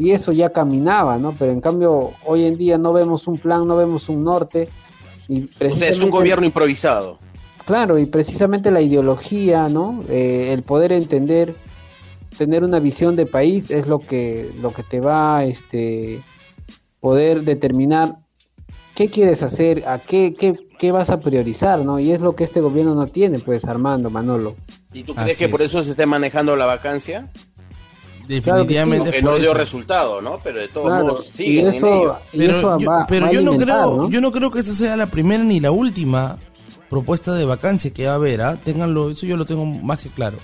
y 0.00 0.12
eso 0.12 0.32
ya 0.32 0.48
caminaba, 0.48 1.18
¿no? 1.18 1.34
Pero 1.38 1.52
en 1.52 1.60
cambio, 1.60 2.12
hoy 2.24 2.46
en 2.46 2.56
día 2.56 2.78
no 2.78 2.94
vemos 2.94 3.26
un 3.26 3.36
plan, 3.36 3.66
no 3.66 3.76
vemos 3.76 4.08
un 4.08 4.24
norte. 4.24 4.70
Y 5.28 5.50
O 5.60 5.76
sea, 5.76 5.90
es 5.90 6.00
un 6.00 6.08
gobierno 6.08 6.46
improvisado. 6.46 7.18
Claro, 7.66 7.98
y 7.98 8.06
precisamente 8.06 8.70
la 8.70 8.80
ideología, 8.80 9.68
¿no? 9.68 10.02
Eh, 10.08 10.52
el 10.54 10.62
poder 10.62 10.92
entender, 10.92 11.54
tener 12.38 12.64
una 12.64 12.78
visión 12.78 13.14
de 13.14 13.26
país 13.26 13.70
es 13.70 13.86
lo 13.86 13.98
que, 13.98 14.50
lo 14.62 14.72
que 14.72 14.82
te 14.82 15.00
va 15.00 15.36
a 15.36 15.44
este, 15.44 16.22
poder 17.00 17.42
determinar 17.42 18.16
qué 19.00 19.08
quieres 19.08 19.42
hacer, 19.42 19.88
a 19.88 19.98
qué, 19.98 20.34
qué, 20.38 20.58
qué 20.78 20.92
vas 20.92 21.08
a 21.08 21.20
priorizar, 21.20 21.78
¿no? 21.78 21.98
Y 21.98 22.12
es 22.12 22.20
lo 22.20 22.36
que 22.36 22.44
este 22.44 22.60
gobierno 22.60 22.94
no 22.94 23.06
tiene, 23.06 23.38
pues, 23.38 23.64
Armando, 23.64 24.10
Manolo. 24.10 24.56
¿Y 24.92 25.04
tú 25.04 25.14
crees 25.14 25.38
que 25.38 25.48
por 25.48 25.62
eso 25.62 25.82
se 25.82 25.92
esté 25.92 26.04
manejando 26.04 26.54
la 26.54 26.66
vacancia? 26.66 27.30
Definitivamente 28.28 29.10
Que 29.10 29.22
no 29.22 29.36
dio 29.36 29.46
eso. 29.50 29.54
resultado, 29.54 30.20
¿no? 30.20 30.38
Pero 30.44 30.60
de 30.60 30.68
todos 30.68 30.86
Claro, 30.88 31.04
modos 31.06 31.30
y 31.30 31.34
siguen 31.44 31.66
en 31.68 31.74
eso- 31.74 31.86
ello. 31.86 32.16
y 32.32 32.38
pero 32.38 32.58
eso 32.58 32.78
yo, 32.78 32.90
va- 32.90 33.06
pero 33.08 33.26
va 33.26 33.32
yo 33.32 33.40
no 33.42 33.56
creo 33.56 33.96
¿no? 33.96 34.10
yo 34.10 34.20
no 34.20 34.30
creo 34.32 34.50
que 34.50 34.60
esta 34.60 34.72
sea 34.72 34.96
la 34.96 35.06
primera 35.06 35.42
ni 35.42 35.58
la 35.60 35.70
última 35.72 36.36
propuesta 36.88 37.32
de 37.34 37.44
vacancia 37.44 37.90
que 37.92 38.04
va 38.06 38.12
a 38.12 38.16
haber 38.16 38.42
¿ah? 38.42 38.56
ténganlo 38.62 39.10
eso 39.10 39.26
yo 39.26 39.36
lo 39.36 39.44
tengo 39.46 39.64
más 39.64 39.98
que 40.00 40.10
claro 40.10 40.36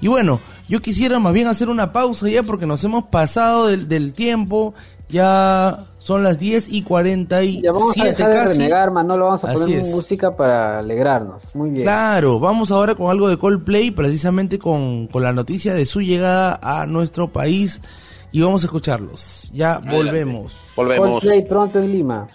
y 0.00 0.08
bueno 0.08 0.40
yo 0.68 0.80
quisiera 0.80 1.18
más 1.20 1.32
bien 1.32 1.46
hacer 1.46 1.68
una 1.68 1.92
pausa 1.92 2.28
ya 2.28 2.42
porque 2.42 2.66
nos 2.66 2.82
hemos 2.84 3.04
pasado 3.04 3.66
del, 3.68 3.86
del 3.86 4.14
tiempo 4.14 4.74
ya 5.08 5.84
son 6.08 6.22
las 6.22 6.38
10 6.38 6.72
y 6.72 6.80
47 6.80 7.60
Ya 7.62 7.70
vamos 7.70 8.00
a 8.00 8.02
dejar 8.04 8.16
de 8.30 8.34
casi 8.34 8.58
renegar, 8.60 8.90
Manolo, 8.90 9.26
vamos 9.26 9.44
a 9.44 9.48
Así 9.48 9.58
poner 9.58 9.80
es. 9.80 9.88
música 9.88 10.34
para 10.34 10.78
alegrarnos. 10.78 11.54
Muy 11.54 11.68
bien. 11.68 11.82
Claro, 11.82 12.40
vamos 12.40 12.70
ahora 12.70 12.94
con 12.94 13.10
algo 13.10 13.28
de 13.28 13.36
Coldplay, 13.36 13.90
precisamente 13.90 14.58
con, 14.58 15.06
con 15.08 15.22
la 15.22 15.34
noticia 15.34 15.74
de 15.74 15.84
su 15.84 16.00
llegada 16.00 16.58
a 16.62 16.86
nuestro 16.86 17.30
país 17.30 17.82
y 18.32 18.40
vamos 18.40 18.62
a 18.62 18.68
escucharlos. 18.68 19.50
Ya 19.52 19.80
volvemos. 19.80 20.56
Coldplay 20.74 21.46
pronto 21.46 21.78
en 21.78 21.92
Lima. 21.92 22.26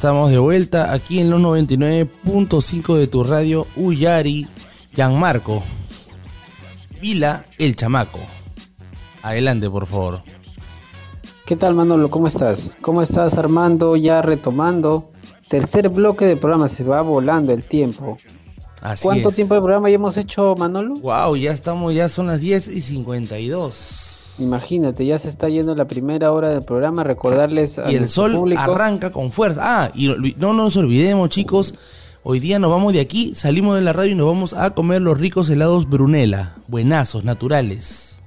Estamos 0.00 0.30
de 0.30 0.38
vuelta 0.38 0.94
aquí 0.94 1.20
en 1.20 1.28
los 1.28 1.42
99.5 1.42 2.96
de 2.96 3.06
tu 3.06 3.22
radio 3.22 3.66
Uyari, 3.76 4.48
Gianmarco, 4.94 5.62
Vila, 7.02 7.44
el 7.58 7.76
chamaco. 7.76 8.18
Adelante, 9.20 9.68
por 9.68 9.86
favor. 9.86 10.22
¿Qué 11.44 11.54
tal 11.54 11.74
Manolo? 11.74 12.08
¿Cómo 12.08 12.28
estás? 12.28 12.78
¿Cómo 12.80 13.02
estás 13.02 13.34
Armando? 13.34 13.94
Ya 13.94 14.22
retomando. 14.22 15.10
Tercer 15.50 15.90
bloque 15.90 16.24
de 16.24 16.36
programa, 16.36 16.70
se 16.70 16.82
va 16.82 17.02
volando 17.02 17.52
el 17.52 17.62
tiempo. 17.62 18.16
Así 18.80 19.02
¿Cuánto 19.02 19.28
es. 19.28 19.36
tiempo 19.36 19.52
de 19.52 19.60
programa 19.60 19.90
ya 19.90 19.96
hemos 19.96 20.16
hecho, 20.16 20.54
Manolo? 20.56 20.94
Wow, 20.94 21.36
ya 21.36 21.52
estamos, 21.52 21.94
ya 21.94 22.08
son 22.08 22.28
las 22.28 22.40
10 22.40 22.68
y 22.68 22.80
52. 22.80 23.89
Imagínate, 24.40 25.04
ya 25.06 25.18
se 25.18 25.28
está 25.28 25.48
yendo 25.48 25.74
la 25.74 25.86
primera 25.86 26.32
hora 26.32 26.48
del 26.48 26.62
programa. 26.62 27.04
Recordarles 27.04 27.78
a 27.78 27.90
Y 27.90 27.94
el 27.96 28.08
sol 28.08 28.34
público- 28.34 28.60
arranca 28.60 29.10
con 29.12 29.30
fuerza. 29.32 29.60
Ah, 29.62 29.90
y 29.94 30.08
no 30.38 30.52
nos 30.52 30.76
olvidemos, 30.76 31.28
chicos. 31.28 31.74
Hoy 32.22 32.38
día 32.38 32.58
nos 32.58 32.70
vamos 32.70 32.92
de 32.92 33.00
aquí, 33.00 33.34
salimos 33.34 33.76
de 33.76 33.80
la 33.82 33.92
radio 33.94 34.12
y 34.12 34.14
nos 34.14 34.26
vamos 34.26 34.52
a 34.52 34.70
comer 34.70 35.00
los 35.00 35.18
ricos 35.18 35.48
helados 35.48 35.88
Brunella. 35.88 36.54
Buenazos, 36.68 37.24
naturales. 37.24 38.20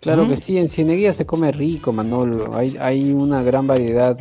Claro 0.00 0.24
¿Mm? 0.24 0.28
que 0.30 0.36
sí, 0.38 0.56
en 0.58 0.68
Cieneguía 0.68 1.12
se 1.12 1.26
come 1.26 1.52
rico, 1.52 1.92
Manolo. 1.92 2.54
Hay, 2.56 2.76
hay 2.80 3.12
una 3.12 3.42
gran 3.42 3.66
variedad 3.66 4.16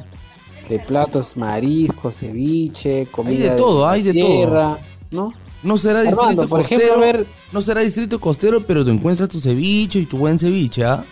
de 0.67 0.79
platos, 0.79 1.37
mariscos, 1.37 2.17
ceviche, 2.17 3.07
comida 3.11 3.43
Hay 3.43 3.49
de 3.49 3.55
todo, 3.55 3.87
hay 3.87 4.01
de 4.01 4.13
todo. 4.19 4.31
sierra, 4.31 4.77
¿no? 5.11 5.31
No 5.63 5.77
será 5.77 5.99
Armando, 5.99 6.21
distrito 6.43 6.49
por 6.49 6.59
costero, 6.61 6.81
ejemplo, 6.81 6.97
a 6.97 7.05
ver- 7.05 7.25
no 7.55 7.61
será 7.61 7.79
distrito 7.81 8.19
costero, 8.19 8.65
pero 8.67 8.83
te 8.83 8.91
encuentras 8.91 9.29
tu 9.29 9.39
ceviche 9.39 9.99
y 9.99 10.05
tu 10.05 10.17
buen 10.17 10.37
ceviche, 10.37 10.83
¿ah? 10.83 11.03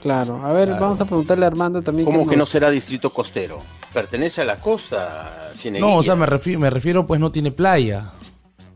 Claro, 0.00 0.40
a 0.46 0.52
ver, 0.52 0.70
vamos 0.70 1.00
a 1.00 1.04
preguntarle 1.04 1.44
a 1.44 1.48
Armando 1.48 1.82
también. 1.82 2.06
¿Cómo 2.06 2.24
que 2.24 2.36
no 2.36 2.46
será 2.46 2.70
distrito 2.70 3.10
costero? 3.12 3.60
Pertenece 3.92 4.42
a 4.42 4.44
la 4.44 4.60
costa, 4.60 5.50
Cieneguilla. 5.56 5.90
No, 5.90 5.96
o 5.96 6.02
sea, 6.04 6.14
me 6.14 6.24
refiero, 6.24 6.60
me 6.60 6.70
refiero, 6.70 7.04
pues 7.04 7.18
no 7.20 7.32
tiene 7.32 7.50
playa. 7.50 8.12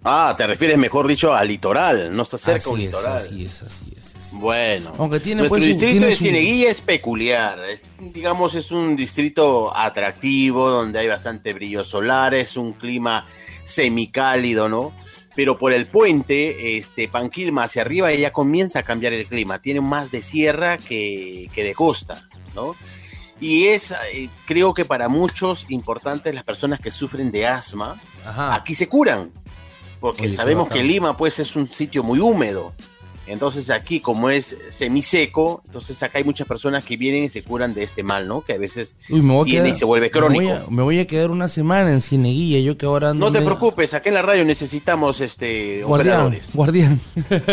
Ah, 0.02 0.34
te 0.36 0.44
refieres, 0.48 0.76
mejor 0.78 1.06
dicho, 1.06 1.32
al 1.32 1.46
litoral. 1.46 2.14
No 2.14 2.24
está 2.24 2.36
cerca 2.38 2.58
Así 2.70 2.70
es, 2.72 2.78
litoral. 2.86 3.16
así 3.18 3.44
es, 3.44 3.62
así 3.62 3.84
es. 3.96 4.32
Bueno, 4.32 4.92
Aunque 4.98 5.20
tiene, 5.20 5.42
nuestro 5.42 5.58
pues, 5.58 5.62
distrito 5.68 5.92
tiene 5.92 6.06
de 6.08 6.16
su- 6.16 6.24
Cieneguilla 6.24 6.70
es 6.72 6.80
peculiar. 6.80 7.60
Es, 7.66 7.84
digamos, 8.00 8.56
es 8.56 8.72
un 8.72 8.96
distrito 8.96 9.72
atractivo 9.76 10.68
donde 10.70 10.98
hay 10.98 11.06
bastante 11.06 11.52
brillo 11.52 11.84
solar, 11.84 12.34
es 12.34 12.56
un 12.56 12.72
clima 12.72 13.26
semicálido, 13.62 14.68
¿no? 14.68 14.92
Pero 15.34 15.58
por 15.58 15.72
el 15.72 15.86
puente, 15.86 16.76
este 16.76 17.08
Panquilma 17.08 17.64
hacia 17.64 17.82
arriba 17.82 18.12
ya 18.12 18.32
comienza 18.32 18.80
a 18.80 18.82
cambiar 18.82 19.12
el 19.12 19.26
clima. 19.26 19.60
Tiene 19.60 19.80
más 19.80 20.10
de 20.10 20.22
sierra 20.22 20.76
que, 20.76 21.48
que 21.54 21.64
de 21.64 21.74
costa, 21.74 22.28
¿no? 22.54 22.74
Y 23.40 23.64
es, 23.64 23.90
eh, 23.90 24.28
creo 24.46 24.72
que 24.72 24.84
para 24.84 25.08
muchos 25.08 25.66
importantes 25.68 26.32
las 26.32 26.44
personas 26.44 26.78
que 26.78 26.92
sufren 26.92 27.32
de 27.32 27.46
asma, 27.46 28.00
aquí 28.24 28.72
se 28.72 28.88
curan. 28.88 29.32
Porque 29.98 30.26
Oye, 30.26 30.32
sabemos 30.32 30.68
que 30.68 30.82
Lima 30.82 31.16
pues 31.16 31.40
es 31.40 31.56
un 31.56 31.68
sitio 31.68 32.04
muy 32.04 32.20
húmedo. 32.20 32.72
Entonces 33.26 33.70
aquí 33.70 34.00
como 34.00 34.30
es 34.30 34.56
semiseco, 34.68 35.62
entonces 35.66 36.02
acá 36.02 36.18
hay 36.18 36.24
muchas 36.24 36.46
personas 36.48 36.84
que 36.84 36.96
vienen 36.96 37.24
y 37.24 37.28
se 37.28 37.42
curan 37.44 37.72
de 37.72 37.84
este 37.84 38.02
mal, 38.02 38.26
¿no? 38.26 38.40
Que 38.42 38.54
a 38.54 38.58
veces 38.58 38.96
Uy, 39.08 39.22
me 39.22 39.32
voy 39.32 39.42
a 39.42 39.44
tiene 39.44 39.64
quedar- 39.66 39.76
y 39.76 39.78
se 39.78 39.84
vuelve 39.84 40.06
me 40.06 40.10
crónico. 40.10 40.42
voy 40.44 40.52
a- 40.52 40.64
Me 40.68 40.82
voy, 40.82 40.98
a, 41.00 41.06
quedar 41.06 41.30
una 41.30 41.46
semana 41.48 41.92
en 41.92 42.00
Cieneguilla, 42.00 42.58
yo 42.60 42.76
que 42.76 42.86
ahora 42.86 43.10
ando 43.10 43.26
No 43.26 43.32
te 43.32 43.40
preocupes, 43.44 43.94
acá 43.94 44.08
en 44.08 44.14
la 44.14 44.22
radio 44.22 44.44
necesitamos 44.44 45.20
este 45.20 45.82
Guardián, 45.84 46.14
operadores. 46.26 46.50
guardián. 46.52 47.00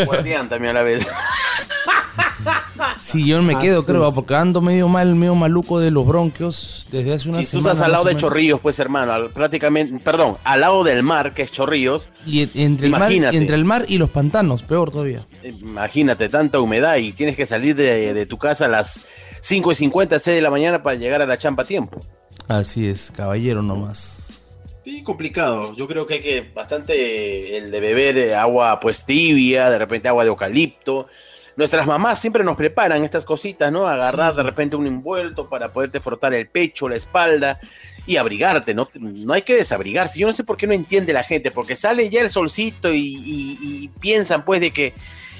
Guardián 0.05 0.49
también 0.49 0.71
a 0.75 0.79
la 0.79 0.83
vez. 0.83 1.07
Sí, 3.01 3.25
yo 3.25 3.41
me 3.41 3.57
quedo, 3.57 3.85
creo, 3.85 4.13
porque 4.13 4.35
ando 4.35 4.61
medio 4.61 4.87
mal, 4.87 5.15
medio 5.15 5.33
maluco 5.35 5.79
de 5.79 5.89
los 5.91 6.05
bronquios 6.05 6.87
desde 6.91 7.13
hace 7.13 7.29
una 7.29 7.39
Si 7.39 7.45
tú 7.45 7.49
semana. 7.57 7.71
estás 7.71 7.85
al 7.85 7.91
lado 7.91 8.03
de. 8.05 8.15
Chorrillos, 8.15 8.59
pues 8.61 8.79
hermano, 8.79 9.11
al- 9.13 9.29
prácticamente, 9.31 9.97
perdón, 10.03 10.37
al 10.43 10.61
lado 10.61 10.83
del 10.83 11.01
mar, 11.03 11.33
que 11.33 11.41
es 11.41 11.51
Chorrillos, 11.51 12.09
Y 12.25 12.41
en- 12.43 12.51
entre 12.55 12.85
el, 12.87 12.91
mar, 12.91 13.01
Imagínate. 13.11 13.37
entre 13.37 13.55
el 13.55 13.65
mar 13.65 13.85
y 13.87 13.97
los 13.97 14.09
pantanos, 14.09 14.63
peor 14.63 14.91
todavía. 14.91 15.25
imagínate 15.43 16.29
tanta 16.29 16.59
humedad 16.59 16.97
y 16.97 17.11
tienes 17.13 17.35
que 17.35 17.45
salir 17.45 17.75
de, 17.75 18.13
de 18.13 18.25
tu 18.25 18.37
casa 18.37 18.65
a 18.65 18.69
las 18.69 19.01
5 19.41 19.71
y 19.71 19.75
50, 19.75 20.19
6 20.19 20.35
de 20.35 20.41
la 20.41 20.51
mañana 20.51 20.83
para 20.83 20.97
llegar 20.97 21.21
a 21.21 21.25
la 21.25 21.37
champa 21.37 21.63
a 21.63 21.65
tiempo. 21.65 22.01
Así 22.47 22.87
es, 22.87 23.11
caballero 23.15 23.61
nomás. 23.61 24.55
Sí, 24.83 25.03
complicado. 25.03 25.73
Yo 25.75 25.87
creo 25.87 26.07
que 26.07 26.15
hay 26.15 26.21
que 26.21 26.51
bastante 26.53 27.57
el 27.57 27.69
de 27.71 27.79
beber 27.79 28.17
eh, 28.17 28.35
agua 28.35 28.79
pues 28.79 29.05
tibia, 29.05 29.69
de 29.69 29.77
repente 29.77 30.07
agua 30.07 30.23
de 30.23 30.29
eucalipto. 30.29 31.07
Nuestras 31.59 31.85
mamás 31.85 32.19
siempre 32.21 32.45
nos 32.45 32.55
preparan 32.55 33.03
estas 33.03 33.25
cositas, 33.25 33.69
¿no? 33.69 33.85
Agarrar 33.85 34.33
de 34.33 34.43
repente 34.43 34.77
un 34.77 34.87
envuelto 34.87 35.49
para 35.49 35.73
poderte 35.73 35.99
frotar 35.99 36.33
el 36.33 36.47
pecho, 36.47 36.87
la 36.87 36.95
espalda 36.95 37.59
y 38.07 38.15
abrigarte, 38.15 38.73
¿no? 38.73 38.87
No 38.97 39.33
hay 39.33 39.41
que 39.41 39.55
desabrigarse. 39.55 40.17
Yo 40.19 40.25
no 40.27 40.31
sé 40.33 40.45
por 40.45 40.55
qué 40.55 40.67
no 40.67 40.73
entiende 40.73 41.11
la 41.11 41.21
gente, 41.23 41.51
porque 41.51 41.75
sale 41.75 42.09
ya 42.09 42.21
el 42.21 42.29
solcito 42.29 42.93
y, 42.93 42.99
y- 42.99 43.57
y 43.61 43.87
piensan 43.99 44.45
pues 44.45 44.61
de 44.61 44.71
que 44.71 44.93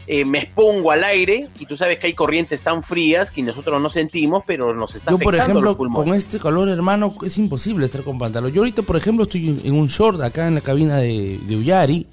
eh, 0.07 0.25
me 0.25 0.39
expongo 0.39 0.91
al 0.91 1.03
aire 1.03 1.47
y 1.59 1.65
tú 1.67 1.75
sabes 1.77 1.99
que 1.99 2.07
hay 2.07 2.13
corrientes 2.13 2.63
tan 2.63 2.81
frías 2.83 3.29
que 3.31 3.41
nosotros 3.43 3.79
no 3.81 3.89
sentimos, 3.89 4.43
pero 4.45 4.73
nos 4.73 4.95
está 4.95 5.11
Yo, 5.11 5.19
por 5.19 5.35
ejemplo, 5.35 5.61
los 5.61 5.75
pulmones. 5.77 6.09
con 6.09 6.17
este 6.17 6.37
calor, 6.39 6.67
hermano, 6.67 7.15
es 7.23 7.37
imposible 7.37 7.85
estar 7.85 8.01
con 8.03 8.17
pantalón. 8.17 8.51
Yo 8.51 8.61
ahorita, 8.61 8.81
por 8.81 8.97
ejemplo, 8.97 9.23
estoy 9.23 9.61
en 9.63 9.73
un 9.73 9.87
short 9.87 10.19
acá 10.21 10.47
en 10.47 10.55
la 10.55 10.61
cabina 10.61 10.97
de, 10.97 11.39
de 11.43 11.55
Uyari 11.55 12.07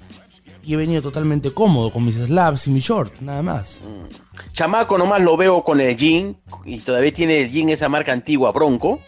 y 0.67 0.73
he 0.73 0.77
venido 0.77 1.01
totalmente 1.01 1.51
cómodo 1.51 1.91
con 1.91 2.03
mis 2.03 2.15
slabs 2.15 2.67
y 2.67 2.71
mi 2.71 2.81
short, 2.81 3.21
nada 3.21 3.41
más. 3.41 3.79
Chamaco 4.51 4.97
nomás 4.97 5.21
lo 5.21 5.37
veo 5.37 5.63
con 5.63 5.79
el 5.79 5.95
jean 5.95 6.35
y 6.65 6.79
todavía 6.79 7.13
tiene 7.13 7.39
el 7.39 7.49
jean 7.49 7.69
esa 7.69 7.87
marca 7.87 8.11
antigua 8.11 8.51
Bronco 8.51 8.99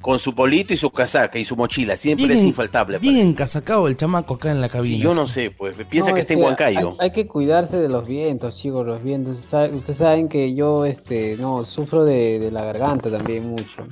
con 0.00 0.20
su 0.20 0.36
polito 0.36 0.72
y 0.72 0.76
su 0.76 0.90
casaca 0.90 1.36
y 1.36 1.44
su 1.44 1.56
mochila, 1.56 1.96
siempre 1.96 2.32
es 2.32 2.44
infaltable. 2.44 3.00
Bien 3.00 3.16
encasacado 3.16 3.88
el 3.88 3.96
chamaco 3.96 4.34
acá 4.34 4.52
en 4.52 4.60
la 4.60 4.68
cabina. 4.68 4.94
Sí, 4.94 5.02
yo 5.02 5.14
no 5.14 5.26
sé, 5.26 5.50
pues 5.50 5.76
piensa 5.90 6.10
No, 6.10 6.14
que 6.14 6.20
es 6.20 6.24
está 6.24 6.34
en 6.34 6.42
Huancayo. 6.44 6.90
Hay, 7.00 7.08
hay 7.08 7.10
que 7.10 7.26
cuidarse 7.26 7.76
de 7.76 7.88
los 7.88 8.06
vientos, 8.06 8.56
chicos, 8.56 8.86
los 8.86 9.02
vientos. 9.02 9.38
Ustedes 9.72 9.98
saben 9.98 10.28
que 10.28 10.54
yo, 10.54 10.84
este, 10.84 11.36
no, 11.38 11.64
sufro 11.64 12.04
de, 12.04 12.38
de 12.38 12.52
la 12.52 12.64
garganta 12.64 13.10
también 13.10 13.48
mucho. 13.48 13.84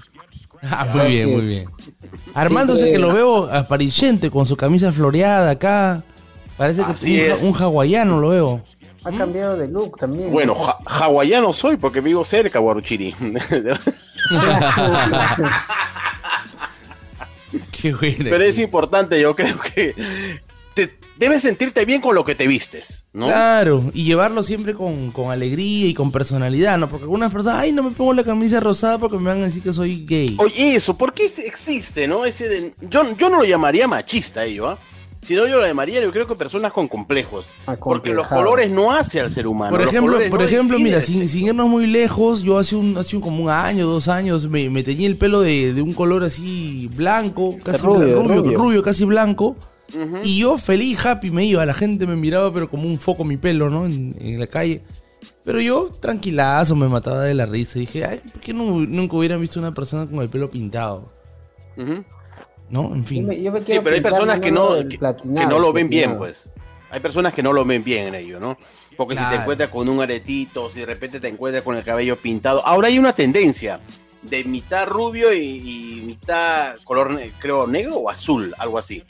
Ah, 0.62 0.84
muy 0.84 0.92
¿Sabes 0.92 1.08
bien, 1.10 1.32
muy 1.32 1.46
bien. 1.46 1.68
Armando 2.34 2.76
sé 2.76 2.92
que 2.92 2.98
lo 2.98 3.12
veo 3.12 3.52
aparillente 3.52 4.30
con 4.30 4.46
su 4.46 4.56
camisa 4.56 4.92
floreada 4.92 5.50
acá. 5.50 6.04
Parece 6.56 6.84
que 6.84 6.92
Así 6.92 7.20
es. 7.20 7.42
un 7.42 7.54
hawaiano 7.54 8.20
lo 8.20 8.28
veo. 8.30 8.62
Ha 9.04 9.10
cambiado 9.10 9.56
de 9.56 9.66
look 9.68 9.98
también. 9.98 10.30
Bueno, 10.30 10.54
ja- 10.54 10.78
hawaiano 10.86 11.52
soy 11.52 11.76
porque 11.76 12.00
vivo 12.00 12.24
cerca, 12.24 12.58
Guaruchiri. 12.60 13.14
Qué 17.80 17.92
bueno. 17.92 18.16
Pero 18.30 18.44
es 18.44 18.58
importante, 18.58 19.20
yo 19.20 19.34
creo 19.36 19.58
que 19.74 19.94
te, 20.74 20.88
debes 21.18 21.42
sentirte 21.42 21.84
bien 21.84 22.00
con 22.00 22.14
lo 22.14 22.24
que 22.24 22.34
te 22.34 22.46
vistes, 22.46 23.04
¿no? 23.12 23.26
Claro, 23.26 23.90
y 23.92 24.04
llevarlo 24.04 24.42
siempre 24.42 24.72
con, 24.74 25.10
con 25.10 25.30
alegría 25.30 25.86
y 25.86 25.94
con 25.94 26.10
personalidad, 26.12 26.78
¿no? 26.78 26.88
Porque 26.88 27.02
algunas 27.04 27.30
personas, 27.32 27.58
ay, 27.58 27.72
no 27.72 27.82
me 27.82 27.90
pongo 27.90 28.14
la 28.14 28.24
camisa 28.24 28.58
rosada 28.60 28.98
porque 28.98 29.18
me 29.18 29.28
van 29.30 29.42
a 29.42 29.46
decir 29.46 29.62
que 29.62 29.72
soy 29.72 30.06
gay. 30.06 30.34
Oye, 30.38 30.76
eso, 30.76 30.96
¿por 30.96 31.12
qué 31.12 31.26
existe, 31.44 32.08
no? 32.08 32.24
Ese 32.24 32.48
de- 32.48 32.74
yo, 32.88 33.02
yo 33.16 33.28
no 33.28 33.36
lo 33.38 33.44
llamaría 33.44 33.86
machista 33.86 34.44
ello, 34.44 34.68
¿ah? 34.70 34.78
Sino 35.22 35.46
yo 35.46 35.60
lo 35.60 35.66
llamaría, 35.66 36.02
yo 36.02 36.10
creo 36.10 36.26
que 36.26 36.34
personas 36.34 36.72
con 36.72 36.88
complejos. 36.88 37.52
Porque 37.80 38.12
los 38.12 38.26
colores 38.26 38.70
no 38.70 38.92
hace 38.92 39.20
al 39.20 39.30
ser 39.30 39.46
humano. 39.46 39.70
Por 39.70 39.82
ejemplo, 39.86 40.18
por 40.30 40.40
no 40.40 40.46
ejemplo, 40.46 40.78
mira, 40.80 41.00
sin, 41.00 41.46
irnos 41.46 41.68
muy 41.68 41.86
lejos, 41.86 42.42
yo 42.42 42.58
hace 42.58 42.74
un, 42.74 42.96
hace 42.98 43.14
un- 43.16 43.22
como 43.22 43.44
un 43.44 43.50
año, 43.50 43.86
dos 43.86 44.08
años, 44.08 44.48
me, 44.48 44.68
me 44.68 44.82
teñí 44.82 45.06
el 45.06 45.16
pelo 45.16 45.40
de, 45.40 45.72
de 45.74 45.80
un 45.82 45.92
color 45.92 46.24
así 46.24 46.90
blanco, 46.94 47.56
casi 47.62 47.84
Rubio, 47.84 48.20
rubio, 48.22 48.42
rubio. 48.42 48.58
rubio, 48.58 48.82
casi 48.82 49.04
blanco. 49.04 49.56
Y 50.24 50.38
yo 50.40 50.56
feliz, 50.58 51.04
happy 51.04 51.30
me 51.30 51.44
iba, 51.44 51.64
la 51.66 51.74
gente 51.74 52.06
me 52.06 52.16
miraba 52.16 52.52
pero 52.52 52.68
como 52.68 52.88
un 52.88 52.98
foco 52.98 53.24
mi 53.24 53.36
pelo, 53.36 53.68
¿no? 53.70 53.84
En, 53.86 54.16
en 54.20 54.40
la 54.40 54.46
calle. 54.46 54.82
Pero 55.44 55.60
yo 55.60 55.90
tranquilazo, 56.00 56.74
me 56.74 56.88
mataba 56.88 57.22
de 57.24 57.34
la 57.34 57.46
risa. 57.46 57.78
Dije, 57.78 58.04
ay, 58.04 58.20
¿por 58.32 58.40
qué 58.40 58.52
no, 58.54 58.64
nunca 58.80 59.16
hubieran 59.16 59.40
visto 59.40 59.60
una 59.60 59.72
persona 59.74 60.06
con 60.10 60.20
el 60.20 60.28
pelo 60.30 60.50
pintado? 60.50 61.12
Ujú. 61.76 62.02
¿No? 62.72 62.92
En 62.94 63.04
fin. 63.04 63.28
Sí, 63.64 63.78
pero 63.84 63.94
hay 63.94 64.00
personas 64.00 64.40
que 64.40 64.50
no, 64.50 64.76
que, 64.88 64.98
que 64.98 65.46
no 65.46 65.58
lo 65.60 65.72
ven 65.72 65.88
bien, 65.88 66.16
pues. 66.18 66.48
Hay 66.90 66.98
personas 67.00 67.32
que 67.32 67.42
no 67.42 67.52
lo 67.52 67.64
ven 67.64 67.84
bien 67.84 68.08
en 68.08 68.14
ello, 68.16 68.40
¿no? 68.40 68.58
Porque 68.96 69.16
si 69.16 69.22
te 69.24 69.36
encuentras 69.36 69.70
con 69.70 69.88
un 69.88 70.00
aretito, 70.02 70.68
si 70.70 70.80
de 70.80 70.86
repente 70.86 71.20
te 71.20 71.28
encuentras 71.28 71.62
con 71.64 71.76
el 71.76 71.84
cabello 71.84 72.16
pintado. 72.16 72.66
Ahora 72.66 72.88
hay 72.88 72.98
una 72.98 73.12
tendencia 73.12 73.78
de 74.22 74.44
mitad 74.44 74.86
rubio 74.86 75.32
y, 75.32 75.40
y 75.98 76.02
mitad 76.04 76.76
color, 76.84 77.18
creo, 77.38 77.66
negro 77.66 77.96
o 77.96 78.10
azul, 78.10 78.54
algo 78.58 78.78
así. 78.78 79.02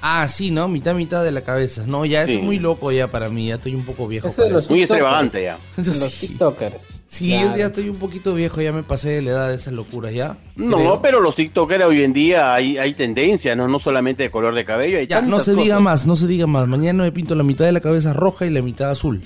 Ah, 0.00 0.26
sí, 0.28 0.50
¿no? 0.50 0.66
Mitad, 0.66 0.94
mitad 0.94 1.22
de 1.22 1.30
la 1.30 1.42
cabeza. 1.42 1.84
No, 1.86 2.04
ya 2.04 2.26
Sí. 2.26 2.34
es 2.38 2.42
muy 2.42 2.58
loco 2.58 2.90
ya 2.90 3.06
para 3.06 3.28
mí. 3.28 3.48
Ya 3.48 3.54
estoy 3.54 3.74
un 3.74 3.84
poco 3.84 4.08
viejo. 4.08 4.28
Eso 4.28 4.42
de 4.42 4.48
para 4.48 4.54
los 4.56 4.64
eso. 4.64 4.72
Muy 4.72 4.82
extravagante 4.82 5.42
ya. 5.44 5.58
Los 5.76 6.18
TikTokers. 6.20 6.91
Sí, 7.12 7.28
Claro. 7.28 7.50
yo 7.50 7.56
ya 7.58 7.66
estoy 7.66 7.90
un 7.90 7.96
poquito 7.98 8.32
viejo. 8.34 8.62
Ya 8.62 8.72
me 8.72 8.82
pasé 8.82 9.10
de 9.10 9.20
la 9.22 9.30
edad 9.32 9.48
de 9.50 9.56
esas 9.56 9.74
locuras, 9.74 10.14
¿ya? 10.14 10.38
No, 10.56 10.78
Creo. 10.78 11.02
pero 11.02 11.20
los 11.20 11.34
TikTokers 11.36 11.84
hoy 11.84 12.02
en 12.02 12.14
día 12.14 12.54
hay, 12.54 12.78
hay 12.78 12.94
tendencia, 12.94 13.54
¿no? 13.54 13.68
No 13.68 13.78
solamente 13.78 14.22
de 14.22 14.30
color 14.30 14.54
de 14.54 14.64
cabello, 14.64 14.96
hay 14.96 15.06
Ya, 15.06 15.20
no 15.20 15.38
se 15.38 15.54
diga 15.54 15.78
más, 15.78 16.06
no 16.06 16.16
se 16.16 16.26
diga 16.26 16.46
más. 16.46 16.66
Mañana 16.66 17.02
me 17.04 17.12
pinto 17.12 17.34
la 17.34 17.42
mitad 17.42 17.66
de 17.66 17.72
la 17.72 17.80
cabeza 17.80 18.14
roja 18.14 18.46
y 18.46 18.50
la 18.50 18.62
mitad 18.62 18.90
azul. 18.90 19.22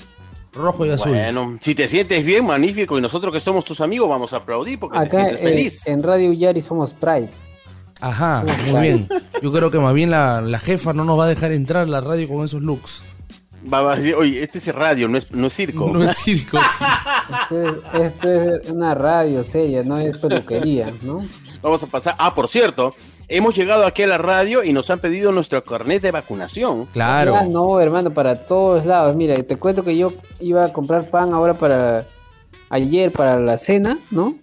Rojo 0.53 0.85
y 0.85 0.91
azul. 0.91 1.13
Bueno, 1.13 1.59
si 1.61 1.77
te 1.77 1.87
sientes 1.87 2.25
bien, 2.25 2.45
magnífico. 2.45 2.99
Y 2.99 3.03
nosotros 3.03 3.33
que 3.33 3.39
somos 3.39 3.65
tus 3.65 3.81
amigos 3.81 4.09
vamos 4.09 4.33
a 4.33 4.39
aplaudir 4.39 4.81
porque 4.81 4.99
te 4.99 5.11
sientes 5.11 5.39
eh, 5.39 5.43
feliz. 5.43 5.87
en 5.87 6.03
Radio 6.03 6.33
Yari 6.33 6.63
somos 6.63 6.93
Pride. 6.93 7.29
Ajá, 8.01 8.45
muy 8.71 8.81
bien. 8.81 9.09
Yo 9.43 9.53
creo 9.53 9.71
que 9.71 9.79
más 9.79 9.95
bien 9.95 10.11
la, 10.11 10.41
la 10.41 10.59
jefa 10.59 10.93
no 10.93 11.05
nos 11.05 11.19
va 11.19 11.27
a 11.27 11.29
dejar 11.29 11.53
entrar 11.53 11.85
a 11.85 11.87
la 11.87 12.01
radio 12.01 12.29
con 12.29 12.45
esos 12.45 12.63
looks. 12.63 13.03
Va, 13.73 13.93
a 13.93 13.97
decir, 13.97 14.15
oye, 14.15 14.43
este 14.43 14.59
es 14.59 14.75
radio, 14.75 15.09
no 15.09 15.19
es, 15.19 15.31
no 15.33 15.49
es 15.49 15.53
circo. 15.55 15.91
No 15.93 16.05
es 16.05 16.17
circo. 16.17 16.59
sí. 16.79 16.85
Esto 17.43 17.63
es, 17.63 18.01
esto 18.01 18.33
es 18.33 18.71
una 18.71 18.95
radio 18.95 19.43
seria, 19.43 19.83
no 19.83 19.99
es 19.99 20.17
peluquería, 20.19 20.93
¿no? 21.03 21.23
Vamos 21.63 21.83
a 21.83 21.87
pasar. 21.87 22.15
Ah, 22.19 22.35
por 22.35 22.49
cierto, 22.49 22.95
hemos 23.29 23.57
llegado 23.57 23.87
aquí 23.87 24.03
a 24.03 24.07
la 24.07 24.19
radio 24.19 24.63
y 24.63 24.73
nos 24.73 24.91
han 24.91 25.01
pedido 25.01 25.33
nuestro 25.33 25.65
carnet 25.65 26.03
de 26.03 26.11
vacunación. 26.13 26.87
Claro. 26.87 27.33
Ya 27.33 27.45
no, 27.45 27.81
hermano, 27.81 28.13
para 28.13 28.47
todos 28.47 28.87
lados. 28.87 29.17
Mira, 29.17 29.41
te 29.43 29.57
cuento 29.57 29.83
que 29.83 29.97
yo 29.97 30.13
iba 30.41 30.65
a 30.65 30.73
comprar 30.73 31.11
pan 31.11 31.33
ahora 31.33 31.55
para 31.55 32.07
ayer 32.71 33.13
para 33.13 33.41
la 33.41 33.59
cena, 33.59 33.99
¿no? 34.11 34.37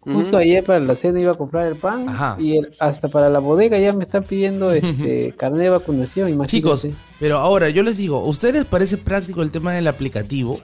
Justo 0.00 0.36
ayer 0.36 0.62
para 0.64 0.80
la 0.80 0.94
cena 0.96 1.20
iba 1.20 1.32
a 1.32 1.36
comprar 1.36 1.66
el 1.66 1.76
pan 1.76 2.08
Ajá. 2.08 2.36
y 2.38 2.56
el- 2.58 2.72
hasta 2.78 3.08
para 3.08 3.28
la 3.28 3.38
bodega 3.40 3.78
ya 3.78 3.92
me 3.92 4.04
están 4.04 4.24
pidiendo 4.24 4.70
este 4.72 5.32
carnet 5.36 5.60
de 5.62 5.68
vacunación, 5.70 6.28
imagínate. 6.28 6.50
Chicos, 6.50 6.86
pero 7.20 7.38
ahora 7.38 7.68
yo 7.70 7.82
les 7.82 7.96
digo, 7.96 8.16
¿a 8.18 8.26
ustedes 8.28 8.64
parece 8.64 8.96
práctico 8.98 9.42
el 9.42 9.50
tema 9.50 9.72
del 9.74 9.86
aplicativo? 9.88 10.60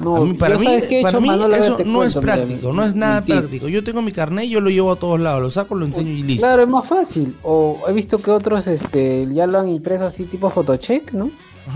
No, 0.00 0.24
mí- 0.24 0.34
para 0.34 0.58
mí, 0.58 0.66
he 0.66 1.02
para 1.02 1.20
mí 1.20 1.28
Manolo, 1.28 1.54
eso 1.54 1.78
no 1.84 2.02
es 2.02 2.14
cuento, 2.14 2.20
práctico, 2.20 2.72
no 2.72 2.82
es 2.84 2.94
nada 2.94 3.24
práctico. 3.24 3.68
Yo 3.68 3.84
tengo 3.84 4.02
mi 4.02 4.10
carnet 4.10 4.46
y 4.46 4.50
yo 4.50 4.60
lo 4.60 4.70
llevo 4.70 4.90
a 4.92 4.96
todos 4.96 5.20
lados, 5.20 5.42
lo 5.42 5.50
saco, 5.50 5.74
lo 5.74 5.84
enseño 5.86 6.10
y 6.10 6.22
listo. 6.22 6.46
Claro, 6.46 6.62
es 6.62 6.68
más 6.68 6.88
fácil. 6.88 7.36
O 7.42 7.78
he 7.86 7.92
visto 7.92 8.18
que 8.18 8.30
otros 8.30 8.66
este, 8.66 9.28
ya 9.32 9.46
lo 9.46 9.58
han 9.60 9.68
impreso 9.68 10.06
así 10.06 10.24
tipo 10.24 10.50
photocheck, 10.50 11.12
¿no? 11.12 11.30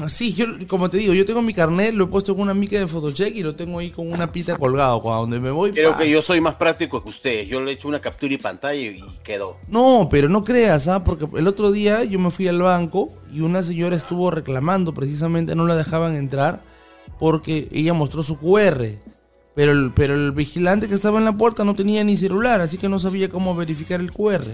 Sí, 0.08 0.34
yo, 0.34 0.46
como 0.66 0.90
te 0.90 0.98
digo, 0.98 1.14
yo 1.14 1.24
tengo 1.24 1.42
mi 1.42 1.54
carnet, 1.54 1.94
lo 1.94 2.04
he 2.04 2.06
puesto 2.08 2.32
en 2.32 2.40
una 2.40 2.54
mica 2.54 2.78
de 2.78 2.86
Photocheck 2.86 3.34
y 3.36 3.42
lo 3.42 3.54
tengo 3.54 3.78
ahí 3.78 3.90
con 3.90 4.10
una 4.10 4.30
pita 4.32 4.56
colgado. 4.58 5.00
Cuando 5.00 5.22
donde 5.22 5.40
me 5.40 5.50
voy, 5.50 5.72
Creo 5.72 5.92
pa. 5.92 5.98
que 5.98 6.10
yo 6.10 6.20
soy 6.22 6.40
más 6.40 6.56
práctico 6.56 7.02
que 7.02 7.08
ustedes. 7.08 7.48
Yo 7.48 7.60
le 7.60 7.70
he 7.70 7.74
hecho 7.74 7.88
una 7.88 8.00
captura 8.00 8.34
y 8.34 8.38
pantalla 8.38 8.80
y 8.80 9.02
quedó. 9.24 9.58
No, 9.68 10.08
pero 10.10 10.28
no 10.28 10.44
creas, 10.44 10.88
¿ah? 10.88 11.04
Porque 11.04 11.26
el 11.38 11.46
otro 11.46 11.72
día 11.72 12.04
yo 12.04 12.18
me 12.18 12.30
fui 12.30 12.48
al 12.48 12.60
banco 12.60 13.12
y 13.32 13.40
una 13.40 13.62
señora 13.62 13.96
estuvo 13.96 14.30
reclamando, 14.30 14.92
precisamente 14.92 15.54
no 15.54 15.66
la 15.66 15.76
dejaban 15.76 16.16
entrar 16.16 16.62
porque 17.18 17.68
ella 17.72 17.94
mostró 17.94 18.22
su 18.22 18.38
QR. 18.38 18.84
Pero 19.54 19.72
el, 19.72 19.92
pero 19.94 20.14
el 20.14 20.32
vigilante 20.32 20.86
que 20.86 20.94
estaba 20.94 21.18
en 21.18 21.24
la 21.24 21.36
puerta 21.36 21.64
no 21.64 21.74
tenía 21.74 22.04
ni 22.04 22.18
celular, 22.18 22.60
así 22.60 22.76
que 22.76 22.90
no 22.90 22.98
sabía 22.98 23.30
cómo 23.30 23.54
verificar 23.54 24.00
el 24.00 24.12
QR. 24.12 24.44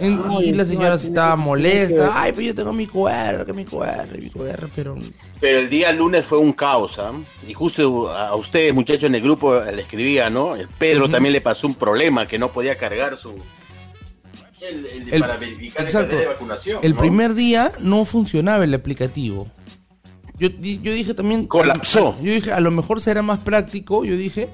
En- 0.00 0.22
y 0.42 0.52
la 0.52 0.64
señora 0.64 0.94
estaba 0.94 1.36
molesta. 1.36 2.10
Ay, 2.20 2.32
pero 2.32 2.46
yo 2.48 2.54
tengo 2.54 2.72
mi 2.72 2.86
QR, 2.86 3.44
que 3.44 3.52
mi 3.52 3.64
QR, 3.64 4.18
mi 4.18 4.30
QR, 4.30 4.68
pero... 4.74 4.96
Pero 5.40 5.58
el 5.58 5.68
día 5.70 5.92
lunes 5.92 6.24
fue 6.24 6.38
un 6.38 6.52
caos, 6.52 6.98
¿ah? 6.98 7.12
Y 7.46 7.52
justo 7.54 8.10
a 8.10 8.34
ustedes, 8.34 8.74
muchachos, 8.74 9.04
en 9.04 9.14
el 9.14 9.22
grupo 9.22 9.60
le 9.60 9.82
escribía, 9.82 10.28
¿no? 10.30 10.56
El 10.56 10.68
Pedro 10.68 11.04
Ujú. 11.04 11.12
también 11.12 11.32
le 11.34 11.40
pasó 11.40 11.66
un 11.66 11.74
problema, 11.74 12.26
que 12.26 12.38
no 12.38 12.50
podía 12.50 12.76
cargar 12.76 13.16
su... 13.16 13.34
El, 14.60 14.84
el 14.86 15.14
El- 15.14 15.20
para 15.20 15.36
verificar 15.36 15.82
exacto. 15.82 16.14
el 16.16 16.20
de 16.22 16.26
vacunación. 16.28 16.80
El 16.82 16.92
¿no? 16.92 16.98
primer 16.98 17.34
día 17.34 17.72
no 17.78 18.04
funcionaba 18.04 18.64
el 18.64 18.74
aplicativo. 18.74 19.48
Yo, 20.38 20.48
yo 20.48 20.92
dije 20.92 21.12
también. 21.14 21.46
Colapsó. 21.46 22.16
Yo 22.22 22.32
dije, 22.32 22.52
a 22.52 22.60
lo 22.60 22.70
mejor 22.70 23.00
será 23.00 23.20
más 23.22 23.38
práctico, 23.40 24.04
yo 24.04 24.16
dije. 24.16 24.48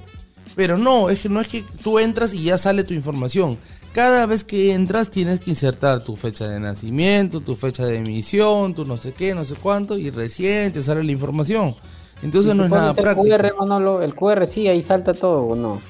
Pero 0.54 0.78
no, 0.78 1.10
es 1.10 1.20
que 1.20 1.28
no 1.28 1.40
es 1.40 1.48
que 1.48 1.64
tú 1.82 1.98
entras 1.98 2.32
y 2.32 2.42
ya 2.44 2.56
sale 2.56 2.82
tu 2.84 2.94
información. 2.94 3.58
Cada 3.96 4.26
vez 4.26 4.44
que 4.44 4.74
entras 4.74 5.08
tienes 5.08 5.40
que 5.40 5.48
insertar 5.48 6.00
tu 6.00 6.16
fecha 6.16 6.46
de 6.46 6.60
nacimiento, 6.60 7.40
tu 7.40 7.54
fecha 7.54 7.86
de 7.86 7.96
emisión, 7.96 8.74
tu 8.74 8.84
no 8.84 8.98
sé 8.98 9.14
qué, 9.14 9.34
no 9.34 9.46
sé 9.46 9.54
cuánto, 9.54 9.96
y 9.96 10.10
recién 10.10 10.70
te 10.70 10.82
sale 10.82 11.02
la 11.02 11.12
información. 11.12 11.74
Entonces 12.22 12.54
no 12.54 12.64
es 12.64 12.70
nada 12.70 12.92
práctico. 12.92 13.26
el 13.34 13.40
QR, 13.40 13.56
Manolo, 13.58 14.02
el 14.02 14.14
QR 14.14 14.46
sí, 14.46 14.68
ahí 14.68 14.82
salta 14.82 15.14
todo, 15.14 15.44
¿o 15.44 15.56
no? 15.56 15.80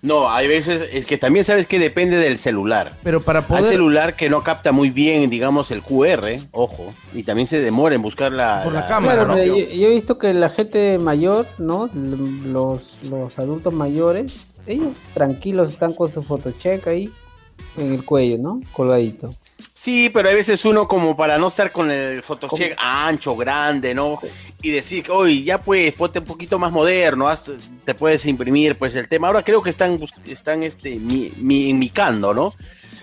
No, 0.00 0.30
hay 0.30 0.46
veces, 0.46 0.88
es 0.92 1.06
que 1.06 1.18
también 1.18 1.44
sabes 1.44 1.66
que 1.66 1.80
depende 1.80 2.18
del 2.18 2.38
celular. 2.38 2.96
Pero 3.02 3.20
para 3.20 3.40
Hay 3.40 3.46
poder. 3.46 3.64
celular 3.64 4.14
que 4.14 4.30
no 4.30 4.44
capta 4.44 4.70
muy 4.70 4.90
bien, 4.90 5.28
digamos, 5.28 5.72
el 5.72 5.82
QR, 5.82 6.38
ojo, 6.52 6.94
y 7.12 7.24
también 7.24 7.48
se 7.48 7.60
demora 7.60 7.96
en 7.96 8.02
buscar 8.02 8.30
la, 8.30 8.60
Por 8.62 8.74
la 8.74 8.86
cámara, 8.86 9.24
Claro, 9.24 9.28
¿no? 9.30 9.34
pero 9.34 9.56
yo, 9.56 9.74
yo 9.74 9.88
he 9.88 9.90
visto 9.90 10.18
que 10.18 10.32
la 10.34 10.50
gente 10.50 11.00
mayor, 11.00 11.46
¿no? 11.58 11.90
Los, 11.94 12.96
los 13.10 13.36
adultos 13.40 13.74
mayores, 13.74 14.36
ellos 14.68 14.94
tranquilos 15.14 15.72
están 15.72 15.92
con 15.94 16.12
su 16.12 16.22
photocheck 16.22 16.86
ahí 16.86 17.10
en 17.76 17.92
el 17.94 18.04
cuello, 18.04 18.38
¿no? 18.38 18.60
Colgadito. 18.72 19.34
Sí, 19.72 20.10
pero 20.12 20.28
hay 20.28 20.34
veces 20.36 20.64
uno 20.64 20.86
como 20.86 21.16
para 21.16 21.38
no 21.38 21.48
estar 21.48 21.72
con 21.72 21.90
el 21.90 22.22
photocheck 22.22 22.76
ancho, 22.78 23.36
grande, 23.36 23.94
¿no? 23.94 24.18
Y 24.62 24.70
decir, 24.70 25.02
que, 25.04 25.10
oye, 25.12 25.42
ya 25.42 25.58
pues, 25.58 25.92
ponte 25.94 26.18
un 26.20 26.24
poquito 26.24 26.58
más 26.58 26.70
moderno, 26.72 27.28
haz- 27.28 27.52
te 27.84 27.94
puedes 27.94 28.26
imprimir, 28.26 28.76
pues 28.76 28.94
el 28.94 29.08
tema. 29.08 29.28
Ahora 29.28 29.42
creo 29.44 29.62
que 29.62 29.70
están, 29.70 29.98
están 30.26 30.62
este, 30.62 30.98
mi, 30.98 31.32
mi- 31.36 31.72
micando, 31.74 32.34
¿no? 32.34 32.54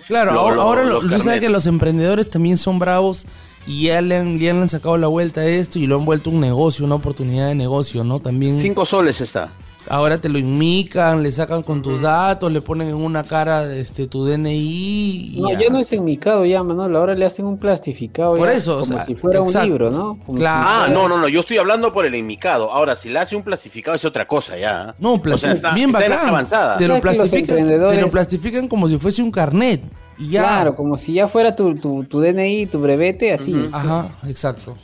Claro, 0.06 0.32
Lo- 0.34 0.40
ahora, 0.40 0.56
lo- 0.56 0.62
ahora 0.62 0.84
lo- 0.84 1.00
tú 1.00 1.18
sabes 1.18 1.40
que 1.40 1.48
los 1.48 1.66
emprendedores 1.66 2.28
también 2.30 2.56
son 2.58 2.78
bravos 2.78 3.24
y 3.66 3.84
ya 3.86 4.00
le 4.00 4.16
han, 4.16 4.38
le 4.38 4.50
han 4.50 4.68
sacado 4.68 4.96
la 4.98 5.08
vuelta 5.08 5.40
a 5.40 5.46
esto 5.46 5.78
y 5.78 5.86
lo 5.86 5.96
han 5.96 6.04
vuelto 6.04 6.30
un 6.30 6.40
negocio, 6.40 6.84
una 6.84 6.94
oportunidad 6.94 7.48
de 7.48 7.54
negocio, 7.54 8.04
¿no? 8.04 8.20
También. 8.20 8.58
Cinco 8.58 8.84
soles 8.84 9.20
está. 9.20 9.50
Ahora 9.88 10.18
te 10.20 10.28
lo 10.28 10.38
inmican, 10.38 11.22
le 11.22 11.30
sacan 11.30 11.62
con 11.62 11.80
tus 11.82 12.00
datos, 12.00 12.50
le 12.50 12.60
ponen 12.60 12.88
en 12.88 12.94
una 12.96 13.22
cara 13.24 13.72
este 13.72 14.06
tu 14.06 14.24
DNI. 14.24 15.32
y 15.36 15.40
No, 15.40 15.50
ya. 15.52 15.60
ya 15.60 15.70
no 15.70 15.78
es 15.78 15.92
enmicado 15.92 16.44
ya, 16.44 16.62
Manolo, 16.62 16.98
ahora 16.98 17.14
le 17.14 17.24
hacen 17.24 17.46
un 17.46 17.58
plastificado 17.58 18.34
Por 18.36 18.48
ya, 18.48 18.54
eso, 18.54 18.76
o 18.78 18.80
como 18.80 18.94
sea, 18.96 19.04
si 19.06 19.14
fuera 19.14 19.38
exacto. 19.40 19.58
un 19.66 19.70
libro, 19.70 19.90
¿no? 19.90 20.18
Como 20.26 20.38
Claro. 20.38 20.62
si 20.86 20.90
Ah, 20.90 20.92
no, 20.92 21.08
no, 21.08 21.18
no, 21.18 21.28
yo 21.28 21.40
estoy 21.40 21.58
hablando 21.58 21.92
por 21.92 22.04
el 22.06 22.14
enmicado. 22.14 22.72
Ahora, 22.72 22.96
si 22.96 23.08
le 23.10 23.18
hace 23.18 23.36
un 23.36 23.42
plastificado 23.42 23.96
es 23.96 24.04
otra 24.04 24.26
cosa 24.26 24.56
ya. 24.58 24.94
No, 24.98 25.14
O 25.14 25.36
sea, 25.38 25.52
está- 25.52 25.72
bien 25.72 25.90
está 25.90 26.08
bacán. 26.08 26.28
avanzada. 26.28 26.76
Te 26.76 26.88
lo, 26.88 26.94
¿Sabes 26.94 27.02
que 27.02 27.18
los 27.18 27.28
plastifican, 27.28 27.66
te 27.88 28.00
lo 28.00 28.10
plastifican 28.10 28.68
como 28.68 28.88
si 28.88 28.98
fuese 28.98 29.22
un 29.22 29.30
carnet. 29.30 29.82
Y 30.18 30.30
ya. 30.30 30.42
Claro, 30.42 30.74
como 30.76 30.96
si 30.96 31.12
ya 31.12 31.28
fuera 31.28 31.54
tu, 31.54 31.74
tu, 31.76 32.04
tu 32.04 32.20
DNI, 32.20 32.66
tu 32.66 32.78
brevete, 32.80 33.34
así. 33.34 33.54
Ajá, 33.70 34.08
exacto. 34.26 34.74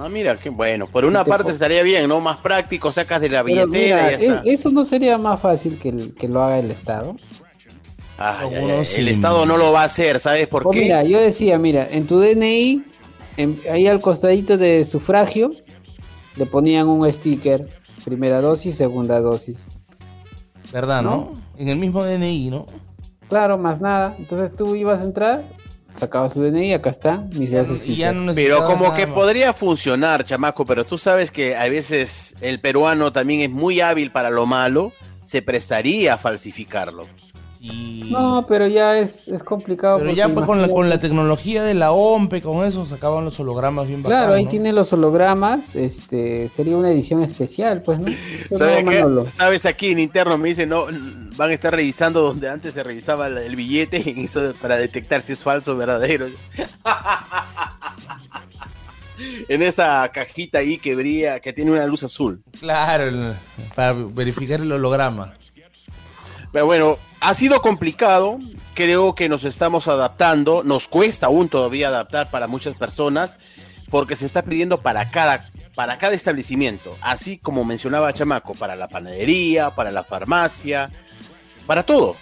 Ah, 0.00 0.08
mira, 0.08 0.36
qué 0.36 0.48
bueno. 0.48 0.86
Por 0.86 1.04
una 1.04 1.24
te 1.24 1.28
parte 1.30 1.50
estaría 1.52 1.82
bien, 1.82 2.08
¿no? 2.08 2.20
Más 2.20 2.38
práctico, 2.38 2.90
sacas 2.90 3.20
de 3.20 3.28
la 3.28 3.44
Pero 3.44 3.66
billetera 3.66 4.06
mira, 4.06 4.06
y 4.08 4.10
ya 4.10 4.16
está. 4.34 4.48
e- 4.48 4.52
eso 4.54 4.70
no 4.70 4.84
sería 4.86 5.18
más 5.18 5.40
fácil 5.40 5.78
que, 5.78 5.90
el- 5.90 6.14
que 6.14 6.26
lo 6.26 6.42
haga 6.42 6.58
el 6.58 6.70
Estado. 6.70 7.16
Ay, 8.16 8.36
ay, 8.40 8.54
Algunos 8.54 8.78
ay, 8.78 8.84
sí. 8.86 9.00
El 9.00 9.08
Estado 9.08 9.44
no 9.44 9.56
lo 9.58 9.72
va 9.72 9.82
a 9.82 9.84
hacer, 9.84 10.18
¿sabes 10.18 10.46
por 10.48 10.66
O 10.66 10.70
qué? 10.70 10.78
Oh, 10.78 10.82
mira, 10.82 11.04
yo 11.04 11.20
decía, 11.20 11.58
mira, 11.58 11.86
en 11.90 12.06
tu 12.06 12.18
DNI, 12.18 12.82
en- 13.36 13.60
ahí 13.70 13.86
al 13.86 14.00
costadito 14.00 14.56
de 14.56 14.84
sufragio, 14.86 15.52
le 16.36 16.46
ponían 16.46 16.88
un 16.88 17.10
sticker, 17.12 17.68
primera 18.04 18.40
dosis, 18.40 18.76
segunda 18.76 19.20
dosis. 19.20 19.66
¿Verdad, 20.72 21.02
no? 21.02 21.10
¿No? 21.10 21.40
En 21.58 21.68
el 21.68 21.76
mismo 21.76 22.02
DNI, 22.04 22.50
¿no? 22.50 22.66
Claro, 23.28 23.58
más 23.58 23.80
nada. 23.82 24.14
Entonces 24.18 24.54
tú 24.56 24.74
ibas 24.76 25.00
a 25.02 25.04
entrar, 25.04 25.44
sacabas 25.98 26.34
tu 26.34 26.42
DNI, 26.42 26.74
acá 26.74 26.90
está, 26.90 27.26
sticker. 27.76 27.96
ya 27.96 28.12
no 28.12 28.34
Pero 28.34 28.64
como 28.66 28.94
que 28.94 29.06
más. 29.06 29.14
podría 29.14 29.52
funcionar, 29.52 30.24
chamaco, 30.24 30.64
pero 30.66 30.84
tú 30.84 30.98
sabes 30.98 31.30
que 31.30 31.56
a 31.56 31.68
veces 31.68 32.34
el 32.40 32.60
peruano 32.60 33.12
también 33.12 33.40
es 33.40 33.50
muy 33.50 33.80
hábil 33.80 34.10
para 34.10 34.30
lo 34.30 34.46
malo, 34.46 34.92
se 35.24 35.42
prestaría 35.42 36.14
a 36.14 36.18
falsificarlo. 36.18 37.06
Y- 37.62 38.08
No, 38.10 38.46
pero 38.48 38.66
ya 38.66 38.98
es, 38.98 39.28
es 39.28 39.42
complicado. 39.42 39.98
Pero 39.98 40.12
ya 40.12 40.30
pues, 40.30 40.46
con, 40.46 40.62
la, 40.62 40.68
con 40.68 40.88
la 40.88 40.98
tecnología 40.98 41.62
de 41.62 41.74
la 41.74 41.92
OMPE, 41.92 42.40
con 42.40 42.64
eso 42.64 42.86
sacaban 42.86 43.26
los 43.26 43.38
hologramas 43.38 43.86
bien 43.86 44.02
Claro, 44.02 44.32
ahí 44.32 44.44
¿no? 44.44 44.50
tiene 44.50 44.72
los 44.72 44.90
hologramas, 44.94 45.76
este, 45.76 46.48
sería 46.48 46.78
una 46.78 46.90
edición 46.90 47.22
especial, 47.22 47.82
pues, 47.82 48.00
¿no? 48.00 48.06
¿Sabes 48.56 48.82
no, 48.82 48.90
qué? 48.90 49.02
Manolo. 49.02 49.28
¿Sabes 49.28 49.66
aquí 49.66 49.90
en 49.90 49.98
interno 49.98 50.38
me 50.38 50.48
dicen, 50.48 50.70
no, 50.70 50.86
van 51.36 51.50
a 51.50 51.52
estar 51.52 51.74
revisando 51.74 52.22
donde 52.22 52.48
antes 52.48 52.72
se 52.72 52.82
revisaba 52.82 53.26
el, 53.26 53.36
el 53.36 53.56
billete 53.56 53.98
y 54.16 54.24
eso 54.24 54.54
para 54.60 54.76
detectar 54.76 55.20
si 55.20 55.34
es 55.34 55.42
falso 55.42 55.72
o 55.72 55.76
verdadero? 55.76 56.28
en 59.48 59.62
esa 59.62 60.08
cajita 60.12 60.58
ahí 60.60 60.78
que 60.78 60.94
brilla, 60.94 61.40
que 61.40 61.52
tiene 61.52 61.72
una 61.72 61.86
luz 61.86 62.04
azul. 62.04 62.42
Claro, 62.58 63.34
para 63.74 63.92
verificar 63.92 64.60
el 64.60 64.72
holograma. 64.72 65.34
Pero 66.52 66.66
bueno, 66.66 66.98
ha 67.20 67.34
sido 67.34 67.60
complicado. 67.62 68.38
Creo 68.74 69.14
que 69.14 69.28
nos 69.28 69.44
estamos 69.44 69.88
adaptando. 69.88 70.62
Nos 70.64 70.88
cuesta 70.88 71.26
aún 71.26 71.48
todavía 71.48 71.88
adaptar 71.88 72.30
para 72.30 72.46
muchas 72.46 72.76
personas 72.76 73.38
porque 73.90 74.14
se 74.16 74.24
está 74.26 74.42
pidiendo 74.42 74.80
para 74.80 75.10
cada, 75.10 75.50
para 75.74 75.98
cada 75.98 76.14
establecimiento. 76.14 76.96
Así 77.00 77.38
como 77.38 77.64
mencionaba 77.64 78.12
Chamaco, 78.12 78.54
para 78.54 78.76
la 78.76 78.88
panadería, 78.88 79.70
para 79.70 79.90
la 79.90 80.04
farmacia, 80.04 80.90
para 81.66 81.82
todo, 81.82 82.14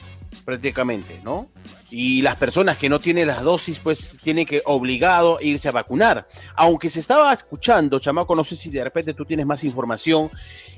prácticamente, 0.47 1.21
¿no? 1.23 1.49
Y 1.91 2.23
las 2.23 2.37
personas 2.37 2.79
que 2.79 2.89
no 2.89 3.01
tienen 3.01 3.27
las 3.29 3.43
dosis, 3.43 3.81
pues 3.81 4.19
tienen 4.23 4.47
que 4.47 4.63
obligado 4.65 5.39
irse 5.43 5.69
a 5.69 5.73
vacunar. 5.73 6.27
Aunque 6.55 6.89
se 6.89 7.01
estaba 7.01 7.33
escuchando, 7.35 7.99
Chamaco, 7.99 8.35
no 8.35 8.45
sé 8.45 8.57
si 8.57 8.71
de 8.71 8.83
repente 8.85 9.13
tú 9.13 9.27
tienes 9.27 9.45
más 9.45 9.63
información, 9.65 10.31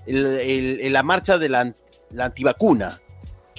el- 0.07 0.93
la 0.93 1.03
marcha 1.05 1.39
de 1.39 1.49
la, 1.49 1.73
la 2.11 2.25
antivacuna, 2.27 3.01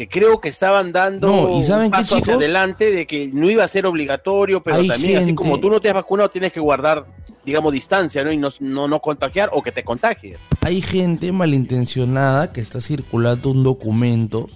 que 0.01 0.07
creo 0.07 0.41
que 0.41 0.49
estaban 0.49 0.91
dando 0.91 1.27
No, 1.27 1.59
¿y 1.59 1.63
saben 1.63 1.85
un 1.85 1.91
qué, 1.91 1.97
paso 1.99 2.17
hacia 2.17 2.33
adelante 2.33 2.89
de 2.89 3.05
que 3.05 3.29
no 3.31 3.51
iba 3.51 3.63
a 3.63 3.67
ser 3.67 3.85
obligatorio, 3.85 4.63
pero 4.63 4.77
Hay 4.77 4.87
también 4.87 5.19
así 5.19 5.35
como 5.35 5.59
tú 5.59 5.69
no 5.69 5.79
te 5.79 5.89
has 5.89 5.93
vacunado, 5.93 6.29
tienes 6.29 6.51
que 6.51 6.59
guardar, 6.59 7.05
digamos, 7.45 7.71
distancia, 7.71 8.23
¿no? 8.23 8.31
Y 8.31 8.37
no, 8.37 8.49
no, 8.61 8.87
no 8.87 8.99
contagiar 8.99 9.51
o 9.53 9.61
que 9.61 9.71
te 9.71 9.83
contagie. 9.83 10.37
Hay 10.61 10.81
gente 10.81 11.31
malintencionada 11.31 12.51
que 12.51 12.61
está 12.61 12.81
circulando 12.81 13.51
un 13.51 13.63
documento 13.63 14.49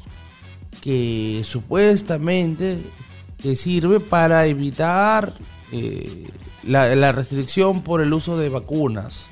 que 0.82 1.43
supuestamente 1.46 2.80
te 3.39 3.56
sirve 3.56 4.00
para 4.00 4.48
evitar 4.48 5.36
eh, 5.72 6.26
la, 6.64 6.96
la 6.96 7.12
restricción 7.12 7.84
por 7.84 8.02
el 8.02 8.12
uso 8.14 8.36
de 8.36 8.50
vacunas. 8.50 9.28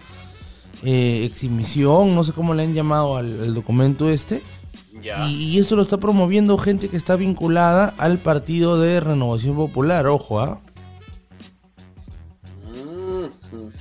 Eh, 0.84 1.24
exhibición, 1.26 2.14
no 2.14 2.24
sé 2.24 2.34
cómo 2.34 2.54
le 2.54 2.62
han 2.62 2.76
llamado 2.76 3.18
al, 3.18 3.42
al 3.42 3.54
documento 3.56 4.10
este. 4.12 4.44
Y, 5.28 5.34
y 5.34 5.60
esto 5.60 5.76
lo 5.76 5.82
está 5.82 5.98
promoviendo 5.98 6.58
gente 6.58 6.88
que 6.90 6.98
está 6.98 7.16
vinculada 7.16 7.94
al 7.98 8.20
partido 8.20 8.80
de 8.80 9.00
Renovación 9.00 9.56
Popular, 9.56 10.08
ojo, 10.08 10.40
¿ah? 10.40 10.62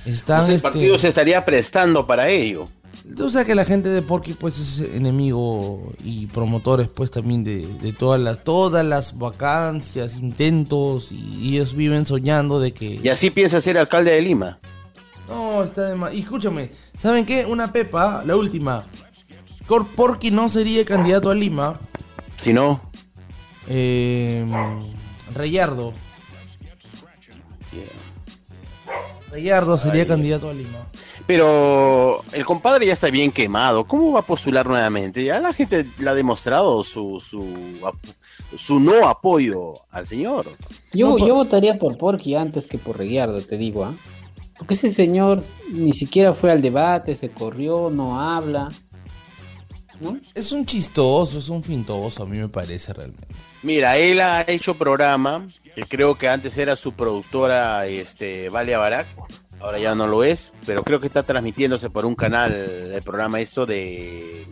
Están, 0.05 0.41
Entonces, 0.41 0.49
el 0.49 0.55
este, 0.55 0.61
partido 0.61 0.97
se 0.97 1.07
estaría 1.07 1.45
prestando 1.45 2.05
para 2.05 2.27
ello. 2.27 2.67
Tú 3.15 3.29
sabes 3.29 3.47
que 3.47 3.55
la 3.55 3.65
gente 3.65 3.89
de 3.89 4.01
Porky 4.01 4.33
pues 4.33 4.57
es 4.57 4.79
enemigo 4.79 5.93
y 6.03 6.27
promotores 6.27 6.87
pues 6.87 7.11
también 7.11 7.43
de, 7.43 7.67
de 7.81 7.91
todas 7.91 8.19
las 8.19 8.43
todas 8.43 8.85
las 8.85 9.17
vacancias, 9.17 10.15
intentos 10.15 11.11
y 11.11 11.55
ellos 11.55 11.75
viven 11.75 12.05
soñando 12.05 12.59
de 12.59 12.73
que 12.73 13.01
Y 13.03 13.09
así 13.09 13.29
piensa 13.29 13.59
ser 13.59 13.77
alcalde 13.77 14.11
de 14.11 14.21
Lima. 14.21 14.59
No, 15.27 15.63
está 15.63 15.89
de 15.89 15.95
más. 15.95 16.13
Y 16.13 16.19
escúchame, 16.19 16.71
¿saben 16.97 17.25
qué? 17.25 17.45
Una 17.45 17.71
pepa, 17.71 18.23
la 18.25 18.35
última. 18.35 18.85
Cor 19.67 19.87
Porky 19.87 20.31
no 20.31 20.49
sería 20.49 20.83
candidato 20.85 21.29
a 21.29 21.35
Lima. 21.35 21.79
Si 22.37 22.51
no, 22.53 22.81
Eh, 23.69 24.45
Reyardo. 25.33 25.93
Reyardo 29.31 29.77
sería 29.77 30.01
Ay. 30.03 30.07
candidato 30.07 30.49
a 30.49 30.53
Lima. 30.53 30.85
pero 31.25 32.23
el 32.33 32.45
compadre 32.45 32.85
ya 32.85 32.93
está 32.93 33.09
bien 33.09 33.31
quemado. 33.31 33.85
¿Cómo 33.85 34.11
va 34.11 34.19
a 34.19 34.25
postular 34.25 34.67
nuevamente? 34.67 35.23
Ya 35.23 35.39
la 35.39 35.53
gente 35.53 35.87
le 35.97 36.09
ha 36.09 36.13
demostrado 36.13 36.83
su, 36.83 37.19
su, 37.19 37.47
su 38.55 38.79
no 38.79 39.07
apoyo 39.07 39.73
al 39.89 40.05
señor. 40.05 40.51
Yo, 40.91 41.17
yo 41.17 41.33
votaría 41.35 41.79
por 41.79 41.97
Porky 41.97 42.35
antes 42.35 42.67
que 42.67 42.77
por 42.77 42.97
Reguiardo, 42.97 43.41
te 43.41 43.57
digo, 43.57 43.85
¿ah? 43.85 43.95
Porque 44.57 44.75
ese 44.75 44.93
señor 44.93 45.41
ni 45.71 45.93
siquiera 45.93 46.33
fue 46.33 46.51
al 46.51 46.61
debate, 46.61 47.15
se 47.15 47.29
corrió, 47.29 47.89
no 47.89 48.19
habla. 48.21 48.69
Es 50.33 50.51
un 50.51 50.65
chistoso, 50.65 51.39
es 51.39 51.49
un 51.49 51.63
fintoso, 51.63 52.23
a 52.23 52.25
mí 52.25 52.37
me 52.37 52.49
parece 52.49 52.93
realmente. 52.93 53.27
Mira, 53.61 53.97
él 53.97 54.19
ha 54.21 54.41
hecho 54.47 54.75
programa, 54.75 55.47
que 55.75 55.83
creo 55.83 56.17
que 56.17 56.29
antes 56.29 56.57
era 56.57 56.75
su 56.75 56.93
productora, 56.93 57.85
este, 57.87 58.49
Valia 58.49 58.77
Barak, 58.77 59.07
ahora 59.59 59.79
ya 59.79 59.95
no 59.95 60.07
lo 60.07 60.23
es, 60.23 60.53
pero 60.65 60.83
creo 60.83 60.99
que 60.99 61.07
está 61.07 61.23
transmitiéndose 61.23 61.89
por 61.89 62.05
un 62.05 62.15
canal 62.15 62.53
el 62.53 63.01
programa 63.01 63.39
eso 63.39 63.65
de... 63.65 64.47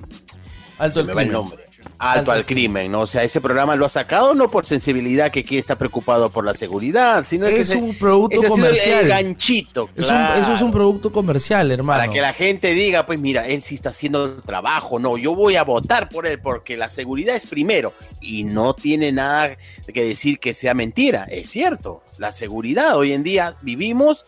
Alto 0.78 0.96
se 0.96 1.00
al 1.02 1.06
me 1.08 1.14
va 1.14 1.22
el 1.24 1.32
nombre. 1.32 1.66
Alto, 2.02 2.32
al 2.32 2.46
crimen, 2.46 2.92
¿no? 2.92 3.02
O 3.02 3.06
sea, 3.06 3.24
ese 3.24 3.40
programa 3.42 3.76
lo 3.76 3.86
ha 3.86 3.90
sacado 3.90 4.34
no 4.34 4.50
por 4.50 4.66
sensibilidad 4.66 5.32
que, 5.32 5.44
que 5.44 5.58
está 5.60 5.78
preocupado 5.78 6.32
por 6.32 6.44
la 6.44 6.54
seguridad, 6.56 7.24
sino 7.26 7.46
que 7.46 7.62
Es 7.62 7.70
ese- 7.70 7.78
un 7.78 7.94
producto 7.96 8.38
ese 8.40 8.48
comercial. 8.48 9.00
El 9.02 9.08
ganchito, 9.08 9.90
Es 9.96 10.10
un- 10.10 10.18
eso 10.42 10.54
es 10.56 10.62
un 10.62 10.72
producto 10.72 11.12
comercial, 11.12 11.72
hermano. 11.72 12.00
Para 12.02 12.12
que 12.12 12.20
la 12.22 12.34
gente 12.34 12.74
diga, 12.74 13.06
pues 13.06 13.20
mira, 13.20 13.48
él 13.48 13.62
sí 13.62 13.76
está 13.76 13.90
haciendo 13.92 14.26
el 14.26 14.42
trabajo, 14.42 14.98
no, 15.00 15.18
yo 15.18 15.36
voy 15.36 15.56
a 15.58 15.64
votar 15.64 16.10
por 16.10 16.26
él 16.26 16.40
porque 16.40 16.76
la 16.76 16.90
seguridad 16.90 17.36
es 17.36 17.46
primero 17.46 17.94
y 18.20 18.44
no 18.46 18.74
tiene 18.74 19.12
nada 19.12 19.56
que 19.94 20.04
decir 20.04 20.40
que 20.40 20.54
sea 20.56 20.74
mentira, 20.74 21.26
es 21.30 21.50
cierto, 21.50 22.02
la 22.18 22.32
seguridad 22.32 22.98
hoy 22.98 23.14
en 23.14 23.24
día 23.24 23.56
vivimos 23.62 24.26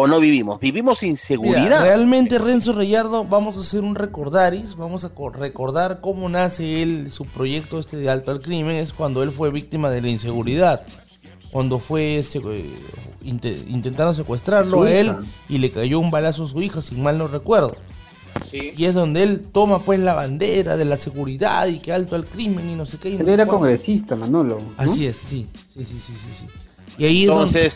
o 0.00 0.06
no 0.06 0.20
vivimos, 0.20 0.60
vivimos 0.60 1.00
sin 1.00 1.10
Mira, 1.10 1.18
seguridad. 1.20 1.82
realmente 1.82 2.38
Renzo 2.38 2.72
Reyardo, 2.72 3.24
vamos 3.24 3.56
a 3.56 3.60
hacer 3.62 3.80
un 3.82 3.96
recordaris, 3.96 4.76
vamos 4.76 5.02
a 5.04 5.08
co- 5.08 5.30
recordar 5.30 6.00
cómo 6.00 6.28
nace 6.28 6.82
él, 6.84 7.10
su 7.10 7.24
proyecto 7.24 7.80
este 7.80 7.96
de 7.96 8.08
alto 8.08 8.30
al 8.30 8.40
crimen, 8.40 8.76
es 8.76 8.92
cuando 8.92 9.24
él 9.24 9.32
fue 9.32 9.50
víctima 9.50 9.90
de 9.90 10.00
la 10.00 10.08
inseguridad. 10.08 10.82
Cuando 11.50 11.80
fue, 11.80 12.22
se- 12.22 12.38
eh, 12.38 12.70
inte- 13.24 13.64
intentaron 13.68 14.14
secuestrarlo 14.14 14.84
a 14.84 14.90
él 14.92 15.16
y 15.48 15.58
le 15.58 15.72
cayó 15.72 15.98
un 15.98 16.12
balazo 16.12 16.44
a 16.44 16.48
su 16.48 16.62
hija, 16.62 16.80
si 16.80 16.94
mal 16.94 17.18
no 17.18 17.26
recuerdo. 17.26 17.74
Sí. 18.44 18.72
Y 18.76 18.84
es 18.84 18.94
donde 18.94 19.24
él 19.24 19.46
toma 19.52 19.80
pues 19.80 19.98
la 19.98 20.14
bandera 20.14 20.76
de 20.76 20.84
la 20.84 20.96
seguridad 20.96 21.66
y 21.66 21.80
que 21.80 21.92
alto 21.92 22.14
al 22.14 22.24
crimen 22.24 22.70
y 22.70 22.76
no 22.76 22.86
sé 22.86 22.98
qué. 22.98 23.10
y 23.10 23.14
no 23.18 23.22
Él 23.22 23.30
era 23.30 23.46
congresista, 23.46 24.14
Manolo. 24.14 24.60
¿no? 24.60 24.74
Así 24.76 25.06
es, 25.08 25.16
sí, 25.16 25.48
sí, 25.74 25.84
sí, 25.84 25.98
sí, 26.00 26.12
sí. 26.12 26.28
sí. 26.38 26.46
Y 26.98 27.04
ahí 27.06 27.22
es 27.24 27.28
donde- 27.28 27.70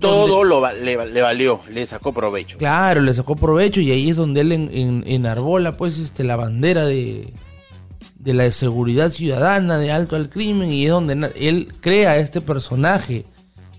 Todo 0.00 0.44
lo, 0.44 0.72
le, 0.72 1.06
le 1.10 1.22
valió, 1.22 1.60
le 1.70 1.86
sacó 1.86 2.12
provecho. 2.12 2.58
Claro, 2.58 3.00
le 3.00 3.12
sacó 3.14 3.34
provecho 3.36 3.80
y 3.80 3.90
ahí 3.90 4.10
es 4.10 4.16
donde 4.16 4.42
él 4.42 4.52
en, 4.52 4.70
en- 4.72 5.04
enarbola 5.06 5.76
pues 5.76 5.98
este 5.98 6.22
la 6.24 6.36
bandera 6.36 6.86
de, 6.86 7.32
de 8.18 8.34
la 8.34 8.50
seguridad 8.52 9.10
ciudadana, 9.10 9.78
de 9.78 9.90
alto 9.90 10.14
al 10.16 10.28
crimen, 10.28 10.72
y 10.72 10.84
es 10.84 10.90
donde 10.90 11.30
él 11.36 11.74
crea 11.80 12.16
este 12.18 12.40
personaje, 12.40 13.24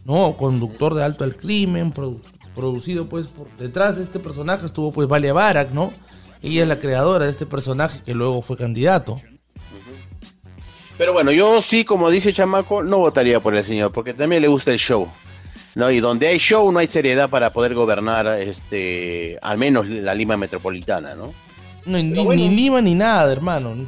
¿no? 0.03 0.35
Conductor 0.37 0.93
de 0.93 1.03
alto 1.03 1.23
al 1.23 1.35
crimen, 1.37 1.93
produ- 1.93 2.21
producido 2.55 3.07
pues 3.07 3.27
por 3.27 3.47
detrás 3.57 3.95
de 3.97 4.03
este 4.03 4.19
personaje 4.19 4.65
estuvo 4.65 4.91
pues 4.91 5.07
Valia 5.07 5.31
Barak, 5.33 5.71
¿no? 5.71 5.93
Ella 6.41 6.63
es 6.63 6.67
la 6.67 6.79
creadora 6.79 7.25
de 7.25 7.31
este 7.31 7.45
personaje 7.45 8.01
que 8.05 8.13
luego 8.13 8.41
fue 8.41 8.57
candidato. 8.57 9.21
Pero 10.97 11.13
bueno, 11.13 11.31
yo 11.31 11.61
sí, 11.61 11.85
como 11.85 12.09
dice 12.09 12.33
Chamaco, 12.33 12.83
no 12.83 12.97
votaría 12.97 13.39
por 13.41 13.55
el 13.55 13.63
señor, 13.63 13.91
porque 13.93 14.13
también 14.13 14.41
le 14.41 14.49
gusta 14.49 14.71
el 14.71 14.79
show. 14.79 15.07
¿No? 15.79 15.89
Y 15.89 15.99
donde 15.99 16.27
hay 16.27 16.37
show 16.37 16.71
no 16.71 16.79
hay 16.79 16.87
seriedad 16.87 17.29
para 17.29 17.51
poder 17.51 17.73
gobernar 17.73 18.27
este 18.39 19.39
al 19.41 19.57
menos 19.57 19.87
la 19.87 20.13
Lima 20.13 20.37
metropolitana, 20.37 21.15
¿no? 21.15 21.33
No, 21.85 21.97
ni, 21.97 22.11
Pero 22.11 22.25
bueno. 22.25 22.41
ni 22.41 22.49
Lima 22.49 22.81
ni 22.81 22.93
nada, 22.93 23.31
hermano. 23.31 23.73
Ni 23.73 23.87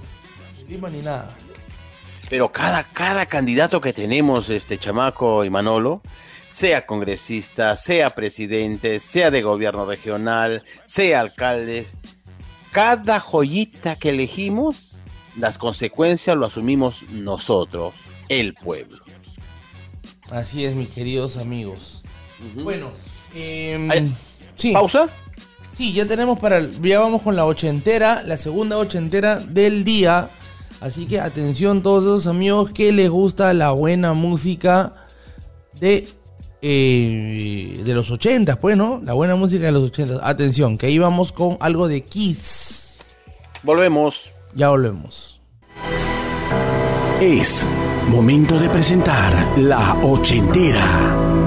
Lima 0.67 0.89
ni 0.89 1.01
nada. 1.01 1.35
Pero 2.29 2.51
cada, 2.51 2.83
cada 2.85 3.25
candidato 3.25 3.81
que 3.81 3.91
tenemos, 3.91 4.49
este 4.49 4.79
Chamaco 4.79 5.43
y 5.43 5.49
Manolo, 5.49 6.01
sea 6.49 6.85
congresista, 6.85 7.75
sea 7.75 8.11
presidente, 8.11 9.01
sea 9.01 9.29
de 9.29 9.41
gobierno 9.41 9.85
regional, 9.85 10.63
sea 10.85 11.19
alcaldes, 11.19 11.97
cada 12.71 13.19
joyita 13.19 13.97
que 13.97 14.11
elegimos, 14.11 14.97
las 15.35 15.57
consecuencias 15.57 16.37
lo 16.37 16.45
asumimos 16.45 17.03
nosotros, 17.09 17.95
el 18.29 18.53
pueblo. 18.53 19.00
Así 20.32 20.65
es, 20.65 20.73
mis 20.75 20.89
queridos 20.89 21.38
amigos. 21.38 22.01
Bueno, 22.55 22.88
em, 23.36 24.13
sí. 24.55 24.71
¿Pausa? 24.73 25.07
Sí, 25.75 25.93
ya 25.93 26.05
tenemos 26.05 26.39
para. 26.39 26.57
el- 26.57 26.82
Ya 26.82 26.99
vamos 26.99 27.21
con 27.21 27.36
la 27.36 27.45
ochentera, 27.45 28.23
la 28.23 28.38
segunda 28.38 28.77
ochentera 28.77 29.38
del 29.39 29.84
día. 29.84 30.29
Así 30.79 31.05
que 31.05 31.19
atención, 31.19 31.84
todos 31.84 32.03
esos 32.21 32.27
amigos 32.27 32.71
que 32.71 32.91
les 32.91 33.09
gusta 33.09 33.53
la 33.53 33.71
buena 33.71 34.13
música 34.13 34.93
de. 35.79 36.07
eh, 36.63 37.82
de 37.84 37.93
los 37.93 38.09
ochentas, 38.11 38.57
pues, 38.57 38.77
¿no? 38.77 39.01
La 39.03 39.13
buena 39.13 39.36
música 39.36 39.65
de 39.65 39.71
los 39.71 39.84
ochentas. 39.84 40.19
Atención, 40.23 40.77
que 40.77 40.88
ahí 40.88 40.97
vamos 40.99 41.32
con 41.32 41.57
algo 41.59 41.88
de 41.88 42.01
Kiss. 42.03 42.97
Volvemos. 43.63 44.32
Ya 44.55 44.69
volvemos. 44.69 45.39
Es 47.21 47.65
momento 48.09 48.59
de 48.59 48.69
presentar 48.69 49.57
la 49.57 49.95
ochentera. 50.01 51.40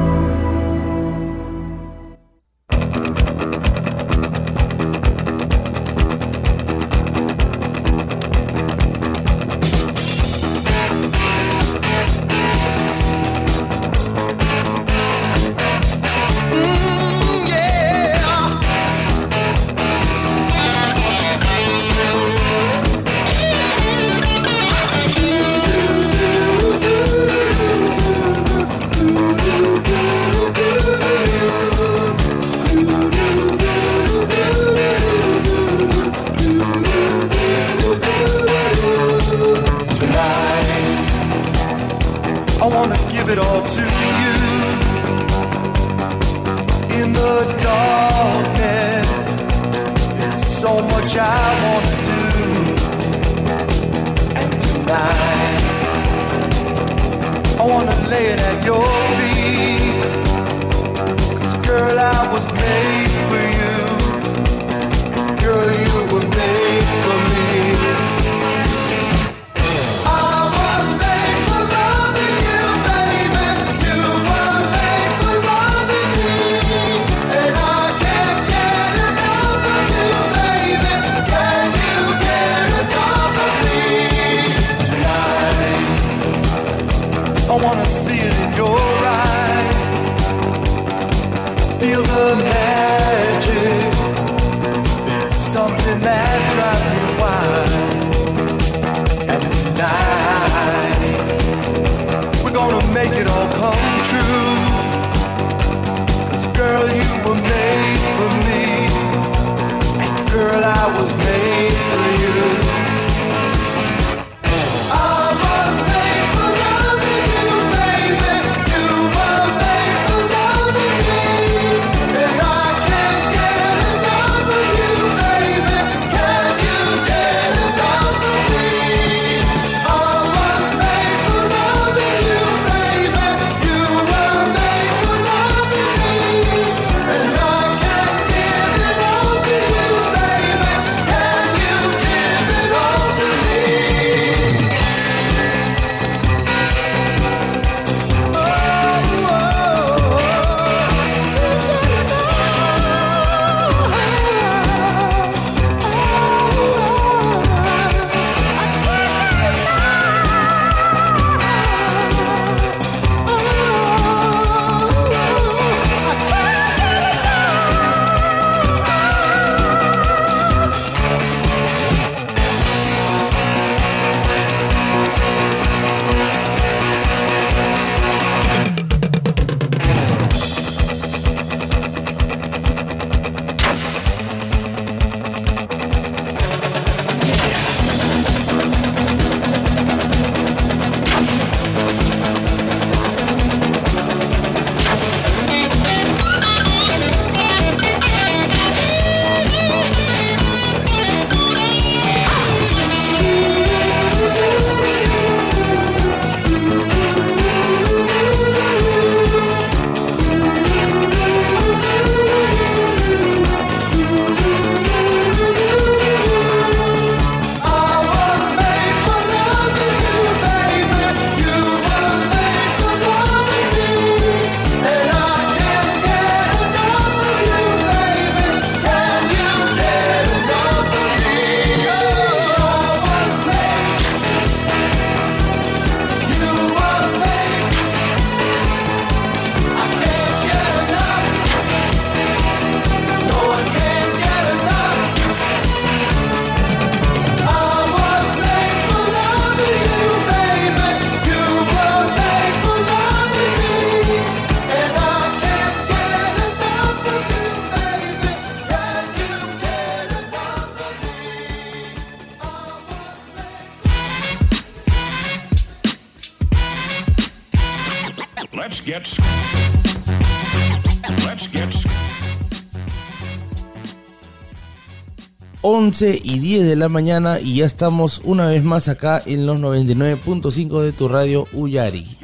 11 275.94 276.18
y 276.24 276.40
10 276.40 276.64
de 276.66 276.74
la 276.74 276.88
mañana 276.88 277.38
y 277.38 277.58
ya 277.58 277.66
estamos 277.66 278.20
una 278.24 278.48
vez 278.48 278.64
más 278.64 278.88
acá 278.88 279.22
en 279.26 279.46
los 279.46 279.60
99.5 279.60 280.80
de 280.82 280.90
tu 280.90 281.06
radio 281.06 281.46
Uyari. 281.52 282.18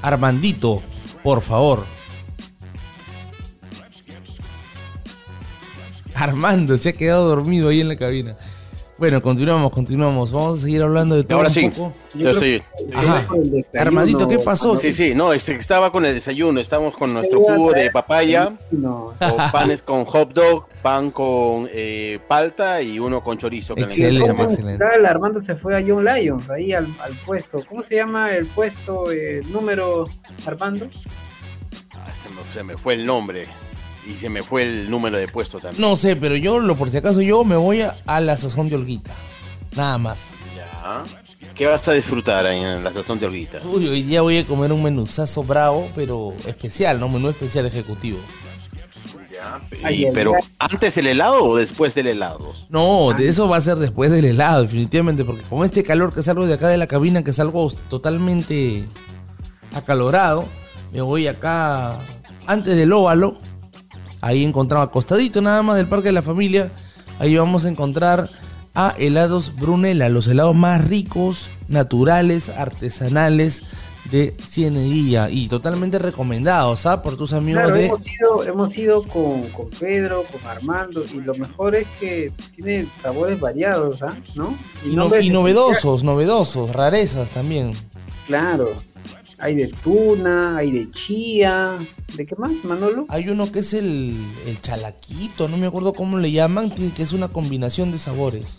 Armandito, 0.00 0.80
por 1.22 1.42
favor. 1.42 1.84
Armando 6.14 6.78
se 6.78 6.88
ha 6.88 6.92
quedado 6.94 7.28
dormido 7.28 7.68
ahí 7.68 7.82
en 7.82 7.88
la 7.88 7.96
cabina. 7.96 8.34
Bueno, 8.96 9.22
continuamos, 9.22 9.70
continuamos. 9.70 10.32
Vamos 10.32 10.58
a 10.58 10.62
seguir 10.62 10.82
hablando 10.82 11.14
de 11.14 11.22
todo 11.22 11.36
Ahora 11.36 11.48
un 11.50 11.54
sí, 11.54 11.68
poco. 11.68 11.92
yo 12.14 12.30
estoy. 12.30 12.62
Ajá. 12.92 13.26
Armandito, 13.78 14.26
¿qué 14.26 14.40
pasó? 14.40 14.74
Sí, 14.74 14.92
sí, 14.92 15.12
no, 15.14 15.32
este, 15.32 15.54
estaba 15.54 15.92
con 15.92 16.04
el 16.04 16.14
desayuno. 16.14 16.58
Estamos 16.58 16.96
con 16.96 17.12
nuestro 17.14 17.40
jugo 17.40 17.72
de 17.72 17.90
papaya, 17.92 18.54
No. 18.72 19.12
o 19.20 19.36
panes 19.52 19.82
con 19.82 20.04
hot 20.04 20.32
dog, 20.32 20.66
pan 20.88 21.10
con 21.10 21.68
eh, 21.70 22.18
palta 22.26 22.80
y 22.80 22.98
uno 22.98 23.22
con 23.22 23.36
chorizo. 23.36 23.74
Excelente, 23.76 24.26
llaman. 24.26 24.50
excelente. 24.50 24.84
Armando 25.06 25.38
se 25.38 25.54
fue 25.54 25.76
a 25.76 25.84
John 25.86 26.02
Lions, 26.02 26.48
ahí 26.48 26.72
al, 26.72 26.96
al 26.98 27.14
puesto. 27.26 27.62
¿Cómo 27.68 27.82
se 27.82 27.96
llama 27.96 28.32
el 28.32 28.46
puesto, 28.46 29.12
eh, 29.12 29.42
número, 29.50 30.06
Armando? 30.46 30.88
Ah, 31.92 32.10
se, 32.14 32.30
me, 32.30 32.36
se 32.54 32.62
me 32.62 32.78
fue 32.78 32.94
el 32.94 33.04
nombre 33.04 33.46
y 34.06 34.16
se 34.16 34.30
me 34.30 34.42
fue 34.42 34.62
el 34.62 34.90
número 34.90 35.18
de 35.18 35.28
puesto 35.28 35.60
también. 35.60 35.78
No 35.78 35.94
sé, 35.94 36.16
pero 36.16 36.36
yo, 36.36 36.58
lo 36.58 36.74
por 36.74 36.88
si 36.88 36.96
acaso, 36.96 37.20
yo 37.20 37.44
me 37.44 37.56
voy 37.56 37.82
a, 37.82 37.94
a 38.06 38.22
la 38.22 38.38
sazón 38.38 38.70
de 38.70 38.76
Olguita. 38.76 39.12
Nada 39.76 39.98
más. 39.98 40.30
Ya. 40.56 41.02
¿Qué 41.54 41.66
vas 41.66 41.86
a 41.86 41.92
disfrutar 41.92 42.46
ahí 42.46 42.60
en 42.60 42.82
la 42.82 42.94
sazón 42.94 43.20
de 43.20 43.26
Olguita? 43.26 43.60
Uy, 43.62 43.88
hoy 43.88 44.02
día 44.02 44.22
voy 44.22 44.38
a 44.38 44.46
comer 44.46 44.72
un 44.72 44.82
menuzazo 44.82 45.42
bravo, 45.42 45.90
pero 45.94 46.32
especial, 46.46 46.98
¿no? 46.98 47.10
Menú 47.10 47.28
especial 47.28 47.66
ejecutivo. 47.66 48.20
Y- 49.90 50.06
pero 50.12 50.32
antes 50.58 50.96
el 50.98 51.06
helado 51.06 51.44
o 51.44 51.56
después 51.56 51.94
del 51.94 52.06
helado. 52.08 52.52
No, 52.68 53.12
de 53.16 53.28
eso 53.28 53.48
va 53.48 53.56
a 53.56 53.60
ser 53.60 53.76
después 53.76 54.10
del 54.10 54.24
helado, 54.24 54.62
definitivamente, 54.62 55.24
porque 55.24 55.42
con 55.42 55.64
este 55.64 55.82
calor 55.82 56.12
que 56.14 56.22
salgo 56.22 56.46
de 56.46 56.54
acá 56.54 56.68
de 56.68 56.76
la 56.78 56.86
cabina, 56.86 57.22
que 57.22 57.32
salgo 57.32 57.70
totalmente 57.88 58.84
acalorado, 59.74 60.44
me 60.92 61.00
voy 61.00 61.26
acá 61.26 61.98
antes 62.46 62.76
del 62.76 62.92
óvalo, 62.92 63.38
ahí 64.20 64.44
encontramos 64.44 64.88
acostadito 64.88 65.42
nada 65.42 65.62
más 65.62 65.76
del 65.76 65.86
Parque 65.86 66.06
de 66.08 66.12
la 66.12 66.22
Familia, 66.22 66.70
ahí 67.18 67.36
vamos 67.36 67.64
a 67.64 67.68
encontrar 67.68 68.30
a 68.74 68.94
helados 68.98 69.54
Brunella, 69.56 70.08
los 70.08 70.26
helados 70.28 70.54
más 70.54 70.86
ricos, 70.86 71.50
naturales, 71.68 72.48
artesanales 72.48 73.62
de 74.10 74.34
Cieneguilla 74.46 75.28
y 75.30 75.48
totalmente 75.48 75.98
recomendados, 75.98 76.86
¿ah? 76.86 77.02
Por 77.02 77.16
tus 77.16 77.32
amigos 77.32 77.62
Claro, 77.64 77.76
de... 77.76 77.86
hemos 77.86 78.06
ido, 78.06 78.44
hemos 78.44 78.76
ido 78.78 79.02
con, 79.04 79.42
con 79.50 79.68
Pedro, 79.70 80.24
con 80.32 80.46
Armando, 80.50 81.04
y 81.04 81.20
lo 81.20 81.34
mejor 81.34 81.74
es 81.76 81.86
que 82.00 82.32
tiene 82.54 82.86
sabores 83.02 83.38
variados, 83.40 84.02
¿ah? 84.02 84.16
¿No? 84.34 84.56
Y, 84.84 84.96
no- 84.96 85.18
y 85.20 85.30
novedosos, 85.30 86.04
novedosos, 86.04 86.72
rarezas 86.72 87.30
también. 87.32 87.72
Claro. 88.26 88.72
Hay 89.40 89.54
de 89.54 89.68
tuna, 89.68 90.56
hay 90.56 90.72
de 90.72 90.90
chía. 90.90 91.78
¿De 92.16 92.26
qué 92.26 92.34
más, 92.36 92.50
Manolo? 92.64 93.06
Hay 93.08 93.28
uno 93.28 93.52
que 93.52 93.60
es 93.60 93.72
el, 93.72 94.16
el 94.46 94.60
chalaquito, 94.60 95.46
no 95.48 95.56
me 95.56 95.66
acuerdo 95.68 95.92
cómo 95.92 96.18
le 96.18 96.32
llaman, 96.32 96.70
que 96.70 97.02
es 97.02 97.12
una 97.12 97.28
combinación 97.28 97.92
de 97.92 97.98
sabores. 97.98 98.58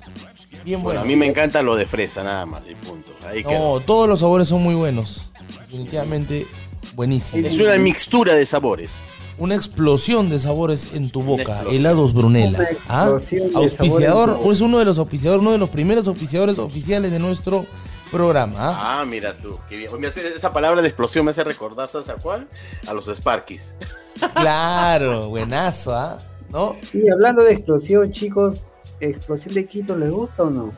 Bien 0.63 0.81
Bueno, 0.81 0.83
bueno. 0.83 1.01
a 1.01 1.03
mí 1.05 1.15
me 1.15 1.25
encanta 1.25 1.61
lo 1.63 1.75
de 1.75 1.85
fresa 1.85 2.23
nada 2.23 2.45
más, 2.45 2.61
y 2.69 2.75
punto. 2.75 3.11
Ahí. 3.27 3.43
No, 3.43 3.81
todos 3.81 4.07
los 4.07 4.19
sabores 4.21 4.47
son 4.47 4.61
muy 4.63 4.75
buenos. 4.75 5.29
Definitivamente 5.59 6.47
buenísimo. 6.95 7.45
Es 7.47 7.59
una 7.59 7.77
mixtura 7.77 8.33
de 8.35 8.45
sabores. 8.45 8.91
Una 9.37 9.55
explosión 9.55 10.29
de 10.29 10.37
sabores 10.39 10.89
en 10.93 11.09
tu 11.11 11.23
boca. 11.23 11.63
Helados 11.69 12.13
Brunella. 12.13 12.59
¿Ah? 12.89 13.03
explosión 13.05 13.49
de 13.49 13.55
Auspiciador, 13.55 14.39
es 14.51 14.61
uno 14.61 14.79
de 14.79 14.85
los 14.85 14.97
auspiciadores, 14.97 15.41
uno 15.41 15.51
de 15.53 15.57
los 15.57 15.69
primeros 15.69 16.07
auspiciadores 16.07 16.57
oficiales 16.57 17.09
de 17.11 17.19
nuestro 17.19 17.65
programa. 18.11 18.57
¿ah? 18.59 18.99
Ah, 19.01 19.05
mira 19.05 19.37
tú. 19.37 19.55
qué 19.69 19.77
bien. 19.77 19.91
Me 19.99 20.07
hace- 20.07 20.27
esa 20.35 20.51
palabra 20.51 20.81
de 20.81 20.89
explosión 20.89 21.23
me 21.23 21.31
hace 21.31 21.43
recordar, 21.45 21.87
¿sabes 21.87 22.09
a 22.09 22.15
cuál? 22.15 22.47
A 22.87 22.93
los 22.93 23.05
Sparkies. 23.05 23.75
Claro, 24.35 25.29
buenazo, 25.29 25.95
¿ah? 25.95 26.19
¿No? 26.49 26.75
Y 26.93 27.09
hablando 27.09 27.43
de 27.43 27.53
explosión, 27.53 28.11
chicos, 28.11 28.65
¿explosión 28.99 29.53
de 29.53 29.65
Quito 29.65 29.95
les 29.95 30.11
gusta 30.11 30.43
o 30.43 30.49
no? 30.49 30.73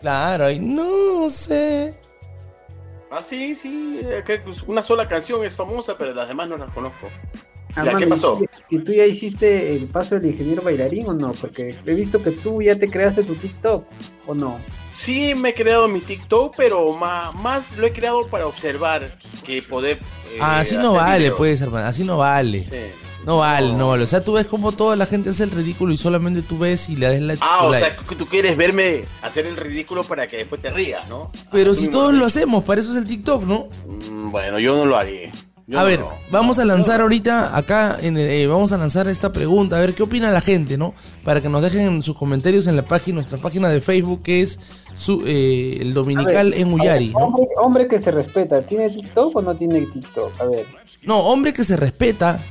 Claro, 0.00 0.44
ay, 0.46 0.60
no 0.60 1.28
sé. 1.30 1.94
Ah, 3.10 3.22
sí, 3.22 3.54
sí. 3.54 4.00
eh, 4.02 4.22
que 4.24 4.40
Una 4.66 4.82
sola 4.82 5.08
canción 5.08 5.44
es 5.44 5.56
famosa, 5.56 5.96
pero 5.98 6.14
las 6.14 6.28
demás 6.28 6.48
no 6.48 6.56
las 6.56 6.70
conozco. 6.72 7.08
Ya, 7.74 7.82
Armando, 7.82 7.98
¿Qué 7.98 8.06
pasó? 8.08 8.40
¿Y 8.68 8.78
tú 8.80 8.92
ya 8.92 9.06
hiciste 9.06 9.74
el 9.76 9.86
paso 9.86 10.16
del 10.18 10.30
ingeniero 10.32 10.62
bailarín 10.62 11.08
o 11.08 11.12
no? 11.12 11.32
Porque 11.32 11.76
he 11.86 11.94
visto 11.94 12.22
que 12.22 12.32
tú 12.32 12.60
ya 12.62 12.74
te 12.76 12.88
creaste 12.90 13.22
tu 13.22 13.34
TikTok, 13.36 13.84
¿o 14.26 14.34
no? 14.34 14.58
Sí, 14.92 15.34
me 15.36 15.50
he 15.50 15.54
creado 15.54 15.86
mi 15.88 16.00
TikTok, 16.00 16.54
pero 16.56 16.92
ma- 16.94 17.30
más 17.32 17.76
lo 17.76 17.86
he 17.86 17.92
creado 17.92 18.26
para 18.26 18.46
observar 18.46 19.16
que 19.44 19.62
poder. 19.62 19.98
eh, 20.32 20.38
Ah, 20.40 20.60
así 20.60 20.76
no 20.76 20.94
vale, 20.94 21.18
videos. 21.24 21.36
pues, 21.38 21.60
hermano. 21.62 21.86
Así 21.86 22.02
no 22.04 22.18
vale. 22.18 22.64
Sí. 22.64 22.76
No 23.26 23.38
vale, 23.38 23.72
no 23.74 23.88
vale. 23.88 24.04
O 24.04 24.06
sea, 24.06 24.24
tú 24.24 24.32
ves 24.32 24.46
como 24.46 24.72
toda 24.72 24.96
la 24.96 25.04
gente 25.06 25.30
hace 25.30 25.44
el 25.44 25.50
ridículo 25.50 25.92
y 25.92 25.98
solamente 25.98 26.40
tú 26.42 26.58
ves 26.58 26.88
y 26.88 26.96
le 26.96 27.06
das 27.06 27.20
la. 27.20 27.36
Ah, 27.40 27.64
o 27.66 27.70
la- 27.72 27.78
sea, 27.78 27.96
que 27.96 28.16
tú 28.16 28.26
quieres 28.26 28.56
verme 28.56 29.04
hacer 29.22 29.46
el 29.46 29.56
ridículo 29.56 30.04
para 30.04 30.26
que 30.26 30.38
después 30.38 30.60
te 30.62 30.70
rías, 30.70 31.06
¿no? 31.08 31.30
Pero 31.52 31.72
Ah, 31.72 31.74
si 31.74 31.88
todos 31.88 32.14
lo 32.14 32.24
hacemos, 32.24 32.64
para 32.64 32.80
eso 32.80 32.90
es 32.92 32.96
el 32.98 33.06
TikTok, 33.06 33.44
¿no? 33.44 33.66
Mm, 33.86 34.30
Bueno, 34.30 34.58
yo 34.58 34.76
no 34.76 34.84
lo 34.86 34.96
haría. 34.96 35.32
Yo 35.66 35.78
a 35.78 35.82
no 35.82 35.86
ver, 35.88 36.00
vamos 36.32 36.58
a 36.58 36.64
lanzar 36.64 37.00
ahorita 37.00 37.56
acá, 37.56 37.96
en 38.00 38.16
el- 38.16 38.28
eh, 38.28 38.46
vamos 38.48 38.72
a 38.72 38.78
lanzar 38.78 39.06
esta 39.08 39.32
pregunta, 39.32 39.76
a 39.76 39.80
ver 39.80 39.94
qué 39.94 40.02
opina 40.02 40.30
la 40.30 40.40
gente, 40.40 40.76
¿no? 40.78 40.94
Para 41.22 41.40
que 41.40 41.48
nos 41.48 41.62
dejen 41.62 42.02
sus 42.02 42.16
comentarios 42.16 42.66
en 42.66 42.74
la 42.76 42.82
página, 42.84 43.16
nuestra 43.16 43.38
página 43.38 43.68
de 43.68 43.80
Facebook, 43.80 44.22
que 44.22 44.42
es 44.42 44.58
su, 44.96 45.22
eh, 45.26 45.78
el 45.80 45.94
Dominical 45.94 46.50
ver, 46.50 46.60
en 46.60 46.72
Uyari. 46.72 47.12
Hombre, 47.14 47.44
hombre 47.62 47.86
que 47.88 48.00
se 48.00 48.10
respeta, 48.10 48.62
¿tiene 48.62 48.90
TikTok 48.90 49.36
o 49.36 49.42
no 49.42 49.54
tiene 49.54 49.82
TikTok? 49.82 50.40
A 50.40 50.44
ver. 50.46 50.66
No, 51.02 51.18
hombre 51.20 51.52
que 51.52 51.64
se 51.64 51.76
respeta, 51.76 52.42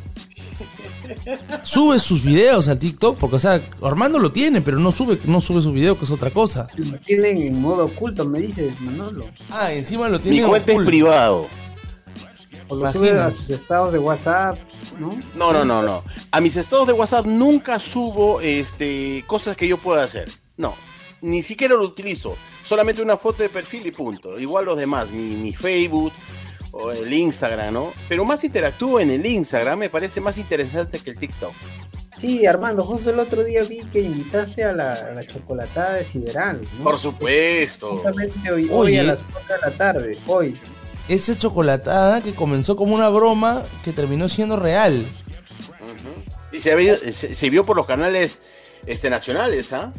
sube 1.64 1.99
sus 1.99 2.23
videos 2.23 2.68
al 2.68 2.80
TikTok, 2.80 3.18
porque, 3.18 3.38
o 3.38 3.40
sea, 3.40 3.61
Armando 3.81 4.19
lo 4.19 4.31
tiene, 4.31 4.61
pero 4.61 4.80
no 4.80 4.91
sube, 4.91 5.19
no 5.26 5.41
sube 5.41 5.61
su 5.61 5.72
video, 5.72 5.98
que 5.98 6.06
es 6.06 6.11
otra 6.11 6.31
cosa. 6.31 6.68
Lo 6.76 6.98
tienen 6.99 7.38
en 7.38 7.61
modo 7.61 7.86
oculto, 7.86 8.26
me 8.26 8.40
dices, 8.40 8.80
Manolo. 8.81 9.26
Ah, 9.49 9.72
encima 9.72 10.10
lo 10.10 10.19
tiene 10.19 10.41
Mi 10.41 10.48
cuenta 10.48 10.72
es 10.72 10.80
privado. 10.86 11.48
O 12.68 12.76
lo 12.76 12.91
sube 12.91 13.11
a 13.11 13.31
sus 13.31 13.49
estados 13.49 13.91
de 13.91 13.99
WhatsApp, 13.99 14.57
¿no? 14.99 15.19
No, 15.36 15.52
no, 15.52 15.65
no, 15.65 15.81
no. 15.81 16.03
A 16.31 16.40
mis 16.40 16.56
estados 16.56 16.88
de 16.88 16.94
WhatsApp 16.94 17.26
nunca 17.26 17.80
subo 17.80 18.41
este 18.41 19.23
cosas 19.26 19.57
que 19.57 19.68
yo 19.68 19.77
pueda 19.77 20.03
hacer. 20.03 20.30
No, 20.57 20.76
ni 21.22 21.41
siquiera 21.41 21.76
lo 21.76 21.84
utilizo. 21.84 22.36
Solamente 22.64 23.02
una 23.02 23.18
foto 23.18 23.41
de 23.41 23.49
perfil 23.49 23.88
y 23.88 23.91
punto. 23.91 24.38
Igual 24.38 24.65
los 24.65 24.77
demás, 24.77 25.10
mi, 25.10 25.36
mi 25.36 25.53
Facebook 25.53 26.14
o 26.71 26.91
el 26.91 27.11
Instagram, 27.13 27.73
¿no? 27.73 27.93
Pero 28.07 28.25
más 28.25 28.43
interactúo 28.43 28.99
en 28.99 29.11
el 29.11 29.25
Instagram, 29.25 29.79
me 29.79 29.89
parece 29.89 30.21
más 30.21 30.37
interesante 30.37 30.99
que 30.99 31.11
el 31.11 31.19
TikTok. 31.19 31.53
Sí, 32.17 32.45
Armando, 32.45 32.83
justo 32.83 33.11
el 33.11 33.19
otro 33.19 33.43
día 33.45 33.63
vi 33.63 33.79
que 33.93 34.01
invitaste 34.01 34.63
a 34.65 34.73
la, 34.73 34.91
a 34.93 35.11
la 35.13 35.25
chocolatada 35.25 35.93
de 35.93 36.03
Sideral, 36.05 36.59
¿no? 36.77 36.83
Por 36.83 36.97
supuesto. 36.97 37.91
Justamente 37.95 38.51
hoy, 38.51 38.67
hoy 38.71 38.97
a 38.97 39.03
las 39.03 39.23
4 39.31 39.55
de 39.55 39.61
la 39.71 39.77
tarde, 39.77 40.17
hoy. 40.27 40.59
Esa 41.07 41.37
chocolatada 41.37 42.21
que 42.21 42.35
comenzó 42.35 42.75
como 42.75 42.93
una 42.93 43.07
broma 43.09 43.63
que 43.83 43.93
terminó 43.93 44.27
siendo 44.29 44.57
real. 44.57 45.07
Y 46.51 46.59
se, 46.59 46.71
había- 46.71 46.97
se, 47.11 47.33
se 47.35 47.49
vio 47.49 47.65
por 47.65 47.77
los 47.77 47.85
canales 47.85 48.41
este, 48.85 49.09
nacionales, 49.09 49.71
¿ah? 49.71 49.93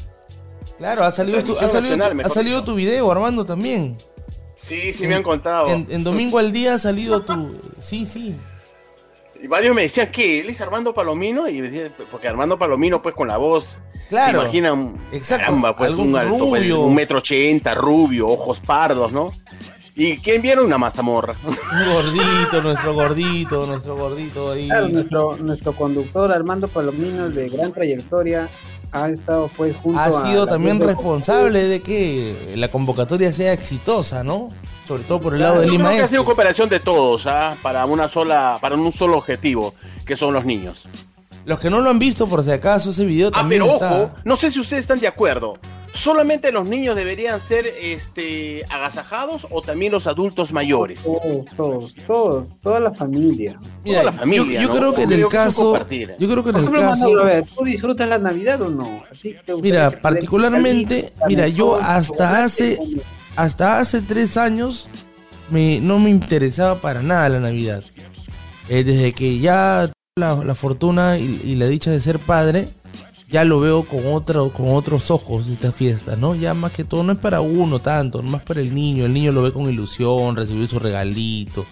Claro, 0.78 1.04
ha 1.04 1.12
salido, 1.12 1.42
tu, 1.44 1.52
ha 1.52 1.58
Transmisión 1.58 1.70
salido, 1.82 1.96
nacional, 1.96 2.08
tu- 2.08 2.12
ha 2.12 2.16
mejor 2.16 2.32
salido 2.32 2.64
tu 2.64 2.74
video, 2.74 3.10
Armando, 3.10 3.44
también. 3.44 3.96
Sí, 4.60 4.92
sí 4.92 5.06
me 5.06 5.14
han 5.14 5.22
contado. 5.22 5.68
En, 5.68 5.86
en 5.90 6.04
Domingo 6.04 6.38
al 6.38 6.52
Día 6.52 6.74
ha 6.74 6.78
salido 6.78 7.22
tu... 7.22 7.56
Sí, 7.80 8.04
sí. 8.06 8.36
Y 9.42 9.46
varios 9.46 9.74
me 9.74 9.82
decían 9.82 10.10
que 10.10 10.40
él 10.40 10.50
es 10.50 10.60
Armando 10.60 10.92
Palomino, 10.92 11.48
y 11.48 11.60
decía, 11.62 11.90
porque 12.10 12.28
Armando 12.28 12.58
Palomino, 12.58 13.00
pues 13.00 13.14
con 13.14 13.28
la 13.28 13.38
voz. 13.38 13.80
Claro. 14.10 14.40
Se 14.40 14.44
imaginan, 14.44 14.98
Exacto, 15.12 15.46
caramba, 15.46 15.74
pues 15.76 15.94
un 15.94 16.14
alto, 16.14 16.48
pues, 16.50 16.62
rubio. 16.62 16.80
un 16.80 16.94
metro 16.94 17.18
ochenta, 17.18 17.74
rubio, 17.74 18.26
ojos 18.26 18.60
pardos, 18.60 19.12
¿no? 19.12 19.32
¿Y 19.94 20.18
quién 20.18 20.42
vieron? 20.42 20.66
Una 20.66 20.78
mazamorra. 20.78 21.34
Un 21.44 21.92
gordito, 21.94 22.62
nuestro 22.62 22.94
gordito, 22.94 23.66
nuestro 23.66 23.96
gordito 23.96 24.50
ahí. 24.52 24.66
Claro, 24.66 24.88
nuestro, 24.88 25.36
nuestro 25.36 25.72
conductor 25.74 26.30
Armando 26.32 26.68
Palomino, 26.68 27.30
de 27.30 27.48
gran 27.48 27.72
trayectoria, 27.72 28.48
ha 28.92 29.08
estado 29.08 29.50
pues 29.56 29.76
junto 29.76 30.00
Ha 30.00 30.10
sido 30.26 30.46
también 30.46 30.78
de- 30.78 30.86
responsable 30.86 31.66
de 31.68 31.80
que 31.80 32.54
la 32.56 32.68
convocatoria 32.70 33.32
sea 33.32 33.52
exitosa, 33.52 34.22
¿no? 34.24 34.50
Sobre 34.88 35.04
todo 35.04 35.20
por 35.20 35.34
el 35.34 35.40
lado 35.40 35.54
Yo 35.56 35.60
de 35.60 35.66
creo 35.68 35.78
Lima 35.78 35.90
que 35.92 36.02
ha 36.02 36.06
sido 36.08 36.24
cooperación 36.24 36.68
de 36.68 36.80
todos, 36.80 37.26
¿ah? 37.26 37.56
Para 37.62 37.86
una 37.86 38.08
sola, 38.08 38.58
para 38.60 38.74
un 38.74 38.90
solo 38.92 39.18
objetivo, 39.18 39.74
que 40.04 40.16
son 40.16 40.34
los 40.34 40.44
niños. 40.44 40.88
Los 41.44 41.58
que 41.60 41.70
no 41.70 41.80
lo 41.80 41.90
han 41.90 41.98
visto, 41.98 42.26
por 42.28 42.42
si 42.44 42.50
acaso, 42.50 42.90
ese 42.90 43.04
video 43.04 43.28
Ah, 43.28 43.38
también 43.38 43.62
pero 43.62 43.74
está... 43.74 44.02
ojo, 44.02 44.10
no 44.24 44.36
sé 44.36 44.50
si 44.50 44.60
ustedes 44.60 44.82
están 44.82 45.00
de 45.00 45.06
acuerdo. 45.08 45.58
¿Solamente 45.92 46.52
los 46.52 46.66
niños 46.66 46.94
deberían 46.94 47.40
ser 47.40 47.66
este, 47.82 48.64
agasajados 48.70 49.48
o 49.50 49.60
también 49.60 49.90
los 49.90 50.06
adultos 50.06 50.52
mayores? 50.52 51.02
Todos, 51.02 51.44
todos, 51.56 51.94
todos, 52.06 52.52
toda 52.62 52.78
la 52.78 52.92
familia. 52.92 53.58
Mira, 53.84 54.02
Toda 54.02 54.12
la 54.12 54.18
familia, 54.18 54.60
yo, 54.60 54.68
yo 54.68 54.68
¿no? 54.68 54.78
creo 54.78 54.94
que 54.94 55.02
en 55.02 55.12
el 55.12 55.28
caso... 55.28 55.76
Yo 56.18 56.28
creo 56.30 56.44
que 56.44 56.50
en 56.50 56.56
el 56.56 56.62
ejemplo, 56.62 56.80
caso... 56.80 57.00
Manolo, 57.04 57.22
a 57.22 57.24
ver, 57.24 57.44
¿tú 57.56 57.64
disfrutas 57.64 58.08
la 58.08 58.18
Navidad 58.18 58.62
o 58.62 58.68
no? 58.68 58.84
¿A 58.84 59.14
ti 59.14 59.34
te 59.44 59.52
gustaría 59.52 59.60
Mira, 59.62 60.00
particularmente, 60.00 61.12
mira, 61.26 61.48
yo 61.48 61.74
hasta 61.76 62.44
hace, 62.44 62.78
hasta 63.34 63.78
hace 63.78 64.00
tres 64.02 64.36
años 64.36 64.88
me, 65.50 65.80
no 65.80 65.98
me 65.98 66.10
interesaba 66.10 66.80
para 66.80 67.02
nada 67.02 67.28
la 67.30 67.40
Navidad. 67.40 67.82
Eh, 68.68 68.84
desde 68.84 69.12
que 69.12 69.40
ya 69.40 69.90
la, 70.16 70.34
la 70.44 70.54
fortuna 70.54 71.18
y, 71.18 71.40
y 71.44 71.54
la 71.54 71.66
dicha 71.66 71.90
de 71.90 72.00
ser 72.00 72.18
padre, 72.18 72.68
ya 73.28 73.44
lo 73.44 73.60
veo 73.60 73.84
con 73.84 74.06
otro, 74.06 74.50
con 74.50 74.70
otros 74.70 75.10
ojos 75.10 75.46
esta 75.46 75.70
fiesta, 75.72 76.16
¿no? 76.16 76.34
Ya 76.34 76.52
más 76.52 76.72
que 76.72 76.84
todo 76.84 77.04
no 77.04 77.12
es 77.12 77.18
para 77.18 77.40
uno 77.40 77.80
tanto, 77.80 78.22
más 78.22 78.42
para 78.42 78.60
el 78.60 78.74
niño. 78.74 79.06
El 79.06 79.12
niño 79.12 79.30
lo 79.30 79.42
ve 79.42 79.52
con 79.52 79.70
ilusión, 79.70 80.34
recibir 80.34 80.66
su 80.66 80.80
regalito, 80.80 81.64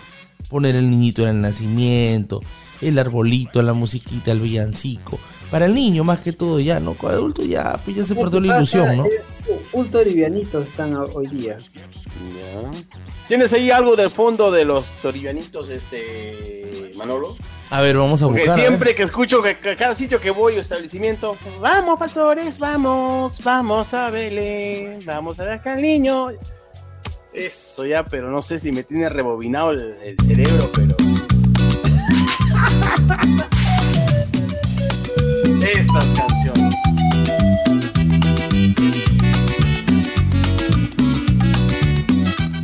poner 0.48 0.76
el 0.76 0.88
niñito 0.88 1.22
en 1.22 1.28
el 1.30 1.40
nacimiento, 1.40 2.40
el 2.80 2.98
arbolito, 2.98 3.60
la 3.60 3.72
musiquita, 3.72 4.30
el 4.30 4.40
villancico. 4.40 5.18
Para 5.50 5.66
el 5.66 5.74
niño 5.74 6.04
más 6.04 6.20
que 6.20 6.32
todo 6.32 6.60
ya, 6.60 6.78
¿no? 6.78 6.94
Con 6.94 7.10
adulto 7.10 7.42
ya, 7.42 7.80
pues 7.84 7.96
ya 7.96 8.04
se 8.04 8.14
perdió 8.14 8.38
la 8.40 8.56
ilusión, 8.56 8.98
¿no? 8.98 9.04
Full 9.78 9.90
toribianitos 9.90 10.66
están 10.68 10.96
ho- 10.96 11.04
hoy 11.14 11.28
día. 11.28 11.56
¿Tienes 13.28 13.52
ahí 13.52 13.70
algo 13.70 13.94
del 13.94 14.10
fondo 14.10 14.50
de 14.50 14.64
los 14.64 14.86
toribianitos, 15.00 15.68
este, 15.68 16.90
Manolo? 16.96 17.36
A 17.70 17.80
ver, 17.80 17.96
vamos 17.96 18.20
a 18.20 18.26
Porque 18.26 18.40
buscar. 18.40 18.58
siempre 18.58 18.96
que 18.96 19.04
escucho 19.04 19.40
que, 19.40 19.56
que 19.58 19.76
cada 19.76 19.94
sitio 19.94 20.20
que 20.20 20.32
voy 20.32 20.56
o 20.56 20.60
establecimiento, 20.62 21.36
vamos 21.60 21.96
pastores, 21.96 22.58
vamos, 22.58 23.40
vamos 23.44 23.94
a 23.94 24.10
Belén, 24.10 25.00
vamos 25.06 25.38
a 25.38 25.44
ver 25.44 25.52
acá 25.52 25.74
al 25.74 25.82
niño. 25.82 26.30
Eso 27.32 27.86
ya, 27.86 28.04
pero 28.04 28.32
no 28.32 28.42
sé 28.42 28.58
si 28.58 28.72
me 28.72 28.82
tiene 28.82 29.08
rebobinado 29.08 29.70
el, 29.70 29.94
el 30.02 30.16
cerebro, 30.26 30.68
pero. 30.74 30.96
Esas 35.64 36.04
canciones. 36.16 36.57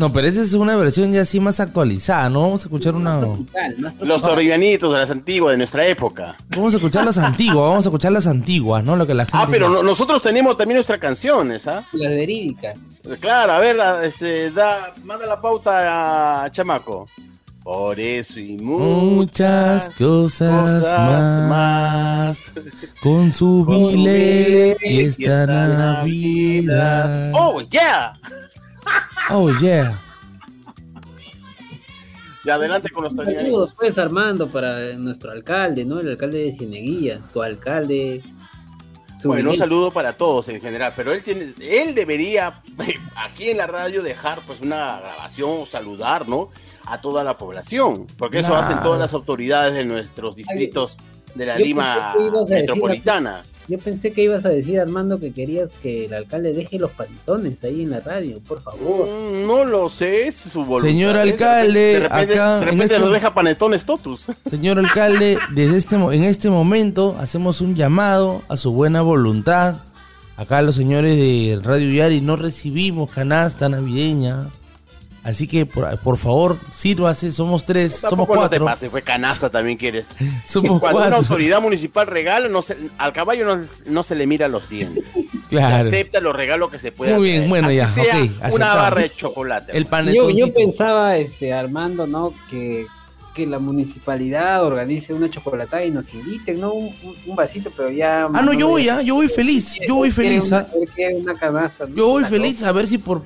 No, 0.05 0.13
pero 0.13 0.29
esa 0.29 0.43
es 0.43 0.53
una 0.53 0.77
versión 0.77 1.13
ya 1.13 1.23
así 1.23 1.41
más 1.41 1.61
actualizada, 1.61 2.29
¿no? 2.29 2.43
Vamos 2.43 2.61
a 2.61 2.65
escuchar 2.65 2.95
una. 2.95 3.21
Los 4.03 4.21
toribianitos 4.21 4.93
de 4.93 4.99
las 4.99 5.11
antiguas, 5.11 5.53
de 5.53 5.57
nuestra 5.57 5.87
época. 5.87 6.37
Vamos 6.51 6.75
a 6.75 6.77
escuchar 6.77 7.07
las 7.07 7.17
antiguas, 7.17 7.57
vamos 7.71 7.87
a 7.87 7.89
escuchar 7.89 8.13
las 8.13 8.27
antiguas, 8.27 8.85
¿no? 8.85 8.97
Lo 8.97 9.07
que 9.07 9.15
la 9.15 9.25
gente. 9.25 9.39
Ah, 9.41 9.49
pero 9.51 9.71
no- 9.71 9.83
nosotros 9.83 10.21
tenemos 10.21 10.59
también 10.59 10.77
nuestras 10.77 10.99
canciones, 10.99 11.67
¿ah? 11.69 11.83
Las 11.93 12.11
verídicas. 12.11 12.77
Claro, 13.19 13.53
a 13.53 13.59
ver, 13.61 13.79
este, 14.05 14.51
da, 14.51 14.93
manda 15.05 15.25
la 15.27 15.41
pauta 15.41 16.45
a 16.45 16.51
Chamaco. 16.51 17.07
Por 17.63 17.99
eso 17.99 18.41
y 18.41 18.59
Muchas 18.59 19.89
cosas, 19.97 20.81
cosas 20.83 21.49
más. 21.49 22.53
Con 23.03 23.33
su 23.33 23.65
vile 23.65 24.77
y 24.85 25.01
esta 25.07 25.47
Navidad. 25.47 27.31
¡Oh, 27.33 27.63
yeah! 27.63 28.13
Oh, 29.31 29.51
yeah. 29.59 29.99
Y 32.45 32.51
adelante 32.51 32.91
con 32.91 33.05
los. 33.05 33.15
Saludos, 33.15 33.73
pues, 33.79 33.99
Armando, 33.99 34.49
para 34.51 34.93
nuestro 34.97 35.31
alcalde, 35.33 35.85
¿no? 35.85 36.01
El 36.01 36.11
alcalde 36.11 36.45
de 36.45 36.53
Cieneguilla, 36.53 37.21
tu 37.33 37.43
alcalde. 37.43 38.23
su 39.19 39.29
Bueno, 39.29 39.51
un 39.51 39.57
saludo 39.57 39.91
para 39.91 40.13
todos 40.15 40.49
en 40.51 40.61
general, 40.61 40.93
pero 40.95 41.13
él 41.13 41.23
tiene, 41.23 41.55
él 41.59 41.95
debería 41.95 42.61
aquí 43.17 43.49
en 43.51 43.57
la 43.57 43.67
radio 43.67 44.03
dejar 44.03 44.43
pues 44.47 44.61
una 44.61 45.01
grabación 45.01 45.51
o 45.63 45.67
saludar, 45.67 46.29
¿no? 46.29 46.51
A 46.85 47.01
toda 47.01 47.25
la 47.25 47.39
población, 47.39 48.07
porque 48.19 48.41
eso 48.41 48.49
Claro. 48.49 48.63
hacen 48.67 48.83
todas 48.83 49.01
las 49.01 49.15
autoridades 49.15 49.73
de 49.73 49.87
nuestros 49.87 50.37
distritos 50.37 50.99
de 51.35 51.47
la 51.47 51.57
Yo 51.59 51.65
Lima 51.65 52.15
metropolitana. 52.47 53.43
Yo 53.67 53.79
pensé 53.79 54.13
que 54.13 54.23
ibas 54.23 54.45
a 54.45 54.51
decir, 54.51 54.79
Armando, 54.79 55.19
que 55.19 55.33
querías 55.33 55.71
que 55.83 56.05
el 56.05 56.15
alcalde 56.15 56.53
deje 56.53 56.79
los 56.79 56.91
panetones 56.91 57.65
ahí 57.65 57.83
en 57.83 57.91
la 57.91 58.01
radio, 58.01 58.39
por 58.47 58.61
favor. 58.61 59.09
Mm, 59.09 59.47
No 59.47 59.65
lo 59.65 59.89
sé, 59.89 60.27
es 60.29 60.35
su 60.37 60.65
voluntad. 60.65 60.87
Señor 60.89 61.17
¿eh? 61.17 61.21
alcalde, 61.21 61.81
de 61.81 62.01
repente, 62.01 62.35
acá, 62.35 62.51
de 62.57 62.59
en 62.59 62.65
repente 62.67 62.85
este- 62.85 62.99
lo 62.99 63.11
deja 63.11 63.33
panetones 63.35 63.85
totus. 63.87 64.27
Señor 64.51 64.79
alcalde, 64.79 65.39
desde 65.55 65.77
este, 65.79 65.97
mo- 65.99 66.13
en 66.13 66.25
este 66.25 66.51
momento 66.51 67.17
hacemos 67.19 67.61
un 67.63 67.75
llamado 67.75 68.43
a 68.49 68.57
su 68.57 68.73
buena 68.73 69.01
voluntad. 69.03 69.77
Acá 70.37 70.61
los 70.63 70.75
señores 70.75 71.17
de 71.17 71.59
Radio 71.63 71.91
Yari 71.93 72.21
no 72.21 72.37
recibimos 72.37 73.09
canasta 73.11 73.69
navideña. 73.69 74.49
Así 75.25 75.47
que 75.49 75.65
por, 75.65 75.99
por 76.01 76.19
favor, 76.19 76.59
sírvase, 76.71 77.33
somos 77.33 77.65
tres, 77.65 77.93
somos 77.95 78.11
Tampoco 78.11 78.35
no 78.37 78.43
te 78.43 78.59
cuatro. 78.59 78.65
pases, 78.67 78.91
fue 78.91 79.01
canasta 79.03 79.49
también 79.49 79.79
quieres. 79.79 80.09
Somos 80.47 80.79
Cuando 80.79 80.99
una 80.99 81.09
cuatro. 81.09 81.17
autoridad 81.17 81.63
municipal 81.63 82.07
regala, 82.07 82.49
no 82.49 82.61
se- 82.61 82.77
al 82.99 83.13
caballo 83.15 83.47
no, 83.47 83.65
no 83.87 84.03
se 84.03 84.15
le 84.17 84.27
mira 84.27 84.49
los 84.49 84.69
dientes. 84.69 85.03
Claro. 85.49 85.85
Se 85.85 85.89
acepta 85.91 86.21
los 86.21 86.35
regalos 86.35 86.71
que 86.71 86.79
se 86.79 86.91
puedan 86.91 87.17
Muy 87.17 87.25
bien, 87.29 87.37
traer. 87.49 87.49
bueno, 87.51 87.69
Así 87.69 87.77
ya, 87.77 87.87
sea 87.87 88.17
Una 88.17 88.47
aceptado. 88.47 88.77
barra 88.79 89.01
de 89.03 89.11
chocolate. 89.15 89.77
El 89.77 89.85
Yo, 89.85 89.91
panetoncito. 89.91 90.47
yo 90.47 90.55
pensaba, 90.55 91.17
este, 91.19 91.53
Armando, 91.53 92.07
¿no? 92.07 92.33
Que, 92.51 92.87
que 93.35 93.47
la 93.47 93.59
municipalidad 93.61 94.65
organice 94.65 95.13
una 95.15 95.31
chocolatada 95.31 95.85
y 95.85 95.91
nos 95.91 96.13
inviten, 96.15 96.61
¿no? 96.61 96.73
Un, 96.73 96.87
un- 97.03 97.17
un 97.27 97.37
vasito, 97.37 97.71
pero 97.77 97.91
ya... 97.91 98.25
Ah, 98.33 98.43
no, 98.43 98.53
yo 98.53 98.69
voy, 98.69 98.89
ah, 98.89 99.03
yo 99.03 99.15
voy 99.17 99.29
feliz, 99.29 99.79
yo 99.87 99.97
voy 99.97 100.11
feliz. 100.11 100.47
Una, 100.47 100.67
una 101.21 101.35
canasta. 101.35 101.87
¿no? 101.87 101.95
Yo 101.95 102.09
voy 102.09 102.25
feliz 102.25 102.63
a 102.63 102.73
ver 102.73 102.87
si 102.87 102.99
por, 102.99 103.23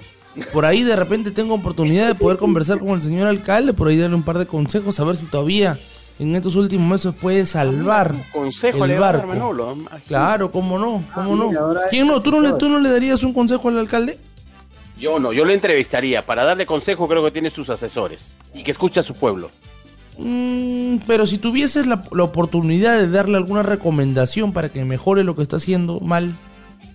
por 0.52 0.64
ahí 0.64 0.82
de 0.82 0.96
repente 0.96 1.30
tengo 1.30 1.54
oportunidad 1.54 2.06
de 2.06 2.14
poder 2.14 2.38
conversar 2.38 2.78
con 2.78 2.90
el 2.90 3.02
señor 3.02 3.28
alcalde, 3.28 3.72
por 3.72 3.88
ahí 3.88 3.98
darle 3.98 4.16
un 4.16 4.22
par 4.22 4.38
de 4.38 4.46
consejos, 4.46 4.98
a 5.00 5.04
ver 5.04 5.16
si 5.16 5.26
todavía 5.26 5.78
en 6.18 6.34
estos 6.34 6.56
últimos 6.56 6.88
meses 6.88 7.14
puede 7.20 7.46
salvar 7.46 8.26
Consejo 8.32 8.84
el 8.84 8.90
le 8.92 8.98
va 8.98 9.10
a 9.10 9.12
dar 9.12 9.26
barco. 9.26 9.32
Manolo. 9.34 9.78
Claro, 10.06 10.50
cómo 10.50 10.78
no, 10.78 11.04
cómo 11.14 11.36
no. 11.36 11.48
mira, 11.48 11.82
¿Quién 11.90 12.06
no? 12.08 12.20
¿Tú 12.20 12.30
no, 12.30 12.40
le, 12.40 12.52
¿Tú 12.54 12.68
no 12.68 12.80
le 12.80 12.90
darías 12.90 13.22
un 13.22 13.32
consejo 13.32 13.68
al 13.68 13.78
alcalde? 13.78 14.18
Yo 14.98 15.20
no, 15.20 15.32
yo 15.32 15.44
lo 15.44 15.52
entrevistaría. 15.52 16.26
Para 16.26 16.44
darle 16.44 16.66
consejo 16.66 17.06
creo 17.06 17.22
que 17.22 17.30
tiene 17.30 17.50
sus 17.50 17.70
asesores. 17.70 18.32
Y 18.52 18.64
que 18.64 18.72
escuche 18.72 18.98
a 18.98 19.04
su 19.04 19.14
pueblo. 19.14 19.50
Mm, 20.18 20.96
pero 21.06 21.26
si 21.28 21.38
tuvieses 21.38 21.86
la, 21.86 22.02
la 22.10 22.24
oportunidad 22.24 22.98
de 22.98 23.08
darle 23.08 23.36
alguna 23.36 23.62
recomendación 23.62 24.52
para 24.52 24.70
que 24.70 24.84
mejore 24.84 25.22
lo 25.22 25.36
que 25.36 25.42
está 25.42 25.56
haciendo 25.56 26.00
mal. 26.00 26.36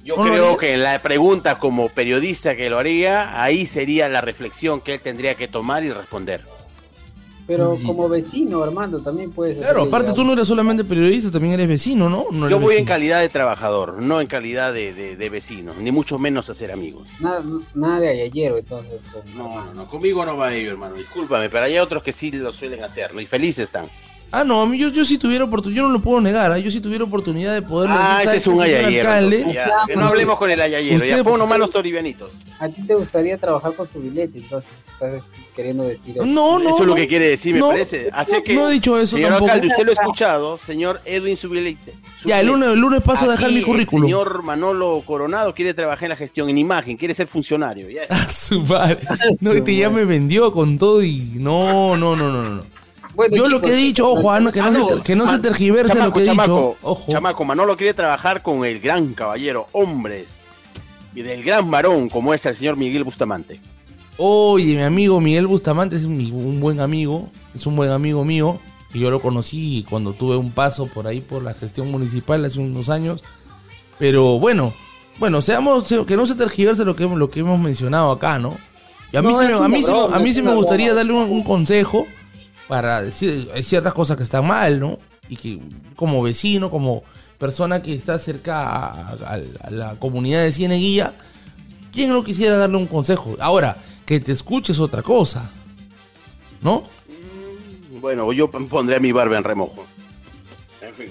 Yo 0.03 0.17
¿no 0.17 0.25
lo 0.25 0.31
creo 0.31 0.57
que 0.57 0.73
en 0.73 0.83
la 0.83 1.01
pregunta 1.01 1.57
como 1.59 1.89
periodista 1.89 2.55
que 2.55 2.69
lo 2.69 2.77
haría, 2.79 3.41
ahí 3.41 3.65
sería 3.65 4.09
la 4.09 4.21
reflexión 4.21 4.81
que 4.81 4.95
él 4.95 4.99
tendría 4.99 5.35
que 5.35 5.47
tomar 5.47 5.83
y 5.83 5.91
responder. 5.91 6.43
Pero 7.45 7.77
como 7.85 8.07
vecino, 8.07 8.63
Armando, 8.63 9.01
también 9.01 9.29
puedes... 9.29 9.57
Claro, 9.57 9.83
aparte 9.83 10.13
tú 10.13 10.23
no 10.23 10.31
eres 10.31 10.47
solamente 10.47 10.85
periodista, 10.85 11.29
también 11.29 11.53
eres 11.55 11.67
vecino, 11.67 12.09
¿no? 12.09 12.27
No 12.31 12.49
Yo 12.49 12.57
voy 12.57 12.77
en 12.77 12.85
calidad 12.85 13.19
de 13.19 13.27
trabajador, 13.27 14.01
no 14.01 14.21
en 14.21 14.27
calidad 14.27 14.71
de, 14.73 14.93
de- 14.93 15.17
de 15.17 15.29
vecino, 15.29 15.73
ni 15.77 15.91
mucho 15.91 16.17
menos 16.17 16.49
a 16.49 16.53
ser 16.53 16.71
amigos. 16.71 17.05
Nada, 17.19 17.43
nada 17.73 17.99
de 17.99 18.09
ayayero, 18.11 18.57
entonces. 18.57 19.01
No, 19.35 19.61
no, 19.65 19.73
no, 19.73 19.87
conmigo 19.89 20.25
no 20.25 20.37
va 20.37 20.53
ello, 20.53 20.71
hermano, 20.71 20.95
discúlpame, 20.95 21.49
pero 21.49 21.65
hay 21.65 21.77
otros 21.79 22.01
que 22.01 22.13
sí 22.13 22.31
lo 22.31 22.53
suelen 22.53 22.81
hacer, 22.81 23.13
¿no? 23.13 23.19
Y 23.19 23.25
felices 23.25 23.65
están. 23.65 23.89
Ah, 24.35 24.43
no, 24.43 24.63
a 24.63 24.65
mí 24.65 24.79
yo, 24.79 24.89
yo 24.89 25.05
sí 25.05 25.19
tuviera 25.19 25.43
oportunidad, 25.45 25.83
yo 25.83 25.87
no 25.87 25.93
lo 25.93 25.99
puedo 26.01 26.19
negar, 26.19 26.51
¿ah? 26.51 26.57
yo 26.57 26.71
sí 26.71 26.81
tuviera 26.81 27.03
oportunidad 27.03 27.53
de 27.53 27.61
poder 27.61 27.91
Ah, 27.93 28.21
este 28.23 28.37
es 28.37 28.47
un 28.47 28.59
ayayero. 28.59 29.13
entonces, 29.13 29.53
ya. 29.53 29.65
Que 29.85 29.95
no 29.95 30.01
Usted- 30.01 30.09
hablemos 30.09 30.37
con 30.39 30.49
el 30.49 30.59
ayayero, 30.59 31.05
ya 31.05 31.17
usted- 31.17 31.23
pon 31.23 31.37
nomás 31.37 31.59
los 31.59 31.69
toribianitos. 31.69 32.31
A 32.59 32.67
ti 32.67 32.81
te 32.81 32.95
gustaría 32.95 33.37
trabajar 33.37 33.75
con 33.75 33.87
su 33.87 33.99
billete, 33.99 34.39
entonces 34.39 34.71
estás 34.91 35.23
queriendo 35.55 35.83
decir 35.83 36.15
eso. 36.15 36.25
No, 36.25 36.57
no, 36.57 36.69
Eso 36.71 36.81
es 36.81 36.87
lo 36.87 36.95
que 36.95 37.07
quiere 37.07 37.27
decir, 37.29 37.53
me 37.53 37.59
No, 37.59 37.67
parece. 37.69 38.09
Así 38.11 38.41
que, 38.41 38.55
no 38.55 38.69
he 38.69 38.71
dicho 38.73 38.97
eso 38.97 39.17
señor 39.17 39.29
tampoco. 39.33 39.51
alcalde, 39.51 39.67
usted 39.67 39.83
lo 39.85 39.91
ha 39.91 39.93
escuchado, 39.93 40.57
señor 40.57 40.99
Edwin 41.05 41.37
Subilete. 41.37 41.93
Ya, 42.25 42.39
el 42.39 42.47
lunes, 42.47 42.69
el 42.69 42.79
lunes 42.79 43.01
paso 43.03 43.25
a 43.25 43.31
dejar 43.33 43.51
mi 43.51 43.61
currículum. 43.61 44.05
El 44.05 44.09
señor 44.09 44.41
Manolo 44.41 45.03
Coronado 45.05 45.53
quiere 45.53 45.75
trabajar 45.75 46.05
en 46.05 46.09
la 46.09 46.15
gestión, 46.15 46.49
en 46.49 46.57
imagen, 46.57 46.97
quiere 46.97 47.13
ser 47.13 47.27
funcionario. 47.27 47.87
Ya 47.91 48.01
está. 48.09 48.31
Su 48.31 48.61
madre. 48.61 48.97
No, 49.41 49.63
que 49.63 49.75
ya 49.75 49.91
me 49.91 50.05
vendió 50.05 50.51
con 50.51 50.79
todo 50.79 51.03
y 51.03 51.19
no, 51.35 51.95
no, 51.97 52.15
no, 52.15 52.31
no, 52.31 52.49
no. 52.49 52.82
Bueno, 53.15 53.35
yo 53.35 53.47
lo 53.47 53.61
que 53.61 53.71
he 53.71 53.75
dicho, 53.75 54.09
ojo, 54.11 54.31
ah, 54.31 54.39
no, 54.39 54.51
que, 54.51 54.59
no 54.61 54.73
se, 54.73 54.83
ter- 54.85 55.01
que 55.03 55.15
no 55.15 55.27
se 55.31 55.39
tergiverse 55.39 55.95
lo 55.99 56.11
que 56.11 56.23
he 56.23 56.25
chamaco, 56.25 56.77
dicho. 56.81 57.05
Chamaco, 57.11 57.43
Manolo 57.45 57.77
quiere 57.77 57.93
trabajar 57.93 58.41
con 58.41 58.65
el 58.65 58.79
gran 58.79 59.13
caballero, 59.13 59.67
hombres, 59.71 60.37
y 61.13 61.21
del 61.21 61.43
gran 61.43 61.69
varón 61.69 62.09
como 62.09 62.33
es 62.33 62.43
el 62.47 62.55
señor 62.55 62.75
Miguel 62.75 63.03
Bustamante. 63.03 63.59
Oye, 64.17 64.75
mi 64.75 64.81
amigo 64.81 65.19
Miguel 65.21 65.45
Bustamante 65.47 65.95
es 65.97 66.03
mi- 66.03 66.31
un 66.31 66.59
buen 66.59 66.79
amigo, 66.79 67.29
es 67.53 67.65
un 67.67 67.75
buen 67.75 67.91
amigo 67.91 68.23
mío. 68.25 68.59
Y 68.95 68.99
yo 68.99 69.09
lo 69.09 69.21
conocí 69.21 69.85
cuando 69.89 70.13
tuve 70.13 70.37
un 70.37 70.51
paso 70.51 70.85
por 70.85 71.07
ahí 71.07 71.19
por 71.19 71.41
la 71.43 71.55
gestión 71.55 71.89
municipal 71.89 72.45
hace 72.45 72.59
unos 72.59 72.89
años. 72.89 73.23
Pero 73.97 74.37
bueno, 74.39 74.73
bueno, 75.19 75.41
seamos 75.41 75.87
que 76.07 76.15
no 76.15 76.25
se 76.27 76.35
tergiverse 76.35 76.85
lo 76.85 76.95
que, 76.95 77.07
lo 77.07 77.29
que 77.29 77.39
hemos 77.39 77.59
mencionado 77.59 78.11
acá, 78.11 78.37
¿no? 78.37 78.55
Y 79.11 79.17
a 79.17 79.21
mí 79.23 79.31
No, 79.31 79.39
sí, 79.39 79.45
es 79.45 79.49
me, 79.59 79.65
a 79.65 79.67
mí 79.67 79.83
sí 79.83 79.91
a 80.13 80.19
mí 80.19 80.33
sí 80.33 80.41
me 80.43 80.53
gustaría 80.53 80.93
darle 80.93 81.13
un, 81.13 81.29
un 81.31 81.43
consejo 81.43 82.05
para 82.67 83.01
decir 83.01 83.49
hay 83.53 83.63
ciertas 83.63 83.93
cosas 83.93 84.17
que 84.17 84.23
están 84.23 84.45
mal, 84.47 84.79
¿no? 84.79 84.99
Y 85.29 85.35
que 85.37 85.59
como 85.95 86.21
vecino, 86.21 86.69
como 86.69 87.03
persona 87.37 87.81
que 87.81 87.93
está 87.93 88.19
cerca 88.19 88.67
a, 88.67 89.09
a- 89.11 89.39
a 89.63 89.69
la 89.71 89.95
comunidad 89.99 90.43
de 90.43 90.51
Cieneguilla, 90.51 91.13
¿quién 91.91 92.09
no 92.09 92.23
quisiera 92.23 92.57
darle 92.57 92.77
un 92.77 92.87
consejo? 92.87 93.35
Ahora, 93.39 93.77
que 94.05 94.19
te 94.19 94.31
escuches 94.31 94.79
otra 94.79 95.01
cosa, 95.01 95.49
¿no? 96.61 96.83
Bueno, 98.01 98.31
yo 98.33 98.49
pondré 98.51 98.99
mi 98.99 99.11
barba 99.11 99.37
en 99.37 99.43
remojo. 99.43 99.85
En 100.81 100.93
fin. 100.93 101.07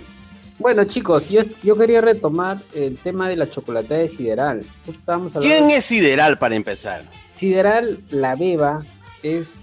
Bueno, 0.58 0.84
chicos, 0.84 1.28
yo, 1.28 1.40
yo 1.62 1.76
quería 1.76 2.00
retomar 2.00 2.58
el 2.74 2.96
tema 2.98 3.28
de 3.28 3.36
la 3.36 3.50
chocolatada 3.50 4.00
de 4.00 4.08
Sideral. 4.08 4.60
Justo 4.84 5.00
estábamos 5.00 5.34
hablando 5.34 5.56
¿Quién 5.56 5.70
es 5.70 5.84
Sideral 5.86 6.38
para 6.38 6.54
empezar? 6.54 7.02
Sideral 7.32 7.98
La 8.10 8.36
Beba 8.36 8.84
es 9.22 9.61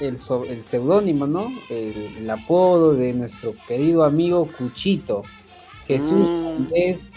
el, 0.00 0.18
so- 0.18 0.44
el 0.44 0.62
seudónimo, 0.64 1.26
¿no? 1.26 1.50
El, 1.70 2.16
el 2.18 2.30
apodo 2.30 2.94
de 2.94 3.12
nuestro 3.12 3.54
querido 3.66 4.04
amigo 4.04 4.48
Cuchito. 4.56 5.22
Jesús 5.86 6.28
Mm. 6.28 6.46
Andrés. 6.56 7.10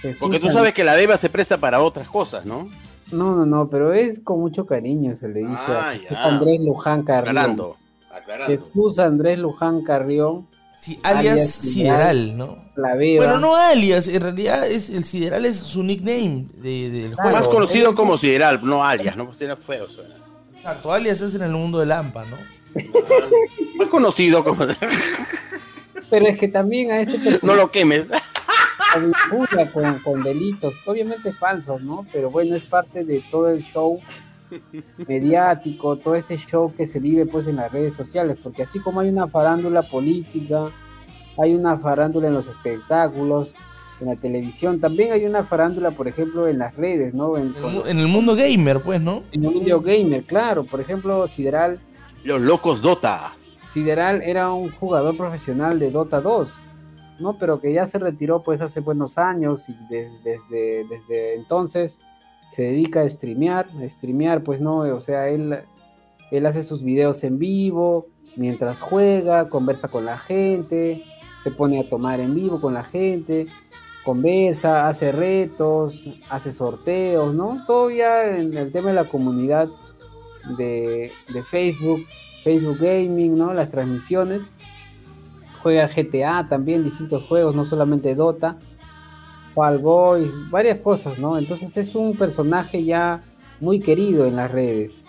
Jesús 0.00 0.18
Porque 0.20 0.38
tú 0.40 0.48
sabes 0.48 0.74
que 0.74 0.84
la 0.84 0.94
beba 0.94 1.16
se 1.16 1.30
presta 1.30 1.58
para 1.58 1.80
otras 1.82 2.08
cosas, 2.08 2.44
¿no? 2.44 2.66
No, 3.12 3.34
no, 3.36 3.46
no, 3.46 3.68
pero 3.70 3.92
es 3.94 4.20
con 4.20 4.40
mucho 4.40 4.66
cariño, 4.66 5.14
se 5.14 5.28
le 5.28 5.40
dice 5.40 5.52
Ah, 5.68 5.90
a 5.90 5.92
Jesús 5.92 6.08
ya. 6.10 6.24
Andrés 6.24 6.60
Luján 6.60 7.02
Carrión. 7.02 7.28
Aclarando, 7.38 7.76
aclarando. 8.10 8.46
Jesús 8.46 8.98
Andrés 8.98 9.38
Luján 9.38 9.82
Carrión. 9.82 10.46
Sí, 10.78 10.98
alias 11.02 11.50
Sideral, 11.50 12.36
¿no? 12.36 12.58
La 12.76 12.94
Beba. 12.94 13.24
Bueno, 13.24 13.40
no 13.40 13.56
alias, 13.56 14.06
en 14.08 14.20
realidad 14.20 14.66
es, 14.68 14.90
el 14.90 15.04
Sideral 15.04 15.46
es 15.46 15.56
su 15.56 15.82
nickname 15.82 16.46
de- 16.56 16.90
del 16.90 17.14
juego. 17.14 17.30
Más 17.30 17.48
conocido 17.48 17.94
como 17.94 18.18
Sideral, 18.18 18.60
no 18.62 18.84
alias, 18.84 19.16
¿no? 19.16 19.26
Pues 19.26 19.40
era 19.40 19.56
feo, 19.56 19.88
suena. 19.88 20.16
Exacto, 20.64 20.94
alias 20.94 21.20
es 21.20 21.34
en 21.34 21.42
el 21.42 21.52
mundo 21.52 21.78
del 21.78 21.92
AMPA, 21.92 22.24
¿no? 22.24 22.38
Más 23.76 23.88
conocido 23.88 24.42
como... 24.42 24.64
Pero 26.08 26.26
es 26.26 26.38
que 26.38 26.48
también 26.48 26.90
a 26.90 27.00
este 27.00 27.18
personaje 27.18 27.46
no 27.46 27.54
lo 27.54 27.70
quemes. 27.70 28.06
con, 29.74 29.98
con 29.98 30.22
delitos, 30.22 30.80
obviamente 30.86 31.34
falsos, 31.34 31.82
¿no? 31.82 32.06
Pero 32.10 32.30
bueno, 32.30 32.56
es 32.56 32.64
parte 32.64 33.04
de 33.04 33.22
todo 33.30 33.50
el 33.50 33.62
show 33.62 34.00
mediático, 35.06 35.96
todo 35.96 36.14
este 36.14 36.38
show 36.38 36.74
que 36.74 36.86
se 36.86 36.98
vive 36.98 37.26
pues 37.26 37.46
en 37.46 37.56
las 37.56 37.70
redes 37.70 37.92
sociales, 37.92 38.38
porque 38.42 38.62
así 38.62 38.80
como 38.80 39.00
hay 39.00 39.10
una 39.10 39.28
farándula 39.28 39.82
política, 39.82 40.70
hay 41.36 41.54
una 41.54 41.76
farándula 41.76 42.28
en 42.28 42.32
los 42.32 42.46
espectáculos, 42.46 43.54
en 44.00 44.08
la 44.08 44.16
televisión, 44.16 44.80
también 44.80 45.12
hay 45.12 45.24
una 45.24 45.44
farándula, 45.44 45.92
por 45.92 46.08
ejemplo, 46.08 46.48
en 46.48 46.58
las 46.58 46.74
redes, 46.76 47.14
¿no? 47.14 47.36
En, 47.36 47.52
con- 47.52 47.86
En 47.88 47.98
el 48.00 48.08
mundo 48.08 48.34
gamer, 48.34 48.80
pues, 48.80 49.00
¿no? 49.00 49.22
en 49.32 49.44
el 49.44 49.50
mundo 49.52 49.80
gamer, 49.80 50.24
claro, 50.24 50.64
por 50.64 50.80
ejemplo, 50.80 51.26
Sideral 51.28 51.78
Los 52.24 52.42
locos 52.42 52.82
Dota. 52.82 53.32
Sideral 53.72 54.22
era 54.22 54.52
un 54.52 54.70
jugador 54.70 55.16
profesional 55.16 55.78
de 55.78 55.90
Dota 55.90 56.20
2, 56.20 56.68
¿no? 57.20 57.36
Pero 57.38 57.60
que 57.60 57.72
ya 57.72 57.86
se 57.86 57.98
retiró 57.98 58.42
pues 58.42 58.60
hace 58.60 58.80
buenos 58.80 59.18
años 59.18 59.68
y 59.68 59.74
des- 59.88 60.10
desde, 60.24 60.84
desde 60.88 61.34
entonces 61.34 61.98
se 62.50 62.62
dedica 62.62 63.00
a 63.02 63.08
streamear, 63.08 63.66
a 63.82 63.88
streamear 63.88 64.42
pues 64.42 64.60
no, 64.60 64.78
o 64.78 65.00
sea, 65.00 65.28
él, 65.28 65.58
él 66.30 66.46
hace 66.46 66.62
sus 66.62 66.82
videos 66.82 67.24
en 67.24 67.38
vivo, 67.38 68.06
mientras 68.36 68.80
juega, 68.80 69.48
conversa 69.48 69.88
con 69.88 70.04
la 70.04 70.18
gente, 70.18 71.02
se 71.42 71.50
pone 71.50 71.80
a 71.80 71.88
tomar 71.88 72.20
en 72.20 72.34
vivo 72.34 72.60
con 72.60 72.74
la 72.74 72.84
gente, 72.84 73.48
conversa, 74.04 74.88
hace 74.88 75.12
retos, 75.12 76.04
hace 76.28 76.52
sorteos, 76.52 77.34
¿no? 77.34 77.64
Todo 77.66 77.90
ya 77.90 78.36
en 78.36 78.56
el 78.56 78.70
tema 78.70 78.90
de 78.90 78.94
la 78.94 79.08
comunidad 79.08 79.68
de, 80.56 81.10
de 81.32 81.42
Facebook, 81.42 82.06
Facebook 82.44 82.78
Gaming, 82.78 83.36
¿no? 83.36 83.54
Las 83.54 83.70
transmisiones. 83.70 84.52
Juega 85.62 85.88
GTA 85.88 86.46
también, 86.48 86.84
distintos 86.84 87.24
juegos, 87.24 87.54
no 87.54 87.64
solamente 87.64 88.14
Dota. 88.14 88.58
Fall 89.54 89.78
Boys, 89.78 90.32
varias 90.50 90.78
cosas, 90.80 91.18
¿no? 91.18 91.38
Entonces 91.38 91.76
es 91.76 91.94
un 91.94 92.16
personaje 92.16 92.84
ya 92.84 93.22
muy 93.60 93.80
querido 93.80 94.26
en 94.26 94.36
las 94.36 94.50
redes. 94.50 95.04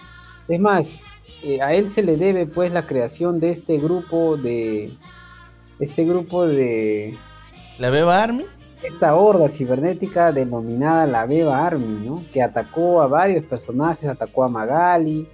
Es 0.47 0.59
más, 0.59 0.99
eh, 1.43 1.61
a 1.61 1.73
él 1.73 1.89
se 1.89 2.03
le 2.03 2.15
debe 2.15 2.45
pues 2.45 2.71
la 2.71 2.85
creación 2.85 3.39
de 3.39 3.49
este 3.49 3.79
grupo 3.79 4.37
de 4.37 4.93
este 5.79 6.05
grupo 6.05 6.45
de 6.45 7.17
¿La 7.79 7.89
Beba 7.89 8.23
Army? 8.23 8.45
Esta 8.83 9.15
horda 9.15 9.49
cibernética 9.49 10.31
denominada 10.31 11.07
la 11.07 11.25
Beba 11.25 11.65
Army, 11.65 12.05
¿no? 12.05 12.23
Que 12.31 12.41
atacó 12.41 13.01
a 13.01 13.07
varios 13.07 13.45
personajes, 13.45 14.07
atacó 14.09 14.43
a 14.43 14.49
Magali, 14.49 15.27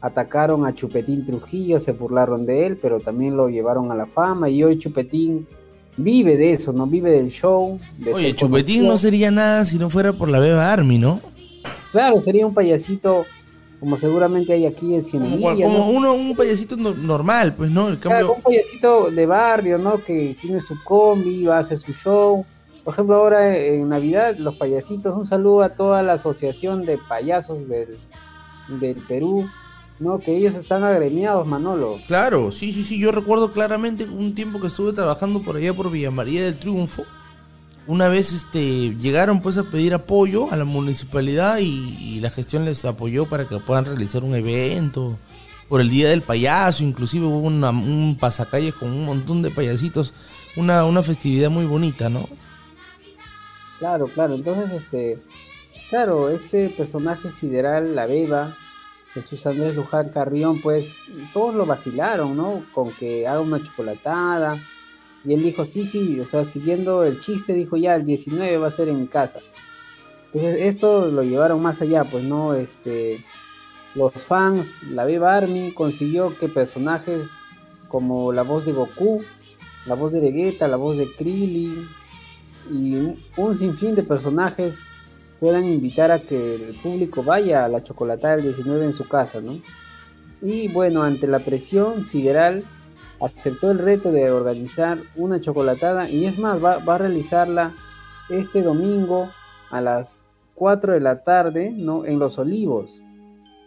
atacaron 0.00 0.66
a 0.66 0.74
Chupetín 0.74 1.24
Trujillo, 1.24 1.78
se 1.78 1.92
burlaron 1.92 2.46
de 2.46 2.66
él, 2.66 2.78
pero 2.80 2.98
también 3.00 3.36
lo 3.36 3.48
llevaron 3.48 3.90
a 3.92 3.94
la 3.94 4.06
fama 4.06 4.48
y 4.48 4.62
hoy 4.64 4.78
Chupetín 4.78 5.46
vive 5.96 6.36
de 6.36 6.52
eso, 6.52 6.72
¿no? 6.72 6.86
Vive 6.86 7.10
del 7.12 7.30
show. 7.30 7.78
de 7.98 8.14
Oye, 8.14 8.34
Chupetín 8.34 8.76
conocido. 8.80 8.92
no 8.92 8.98
sería 8.98 9.30
nada 9.30 9.64
si 9.64 9.78
no 9.78 9.90
fuera 9.90 10.12
por 10.12 10.28
la 10.30 10.38
Beba 10.38 10.72
Army, 10.72 10.98
¿no? 10.98 11.20
Claro, 11.92 12.20
sería 12.20 12.46
un 12.46 12.54
payasito 12.54 13.24
como 13.80 13.96
seguramente 13.96 14.52
hay 14.52 14.66
aquí 14.66 14.92
en 14.94 15.02
Como, 15.02 15.08
Cieneguilla, 15.08 15.66
como 15.66 15.78
¿no? 15.78 15.90
uno, 15.90 16.12
un 16.14 16.34
payasito 16.34 16.76
no- 16.76 16.94
normal, 16.94 17.54
pues, 17.56 17.70
¿no? 17.70 17.88
El 17.88 17.98
Claro, 17.98 18.26
cambio, 18.28 18.34
un 18.36 18.42
payasito 18.42 19.10
de 19.10 19.24
barrio, 19.26 19.78
¿no? 19.78 20.02
Que 20.04 20.36
tiene 20.40 20.60
su 20.60 20.74
combi, 20.82 21.44
va 21.44 21.58
a 21.58 21.60
hacer 21.60 21.78
su 21.78 21.92
show. 21.92 22.44
Por 22.88 22.94
ejemplo, 22.94 23.16
ahora 23.16 23.54
en 23.54 23.86
Navidad, 23.90 24.38
los 24.38 24.56
payasitos, 24.56 25.14
un 25.14 25.26
saludo 25.26 25.60
a 25.60 25.74
toda 25.74 26.02
la 26.02 26.14
asociación 26.14 26.86
de 26.86 26.96
payasos 26.96 27.68
del, 27.68 27.98
del 28.80 28.94
Perú, 29.06 29.46
¿no? 29.98 30.18
Que 30.20 30.34
ellos 30.34 30.54
están 30.54 30.84
agremiados, 30.84 31.46
Manolo. 31.46 31.98
Claro, 32.06 32.50
sí, 32.50 32.72
sí, 32.72 32.84
sí. 32.84 32.98
Yo 32.98 33.12
recuerdo 33.12 33.52
claramente 33.52 34.04
un 34.04 34.34
tiempo 34.34 34.58
que 34.58 34.68
estuve 34.68 34.94
trabajando 34.94 35.42
por 35.42 35.56
allá 35.56 35.74
por 35.74 35.90
Villa 35.90 36.10
María 36.10 36.42
del 36.46 36.58
Triunfo. 36.58 37.04
Una 37.86 38.08
vez 38.08 38.32
este, 38.32 38.96
llegaron 38.96 39.42
pues 39.42 39.58
a 39.58 39.64
pedir 39.64 39.92
apoyo 39.92 40.50
a 40.50 40.56
la 40.56 40.64
municipalidad 40.64 41.58
y, 41.58 42.20
la 42.20 42.30
gestión 42.30 42.64
les 42.64 42.86
apoyó 42.86 43.26
para 43.28 43.46
que 43.46 43.58
puedan 43.58 43.84
realizar 43.84 44.24
un 44.24 44.34
evento 44.34 45.18
por 45.68 45.82
el 45.82 45.90
Día 45.90 46.08
del 46.08 46.22
Payaso. 46.22 46.84
Inclusive 46.84 47.26
hubo 47.26 47.40
una- 47.40 47.68
un 47.68 48.16
pasacalles 48.18 48.72
con 48.72 48.88
un 48.90 49.04
montón 49.04 49.42
de 49.42 49.50
payasitos. 49.50 50.14
Una, 50.56 50.86
una 50.86 51.02
festividad 51.02 51.50
muy 51.50 51.66
bonita, 51.66 52.08
¿no? 52.08 52.26
Claro, 53.78 54.06
claro. 54.08 54.34
Entonces, 54.34 54.72
este, 54.72 55.22
claro, 55.90 56.28
este 56.30 56.70
personaje 56.70 57.30
sideral, 57.30 57.94
la 57.94 58.06
beba, 58.06 58.56
Jesús 59.14 59.46
Andrés 59.46 59.74
Luján 59.74 60.10
Carrión, 60.10 60.60
pues 60.60 60.94
todos 61.32 61.54
lo 61.54 61.66
vacilaron, 61.66 62.36
¿no? 62.36 62.64
Con 62.72 62.92
que 62.92 63.26
haga 63.26 63.40
una 63.40 63.62
chocolatada. 63.62 64.58
Y 65.24 65.34
él 65.34 65.42
dijo, 65.42 65.64
sí, 65.64 65.86
sí, 65.86 66.18
o 66.20 66.24
sea, 66.24 66.44
siguiendo 66.44 67.04
el 67.04 67.20
chiste, 67.20 67.52
dijo 67.52 67.76
ya, 67.76 67.94
el 67.94 68.04
19 68.04 68.58
va 68.58 68.68
a 68.68 68.72
ser 68.72 68.88
en 68.88 69.00
mi 69.00 69.06
casa. 69.06 69.40
Entonces, 70.26 70.58
esto 70.60 71.06
lo 71.06 71.22
llevaron 71.22 71.62
más 71.62 71.80
allá, 71.80 72.04
pues, 72.04 72.24
¿no? 72.24 72.54
Este, 72.54 73.24
los 73.94 74.12
fans, 74.12 74.82
la 74.82 75.04
Beba 75.04 75.36
Army 75.36 75.72
consiguió 75.72 76.36
que 76.38 76.48
personajes 76.48 77.28
como 77.88 78.32
la 78.32 78.42
voz 78.42 78.66
de 78.66 78.72
Goku, 78.72 79.24
la 79.86 79.94
voz 79.94 80.12
de 80.12 80.20
Vegeta, 80.20 80.68
la 80.68 80.76
voz 80.76 80.98
de 80.98 81.10
Krillin, 81.14 81.88
y 82.70 83.16
un, 83.36 83.56
sinfín 83.56 83.94
de 83.94 84.02
personajes 84.02 84.80
puedan 85.40 85.64
invitar 85.64 86.10
a 86.10 86.20
que 86.20 86.54
el 86.54 86.74
público 86.82 87.22
vaya 87.22 87.64
a 87.64 87.68
la 87.68 87.82
chocolatada 87.82 88.36
del 88.36 88.54
19 88.54 88.86
en 88.86 88.92
su 88.92 89.06
casa, 89.06 89.40
¿no? 89.40 89.60
Y 90.42 90.68
bueno, 90.68 91.02
ante 91.02 91.26
la 91.26 91.40
presión, 91.40 92.04
Sideral 92.04 92.64
aceptó 93.20 93.70
el 93.70 93.78
reto 93.78 94.12
de 94.12 94.30
organizar 94.30 94.98
una 95.16 95.40
chocolatada 95.40 96.08
y 96.08 96.26
es 96.26 96.38
más, 96.38 96.62
va, 96.62 96.78
va 96.78 96.94
a 96.96 96.98
realizarla 96.98 97.74
este 98.28 98.62
domingo 98.62 99.30
a 99.70 99.80
las 99.80 100.24
4 100.54 100.92
de 100.92 101.00
la 101.00 101.22
tarde, 101.22 101.72
¿no? 101.76 102.04
En 102.04 102.18
Los 102.18 102.38
Olivos. 102.38 103.02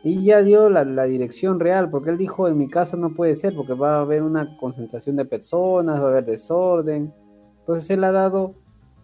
Y 0.04 0.24
ya 0.24 0.42
dio 0.42 0.70
la, 0.70 0.84
la 0.84 1.04
dirección 1.04 1.60
real, 1.60 1.90
porque 1.90 2.10
él 2.10 2.18
dijo, 2.18 2.48
en 2.48 2.58
mi 2.58 2.68
casa 2.68 2.98
no 2.98 3.14
puede 3.14 3.36
ser, 3.36 3.54
porque 3.56 3.74
va 3.74 3.98
a 3.98 4.02
haber 4.02 4.24
una 4.24 4.58
concentración 4.58 5.16
de 5.16 5.26
personas, 5.26 6.02
va 6.02 6.06
a 6.06 6.10
haber 6.10 6.26
desorden. 6.26 7.14
Entonces 7.60 7.90
él 7.92 8.04
ha 8.04 8.12
dado, 8.12 8.56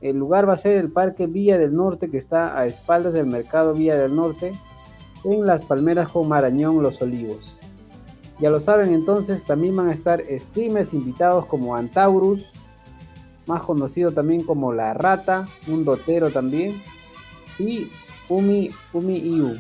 el 0.02 0.18
lugar 0.18 0.48
va 0.48 0.54
a 0.54 0.58
ser 0.58 0.78
el 0.78 0.92
Parque 0.92 1.28
Villa 1.28 1.58
del 1.58 1.76
Norte, 1.76 2.10
que 2.10 2.18
está 2.18 2.58
a 2.58 2.66
espaldas 2.66 3.14
del 3.14 3.26
Mercado 3.26 3.74
Villa 3.74 3.98
del 3.98 4.16
Norte, 4.16 4.54
en 5.24 5.46
Las 5.46 5.64
Palmeras 5.64 6.10
con 6.10 6.28
Marañón, 6.28 6.82
Los 6.82 7.02
Olivos. 7.02 7.60
Ya 8.40 8.50
lo 8.50 8.60
saben, 8.60 8.94
entonces 8.94 9.46
también 9.46 9.76
van 9.76 9.90
a 9.90 9.94
estar 9.94 10.24
streamers 10.38 10.94
invitados 10.94 11.48
como 11.48 11.76
Antaurus, 11.76 12.52
más 13.48 13.64
conocido 13.64 14.12
también 14.12 14.44
como 14.44 14.74
La 14.74 14.94
Rata, 14.94 15.48
un 15.68 15.84
dotero 15.84 16.30
también, 16.30 16.82
y 17.58 17.90
Umi, 18.30 18.70
Umi 18.94 19.18
Iu. 19.18 19.58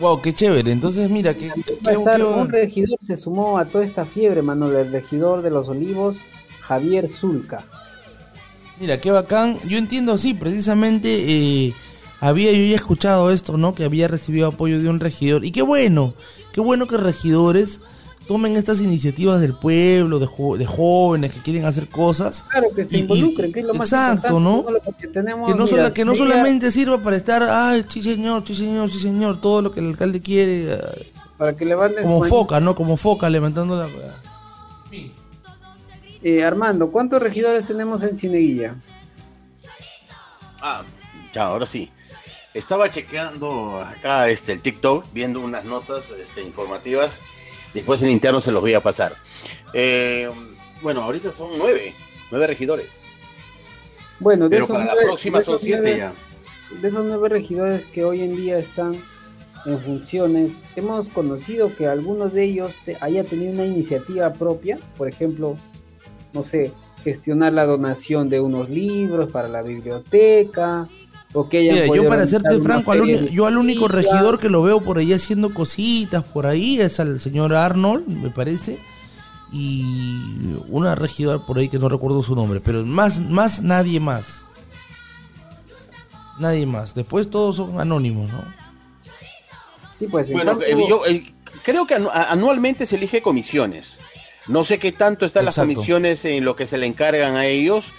Wow, 0.00 0.20
qué 0.20 0.34
chévere. 0.34 0.72
Entonces, 0.72 1.08
mira, 1.08 1.32
que, 1.34 1.50
un 2.24 2.48
regidor 2.48 2.98
se 3.00 3.16
sumó 3.16 3.56
a 3.56 3.66
toda 3.66 3.84
esta 3.84 4.04
fiebre, 4.04 4.42
Manuel, 4.42 4.74
el 4.74 4.92
regidor 4.92 5.42
de 5.42 5.50
los 5.50 5.68
olivos, 5.68 6.16
Javier 6.60 7.08
Zulca. 7.08 7.64
Mira, 8.82 9.00
qué 9.00 9.12
bacán. 9.12 9.60
Yo 9.68 9.78
entiendo, 9.78 10.18
sí, 10.18 10.34
precisamente 10.34 11.08
eh, 11.68 11.72
había 12.20 12.50
yo 12.50 12.64
ya 12.64 12.74
escuchado 12.74 13.30
esto, 13.30 13.56
¿no? 13.56 13.76
Que 13.76 13.84
había 13.84 14.08
recibido 14.08 14.48
apoyo 14.48 14.80
de 14.82 14.88
un 14.88 14.98
regidor. 14.98 15.44
Y 15.44 15.52
qué 15.52 15.62
bueno, 15.62 16.14
qué 16.52 16.60
bueno 16.60 16.88
que 16.88 16.96
regidores 16.96 17.78
tomen 18.26 18.56
estas 18.56 18.80
iniciativas 18.80 19.40
del 19.40 19.54
pueblo, 19.54 20.18
de, 20.18 20.26
jo- 20.26 20.56
de 20.58 20.66
jóvenes 20.66 21.32
que 21.32 21.38
quieren 21.40 21.64
hacer 21.64 21.88
cosas. 21.88 22.44
Claro, 22.50 22.68
que 22.74 22.84
se 22.84 22.96
Y- 22.96 22.98
y- 22.98 23.02
involucren, 23.02 23.52
que 23.52 23.60
es 23.60 23.66
lo 23.66 23.74
más 23.74 23.88
exacto, 23.92 24.40
¿no? 24.40 24.58
importante, 24.58 24.94
que 24.98 25.06
tenemos, 25.08 25.48
Que 25.52 25.56
no, 25.56 25.64
mira, 25.64 25.76
sola- 25.76 25.90
que 25.94 26.04
no 26.04 26.14
solamente 26.16 26.72
sirva 26.72 27.00
para 27.00 27.14
estar, 27.16 27.42
ay, 27.44 27.84
sí 27.88 28.02
señor, 28.02 28.42
sí 28.44 28.56
señor, 28.56 28.90
sí 28.90 28.98
señor, 28.98 29.40
todo 29.40 29.62
lo 29.62 29.70
que 29.70 29.78
el 29.78 29.86
alcalde 29.90 30.20
quiere. 30.20 30.72
eh, 30.74 31.12
Para 31.38 31.56
que 31.56 31.64
levanten 31.64 32.02
Como 32.02 32.24
foca, 32.24 32.58
¿no? 32.58 32.74
Como 32.74 32.96
foca 32.96 33.30
levantando 33.30 33.76
la... 33.76 33.88
Eh, 36.22 36.44
Armando, 36.44 36.90
¿cuántos 36.90 37.20
regidores 37.20 37.66
tenemos 37.66 38.02
en 38.02 38.16
Cineguilla? 38.16 38.76
Ah, 40.60 40.84
ya, 41.32 41.44
ahora 41.44 41.66
sí. 41.66 41.90
Estaba 42.54 42.90
chequeando 42.90 43.80
acá 43.80 44.28
este, 44.28 44.52
el 44.52 44.60
TikTok, 44.60 45.06
viendo 45.12 45.40
unas 45.40 45.64
notas 45.64 46.10
este, 46.10 46.42
informativas. 46.42 47.22
Después 47.74 48.02
en 48.02 48.10
interno 48.10 48.40
se 48.40 48.52
los 48.52 48.60
voy 48.60 48.74
a 48.74 48.80
pasar. 48.82 49.16
Eh, 49.72 50.30
bueno, 50.82 51.02
ahorita 51.02 51.32
son 51.32 51.58
nueve, 51.58 51.94
nueve 52.30 52.46
regidores. 52.46 52.90
Bueno, 54.20 54.44
de 54.44 54.50
Pero 54.50 54.64
esos 54.64 54.76
para 54.76 54.94
la 54.94 55.02
próxima 55.02 55.40
son 55.40 55.58
siete 55.58 55.80
nueve- 55.80 55.98
ya. 55.98 56.12
De 56.80 56.88
esos 56.88 57.04
nueve 57.04 57.28
regidores 57.28 57.84
que 57.86 58.04
hoy 58.04 58.22
en 58.22 58.36
día 58.36 58.58
están 58.58 59.02
en 59.66 59.80
funciones, 59.80 60.52
hemos 60.76 61.08
conocido 61.08 61.74
que 61.74 61.86
algunos 61.86 62.32
de 62.32 62.44
ellos 62.44 62.72
haya 63.00 63.24
tenido 63.24 63.52
una 63.52 63.64
iniciativa 63.64 64.32
propia, 64.32 64.78
por 64.96 65.08
ejemplo, 65.08 65.56
no 66.32 66.42
sé, 66.42 66.72
gestionar 67.02 67.52
la 67.52 67.66
donación 67.66 68.28
de 68.28 68.40
unos 68.40 68.68
libros 68.70 69.30
para 69.30 69.48
la 69.48 69.62
biblioteca, 69.62 70.88
o 71.32 71.48
que 71.48 71.60
Mira, 71.60 71.86
yo 71.86 72.06
para 72.06 72.26
serte 72.26 72.60
franco, 72.60 72.92
al 72.92 73.30
yo 73.30 73.46
al 73.46 73.56
único 73.56 73.88
regidor 73.88 74.38
que 74.38 74.48
lo 74.48 74.62
veo 74.62 74.80
por 74.80 74.98
ahí 74.98 75.12
haciendo 75.12 75.54
cositas 75.54 76.22
por 76.22 76.46
ahí 76.46 76.78
es 76.78 77.00
al 77.00 77.20
señor 77.20 77.54
Arnold, 77.54 78.06
me 78.06 78.30
parece, 78.30 78.78
y 79.50 80.56
una 80.68 80.94
regidora 80.94 81.38
por 81.44 81.58
ahí 81.58 81.68
que 81.68 81.78
no 81.78 81.88
recuerdo 81.88 82.22
su 82.22 82.34
nombre, 82.34 82.60
pero 82.60 82.84
más, 82.84 83.20
más 83.20 83.62
nadie 83.62 84.00
más. 84.00 84.44
Nadie 86.38 86.66
más. 86.66 86.94
Después 86.94 87.28
todos 87.28 87.56
son 87.56 87.78
anónimos, 87.78 88.32
¿no? 88.32 88.42
Sí, 89.98 90.06
pues, 90.10 90.28
en 90.28 90.34
Bueno, 90.34 90.58
eh, 90.62 90.76
yo 90.88 91.06
eh, 91.06 91.32
creo 91.62 91.86
que 91.86 91.94
anualmente 91.94 92.86
se 92.86 92.96
elige 92.96 93.20
comisiones. 93.20 94.00
No 94.48 94.64
sé 94.64 94.78
qué 94.78 94.92
tanto 94.92 95.24
están 95.24 95.44
las 95.44 95.56
comisiones 95.56 96.24
en 96.24 96.44
lo 96.44 96.56
que 96.56 96.66
se 96.66 96.78
le 96.78 96.86
encargan 96.86 97.36
a 97.36 97.46
ellos 97.46 97.92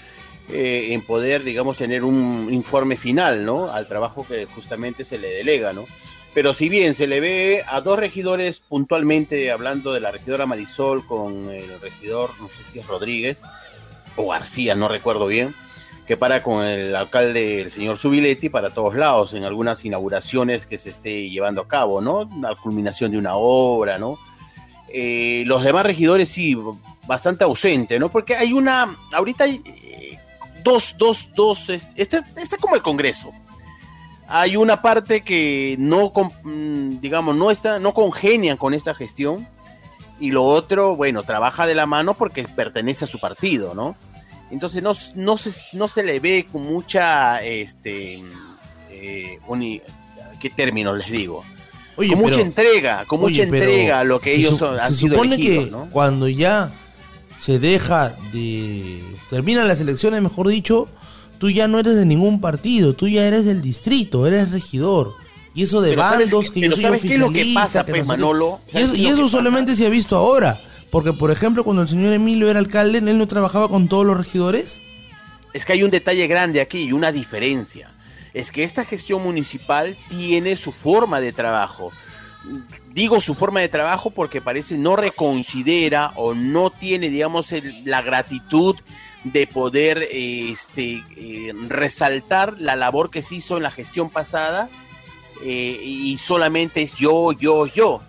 eh, 0.49 0.89
en 0.91 1.01
poder, 1.01 1.43
digamos, 1.43 1.77
tener 1.77 2.03
un 2.03 2.49
informe 2.51 2.97
final, 2.97 3.45
¿no? 3.45 3.71
Al 3.71 3.87
trabajo 3.87 4.25
que 4.27 4.45
justamente 4.45 5.05
se 5.05 5.17
le 5.17 5.29
delega, 5.29 5.71
¿no? 5.71 5.85
Pero 6.33 6.53
si 6.53 6.67
bien 6.67 6.95
se 6.95 7.07
le 7.07 7.19
ve 7.19 7.63
a 7.67 7.79
dos 7.79 7.97
regidores 7.97 8.59
puntualmente 8.59 9.51
hablando 9.51 9.93
de 9.93 10.01
la 10.01 10.11
regidora 10.11 10.45
Marisol 10.45 11.05
con 11.05 11.49
el 11.49 11.79
regidor, 11.79 12.31
no 12.41 12.49
sé 12.49 12.63
si 12.63 12.79
es 12.79 12.87
Rodríguez 12.87 13.43
o 14.15 14.27
García, 14.29 14.75
no 14.75 14.87
recuerdo 14.87 15.27
bien, 15.27 15.53
que 16.07 16.17
para 16.17 16.43
con 16.43 16.65
el 16.65 16.95
alcalde, 16.95 17.61
el 17.61 17.71
señor 17.71 17.97
Subiletti, 17.97 18.49
para 18.49 18.71
todos 18.71 18.95
lados, 18.95 19.33
en 19.35 19.43
algunas 19.43 19.85
inauguraciones 19.85 20.65
que 20.65 20.77
se 20.77 20.89
esté 20.89 21.29
llevando 21.29 21.61
a 21.61 21.67
cabo, 21.67 22.01
¿no? 22.01 22.29
La 22.41 22.55
culminación 22.55 23.11
de 23.11 23.17
una 23.17 23.35
obra, 23.35 23.97
¿no? 23.97 24.17
Eh, 24.95 25.43
los 25.47 25.63
demás 25.63 25.83
regidores 25.85 26.29
sí, 26.29 26.55
bastante 27.07 27.43
ausente, 27.43 27.97
¿no? 27.99 28.09
Porque 28.09 28.35
hay 28.35 28.53
una, 28.53 28.95
ahorita 29.13 29.45
hay 29.45 29.59
eh, 29.65 30.19
dos, 30.63 30.95
dos, 30.99 31.29
dos, 31.35 31.67
es- 31.69 31.87
este, 31.95 32.21
está 32.37 32.57
como 32.57 32.75
el 32.75 32.83
Congreso. 32.83 33.31
Hay 34.27 34.55
una 34.55 34.81
parte 34.83 35.21
que 35.21 35.75
no, 35.79 36.13
mm, 36.43 36.99
digamos, 37.01 37.35
no 37.35 37.49
está, 37.51 37.79
no 37.79 37.93
congenian 37.93 38.55
con 38.57 38.73
esta 38.73 38.93
gestión 38.93 39.47
y 40.19 40.29
lo 40.31 40.43
otro, 40.43 40.95
bueno, 40.95 41.23
trabaja 41.23 41.65
de 41.65 41.75
la 41.75 41.85
mano 41.87 42.13
porque 42.13 42.43
pertenece 42.43 43.05
a 43.05 43.07
su 43.07 43.19
partido, 43.19 43.73
¿no? 43.73 43.95
Entonces 44.51 44.83
no, 44.83 44.93
no, 45.15 45.37
se, 45.37 45.51
no 45.75 45.87
se 45.87 46.03
le 46.03 46.19
ve 46.19 46.45
con 46.51 46.63
mucha, 46.63 47.41
este, 47.41 48.23
eh, 48.91 49.39
uni- 49.47 49.81
¿qué 50.39 50.49
términos 50.51 50.97
les 50.99 51.09
digo? 51.09 51.43
Oye, 51.95 52.09
con 52.09 52.19
mucha 52.19 52.41
entrega, 52.41 53.05
con 53.05 53.19
Oye, 53.23 53.29
mucha 53.29 53.43
entrega 53.43 53.99
a 53.99 54.03
lo 54.03 54.19
que 54.19 54.35
ellos 54.35 54.57
su- 54.57 54.65
han 54.65 54.87
se 54.87 54.95
sido 54.95 55.11
supone 55.13 55.35
elegidos, 55.35 55.65
que 55.65 55.71
¿no? 55.71 55.89
cuando 55.91 56.27
ya 56.27 56.73
se 57.39 57.59
deja 57.59 58.15
de... 58.31 59.01
Terminan 59.29 59.67
las 59.67 59.79
elecciones, 59.81 60.21
mejor 60.21 60.47
dicho, 60.47 60.87
tú 61.39 61.49
ya 61.49 61.67
no 61.67 61.79
eres 61.79 61.95
de 61.95 62.05
ningún 62.05 62.39
partido, 62.41 62.93
tú 62.93 63.07
ya 63.07 63.25
eres 63.27 63.45
del 63.45 63.61
distrito, 63.61 64.25
eres 64.27 64.51
regidor. 64.51 65.13
Y 65.55 65.63
eso 65.63 65.81
de 65.81 65.91
Pero 65.91 66.01
¿sabes 66.01 66.31
bandos, 66.31 66.49
que 66.51 66.59
yo 66.61 66.71
soy 66.71 66.81
¿sabes 66.81 67.01
qué 67.01 67.13
es 67.13 67.19
lo 67.19 67.31
que 67.31 67.51
pasa, 67.53 67.85
que 67.85 67.91
pues, 67.91 68.01
no. 68.03 68.07
Manolo? 68.07 68.59
Y 68.69 68.71
¿Sabes 68.71 68.91
eso, 68.99 69.25
y 69.25 69.29
solamente 69.29 69.75
se 69.75 69.85
ha 69.85 69.89
visto 69.89 70.15
ahora. 70.15 70.59
Porque, 70.89 71.13
por 71.13 71.29
ejemplo, 71.31 71.63
cuando 71.63 71.81
el 71.83 71.87
señor 71.89 72.13
Emilio 72.13 72.49
era 72.49 72.59
alcalde, 72.59 72.99
él 72.99 73.17
no 73.17 73.27
trabajaba 73.27 73.67
con 73.67 73.87
todos 73.87 74.05
los 74.05 74.17
regidores. 74.17 74.79
Es 75.53 75.65
que 75.65 75.73
hay 75.73 75.83
un 75.83 75.91
detalle 75.91 76.25
grande 76.27 76.59
aquí 76.61 76.79
y 76.83 76.91
una 76.91 77.11
diferencia. 77.11 77.89
Es 78.33 78.51
que 78.51 78.63
esta 78.63 78.85
gestión 78.85 79.23
municipal 79.23 79.97
tiene 80.09 80.55
su 80.55 80.71
forma 80.71 81.19
de 81.19 81.33
trabajo. 81.33 81.91
Digo 82.91 83.21
su 83.21 83.35
forma 83.35 83.61
de 83.61 83.69
trabajo 83.69 84.09
porque 84.09 84.41
parece 84.41 84.77
no 84.77 84.95
reconsidera 84.95 86.11
o 86.15 86.33
no 86.33 86.71
tiene, 86.71 87.09
digamos, 87.09 87.53
la 87.85 88.01
gratitud 88.01 88.75
de 89.23 89.47
poder 89.47 89.99
eh, 90.11 90.49
este, 90.51 91.03
eh, 91.15 91.53
resaltar 91.69 92.59
la 92.59 92.75
labor 92.75 93.09
que 93.09 93.21
se 93.21 93.35
hizo 93.35 93.55
en 93.55 93.63
la 93.63 93.71
gestión 93.71 94.09
pasada 94.09 94.69
eh, 95.43 95.79
y 95.81 96.17
solamente 96.17 96.81
es 96.81 96.95
yo, 96.95 97.31
yo, 97.31 97.65
yo. 97.67 98.01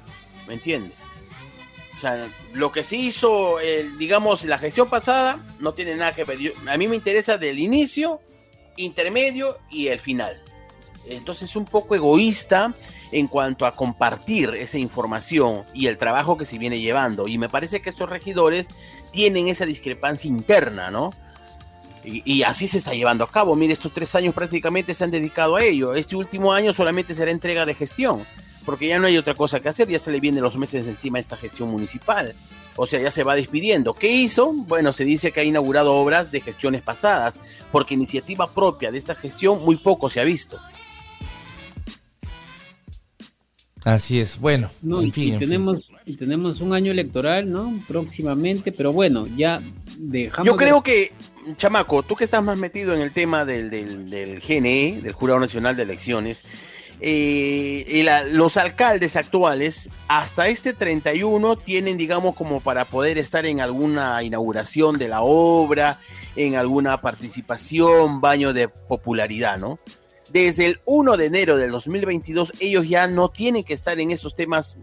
¿Me 0.48 0.54
entiendes? 0.54 0.92
O 1.96 2.00
sea, 2.00 2.28
lo 2.52 2.72
que 2.72 2.84
se 2.84 2.96
hizo, 2.96 3.60
el, 3.60 3.96
digamos, 3.98 4.44
la 4.44 4.58
gestión 4.58 4.90
pasada 4.90 5.38
no 5.60 5.74
tiene 5.74 5.94
nada 5.96 6.12
que 6.12 6.24
ver. 6.24 6.38
A 6.66 6.76
mí 6.76 6.88
me 6.88 6.96
interesa 6.96 7.38
del 7.38 7.58
inicio, 7.58 8.20
intermedio 8.76 9.58
y 9.70 9.88
el 9.88 10.00
final. 10.00 10.40
Entonces 11.06 11.50
es 11.50 11.56
un 11.56 11.66
poco 11.66 11.94
egoísta 11.94 12.74
en 13.12 13.28
cuanto 13.28 13.66
a 13.66 13.76
compartir 13.76 14.54
esa 14.54 14.78
información 14.78 15.62
y 15.74 15.86
el 15.86 15.96
trabajo 15.96 16.36
que 16.36 16.44
se 16.44 16.58
viene 16.58 16.80
llevando. 16.80 17.28
Y 17.28 17.38
me 17.38 17.48
parece 17.48 17.80
que 17.80 17.90
estos 17.90 18.10
regidores 18.10 18.66
tienen 19.12 19.48
esa 19.48 19.66
discrepancia 19.66 20.28
interna, 20.28 20.90
¿no? 20.90 21.12
Y, 22.06 22.42
así 22.42 22.68
se 22.68 22.78
está 22.78 22.92
llevando 22.92 23.24
a 23.24 23.30
cabo. 23.30 23.54
Mire, 23.54 23.72
estos 23.72 23.92
tres 23.92 24.14
años 24.14 24.34
prácticamente 24.34 24.92
se 24.92 25.04
han 25.04 25.10
dedicado 25.10 25.56
a 25.56 25.64
ello. 25.64 25.94
Este 25.94 26.16
último 26.16 26.52
año 26.52 26.74
solamente 26.74 27.14
será 27.14 27.30
entrega 27.30 27.64
de 27.64 27.74
gestión, 27.74 28.26
porque 28.66 28.88
ya 28.88 28.98
no 28.98 29.06
hay 29.06 29.16
otra 29.16 29.34
cosa 29.34 29.60
que 29.60 29.70
hacer, 29.70 29.88
ya 29.88 29.98
se 29.98 30.12
le 30.12 30.20
vienen 30.20 30.42
los 30.42 30.56
meses 30.56 30.86
encima 30.86 31.16
a 31.16 31.22
esta 31.22 31.38
gestión 31.38 31.70
municipal. 31.70 32.34
O 32.76 32.86
sea, 32.86 33.00
ya 33.00 33.10
se 33.10 33.22
va 33.22 33.36
despidiendo. 33.36 33.94
¿Qué 33.94 34.10
hizo? 34.10 34.52
Bueno, 34.52 34.92
se 34.92 35.04
dice 35.04 35.30
que 35.32 35.40
ha 35.40 35.44
inaugurado 35.44 35.94
obras 35.94 36.30
de 36.32 36.40
gestiones 36.40 36.82
pasadas, 36.82 37.38
porque 37.70 37.94
iniciativa 37.94 38.46
propia 38.52 38.90
de 38.90 38.98
esta 38.98 39.14
gestión 39.14 39.62
muy 39.64 39.76
poco 39.76 40.10
se 40.10 40.20
ha 40.20 40.24
visto. 40.24 40.58
Así 43.84 44.18
es, 44.18 44.38
bueno, 44.40 44.70
No, 44.80 45.02
en 45.02 45.08
y- 45.08 45.12
fin, 45.12 45.24
y, 45.24 45.32
en 45.32 45.38
fin. 45.40 45.48
tenemos, 45.48 45.90
y 46.06 46.16
tenemos 46.16 46.60
un 46.62 46.72
año 46.72 46.90
electoral, 46.90 47.50
¿no? 47.50 47.82
Próximamente, 47.86 48.72
pero 48.72 48.94
bueno, 48.94 49.26
ya 49.36 49.60
dejamos. 49.98 50.46
Yo 50.46 50.52
de- 50.54 50.58
creo 50.58 50.82
que, 50.82 51.12
chamaco, 51.56 52.02
tú 52.02 52.16
que 52.16 52.24
estás 52.24 52.42
más 52.42 52.56
metido 52.56 52.94
en 52.94 53.02
el 53.02 53.12
tema 53.12 53.44
del, 53.44 53.68
del, 53.68 54.08
del 54.08 54.40
GNE, 54.40 55.00
del 55.02 55.12
Jurado 55.12 55.38
Nacional 55.38 55.76
de 55.76 55.82
Elecciones, 55.82 56.44
eh, 57.06 57.84
y 57.86 58.02
la- 58.02 58.24
los 58.24 58.56
alcaldes 58.56 59.14
actuales, 59.16 59.90
hasta 60.08 60.48
este 60.48 60.72
31, 60.72 61.56
tienen, 61.56 61.98
digamos, 61.98 62.34
como 62.34 62.60
para 62.60 62.86
poder 62.86 63.18
estar 63.18 63.44
en 63.44 63.60
alguna 63.60 64.22
inauguración 64.22 64.96
de 64.98 65.08
la 65.08 65.20
obra, 65.20 66.00
en 66.34 66.56
alguna 66.56 67.02
participación, 67.02 68.22
baño 68.22 68.54
de 68.54 68.68
popularidad, 68.68 69.58
¿no? 69.58 69.78
Desde 70.30 70.64
el 70.64 70.80
1 70.86 71.18
de 71.18 71.26
enero 71.26 71.58
del 71.58 71.70
2022, 71.72 72.54
ellos 72.58 72.88
ya 72.88 73.06
no 73.06 73.28
tienen 73.28 73.64
que 73.64 73.74
estar 73.74 74.00
en 74.00 74.10
esos 74.10 74.34
temas, 74.34 74.78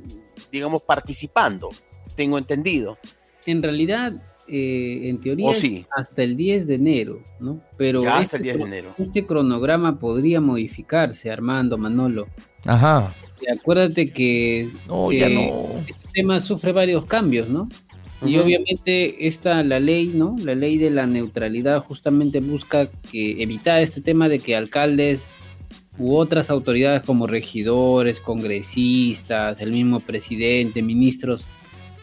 digamos, 0.51 0.83
participando, 0.83 1.69
tengo 2.15 2.37
entendido. 2.37 2.99
En 3.47 3.63
realidad, 3.63 4.13
eh, 4.51 5.07
en 5.09 5.19
teoría, 5.21 5.47
¿O 5.47 5.51
es 5.51 5.59
sí? 5.59 5.85
hasta 5.97 6.21
el 6.23 6.35
10 6.35 6.67
de 6.67 6.75
enero, 6.75 7.23
¿no? 7.39 7.61
Pero 7.77 8.01
Ya 8.03 8.17
hasta 8.19 8.35
este 8.35 8.37
el 8.37 8.43
10 8.43 8.55
de 8.57 8.61
cro- 8.63 8.67
enero. 8.67 8.95
Este 8.97 9.25
cronograma 9.25 9.97
podría 9.97 10.41
modificarse, 10.41 11.31
Armando, 11.31 11.77
Manolo. 11.77 12.27
Ajá. 12.65 13.15
Y 13.41 13.49
acuérdate 13.51 14.11
que, 14.11 14.69
No, 14.87 15.07
que 15.09 15.19
ya 15.19 15.29
no. 15.29 15.79
este 15.79 15.95
tema 16.13 16.39
sufre 16.39 16.71
varios 16.73 17.05
cambios, 17.05 17.47
¿no? 17.49 17.67
Y 18.23 18.37
obviamente 18.37 19.25
esta, 19.25 19.63
la 19.63 19.79
ley, 19.79 20.11
¿no? 20.13 20.35
La 20.43 20.53
ley 20.53 20.77
de 20.77 20.91
la 20.91 21.07
neutralidad 21.07 21.83
justamente 21.83 22.39
busca 22.39 22.87
que 23.11 23.41
evitar 23.41 23.81
este 23.81 23.99
tema 23.99 24.29
de 24.29 24.37
que 24.37 24.55
alcaldes 24.55 25.25
u 25.97 26.13
otras 26.15 26.51
autoridades 26.51 27.01
como 27.01 27.25
regidores, 27.25 28.19
congresistas, 28.19 29.59
el 29.59 29.71
mismo 29.71 29.99
presidente, 30.01 30.81
ministros, 30.83 31.47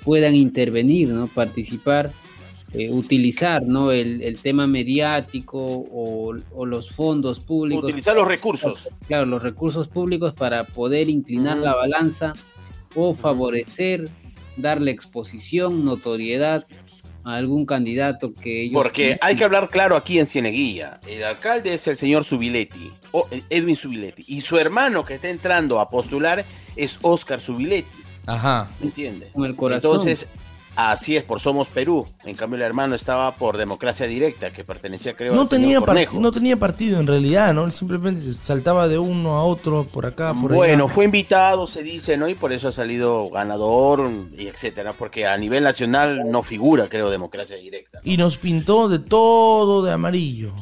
puedan 0.05 0.35
intervenir, 0.35 1.09
¿no? 1.11 1.29
Participar, 1.29 2.13
eh, 2.73 2.91
utilizar, 2.91 3.63
¿no? 3.63 3.93
El, 3.93 4.23
el 4.23 4.39
tema 4.39 4.67
mediático 4.67 5.59
o, 5.59 6.35
o 6.55 6.67
los 6.67 6.91
fondos 6.91 7.41
públicos. 7.41 7.85
Utilizar 7.85 8.15
los 8.15 8.29
recursos. 8.29 8.89
Claro, 9.07 9.27
los 9.27 9.43
recursos 9.43 9.89
públicos 9.89 10.35
para 10.35 10.65
poder 10.65 11.09
inclinar 11.09 11.59
la 11.59 11.75
balanza 11.75 12.33
o 12.95 13.15
favorecer, 13.15 14.09
darle 14.57 14.91
exposición, 14.91 15.85
notoriedad 15.85 16.67
a 17.25 17.35
algún 17.37 17.67
candidato 17.67 18.33
que 18.33 18.63
ellos... 18.63 18.75
Porque 18.75 19.19
hay 19.21 19.37
que 19.37 19.45
hablar 19.45 19.69
claro 19.69 19.97
aquí 19.97 20.19
en 20.19 20.27
Cieneguilla. 20.27 21.01
El 21.07 21.25
alcalde 21.25 21.75
es 21.75 21.87
el 21.87 21.97
señor 21.97 22.25
Subiletti, 22.25 22.91
o 23.13 23.29
eh, 23.31 23.43
Edwin 23.51 23.77
Subiletti, 23.77 24.25
y 24.27 24.41
su 24.41 24.57
hermano 24.57 25.05
que 25.05 25.15
está 25.15 25.29
entrando 25.29 25.79
a 25.81 25.91
postular 25.91 26.45
es 26.75 26.99
Oscar 27.03 27.41
Subiletti. 27.41 27.99
Ajá. 28.27 28.71
¿Me 28.81 28.87
entiende? 28.87 29.31
Con 29.33 29.45
el 29.45 29.57
corazón. 29.57 29.91
Entonces, 29.91 30.29
así 30.79 31.17
es, 31.17 31.25
por 31.25 31.41
Somos 31.41 31.69
Perú. 31.69 32.07
En 32.25 32.37
cambio, 32.37 32.57
el 32.57 32.63
hermano 32.63 32.95
estaba 32.95 33.35
por 33.35 33.57
Democracia 33.57 34.07
Directa, 34.07 34.53
que 34.53 34.65
pertenecía, 34.65 35.15
creo, 35.17 35.35
No 35.35 35.43
al 35.43 35.49
señor 35.49 35.63
tenía, 35.63 35.81
Cornejo. 35.81 36.21
no 36.21 36.31
tenía 36.33 36.57
partido 36.57 37.01
en 37.01 37.07
realidad, 37.07 37.53
¿no? 37.53 37.71
Simplemente 37.71 38.33
saltaba 38.43 38.87
de 38.89 38.99
uno 38.99 39.37
a 39.37 39.45
otro, 39.45 39.85
por 39.85 40.07
acá, 40.07 40.33
por 40.35 40.55
Bueno, 40.55 40.85
allá. 40.85 40.95
fue 40.95 41.05
invitado, 41.05 41.67
se 41.67 41.83
dice, 41.83 42.17
¿no? 42.17 42.29
Y 42.29 42.35
por 42.35 42.53
eso 42.53 42.69
ha 42.69 42.73
salido 42.73 43.29
ganador, 43.31 44.11
y 44.37 44.47
etcétera, 44.47 44.93
porque 44.93 45.27
a 45.27 45.37
nivel 45.37 45.65
nacional 45.65 46.23
no 46.31 46.43
figura, 46.43 46.89
creo, 46.89 47.11
Democracia 47.11 47.57
Directa. 47.57 48.01
Y 48.05 48.17
nos 48.17 48.37
pintó 48.39 48.89
de 48.89 48.99
todo 49.01 49.83
de 49.83 49.93
amarillo. 49.93 50.53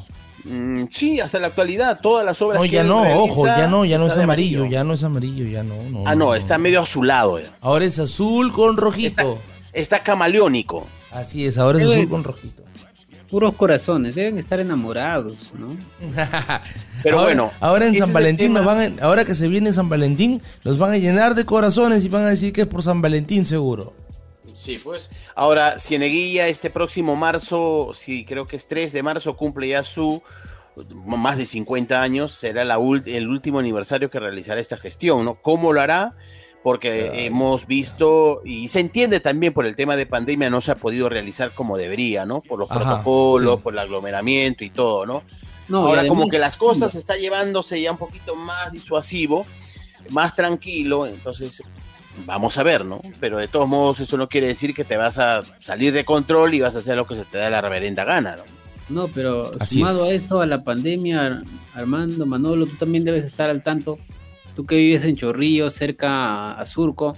Mm, 0.45 0.85
sí, 0.91 1.19
hasta 1.21 1.41
la 1.41 1.49
actualidad, 1.49 1.99
todas 2.01 2.25
las 2.25 2.41
obras 2.41 2.61
No, 2.61 2.65
ya 2.65 2.85
no, 2.85 3.03
realiza 3.03 3.21
ojo, 3.23 3.47
ya 3.47 3.67
no, 3.67 3.85
ya 3.85 3.99
no 3.99 4.07
es 4.07 4.17
amarillo, 4.17 4.65
ya 4.67 4.85
no 4.85 4.95
es 4.95 5.03
amarillo, 5.03 5.45
ya 5.47 5.63
no. 5.65 5.75
no 5.91 6.05
Ah, 6.07 6.15
no, 6.15 6.35
está 6.37 6.57
medio 6.57 6.81
azulado. 6.81 7.41
ya. 7.41 7.57
Ahora 7.61 7.85
es 7.85 7.99
azul 7.99 8.53
con 8.53 8.77
rojito. 8.77 9.09
Está 9.35 9.56
camaleónico. 10.03 10.87
Así 11.11 11.47
es, 11.47 11.59
ahora 11.59 11.79
es 11.79 11.87
azul 11.87 12.09
con 12.09 12.25
rojito. 12.25 12.63
Puros 13.31 13.55
corazones, 13.55 14.15
deben 14.15 14.39
estar 14.39 14.61
enamorados, 14.61 15.53
¿no? 15.59 15.77
Pero 17.03 17.19
ahora, 17.19 17.27
bueno, 17.29 17.53
ahora 17.61 17.87
en 17.89 17.97
San 17.97 18.13
Valentín 18.13 18.53
nos 18.53 18.65
van 18.65 18.99
a- 19.01 19.05
ahora 19.05 19.25
que 19.25 19.35
se 19.35 19.49
viene 19.49 19.73
San 19.73 19.89
Valentín, 19.89 20.41
nos 20.63 20.79
van 20.79 20.93
a 20.93 20.97
llenar 20.99 21.35
de 21.35 21.45
corazones 21.45 22.05
y 22.05 22.09
van 22.09 22.23
a 22.25 22.29
decir 22.29 22.53
que 22.53 22.63
es 22.63 22.67
por 22.69 22.83
San 22.83 23.03
Valentín 23.03 23.45
seguro. 23.45 23.95
Sí, 24.53 24.79
pues. 24.83 25.11
Ahora, 25.35 25.79
Cieneguilla, 25.81 26.47
este 26.47 26.71
próximo 26.71 27.17
marzo, 27.17 27.91
sí, 27.95 28.25
creo 28.25 28.47
que 28.47 28.57
es 28.57 28.67
3 28.69 28.93
de 28.93 29.03
marzo, 29.03 29.37
cumple 29.37 29.69
ya 29.69 29.83
su 29.83 30.23
más 30.95 31.37
de 31.37 31.47
50 31.47 32.01
años, 32.01 32.33
será 32.33 32.65
la 32.65 32.79
el 33.07 33.29
último 33.29 33.59
aniversario 33.59 34.11
que 34.11 34.21
realizará 34.21 34.61
esta 34.61 34.77
gestión, 34.77 35.25
¿no? 35.25 35.35
¿Cómo 35.35 35.73
lo 35.73 35.81
hará? 35.81 36.15
Porque 36.67 37.27
hemos 37.27 37.69
visto, 37.69 38.43
y 38.45 38.67
se 38.67 38.81
entiende 38.81 39.21
también 39.21 39.53
por 39.53 39.67
el 39.67 39.77
tema 39.77 39.95
de 39.95 40.05
pandemia, 40.05 40.51
no 40.51 40.61
se 40.61 40.73
ha 40.73 40.75
podido 40.75 41.09
realizar 41.09 41.53
como 41.53 41.77
debería, 41.79 42.27
¿no? 42.27 42.41
Por 42.41 42.59
los 42.59 42.69
Ajá, 42.69 42.81
protocolos, 42.81 43.55
sí. 43.55 43.61
por 43.63 43.73
el 43.75 43.79
aglomeramiento 43.79 44.65
y 44.65 44.71
todo, 44.71 45.07
¿no? 45.07 45.23
No, 45.69 45.79
Ahora 45.87 46.01
además- 46.01 46.09
como 46.19 46.29
que 46.29 46.41
las 46.41 46.57
cosas 46.57 46.91
se 46.91 46.99
está 46.99 47.15
llevándose 47.17 47.81
ya 47.81 47.93
un 47.93 47.99
poquito 47.99 48.35
más 48.35 48.73
disuasivo, 48.73 49.47
más 50.11 50.35
tranquilo, 50.35 51.07
entonces 51.07 51.63
vamos 52.27 52.59
a 52.59 52.65
ver, 52.65 52.85
¿no? 52.85 53.01
Pero 53.21 53.39
de 53.39 53.47
todos 53.47 53.69
modos 53.69 54.01
eso 54.01 54.17
no 54.17 54.29
quiere 54.29 54.49
decir 54.49 54.75
que 54.75 54.83
te 54.83 54.97
vas 54.97 55.19
a 55.19 55.45
salir 55.61 55.93
de 55.93 56.05
control 56.05 56.53
y 56.55 56.61
vas 56.63 56.75
a 56.75 56.81
hacer 56.81 56.97
lo 56.97 57.07
que 57.07 57.15
se 57.15 57.25
te 57.27 57.39
da 57.39 57.49
la 57.49 57.61
reverenda 57.61 58.03
gana, 58.05 58.35
¿no? 58.35 58.43
No, 58.89 59.07
pero 59.07 59.53
Así 59.61 59.77
sumado 59.77 60.05
es. 60.07 60.11
a 60.11 60.15
esto, 60.15 60.41
a 60.41 60.47
la 60.47 60.65
pandemia, 60.65 61.27
Ar- 61.27 61.43
Armando, 61.75 62.27
Manolo, 62.27 62.67
tú 62.67 62.75
también 62.75 63.05
debes 63.05 63.25
estar 63.25 63.51
al 63.51 63.63
tanto. 63.63 64.01
Tú 64.57 64.65
que 64.65 64.75
vives 64.77 65.05
en 65.05 65.15
Chorrillos, 65.17 65.75
cerca 65.75 66.53
a, 66.53 66.65
Surco, 66.65 67.15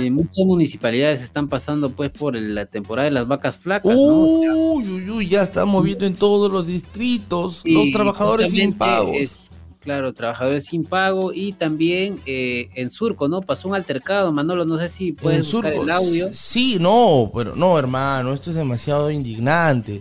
y 0.00 0.10
muchas 0.10 0.46
municipalidades 0.46 1.20
están 1.20 1.48
pasando 1.48 1.90
pues 1.90 2.10
por 2.12 2.36
el- 2.36 2.54
la 2.54 2.66
temporada 2.66 3.06
de 3.06 3.10
las 3.10 3.26
vacas 3.26 3.56
flacas, 3.56 3.92
¿no? 3.92 4.22
Uy, 4.22 4.88
uy, 4.88 5.10
uy, 5.10 5.28
ya 5.28 5.42
estamos 5.42 5.82
viendo 5.82 6.06
en 6.06 6.14
todos 6.14 6.50
los 6.52 6.66
distritos 6.68 7.62
los 7.64 7.90
trabajadores 7.90 8.52
sin 8.52 8.72
pagos. 8.74 9.16
es- 9.18 9.38
claro, 9.80 10.12
trabajadores 10.14 10.66
sin 10.66 10.84
pago 10.84 11.32
y 11.34 11.52
también 11.54 12.20
eh, 12.26 12.68
en 12.76 12.88
Surco, 12.90 13.26
¿no? 13.26 13.40
Pasó 13.40 13.66
un 13.66 13.74
altercado, 13.74 14.30
Manolo, 14.32 14.64
no 14.64 14.78
sé 14.78 14.88
si 14.88 15.10
puedes 15.10 15.44
buscar 15.52 15.72
Surco, 15.72 15.84
el 15.84 15.90
audio. 15.90 16.28
Sí, 16.32 16.76
no, 16.80 17.28
pero 17.34 17.56
no, 17.56 17.76
hermano, 17.76 18.32
esto 18.32 18.50
es 18.50 18.56
demasiado 18.56 19.10
indignante. 19.10 20.00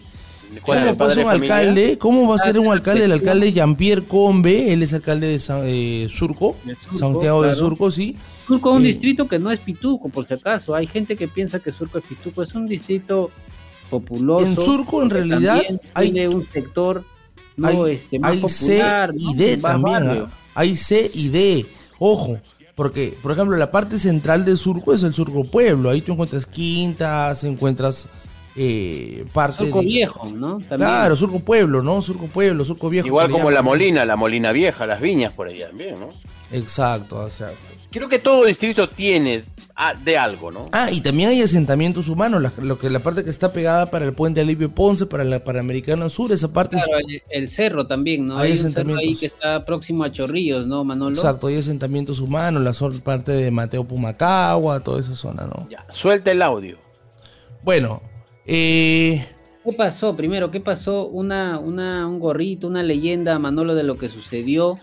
¿Cuál 0.65 0.79
¿Cómo 0.79 0.89
el 0.91 0.97
pues 0.97 1.17
un 1.17 1.23
de 1.23 1.29
alcalde? 1.29 1.97
¿Cómo 1.97 2.27
va 2.27 2.35
a 2.35 2.37
Ah, 2.39 2.43
ser 2.43 2.59
un 2.59 2.67
alcalde? 2.71 3.05
El 3.05 3.11
alcalde 3.13 3.53
Jean-Pierre 3.53 4.03
Combe, 4.05 4.73
él 4.73 4.83
es 4.83 4.93
alcalde 4.93 5.27
de 5.27 5.39
San- 5.39 5.61
eh, 5.63 6.09
Surco, 6.13 6.57
De 6.65 6.75
Surco, 6.75 6.97
Santiago 6.97 7.41
de 7.43 7.49
claro. 7.49 7.59
Surco, 7.59 7.91
sí. 7.91 8.17
Surco 8.47 8.71
es 8.71 8.75
un 8.77 8.83
Eh, 8.83 8.87
distrito 8.87 9.27
que 9.27 9.39
no 9.39 9.49
es 9.51 9.59
Pituco, 9.59 10.09
por 10.09 10.25
si 10.27 10.33
acaso. 10.33 10.75
Hay 10.75 10.87
gente 10.87 11.15
que 11.15 11.27
piensa 11.29 11.59
que 11.59 11.71
Surco 11.71 11.99
es 11.99 12.03
Pituco. 12.05 12.43
Es 12.43 12.53
un 12.53 12.67
distrito 12.67 13.31
populoso. 13.89 14.45
En 14.45 14.55
Surco, 14.55 15.01
en 15.01 15.09
realidad, 15.09 15.61
hay- 15.93 16.11
tiene 16.11 16.27
un 16.27 16.45
sector 16.51 17.03
no 17.57 17.67
hay, 17.67 17.93
este, 17.95 18.19
más 18.19 18.31
hay 18.31 18.49
C 18.49 18.83
y 19.17 19.25
¿no? 19.25 19.33
D 19.33 19.57
también. 19.57 20.03
¿ah? 20.07 20.29
Hay 20.55 20.75
C 20.75 21.09
y 21.13 21.29
D. 21.29 21.65
Ojo. 21.99 22.39
Porque, 22.75 23.15
por 23.21 23.33
ejemplo, 23.33 23.57
la 23.57 23.69
parte 23.69 23.99
central 23.99 24.43
del 24.45 24.57
surco 24.57 24.93
es 24.93 25.03
el 25.03 25.13
surco 25.13 25.43
pueblo. 25.43 25.89
Ahí 25.89 26.01
tú 26.01 26.13
encuentras 26.13 26.45
quintas, 26.45 27.43
encuentras 27.43 28.07
eh, 28.55 29.25
parte 29.33 29.63
Surco 29.65 29.79
de- 29.79 29.85
viejo, 29.85 30.25
¿no? 30.29 30.53
También. 30.59 30.77
Claro, 30.77 31.15
surco 31.15 31.39
pueblo, 31.39 31.81
¿no? 31.81 32.01
Surco 32.01 32.27
pueblo, 32.27 32.65
surco 32.65 32.89
viejo. 32.89 33.07
Igual 33.07 33.29
como 33.31 33.49
la. 33.51 33.61
Molina, 33.61 34.03
la 34.05 34.15
Molina 34.15 34.51
Vieja, 34.51 34.85
las 34.85 34.99
viñas 35.01 35.33
por 35.33 35.47
ahí 35.47 35.59
también, 35.59 35.99
¿no? 35.99 36.09
Exacto, 36.51 37.17
o 37.19 37.29
sea. 37.29 37.51
Creo 37.91 38.07
que 38.07 38.19
todo 38.19 38.45
distrito 38.45 38.87
tiene 38.87 39.43
de 40.05 40.17
algo, 40.17 40.49
¿no? 40.49 40.67
Ah, 40.71 40.89
y 40.91 41.01
también 41.01 41.27
hay 41.29 41.41
asentamientos 41.41 42.07
humanos, 42.07 42.41
la, 42.41 42.51
lo 42.63 42.79
que, 42.79 42.89
la 42.89 42.99
parte 42.99 43.23
que 43.25 43.29
está 43.29 43.51
pegada 43.51 43.91
para 43.91 44.05
el 44.05 44.13
puente 44.13 44.39
Alivio 44.39 44.69
Ponce, 44.71 45.05
para 45.07 45.25
la 45.25 45.43
Panamericana 45.43 46.07
Sur, 46.09 46.31
esa 46.31 46.53
parte 46.53 46.77
es- 46.77 46.83
Claro, 46.85 46.99
el, 47.05 47.21
el 47.29 47.49
cerro 47.49 47.87
también, 47.87 48.27
¿no? 48.27 48.37
Hay 48.37 48.45
Hay, 48.45 48.51
un 48.51 48.57
cerro 48.57 48.69
asentamientos. 48.69 49.07
ahí 49.07 49.15
que 49.17 49.25
está 49.25 49.65
próximo 49.65 50.05
a 50.05 50.11
Chorrillos, 50.11 50.67
¿no, 50.67 50.85
Manolo? 50.85 51.15
Exacto, 51.15 51.47
hay 51.47 51.57
asentamientos 51.57 52.19
humanos, 52.21 52.63
la 52.63 52.73
parte 53.01 53.33
de 53.33 53.51
Mateo 53.51 53.83
Pumacagua, 53.83 54.79
toda 54.79 55.01
esa 55.01 55.15
zona, 55.15 55.45
¿no? 55.45 55.67
Suelta 55.89 56.31
el 56.31 56.41
audio. 56.43 56.77
Bueno, 57.63 58.01
eh, 58.45 59.25
¿Qué 59.63 59.73
pasó 59.73 60.15
primero? 60.15 60.49
¿Qué 60.51 60.59
pasó? 60.59 61.07
Una, 61.07 61.59
una, 61.59 62.07
un 62.07 62.19
gorrito, 62.19 62.67
una 62.67 62.81
leyenda, 62.83 63.37
Manolo, 63.39 63.75
de 63.75 63.83
lo 63.83 63.97
que 63.97 64.09
sucedió. 64.09 64.79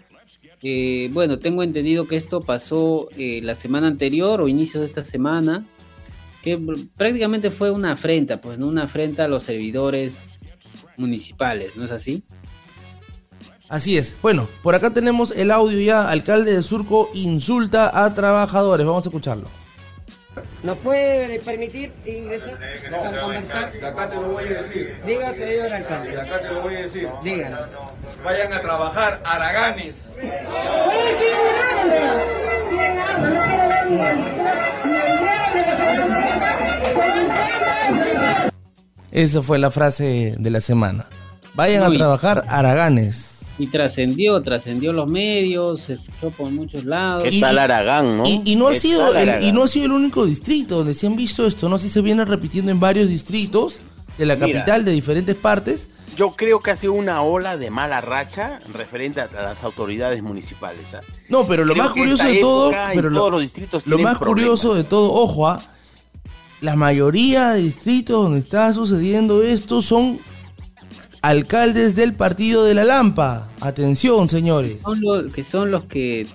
Eh, 0.63 1.11
bueno, 1.13 1.39
tengo 1.39 1.63
entendido 1.63 2.07
que 2.07 2.17
esto 2.17 2.41
pasó 2.43 3.09
eh, 3.17 3.41
la 3.43 3.55
semana 3.55 3.87
anterior 3.89 4.41
o 4.41 4.49
inicios 4.49 4.81
de 4.83 4.87
esta 4.89 5.05
semana, 5.05 5.65
que 6.43 6.59
pr- 6.59 6.89
prácticamente 6.97 7.51
fue 7.51 7.71
una 7.71 7.93
afrenta, 7.93 8.41
pues, 8.41 8.59
¿no? 8.59 8.67
Una 8.69 8.85
afrenta 8.85 9.25
a 9.25 9.29
los 9.29 9.43
servidores 9.45 10.25
municipales, 10.97 11.77
¿no 11.77 11.85
es 11.85 11.91
así? 11.91 12.23
así 13.69 13.97
es. 13.97 14.17
Bueno, 14.23 14.49
por 14.63 14.75
acá 14.75 14.91
tenemos 14.95 15.31
el 15.33 15.51
audio 15.51 15.81
ya. 15.81 16.09
Alcalde 16.09 16.55
de 16.55 16.63
Surco 16.63 17.11
insulta 17.15 18.05
a 18.05 18.15
trabajadores. 18.15 18.87
Vamos 18.87 19.05
a 19.07 19.09
escucharlo. 19.11 19.49
¿Nos 20.63 20.79
puede 20.79 21.41
permitir 21.41 21.93
ingresar 22.05 22.59
a 22.93 23.21
conversar? 23.21 23.73
De 23.73 23.87
acá 23.87 24.09
te 24.09 24.17
lo 24.17 24.29
voy 24.31 24.45
a 24.45 24.49
decir. 24.49 25.01
Diga, 25.07 25.35
señor 25.35 25.73
alcalde. 25.73 26.11
De 26.11 26.21
acá 26.21 26.41
te 26.41 26.49
lo 26.49 26.63
voy 26.63 26.75
a 26.75 26.83
decir. 26.83 27.09
Diga. 27.23 27.69
Vayan 28.25 28.53
a 28.53 28.61
trabajar, 28.61 29.21
Araganes. 29.25 30.13
Esa 39.11 39.43
fue 39.43 39.59
la 39.59 39.71
frase 39.71 40.37
de 40.39 40.51
la 40.51 40.61
semana. 40.61 41.07
Vayan 41.55 41.83
a 41.83 41.91
trabajar 41.91 42.45
Araganes. 42.49 43.38
Y 43.59 43.67
trascendió, 43.67 44.41
trascendió 44.41 44.93
los 44.93 45.09
medios, 45.09 45.83
se 45.83 45.95
escuchó 45.95 46.31
por 46.31 46.51
muchos 46.51 46.85
lados. 46.85 47.25
¿Qué 47.25 47.41
tal 47.41 47.59
Aragán, 47.59 48.19
no? 48.19 48.27
Y, 48.27 48.41
y 48.45 48.55
no 48.57 48.69
ha 48.69 48.73
¿Qué 48.73 48.81
sido 48.81 49.11
el, 49.13 49.29
Aragán? 49.29 49.43
y 49.49 49.53
no 49.53 49.65
ha 49.65 49.69
sido 49.69 49.87
el 49.87 49.93
único 49.93 50.25
distrito 50.27 50.77
donde 50.79 50.95
se 50.95 51.07
han 51.07 51.17
visto 51.17 51.47
esto, 51.47 51.69
no 51.69 51.79
sé 51.79 51.87
si 51.89 51.93
se 51.95 52.01
viene 52.03 52.25
repitiendo 52.25 52.71
en 52.71 52.79
varios 52.79 53.09
distritos 53.09 53.81
de 54.17 54.27
la 54.27 54.37
Mira. 54.37 54.47
capital 54.61 54.85
de 54.85 54.93
diferentes 54.93 55.35
partes. 55.35 55.89
Yo 56.17 56.31
creo 56.37 56.61
que 56.61 56.73
ha 56.73 56.77
sido 56.77 56.93
una 56.95 57.23
ola 57.23 57.57
de 57.57 57.71
mala 57.71 58.01
racha 58.01 58.61
referente 58.73 59.21
a, 59.21 59.29
a 59.39 59.43
las 59.43 59.63
autoridades 59.65 60.23
municipales. 60.23 60.95
¿ah? 60.95 61.01
No, 61.29 61.47
pero 61.47 61.65
lo 61.65 61.75
Creo 61.75 61.85
más 61.85 61.93
curioso 61.93 62.25
de 62.27 62.37
todo, 62.41 62.73
pero 62.95 63.11
lo, 63.11 63.19
todos 63.19 63.31
los 63.33 63.41
distritos 63.43 63.87
lo 63.87 63.99
más 63.99 64.19
problemas. 64.19 64.29
curioso 64.29 64.75
de 64.75 64.85
todo, 64.85 65.13
ojo, 65.13 65.47
ah, 65.49 65.63
la 66.61 66.75
mayoría 66.75 67.51
de 67.51 67.63
distritos 67.63 68.21
donde 68.23 68.41
está 68.41 68.73
sucediendo 68.73 69.43
esto 69.45 69.81
son 69.81 70.19
alcaldes 71.23 71.95
del 71.95 72.15
partido 72.15 72.65
de 72.65 72.75
la 72.75 72.85
Lampa. 72.85 73.49
Atención, 73.61 74.29
señores. 74.29 74.83
Son 74.83 75.01
los, 75.01 75.33
que 75.33 75.45
son 75.45 75.71
los 75.71 75.85
que 75.85 76.27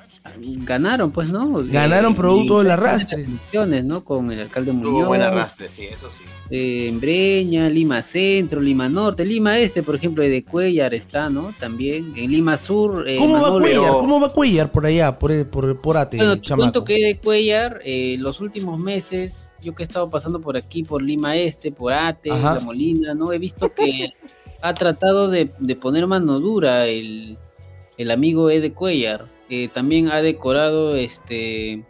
ganaron, 0.66 1.12
pues, 1.12 1.30
¿no? 1.32 1.62
Ganaron 1.66 2.16
producto 2.16 2.60
y- 2.62 2.64
del 2.64 2.72
arrastre. 2.72 3.24
elecciones, 3.24 3.84
¿no? 3.84 4.04
Con 4.04 4.32
el 4.32 4.40
alcalde 4.40 4.72
Tuvo 4.72 4.92
Muñoz. 4.92 5.08
buen 5.08 5.22
arrastre, 5.22 5.70
sí, 5.70 5.84
eso 5.84 6.08
sí. 6.10 6.24
eh, 6.50 6.88
en 6.88 7.00
Breña, 7.00 7.68
Lima 7.70 8.02
Centro, 8.02 8.62
Lima 8.62 8.88
Norte, 8.88 9.26
Lima 9.26 9.60
Este, 9.60 9.84
por 9.84 9.96
ejemplo, 9.96 10.24
de 10.24 10.44
Cuellar 10.44 10.94
está, 10.94 11.30
¿no? 11.30 11.54
También 11.60 12.14
en 12.16 12.32
Lima 12.32 12.56
Sur. 12.58 13.04
eh, 13.08 13.18
¿Cómo 13.18 13.42
va 13.42 13.52
Cuellar? 13.52 13.92
¿Cómo 13.92 14.20
va 14.22 14.32
Cuellar 14.32 14.72
por 14.72 14.86
allá, 14.86 15.20
por, 15.20 15.46
por, 15.48 15.78
por 15.82 15.98
Ate, 15.98 16.18
Bueno, 16.18 16.40
te 16.40 16.56
cuento 16.56 16.84
que 16.86 16.94
de 17.06 17.18
Cuellar, 17.18 17.82
eh, 17.84 18.16
los 18.18 18.40
últimos 18.40 18.80
meses, 18.80 19.54
yo 19.62 19.76
que 19.76 19.84
he 19.84 19.86
estado 19.86 20.10
pasando 20.10 20.40
por 20.40 20.56
aquí, 20.56 20.84
por 20.84 21.04
Lima 21.04 21.36
Este, 21.36 21.72
por 21.72 21.92
Ate, 21.94 22.32
Ajá. 22.32 22.56
La 22.56 22.60
Molina, 22.62 23.14
¿no? 23.14 23.34
He 23.34 23.40
visto 23.40 23.74
que 23.74 24.10
ha 24.64 24.74
tratado 24.74 25.30
de, 25.30 25.52
de 25.60 25.76
poner 25.76 26.08
mano 26.08 26.40
dura 26.40 26.88
el, 26.88 27.38
el 27.98 28.12
amigo 28.12 28.50
Ede 28.50 28.72
Cuellar. 28.72 29.26
Eh, 29.50 29.68
también 29.68 30.10
ha 30.10 30.22
decorado 30.22 30.96
este 30.96 31.86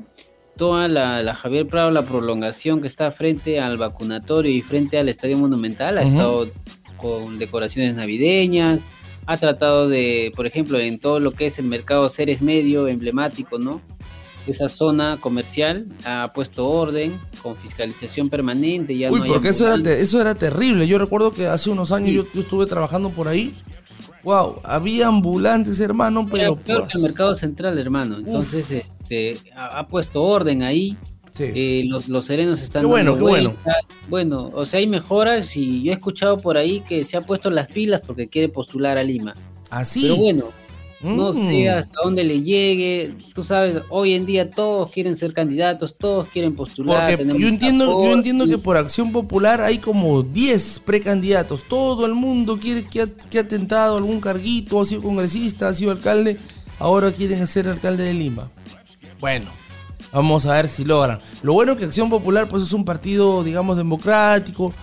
toda 0.57 0.87
la, 0.87 1.21
la 1.21 1.35
Javier 1.35 1.67
Prado, 1.67 1.91
la 1.91 2.01
prolongación 2.01 2.81
que 2.81 2.87
está 2.87 3.11
frente 3.11 3.59
al 3.59 3.77
vacunatorio 3.77 4.51
y 4.51 4.61
frente 4.61 4.97
al 4.97 5.07
Estadio 5.07 5.37
Monumental. 5.37 5.99
Ha 5.99 6.03
estado 6.03 6.49
con 6.97 7.37
decoraciones 7.37 7.93
navideñas. 7.93 8.81
Ha 9.27 9.37
tratado 9.37 9.87
de, 9.87 10.33
por 10.35 10.47
ejemplo, 10.47 10.79
en 10.79 10.99
todo 10.99 11.19
lo 11.19 11.31
que 11.31 11.45
es 11.45 11.59
el 11.59 11.65
mercado 11.65 12.09
Ceres 12.09 12.41
Medio, 12.41 12.87
emblemático, 12.87 13.59
¿no? 13.59 13.81
Esa 14.45 14.67
zona 14.67 15.19
comercial 15.21 15.87
ha 16.05 16.33
puesto 16.33 16.67
orden 16.67 17.17
con 17.41 17.55
fiscalización 17.55 18.29
permanente. 18.29 18.97
Ya 18.97 19.11
Uy, 19.11 19.19
no 19.19 19.25
hay 19.25 19.31
porque 19.31 19.49
eso 19.49 19.73
era, 19.73 19.91
eso 19.91 20.19
era 20.19 20.35
terrible. 20.35 20.87
Yo 20.87 20.97
recuerdo 20.97 21.31
que 21.31 21.47
hace 21.47 21.69
unos 21.69 21.91
años 21.91 22.11
yo, 22.11 22.25
yo 22.33 22.41
estuve 22.41 22.65
trabajando 22.65 23.09
por 23.09 23.27
ahí. 23.27 23.55
Wow, 24.23 24.61
había 24.63 25.07
ambulantes, 25.07 25.79
hermano, 25.79 26.21
Era 26.21 26.29
pero 26.31 26.55
peor 26.55 26.79
pues, 26.81 26.91
que 26.91 26.97
el 26.97 27.03
mercado 27.03 27.35
central, 27.35 27.77
hermano. 27.77 28.17
Entonces, 28.19 28.71
este, 28.71 29.37
ha, 29.55 29.79
ha 29.79 29.87
puesto 29.87 30.23
orden 30.23 30.63
ahí. 30.63 30.97
Eh, 31.39 31.85
los, 31.87 32.09
los 32.09 32.25
serenos 32.25 32.61
están 32.61 32.83
Qué 32.83 32.87
bueno, 32.87 33.15
qué 33.15 33.21
bueno. 33.21 33.53
Bueno, 34.07 34.51
o 34.53 34.67
sea, 34.67 34.79
hay 34.79 34.87
mejoras 34.87 35.57
y 35.57 35.81
yo 35.81 35.91
he 35.91 35.95
escuchado 35.95 36.37
por 36.37 36.57
ahí 36.57 36.81
que 36.81 37.03
se 37.03 37.17
ha 37.17 37.25
puesto 37.25 37.49
las 37.49 37.67
pilas 37.67 38.01
porque 38.05 38.27
quiere 38.27 38.49
postular 38.49 38.99
a 38.99 39.03
Lima. 39.03 39.33
Así. 39.71 40.03
Pero 40.03 40.17
bueno, 40.17 40.45
no 41.03 41.33
Mm. 41.33 41.47
sé 41.47 41.69
hasta 41.69 41.93
dónde 42.03 42.23
le 42.23 42.41
llegue. 42.41 43.15
Tú 43.35 43.43
sabes, 43.43 43.81
hoy 43.89 44.13
en 44.13 44.25
día 44.25 44.49
todos 44.51 44.89
quieren 44.91 45.15
ser 45.15 45.33
candidatos, 45.33 45.95
todos 45.97 46.27
quieren 46.29 46.55
postular. 46.55 47.17
Porque 47.17 47.39
yo 47.39 47.47
entiendo, 47.47 48.03
yo 48.03 48.13
entiendo 48.13 48.47
que 48.47 48.57
por 48.57 48.77
Acción 48.77 49.11
Popular 49.11 49.61
hay 49.61 49.77
como 49.77 50.23
10 50.23 50.81
precandidatos. 50.85 51.63
Todo 51.63 52.05
el 52.05 52.13
mundo 52.13 52.59
quiere 52.59 52.85
que 52.85 53.01
ha, 53.01 53.07
que 53.29 53.39
ha 53.39 53.47
tentado 53.47 53.97
algún 53.97 54.19
carguito, 54.19 54.79
ha 54.81 54.85
sido 54.85 55.01
congresista, 55.01 55.67
ha 55.69 55.73
sido 55.73 55.91
alcalde. 55.91 56.37
Ahora 56.79 57.11
quieren 57.11 57.45
ser 57.47 57.67
alcalde 57.67 58.03
de 58.03 58.13
Lima. 58.13 58.49
Bueno, 59.19 59.51
vamos 60.11 60.45
a 60.45 60.53
ver 60.53 60.67
si 60.67 60.83
logran. 60.83 61.19
Lo 61.43 61.53
bueno 61.53 61.77
que 61.77 61.85
Acción 61.85 62.09
Popular 62.09 62.47
pues 62.49 62.63
es 62.63 62.73
un 62.73 62.83
partido, 62.85 63.43
digamos, 63.43 63.77
democrático. 63.77 64.73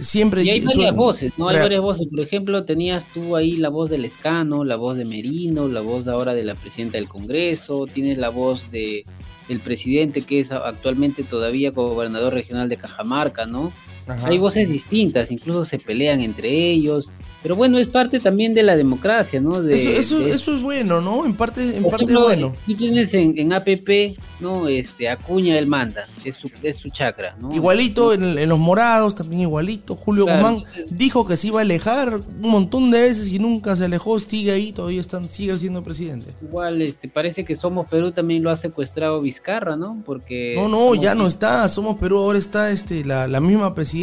Siempre 0.00 0.42
Y 0.44 0.50
hay 0.50 0.60
varias 0.60 0.94
voces, 0.94 1.32
¿no? 1.36 1.48
Hay 1.48 1.54
Real- 1.56 1.64
varias 1.66 1.82
voces. 1.82 2.08
Por 2.10 2.20
ejemplo, 2.20 2.64
tenías 2.64 3.04
tú 3.12 3.36
ahí 3.36 3.56
la 3.56 3.68
voz 3.68 3.90
del 3.90 4.04
Escano, 4.04 4.64
la 4.64 4.76
voz 4.76 4.96
de 4.96 5.04
Merino, 5.04 5.68
la 5.68 5.80
voz 5.80 6.06
ahora 6.08 6.34
de 6.34 6.44
la 6.44 6.54
presidenta 6.54 6.98
del 6.98 7.08
Congreso, 7.08 7.86
tienes 7.86 8.18
la 8.18 8.28
voz 8.30 8.70
de 8.70 9.04
del 9.48 9.58
presidente 9.58 10.22
que 10.22 10.38
es 10.38 10.52
actualmente 10.52 11.24
todavía 11.24 11.72
gobernador 11.72 12.32
regional 12.32 12.68
de 12.68 12.76
Cajamarca, 12.76 13.46
¿no? 13.46 13.72
Ajá. 14.10 14.28
Hay 14.28 14.38
voces 14.38 14.68
distintas, 14.68 15.30
incluso 15.30 15.64
se 15.64 15.78
pelean 15.78 16.20
entre 16.20 16.48
ellos. 16.70 17.10
Pero 17.42 17.56
bueno, 17.56 17.78
es 17.78 17.88
parte 17.88 18.20
también 18.20 18.52
de 18.52 18.62
la 18.62 18.76
democracia, 18.76 19.40
¿no? 19.40 19.62
De, 19.62 19.74
Eso, 19.74 19.88
eso, 19.88 20.18
de- 20.18 20.30
eso 20.32 20.54
es 20.54 20.60
bueno, 20.62 21.00
¿no? 21.00 21.24
En 21.24 21.32
parte, 21.34 21.74
en 21.74 21.82
por 21.84 21.92
parte 21.92 22.04
ejemplo, 22.04 22.24
bueno. 22.26 22.52
Tú 22.66 22.76
tienes 22.76 23.14
en, 23.14 23.32
en 23.38 23.54
APP, 23.54 24.18
¿no? 24.40 24.68
Este, 24.68 25.08
Acuña 25.08 25.56
él 25.58 25.66
manda, 25.66 26.06
es 26.22 26.34
su, 26.34 26.50
es 26.62 26.76
su 26.76 26.90
chakra, 26.90 27.36
¿no? 27.40 27.50
Igualito 27.54 28.12
en, 28.12 28.36
en 28.36 28.46
los 28.46 28.58
morados, 28.58 29.14
también 29.14 29.40
igualito. 29.40 29.94
Julio 29.96 30.26
Claro, 30.26 30.42
Guzmán 30.56 30.64
dijo 30.90 31.26
que 31.26 31.38
se 31.38 31.46
iba 31.46 31.60
a 31.60 31.62
alejar 31.62 32.16
un 32.16 32.50
montón 32.50 32.90
de 32.90 33.00
veces 33.00 33.28
y 33.28 33.38
nunca 33.38 33.74
se 33.74 33.86
alejó, 33.86 34.18
sigue 34.18 34.52
ahí, 34.52 34.72
todavía 34.72 35.00
están, 35.00 35.30
sigue 35.30 35.58
siendo 35.58 35.82
presidente. 35.82 36.34
Igual, 36.42 36.82
este, 36.82 37.08
parece 37.08 37.46
que 37.46 37.56
Somos 37.56 37.86
Perú 37.88 38.12
también 38.12 38.42
lo 38.42 38.50
ha 38.50 38.56
secuestrado 38.58 39.18
Vizcarra, 39.22 39.76
¿no? 39.76 40.02
Porque... 40.04 40.56
No, 40.58 40.68
no, 40.68 40.94
ya 40.94 41.14
no 41.14 41.26
está, 41.26 41.66
Somos 41.68 41.96
Perú, 41.96 42.18
ahora 42.18 42.38
está 42.38 42.70
este, 42.70 43.02
la, 43.02 43.26
la 43.26 43.40
misma 43.40 43.74
presidenta 43.74 43.99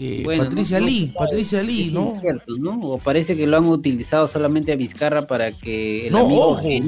eh, 0.00 0.20
Bueno, 0.24 0.44
Patricia 0.44 0.78
no- 0.78 0.86
no 0.86 0.90
Lee, 0.90 1.06
sabe, 1.06 1.12
Patricia 1.18 1.62
Lee, 1.62 1.82
es 1.88 1.92
¿no? 1.92 2.20
¿no? 2.58 2.80
O 2.82 2.98
parece 2.98 3.36
que 3.36 3.46
lo 3.46 3.56
han 3.56 3.66
utilizado 3.66 4.28
solamente 4.28 4.72
a 4.72 4.76
Vizcarra 4.76 5.26
para 5.26 5.52
que 5.52 6.06
el 6.06 6.12
No, 6.12 6.26
amigo 6.26 6.46
ojo, 6.48 6.62
sea 6.62 6.82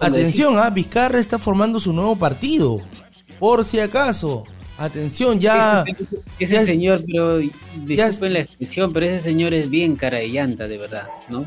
atención, 0.00 0.54
ah, 0.58 0.70
Vizcarra 0.70 1.18
está 1.18 1.38
formando 1.38 1.80
su 1.80 1.92
nuevo 1.92 2.14
partido, 2.16 2.80
por 3.38 3.64
si 3.64 3.80
acaso. 3.80 4.44
Atención, 4.78 5.38
ya... 5.38 5.84
Ese, 5.86 6.06
ese 6.40 6.52
ya 6.54 6.60
es- 6.60 6.66
señor, 6.66 7.02
pero 7.06 7.38
disculpen 7.84 8.32
la 8.32 8.40
expresión, 8.40 8.92
pero 8.92 9.06
ese 9.06 9.20
señor 9.20 9.54
es 9.54 9.68
bien 9.70 9.96
cara 9.96 10.18
de 10.18 10.28
llanta, 10.28 10.66
de 10.66 10.78
verdad, 10.78 11.06
¿no? 11.28 11.44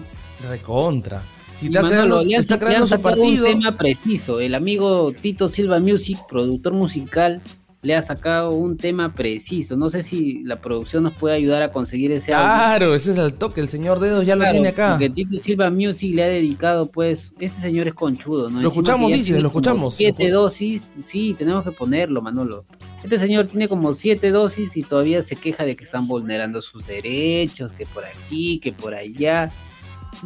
Recontra. 0.47 1.21
Si 1.57 1.67
está 1.67 1.81
Manolo, 1.81 2.17
creando, 2.19 2.35
está 2.41 2.59
creando 2.59 2.87
su 2.87 2.99
partido... 3.01 3.45
Un 3.47 3.59
tema 3.59 3.77
preciso. 3.77 4.39
El 4.41 4.55
amigo 4.55 5.11
Tito 5.13 5.47
Silva 5.47 5.79
Music, 5.79 6.19
productor 6.29 6.73
musical, 6.73 7.41
le 7.85 7.95
ha 7.95 8.01
sacado 8.01 8.51
un 8.51 8.77
tema 8.77 9.13
preciso. 9.13 9.77
No 9.77 9.91
sé 9.91 10.01
si 10.01 10.43
la 10.43 10.55
producción 10.55 11.03
nos 11.03 11.13
puede 11.13 11.35
ayudar 11.35 11.61
a 11.61 11.71
conseguir 11.71 12.11
ese 12.11 12.33
audio. 12.33 12.45
Claro, 12.47 12.95
ese 12.95 13.11
es 13.11 13.17
el 13.17 13.33
toque. 13.35 13.61
El 13.61 13.69
señor 13.69 13.99
Dedos 13.99 14.25
ya 14.25 14.35
lo 14.35 14.49
tiene 14.49 14.69
acá. 14.69 14.91
Porque 14.93 15.11
Tito 15.11 15.39
Silva 15.39 15.69
Music 15.69 16.15
le 16.15 16.23
ha 16.23 16.27
dedicado, 16.27 16.87
pues, 16.87 17.35
este 17.39 17.61
señor 17.61 17.87
es 17.87 17.93
conchudo, 17.93 18.49
¿no? 18.49 18.59
Lo 18.59 18.69
Encima 18.69 18.69
escuchamos, 18.69 19.11
dice, 19.11 19.39
lo 19.39 19.47
escuchamos. 19.49 19.95
Siete 19.95 20.31
dosis, 20.31 20.93
sí, 21.03 21.35
tenemos 21.37 21.63
que 21.63 21.71
ponerlo, 21.71 22.23
Manolo. 22.23 22.65
Este 23.03 23.19
señor 23.19 23.47
tiene 23.47 23.67
como 23.67 23.93
siete 23.93 24.31
dosis 24.31 24.75
y 24.77 24.81
todavía 24.81 25.21
se 25.21 25.35
queja 25.35 25.63
de 25.63 25.75
que 25.75 25.83
están 25.83 26.07
vulnerando 26.07 26.63
sus 26.63 26.87
derechos, 26.87 27.71
que 27.71 27.85
por 27.85 28.03
aquí, 28.03 28.59
que 28.59 28.73
por 28.73 28.95
allá. 28.95 29.51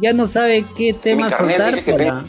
Ya 0.00 0.14
no 0.14 0.26
sabe 0.26 0.64
qué 0.78 0.94
tema 0.94 1.30
soltar 1.30 1.84
para, 1.84 2.24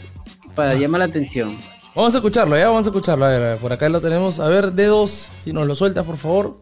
para 0.54 0.74
llamar 0.74 0.98
la 0.98 1.04
atención. 1.06 1.56
Vamos 1.94 2.14
a 2.14 2.18
escucharlo, 2.18 2.56
ya 2.56 2.68
vamos 2.68 2.86
a 2.86 2.88
escucharlo. 2.88 3.26
A 3.26 3.28
ver, 3.28 3.58
por 3.58 3.70
acá 3.70 3.86
lo 3.90 4.00
tenemos. 4.00 4.40
A 4.40 4.48
ver, 4.48 4.72
Dedos, 4.72 5.30
si 5.38 5.52
nos 5.52 5.66
lo 5.66 5.74
sueltas, 5.74 6.04
por 6.04 6.16
favor. 6.16 6.54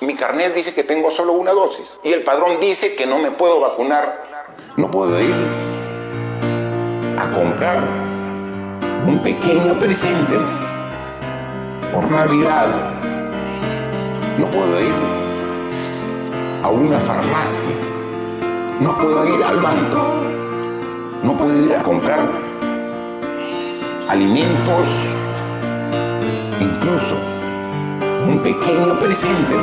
Mi 0.00 0.14
carnet 0.14 0.54
dice 0.54 0.72
que 0.72 0.84
tengo 0.84 1.10
solo 1.10 1.32
una 1.32 1.50
dosis 1.50 1.86
y 2.04 2.12
el 2.12 2.22
padrón 2.22 2.60
dice 2.60 2.94
que 2.94 3.06
no 3.06 3.18
me 3.18 3.32
puedo 3.32 3.58
vacunar. 3.58 4.54
No 4.76 4.88
puedo 4.88 5.20
ir 5.20 5.34
a 7.18 7.30
comprar 7.32 7.82
un 9.04 9.18
pequeño 9.20 9.76
presente 9.80 10.36
por 11.92 12.08
Navidad. 12.08 12.66
No 14.38 14.48
puedo 14.48 14.80
ir 14.80 14.94
a 16.62 16.68
una 16.68 17.00
farmacia. 17.00 17.70
No 18.78 18.96
puedo 18.96 19.36
ir 19.36 19.42
al 19.42 19.56
banco. 19.60 20.14
No 21.24 21.36
puedo 21.36 21.66
ir 21.66 21.74
a 21.74 21.82
comprar 21.82 22.49
alimentos. 24.10 24.88
Incluso 26.60 27.16
un 28.26 28.42
pequeño 28.42 28.98
presente 28.98 29.54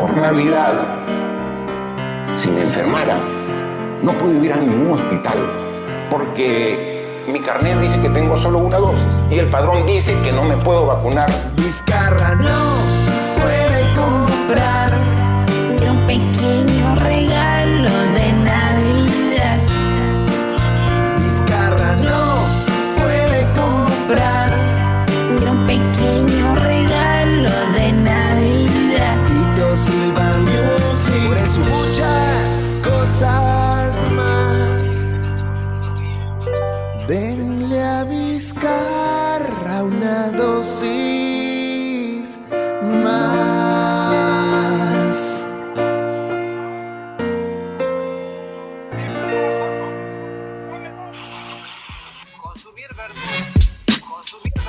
por 0.00 0.16
Navidad. 0.16 0.72
Si 2.36 2.50
me 2.50 2.62
enfermara, 2.62 3.18
no 4.02 4.12
puedo 4.12 4.42
ir 4.42 4.52
a 4.52 4.56
ningún 4.56 4.92
hospital 4.92 5.36
porque 6.10 7.06
mi 7.28 7.40
carnet 7.40 7.78
dice 7.80 8.00
que 8.00 8.08
tengo 8.08 8.40
solo 8.40 8.58
una 8.60 8.78
dosis 8.78 9.04
y 9.30 9.38
el 9.40 9.48
padrón 9.48 9.84
dice 9.84 10.14
que 10.24 10.32
no 10.32 10.44
me 10.44 10.56
puedo 10.56 10.86
vacunar. 10.86 11.28
Vizcarra 11.56 12.34
no 12.34 12.76
puede 13.42 13.94
comprar 13.94 15.05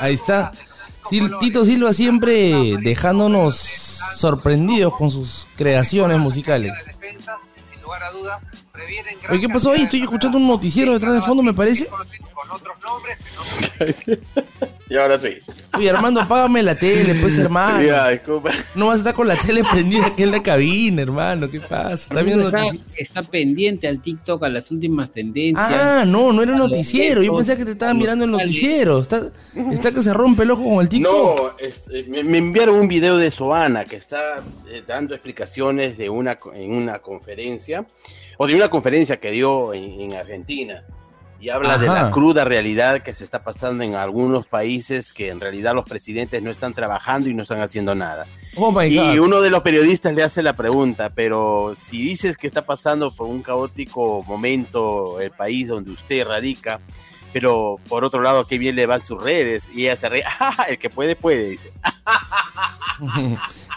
Ahí 0.07 0.15
está. 0.15 0.51
Sil- 1.07 1.37
Tito 1.39 1.63
Silva 1.65 1.93
siempre 1.93 2.75
dejándonos 2.81 3.55
sorprendidos 4.15 4.93
con 4.97 5.09
sus 5.11 5.47
creaciones 5.55 6.17
musicales. 6.17 6.73
Oye, 9.29 9.41
¿qué 9.41 9.49
pasó 9.49 9.71
ahí? 9.71 9.83
Estoy 9.83 10.01
escuchando 10.01 10.37
un 10.37 10.47
noticiero 10.47 10.93
detrás 10.93 11.13
de 11.13 11.21
fondo, 11.21 11.43
me 11.43 11.53
parece. 11.53 11.87
Y 14.89 14.95
ahora 14.95 15.19
sí. 15.19 15.37
Oye, 15.73 15.89
Armando, 15.89 16.21
apágame 16.21 16.63
la 16.63 16.75
tele, 16.75 17.15
pues, 17.15 17.37
hermano. 17.37 17.85
Ya, 17.85 18.09
disculpa. 18.09 18.51
No 18.73 18.87
vas 18.87 18.95
a 18.95 18.97
estar 18.99 19.13
con 19.13 19.27
la 19.27 19.37
tele 19.37 19.63
prendida 19.69 20.07
aquí 20.07 20.23
en 20.23 20.31
la 20.31 20.41
cabina, 20.41 21.01
hermano. 21.01 21.49
¿Qué 21.49 21.59
pasa? 21.59 21.93
¿Está 21.93 22.21
viendo 22.21 22.45
está, 22.45 22.61
noticiero? 22.61 22.85
está 22.95 23.23
pendiente 23.23 23.87
al 23.87 24.01
TikTok, 24.01 24.43
a 24.43 24.49
las 24.49 24.71
últimas 24.71 25.11
tendencias. 25.11 25.69
Ah, 25.69 26.05
no, 26.05 26.31
no 26.31 26.41
era 26.41 26.55
noticiero. 26.55 27.21
Yo 27.21 27.35
pensaba 27.35 27.57
que 27.57 27.65
te 27.65 27.71
estaba 27.71 27.93
mirando 27.93 28.25
el 28.25 28.31
noticiero. 28.31 29.01
Está, 29.01 29.29
está 29.71 29.91
que 29.91 30.01
se 30.01 30.13
rompe 30.13 30.43
el 30.43 30.51
ojo 30.51 30.63
con 30.63 30.81
el 30.81 30.89
TikTok. 30.89 31.11
No, 31.11 31.51
este, 31.59 32.03
me, 32.05 32.23
me 32.23 32.37
enviaron 32.37 32.75
un 32.75 32.87
video 32.87 33.17
de 33.17 33.29
Soana 33.29 33.83
que 33.83 33.97
está 33.97 34.43
eh, 34.69 34.83
dando 34.87 35.13
explicaciones 35.13 35.97
de 35.97 36.09
una 36.09 36.39
en 36.53 36.71
una 36.71 36.99
conferencia 36.99 37.85
o 38.37 38.47
de 38.47 38.55
una 38.55 38.69
conferencia 38.69 39.19
que 39.19 39.31
dio 39.31 39.73
en, 39.73 39.99
en 39.99 40.13
Argentina 40.13 40.83
y 41.39 41.49
habla 41.49 41.77
de 41.77 41.87
la 41.87 42.09
cruda 42.11 42.43
realidad 42.45 43.01
que 43.03 43.13
se 43.13 43.23
está 43.23 43.43
pasando 43.43 43.83
en 43.83 43.95
algunos 43.95 44.45
países 44.47 45.13
que 45.13 45.29
en 45.29 45.39
realidad 45.39 45.75
los 45.75 45.85
presidentes 45.85 46.41
no 46.41 46.49
están 46.49 46.73
trabajando 46.73 47.29
y 47.29 47.33
no 47.33 47.43
están 47.43 47.61
haciendo 47.61 47.93
nada. 47.95 48.25
Oh 48.55 48.71
my 48.71 48.93
God. 48.95 49.13
Y 49.13 49.19
uno 49.19 49.41
de 49.41 49.49
los 49.51 49.61
periodistas 49.61 50.13
le 50.13 50.23
hace 50.23 50.41
la 50.41 50.53
pregunta, 50.53 51.11
pero 51.13 51.73
si 51.75 52.01
dices 52.01 52.37
que 52.37 52.47
está 52.47 52.65
pasando 52.65 53.15
por 53.15 53.27
un 53.27 53.43
caótico 53.43 54.23
momento 54.23 55.19
el 55.21 55.31
país 55.31 55.67
donde 55.67 55.91
usted 55.91 56.25
radica, 56.25 56.79
pero 57.33 57.77
por 57.87 58.03
otro 58.03 58.21
lado, 58.21 58.47
qué 58.47 58.57
bien 58.57 58.75
le 58.75 58.87
van 58.87 59.03
sus 59.03 59.21
redes, 59.21 59.69
y 59.73 59.83
ella 59.83 59.95
se 59.95 60.09
ríe, 60.09 60.23
"Ah, 60.39 60.65
el 60.69 60.79
que 60.79 60.89
puede, 60.89 61.15
puede, 61.15 61.49
dice. 61.49 61.71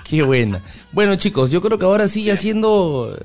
Qué 0.04 0.22
buena. 0.22 0.60
Bueno, 0.92 1.16
chicos, 1.16 1.50
yo 1.50 1.60
creo 1.60 1.78
que 1.78 1.84
ahora 1.84 2.08
sigue 2.08 2.34
siendo 2.36 3.16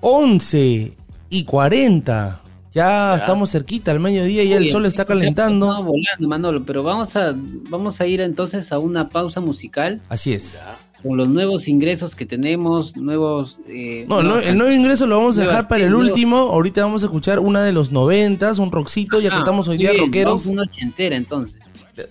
11 0.00 0.96
y 1.28 1.44
40. 1.44 2.40
Ya, 2.76 3.16
estamos 3.16 3.50
cerquita 3.50 3.90
al 3.90 4.00
mediodía 4.00 4.42
y 4.44 4.52
el 4.52 4.68
sol 4.70 4.84
está 4.84 5.02
ya 5.04 5.06
calentando. 5.08 5.66
volando, 5.82 6.28
Manolo, 6.28 6.64
pero 6.64 6.82
vamos 6.82 7.16
a, 7.16 7.34
vamos 7.70 8.00
a 8.02 8.06
ir 8.06 8.20
entonces 8.20 8.70
a 8.70 8.78
una 8.78 9.08
pausa 9.08 9.40
musical 9.40 10.02
Así 10.10 10.34
es. 10.34 10.60
con 11.02 11.16
los 11.16 11.26
nuevos 11.28 11.68
ingresos 11.68 12.14
que 12.14 12.26
tenemos, 12.26 12.94
nuevos... 12.94 13.60
eh, 13.66 14.04
No, 14.06 14.20
el, 14.40 14.58
nuevo 14.58 14.72
ingreso 14.72 15.06
lo 15.06 15.16
vamos 15.16 15.38
a 15.38 15.42
dejar 15.42 15.68
para 15.68 15.84
el 15.84 15.90
nuevos- 15.90 16.10
último. 16.10 16.36
Ahorita 16.36 16.82
vamos 16.82 17.02
a 17.02 17.06
escuchar 17.06 17.38
una 17.38 17.62
de 17.64 17.72
los 17.72 17.92
noventas, 17.92 18.58
un 18.58 18.70
rockcito, 18.70 19.20
ya 19.20 19.30
que 19.30 19.36
estamos 19.38 19.68
hoy 19.68 19.78
día 19.78 19.92
bien, 19.92 20.04
rockeros. 20.04 20.32
vamos 20.32 20.46
a 20.46 20.50
una 20.50 20.62
ochentera 20.64 21.16
entonces. 21.16 21.58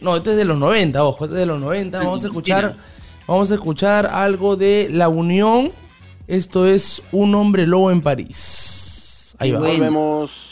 No, 0.01 0.15
este 0.15 0.31
es 0.31 0.37
de 0.37 0.45
los 0.45 0.57
90, 0.57 1.03
ojo, 1.03 1.25
este 1.25 1.35
es 1.35 1.39
de 1.41 1.45
los 1.45 1.59
90. 1.61 1.99
Vamos 1.99 2.23
a 2.23 2.27
escuchar, 2.27 2.75
vamos 3.27 3.51
a 3.51 3.53
escuchar 3.53 4.07
algo 4.07 4.55
de 4.55 4.89
La 4.91 5.09
Unión. 5.09 5.71
Esto 6.27 6.65
es 6.65 7.03
Un 7.11 7.35
hombre 7.35 7.67
lobo 7.67 7.91
en 7.91 8.01
París. 8.01 9.35
Ahí 9.37 9.51
va. 9.51 9.59
Volvemos. 9.59 10.44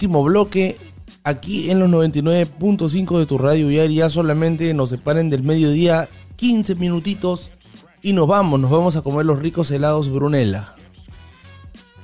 Último 0.00 0.24
bloque. 0.24 0.76
Aquí 1.24 1.70
en 1.70 1.78
los 1.78 1.90
99.5 1.90 3.18
de 3.18 3.26
tu 3.26 3.36
radio 3.36 3.68
diaria 3.68 4.08
solamente 4.08 4.72
nos 4.72 4.88
separen 4.88 5.28
del 5.28 5.42
mediodía 5.42 6.08
15 6.36 6.76
minutitos 6.76 7.50
y 8.00 8.14
nos 8.14 8.26
vamos, 8.26 8.58
nos 8.58 8.70
vamos 8.70 8.96
a 8.96 9.02
comer 9.02 9.26
los 9.26 9.38
ricos 9.38 9.70
helados 9.70 10.10
Brunella. 10.10 10.74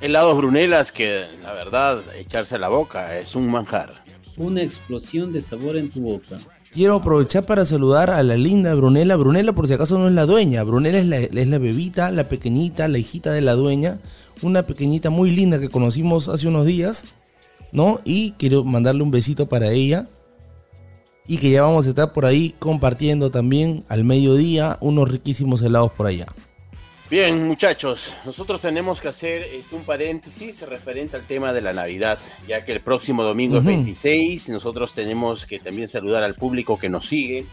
Helados 0.02 0.36
Brunelas 0.36 0.92
que 0.92 1.24
la 1.42 1.54
verdad 1.54 2.02
echarse 2.18 2.56
a 2.56 2.58
la 2.58 2.68
boca 2.68 3.18
es 3.18 3.34
un 3.34 3.50
manjar. 3.50 4.04
Una 4.36 4.60
explosión 4.60 5.32
de 5.32 5.40
sabor 5.40 5.78
en 5.78 5.90
tu 5.90 6.02
boca. 6.02 6.36
Quiero 6.72 6.96
aprovechar 6.96 7.46
para 7.46 7.64
saludar 7.64 8.10
a 8.10 8.22
la 8.22 8.36
linda 8.36 8.74
Brunella. 8.74 9.16
Brunella 9.16 9.54
por 9.54 9.66
si 9.66 9.72
acaso 9.72 9.98
no 9.98 10.08
es 10.08 10.12
la 10.12 10.26
dueña. 10.26 10.62
Brunella 10.64 10.98
es 10.98 11.06
la, 11.06 11.16
es 11.16 11.48
la 11.48 11.56
bebita, 11.56 12.10
la 12.10 12.28
pequeñita, 12.28 12.88
la 12.88 12.98
hijita 12.98 13.32
de 13.32 13.40
la 13.40 13.54
dueña. 13.54 14.00
Una 14.42 14.64
pequeñita 14.64 15.08
muy 15.08 15.30
linda 15.30 15.58
que 15.58 15.70
conocimos 15.70 16.28
hace 16.28 16.46
unos 16.46 16.66
días. 16.66 17.04
¿No? 17.76 18.00
Y 18.06 18.30
quiero 18.38 18.64
mandarle 18.64 19.02
un 19.02 19.10
besito 19.10 19.50
para 19.50 19.70
ella. 19.70 20.06
Y 21.26 21.36
que 21.36 21.50
ya 21.50 21.60
vamos 21.60 21.84
a 21.84 21.90
estar 21.90 22.10
por 22.14 22.24
ahí 22.24 22.54
compartiendo 22.58 23.30
también 23.30 23.84
al 23.90 24.02
mediodía 24.02 24.78
unos 24.80 25.10
riquísimos 25.10 25.60
helados 25.60 25.92
por 25.92 26.06
allá. 26.06 26.24
Bien, 27.10 27.46
muchachos, 27.46 28.14
nosotros 28.24 28.62
tenemos 28.62 29.02
que 29.02 29.08
hacer 29.08 29.42
este, 29.42 29.76
un 29.76 29.84
paréntesis 29.84 30.62
referente 30.62 31.16
al 31.16 31.26
tema 31.26 31.52
de 31.52 31.60
la 31.60 31.74
Navidad, 31.74 32.18
ya 32.48 32.64
que 32.64 32.72
el 32.72 32.80
próximo 32.80 33.22
domingo 33.22 33.58
Ujú. 33.58 33.68
es 33.68 33.76
26, 33.76 34.48
nosotros 34.48 34.94
tenemos 34.94 35.44
que 35.44 35.58
también 35.58 35.86
saludar 35.86 36.22
al 36.22 36.34
público 36.34 36.78
que 36.78 36.88
nos 36.88 37.06
sigue. 37.06 37.44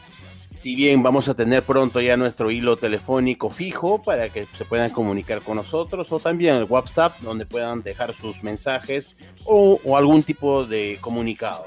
Si 0.58 0.76
bien 0.76 1.04
vamos 1.04 1.28
a 1.28 1.34
tener 1.34 1.64
pronto 1.64 2.00
ya 2.00 2.16
nuestro 2.16 2.52
hilo 2.52 2.78
telefónico 2.78 3.50
fijo 3.50 4.02
para 4.02 4.30
que 4.30 4.48
se 4.54 4.66
puedan 4.66 4.92
comunicar 4.92 5.42
con 5.42 5.58
nosotros, 5.58 6.12
o 6.12 6.20
también 6.20 6.56
el 6.56 6.66
WhatsApp, 6.66 7.20
donde 7.22 7.46
puedan 7.46 7.82
dejar 7.82 8.14
sus 8.14 8.44
mensajes 8.44 9.16
o, 9.46 9.80
algún 9.98 10.24
tipo 10.24 10.66
de 10.66 10.98
comunicado. 11.02 11.66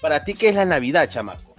Para 0.00 0.24
ti, 0.24 0.34
¿qué 0.34 0.48
es 0.48 0.54
la 0.54 0.64
Navidad, 0.64 1.08
chamaco? 1.08 1.54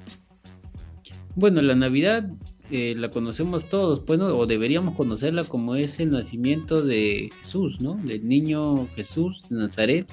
Bueno, 1.36 1.62
la 1.62 1.76
Navidad 1.76 2.26
eh, 2.70 2.94
la 2.96 3.10
conocemos 3.10 3.70
todos, 3.70 4.06
bueno, 4.06 4.28
o 4.28 4.46
deberíamos 4.46 4.96
conocerla 4.96 5.46
como 5.46 5.76
es 5.76 6.00
el 6.00 6.12
nacimiento 6.12 6.84
de 6.84 7.32
Jesús, 7.40 7.82
¿no? 7.82 7.96
Del 7.96 8.28
niño 8.28 8.88
Jesús 8.96 9.42
de 9.50 9.58
Nazaret, 9.58 10.08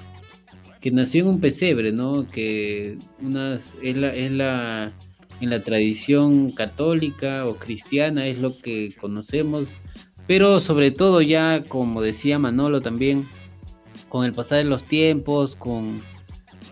que 0.79 0.91
nació 0.91 1.23
en 1.23 1.27
un 1.27 1.39
pesebre, 1.39 1.91
¿no? 1.91 2.27
Que 2.27 2.97
unas, 3.21 3.75
es 3.83 3.97
la, 3.97 4.15
es 4.15 4.31
la, 4.31 4.93
en 5.41 5.49
la 5.49 5.61
tradición 5.61 6.51
católica 6.51 7.47
o 7.47 7.55
cristiana 7.55 8.27
es 8.27 8.37
lo 8.37 8.57
que 8.57 8.95
conocemos, 8.99 9.67
pero 10.27 10.59
sobre 10.59 10.91
todo 10.91 11.21
ya, 11.21 11.63
como 11.67 12.01
decía 12.01 12.39
Manolo 12.39 12.81
también, 12.81 13.27
con 14.07 14.25
el 14.25 14.33
pasar 14.33 14.59
de 14.59 14.65
los 14.65 14.83
tiempos, 14.83 15.55
con 15.55 16.01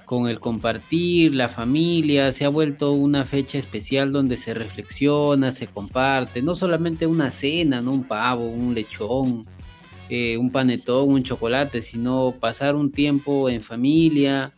con 0.09 0.27
el 0.27 0.39
compartir, 0.39 1.35
la 1.35 1.49
familia, 1.49 2.33
se 2.33 2.43
ha 2.43 2.49
vuelto 2.49 2.93
una 2.93 3.25
fecha 3.25 3.59
especial 3.59 4.11
donde 4.11 4.37
se 4.37 4.55
reflexiona, 4.55 5.51
se 5.51 5.67
comparte, 5.67 6.41
no 6.41 6.55
solamente 6.55 7.05
una 7.05 7.29
cena, 7.29 7.79
no 7.79 7.91
un 7.91 8.05
pavo, 8.05 8.47
un 8.49 8.73
lechón, 8.73 9.45
eh, 10.09 10.35
un 10.35 10.51
panetón, 10.51 11.09
un 11.09 11.21
chocolate, 11.21 11.83
sino 11.83 12.33
pasar 12.39 12.73
un 12.73 12.91
tiempo 12.91 13.49
en 13.49 13.61
familia, 13.61 14.51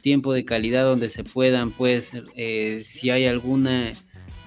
tiempo 0.00 0.32
de 0.32 0.44
calidad 0.44 0.84
donde 0.84 1.08
se 1.08 1.24
puedan, 1.24 1.70
pues, 1.70 2.12
eh, 2.36 2.82
si 2.84 3.10
hay 3.10 3.26
alguna 3.26 3.92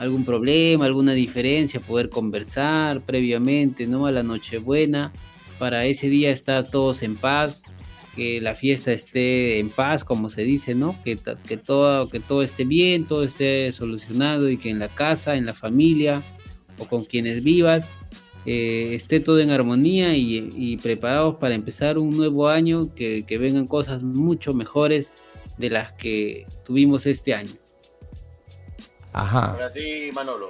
algún 0.01 0.26
problema, 0.26 0.85
alguna 0.85 1.13
diferencia, 1.13 1.80
poder 1.80 2.09
conversar 2.09 3.05
previamente, 3.05 3.85
¿no? 3.85 4.07
A 4.07 4.11
la 4.11 4.23
Nochebuena, 4.23 5.13
para 5.59 5.85
ese 5.85 6.09
día 6.09 6.31
estar 6.31 6.72
todos 6.72 7.03
en 7.03 7.15
paz, 7.15 7.61
que 8.15 8.41
la 8.41 8.55
fiesta 8.55 8.91
esté 8.91 9.59
en 9.59 9.69
paz, 9.69 10.03
como 10.03 10.31
se 10.31 10.41
dice, 10.41 10.73
¿no? 10.73 10.97
Que, 11.03 11.19
que, 11.47 11.55
todo, 11.55 12.09
que 12.09 12.19
todo 12.19 12.41
esté 12.41 12.63
bien, 12.63 13.05
todo 13.05 13.23
esté 13.23 13.72
solucionado 13.73 14.49
y 14.49 14.57
que 14.57 14.72
en 14.72 14.80
la 14.80 14.88
casa, 14.88 15.35
en 15.35 15.45
la 15.45 15.53
familia 15.53 16.23
o 16.80 16.85
con 16.88 17.05
quienes 17.05 17.43
vivas, 17.43 17.88
eh, 18.47 18.95
esté 18.95 19.19
todo 19.19 19.39
en 19.39 19.51
armonía 19.51 20.15
y, 20.15 20.51
y 20.57 20.77
preparados 20.77 21.35
para 21.35 21.53
empezar 21.53 21.99
un 21.99 22.18
nuevo 22.18 22.49
año, 22.49 22.93
que, 22.95 23.23
que 23.27 23.38
vengan 23.38 23.68
cosas 23.68 24.01
mucho 24.01 24.55
mejores 24.55 25.13
de 25.57 25.69
las 25.69 25.94
que 25.94 26.48
tuvimos 26.65 27.06
este 27.06 27.34
año. 27.34 27.52
Ajá. 29.14 29.53
Para 29.53 29.72
ti, 29.72 30.10
Manolo. 30.14 30.49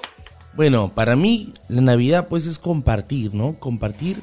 Bueno, 0.53 0.91
para 0.93 1.15
mí 1.15 1.53
la 1.69 1.81
Navidad 1.81 2.27
pues 2.27 2.45
es 2.45 2.59
compartir, 2.59 3.33
¿no? 3.33 3.53
Compartir 3.53 4.17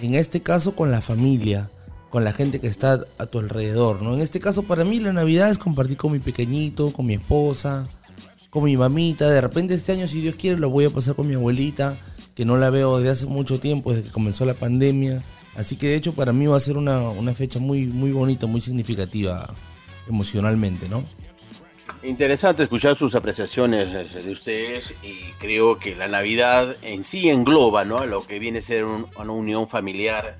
en 0.00 0.14
este 0.14 0.40
caso 0.40 0.76
con 0.76 0.90
la 0.90 1.00
familia, 1.00 1.68
con 2.10 2.24
la 2.24 2.32
gente 2.32 2.60
que 2.60 2.68
está 2.68 3.00
a 3.18 3.26
tu 3.26 3.40
alrededor, 3.40 4.00
¿no? 4.00 4.14
En 4.14 4.20
este 4.20 4.38
caso 4.40 4.62
para 4.62 4.84
mí 4.84 5.00
la 5.00 5.12
Navidad 5.12 5.50
es 5.50 5.58
compartir 5.58 5.96
con 5.96 6.12
mi 6.12 6.20
pequeñito, 6.20 6.92
con 6.92 7.06
mi 7.06 7.14
esposa, 7.14 7.88
con 8.50 8.64
mi 8.64 8.76
mamita. 8.76 9.28
De 9.28 9.40
repente 9.40 9.74
este 9.74 9.92
año, 9.92 10.06
si 10.06 10.20
Dios 10.20 10.36
quiere, 10.36 10.58
lo 10.58 10.70
voy 10.70 10.84
a 10.84 10.90
pasar 10.90 11.16
con 11.16 11.26
mi 11.26 11.34
abuelita, 11.34 11.96
que 12.36 12.44
no 12.44 12.56
la 12.56 12.70
veo 12.70 12.98
desde 12.98 13.10
hace 13.10 13.26
mucho 13.26 13.58
tiempo, 13.58 13.90
desde 13.92 14.04
que 14.04 14.12
comenzó 14.12 14.44
la 14.44 14.54
pandemia. 14.54 15.22
Así 15.56 15.76
que 15.76 15.88
de 15.88 15.96
hecho 15.96 16.14
para 16.14 16.32
mí 16.32 16.46
va 16.46 16.56
a 16.56 16.60
ser 16.60 16.76
una, 16.76 17.00
una 17.00 17.34
fecha 17.34 17.58
muy, 17.58 17.86
muy 17.86 18.12
bonita, 18.12 18.46
muy 18.46 18.60
significativa 18.60 19.54
emocionalmente, 20.08 20.88
¿no? 20.88 21.04
Interesante 22.02 22.62
escuchar 22.62 22.96
sus 22.96 23.14
apreciaciones 23.14 23.88
eh, 24.14 24.22
de 24.22 24.30
ustedes 24.30 24.94
y 25.02 25.30
creo 25.38 25.78
que 25.78 25.96
la 25.96 26.06
Navidad 26.06 26.76
en 26.82 27.02
sí 27.02 27.30
engloba 27.30 27.84
¿no? 27.86 28.04
lo 28.04 28.26
que 28.26 28.38
viene 28.38 28.58
a 28.58 28.62
ser 28.62 28.84
un- 28.84 29.06
una 29.18 29.32
unión 29.32 29.68
familiar, 29.68 30.38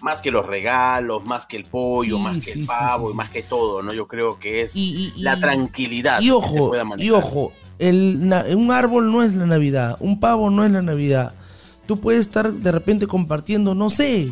más 0.00 0.20
que 0.22 0.30
los 0.30 0.46
regalos, 0.46 1.22
más 1.26 1.46
que 1.46 1.58
el 1.58 1.64
pollo, 1.64 2.16
Sí, 2.16 2.22
más 2.22 2.44
que 2.44 2.52
sí, 2.52 2.60
el 2.60 2.66
pavo 2.66 3.08
sí, 3.08 3.12
y 3.12 3.16
más 3.16 3.30
que 3.30 3.42
todo, 3.42 3.82
¿no? 3.82 3.92
Yo 3.92 4.08
creo 4.08 4.38
que 4.38 4.62
es 4.62 4.74
la 5.16 5.36
y- 5.36 5.40
tranquilidad 5.40 6.18
Y 6.20 6.22
que 6.22 6.26
se 6.28 6.32
ojo, 6.32 6.68
pueda 6.70 6.84
y 6.96 7.10
ojo, 7.10 7.52
el, 7.78 8.32
un 8.56 8.70
árbol 8.70 9.12
no 9.12 9.22
es 9.22 9.34
la 9.34 9.44
Navidad, 9.46 9.96
un 10.00 10.18
pavo 10.18 10.48
no 10.50 10.64
es 10.64 10.72
la 10.72 10.82
Navidad. 10.82 11.34
Tú 11.86 12.00
puedes 12.00 12.22
estar 12.22 12.52
de 12.52 12.72
repente 12.72 13.06
compartiendo, 13.06 13.74
no 13.74 13.90
sé, 13.90 14.30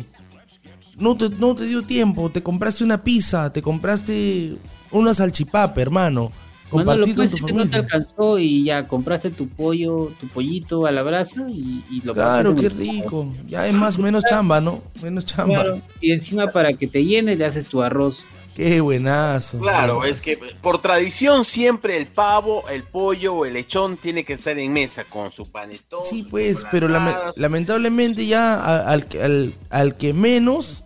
no 1.01 1.17
te, 1.17 1.29
no 1.29 1.55
te 1.55 1.65
dio 1.65 1.83
tiempo, 1.83 2.31
te 2.31 2.43
compraste 2.43 2.83
una 2.83 3.03
pizza, 3.03 3.51
te 3.51 3.61
compraste 3.61 4.57
una 4.91 5.13
salchipapa, 5.13 5.81
hermano. 5.81 6.31
Manolo, 6.71 7.05
Compartir 7.05 7.15
con 7.15 7.29
tu 7.29 7.39
que 7.45 7.53
no 7.53 7.63
te 7.69 7.69
familia. 7.69 7.79
alcanzó 7.79 8.39
y 8.39 8.63
ya 8.63 8.87
compraste 8.87 9.29
tu 9.31 9.49
pollo, 9.49 10.13
tu 10.21 10.29
pollito 10.29 10.85
a 10.85 10.91
la 10.91 11.03
brasa 11.03 11.41
y, 11.49 11.83
y 11.89 12.01
lo 12.01 12.13
Claro, 12.13 12.55
qué 12.55 12.69
rico. 12.69 13.27
Ya 13.47 13.67
es 13.67 13.73
más, 13.73 13.97
menos 13.97 14.23
chamba, 14.23 14.61
¿no? 14.61 14.81
Menos 15.01 15.25
chamba. 15.25 15.65
Claro, 15.65 15.81
Y 15.99 16.11
encima 16.13 16.47
para 16.47 16.73
que 16.73 16.87
te 16.87 17.03
llene 17.03 17.35
le 17.35 17.45
haces 17.45 17.65
tu 17.67 17.81
arroz. 17.81 18.19
Qué 18.55 18.81
buenazo. 18.81 19.59
Claro, 19.59 20.03
es 20.05 20.21
que 20.21 20.37
por 20.61 20.81
tradición 20.81 21.45
siempre 21.45 21.97
el 21.97 22.07
pavo, 22.07 22.63
el 22.69 22.83
pollo 22.83 23.33
o 23.33 23.45
el 23.45 23.53
lechón 23.53 23.97
tiene 23.97 24.23
que 24.25 24.33
estar 24.33 24.57
en 24.59 24.73
mesa 24.73 25.05
con 25.05 25.31
su 25.31 25.49
panetón. 25.49 26.01
Sí, 26.09 26.27
pues, 26.29 26.65
pero 26.71 26.87
lamentablemente 27.35 28.25
ya 28.27 28.83
al, 28.85 29.07
al, 29.21 29.55
al 29.69 29.97
que 29.97 30.13
menos 30.13 30.83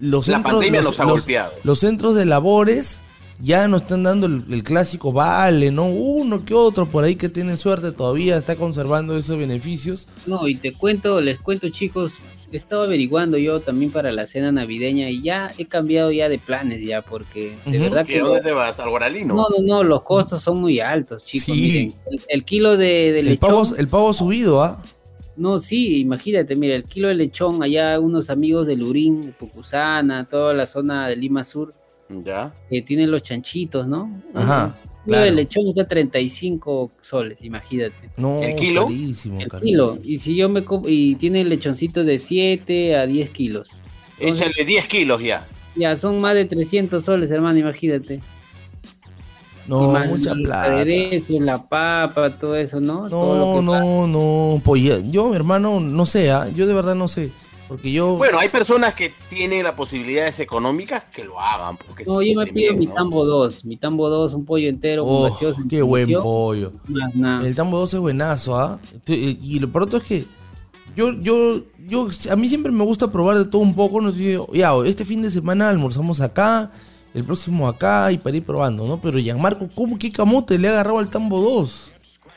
los 0.00 0.28
La 0.28 0.34
centros, 0.36 0.54
pandemia 0.56 0.82
los, 0.82 1.00
ha 1.00 1.04
los- 1.04 1.12
golpeado. 1.12 1.52
los 1.64 1.78
centros 1.80 2.14
de 2.14 2.24
labores 2.26 3.00
ya 3.40 3.68
no 3.68 3.76
están 3.78 4.02
dando 4.02 4.26
el, 4.26 4.44
el 4.50 4.62
clásico 4.62 5.12
vale, 5.12 5.70
¿no? 5.70 5.86
Uno 5.90 6.44
que 6.44 6.54
otro 6.54 6.86
por 6.86 7.04
ahí 7.04 7.16
que 7.16 7.28
tiene 7.28 7.56
suerte 7.58 7.92
todavía 7.92 8.36
está 8.36 8.56
conservando 8.56 9.16
esos 9.16 9.36
beneficios. 9.38 10.08
No, 10.26 10.48
y 10.48 10.56
te 10.56 10.72
cuento, 10.72 11.20
les 11.20 11.38
cuento 11.40 11.68
chicos, 11.68 12.12
estaba 12.52 12.84
averiguando 12.84 13.36
yo 13.36 13.60
también 13.60 13.90
para 13.90 14.10
la 14.12 14.26
cena 14.26 14.52
navideña 14.52 15.10
y 15.10 15.20
ya 15.20 15.52
he 15.58 15.66
cambiado 15.66 16.12
ya 16.12 16.28
de 16.30 16.38
planes 16.38 16.80
ya 16.82 17.02
porque 17.02 17.56
de 17.66 17.72
Ujú. 17.78 17.80
verdad 17.90 18.06
¿Qué, 18.06 18.14
que... 18.14 18.20
¿Dónde 18.20 18.40
te 18.40 18.52
vas? 18.52 18.80
¿Al 18.80 18.88
Guaralino? 18.88 19.34
No, 19.34 19.48
no, 19.50 19.56
no, 19.62 19.82
los 19.82 20.02
costos 20.02 20.40
son 20.42 20.58
muy 20.60 20.80
altos, 20.80 21.22
chicos. 21.24 21.46
Sí. 21.46 21.52
miren. 21.60 21.94
el, 22.10 22.20
el 22.28 22.44
kilo 22.44 22.76
de, 22.78 23.12
de 23.12 23.18
El 23.20 23.26
lechón... 23.26 23.50
pavo, 23.50 23.66
el 23.76 23.88
pavo 23.88 24.12
subido, 24.14 24.62
¿ah? 24.62 24.82
No, 25.36 25.58
sí, 25.58 26.00
imagínate, 26.00 26.56
mira, 26.56 26.74
el 26.76 26.84
kilo 26.84 27.08
de 27.08 27.14
lechón, 27.14 27.62
allá 27.62 28.00
unos 28.00 28.30
amigos 28.30 28.66
de 28.66 28.76
Lurín, 28.76 29.34
Pucusana, 29.38 30.26
toda 30.26 30.54
la 30.54 30.64
zona 30.66 31.08
de 31.08 31.16
Lima 31.16 31.44
Sur, 31.44 31.74
Ya. 32.08 32.54
que 32.70 32.80
tienen 32.82 33.10
los 33.10 33.22
chanchitos, 33.22 33.86
¿no? 33.86 34.10
Ajá, 34.34 34.74
Un 34.84 35.04
kilo 35.04 35.16
de 35.18 35.22
claro. 35.24 35.34
lechón 35.36 35.68
está 35.68 35.86
35 35.86 36.92
soles, 37.00 37.42
imagínate. 37.42 37.94
No, 38.16 38.40
¿El 38.42 38.54
kilo? 38.56 38.84
carísimo, 38.86 39.40
El 39.40 39.48
carísimo. 39.48 39.94
kilo. 39.94 39.98
Y 40.04 40.18
si 40.18 40.36
yo 40.36 40.48
me 40.48 40.64
y 40.86 41.14
tiene 41.16 41.44
lechoncito 41.44 42.02
de 42.02 42.18
7 42.18 42.96
a 42.96 43.06
10 43.06 43.30
kilos. 43.30 43.82
Entonces, 44.18 44.46
Échale 44.48 44.64
10 44.66 44.86
kilos 44.86 45.22
ya. 45.22 45.46
ya 45.74 45.96
son 45.96 46.20
más 46.20 46.34
de 46.34 46.46
300 46.46 47.04
soles, 47.04 47.30
hermano, 47.30 47.58
imagínate. 47.58 48.20
No, 49.68 49.84
Y 49.84 49.92
más 49.92 50.08
mucha 50.08 50.34
plata. 50.34 50.64
aderezos, 50.76 51.40
la 51.40 51.66
papa, 51.68 52.38
todo 52.38 52.54
eso, 52.56 52.80
¿no? 52.80 53.08
todo 53.08 53.36
lo 53.36 53.46
No, 53.62 53.80
que 53.80 53.84
no, 53.84 54.06
no. 54.06 54.60
Pues 54.62 54.82
yo, 55.10 55.34
hermano, 55.34 55.80
no 55.80 56.06
sé, 56.06 56.30
¿ah? 56.30 56.48
yo 56.54 56.66
de 56.66 56.74
verdad 56.74 56.94
no 56.94 57.08
sé. 57.08 57.32
Porque 57.68 57.90
yo. 57.90 58.14
Bueno, 58.16 58.38
hay 58.38 58.48
personas 58.48 58.94
que 58.94 59.12
tienen 59.28 59.64
las 59.64 59.72
posibilidades 59.74 60.38
económicas 60.38 61.02
que 61.12 61.24
lo 61.24 61.40
hagan. 61.40 61.76
Porque 61.76 62.04
No, 62.04 62.22
yo 62.22 62.34
me 62.38 62.46
pido 62.46 62.68
bien, 62.74 62.78
mi 62.78 62.86
¿no? 62.86 62.94
tambo 62.94 63.24
2, 63.24 63.64
mi 63.64 63.76
tambo 63.76 64.08
2, 64.08 64.34
un 64.34 64.44
pollo 64.44 64.68
entero 64.68 65.02
Oh, 65.04 65.36
qué 65.68 65.82
buen 65.82 66.12
pollo. 66.12 66.72
Más 66.86 67.16
nada. 67.16 67.44
El 67.44 67.56
tambo 67.56 67.78
2 67.78 67.94
es 67.94 68.00
buenazo, 68.00 68.56
¿ah? 68.56 68.78
Tú- 69.04 69.12
Y 69.14 69.58
lo 69.58 69.68
pronto 69.72 69.96
es 69.96 70.04
que 70.04 70.24
yo, 70.94 71.12
yo, 71.14 71.60
yo, 71.88 72.08
a 72.30 72.36
mí 72.36 72.48
siempre 72.48 72.70
me 72.70 72.84
gusta 72.84 73.10
probar 73.10 73.36
de 73.36 73.44
todo 73.46 73.62
un 73.62 73.74
poco. 73.74 74.00
¿no? 74.00 74.12
Yo, 74.12 74.46
ya, 74.54 74.72
este 74.84 75.04
fin 75.04 75.20
de 75.22 75.30
semana 75.32 75.68
almorzamos 75.68 76.20
acá, 76.20 76.70
el 77.16 77.24
próximo 77.24 77.66
acá 77.66 78.12
y 78.12 78.18
para 78.18 78.36
ir 78.36 78.44
probando, 78.44 78.86
¿no? 78.86 79.00
Pero 79.00 79.18
Gianmarco, 79.18 79.68
¿cómo 79.74 79.98
qué 79.98 80.10
camote 80.12 80.58
le 80.58 80.68
ha 80.68 80.72
agarrado 80.72 80.98
al 80.98 81.08
Tambo 81.08 81.40
2? 81.40 81.92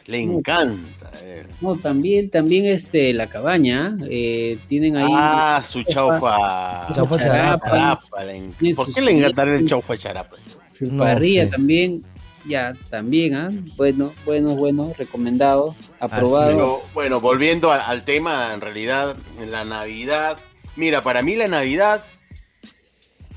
Le 0.07 0.21
encanta. 0.21 1.11
eh. 1.21 1.45
No, 1.61 1.75
también, 1.75 2.29
también 2.31 2.65
este, 2.65 3.13
la 3.13 3.27
cabaña, 3.29 3.95
eh, 4.09 4.57
tienen 4.67 4.95
ahí. 4.97 5.11
Ah, 5.13 5.61
su 5.61 5.83
chaufa. 5.83 6.87
Chaufa 6.95 7.19
charapa. 7.19 7.69
charapa, 7.69 8.23
le 8.23 8.37
en- 8.37 8.75
¿Por 8.75 8.91
qué 8.91 9.01
le 9.01 9.11
encantará 9.17 9.55
el 9.55 9.67
chaufa 9.67 9.95
charapa? 9.97 10.37
Su 10.77 10.85
No 10.85 11.03
parrilla 11.03 11.43
sé. 11.45 11.51
también, 11.51 12.03
ya, 12.47 12.73
también, 12.89 13.35
¿ah? 13.35 13.51
Bueno, 13.75 14.13
bueno, 14.25 14.55
bueno, 14.55 14.93
recomendado, 14.97 15.75
aprobado. 15.99 16.47
Pero 16.47 16.77
bueno, 16.95 17.19
volviendo 17.19 17.71
al, 17.71 17.81
al 17.81 18.03
tema, 18.05 18.51
en 18.53 18.61
realidad, 18.61 19.15
en 19.39 19.51
la 19.51 19.63
Navidad. 19.65 20.39
Mira, 20.75 21.03
para 21.03 21.21
mí 21.21 21.35
la 21.35 21.47
Navidad, 21.49 22.03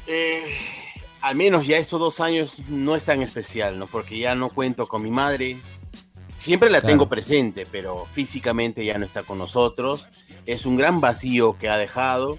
eh, 0.07 0.43
al 1.23 1.37
menos 1.37 1.67
ya 1.67 1.79
estos 1.79 2.01
dos 2.01 2.21
años, 2.21 2.57
no 2.69 2.95
es 2.97 3.05
tan 3.05 3.23
especial, 3.23 3.79
¿no? 3.79 3.87
Porque 3.87 4.19
ya 4.19 4.35
no 4.35 4.51
cuento 4.51 4.87
con 4.89 5.03
mi 5.03 5.11
madre. 5.11 5.61
Siempre 6.37 6.69
la 6.71 6.81
Claro. 6.81 6.93
tengo 6.93 7.09
presente, 7.09 7.67
pero 7.71 8.07
físicamente 8.13 8.85
ya 8.85 8.99
no 8.99 9.07
está 9.07 9.23
con 9.23 9.39
nosotros. 9.39 10.09
Es 10.47 10.67
un 10.67 10.77
gran 10.77 11.01
vacío 11.01 11.57
que 11.59 11.69
ha 11.69 11.79
dejado. 11.79 12.39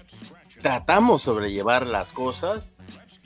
Tratamos 0.60 1.22
sobrellevar 1.22 1.86
las 1.86 2.12
cosas, 2.12 2.74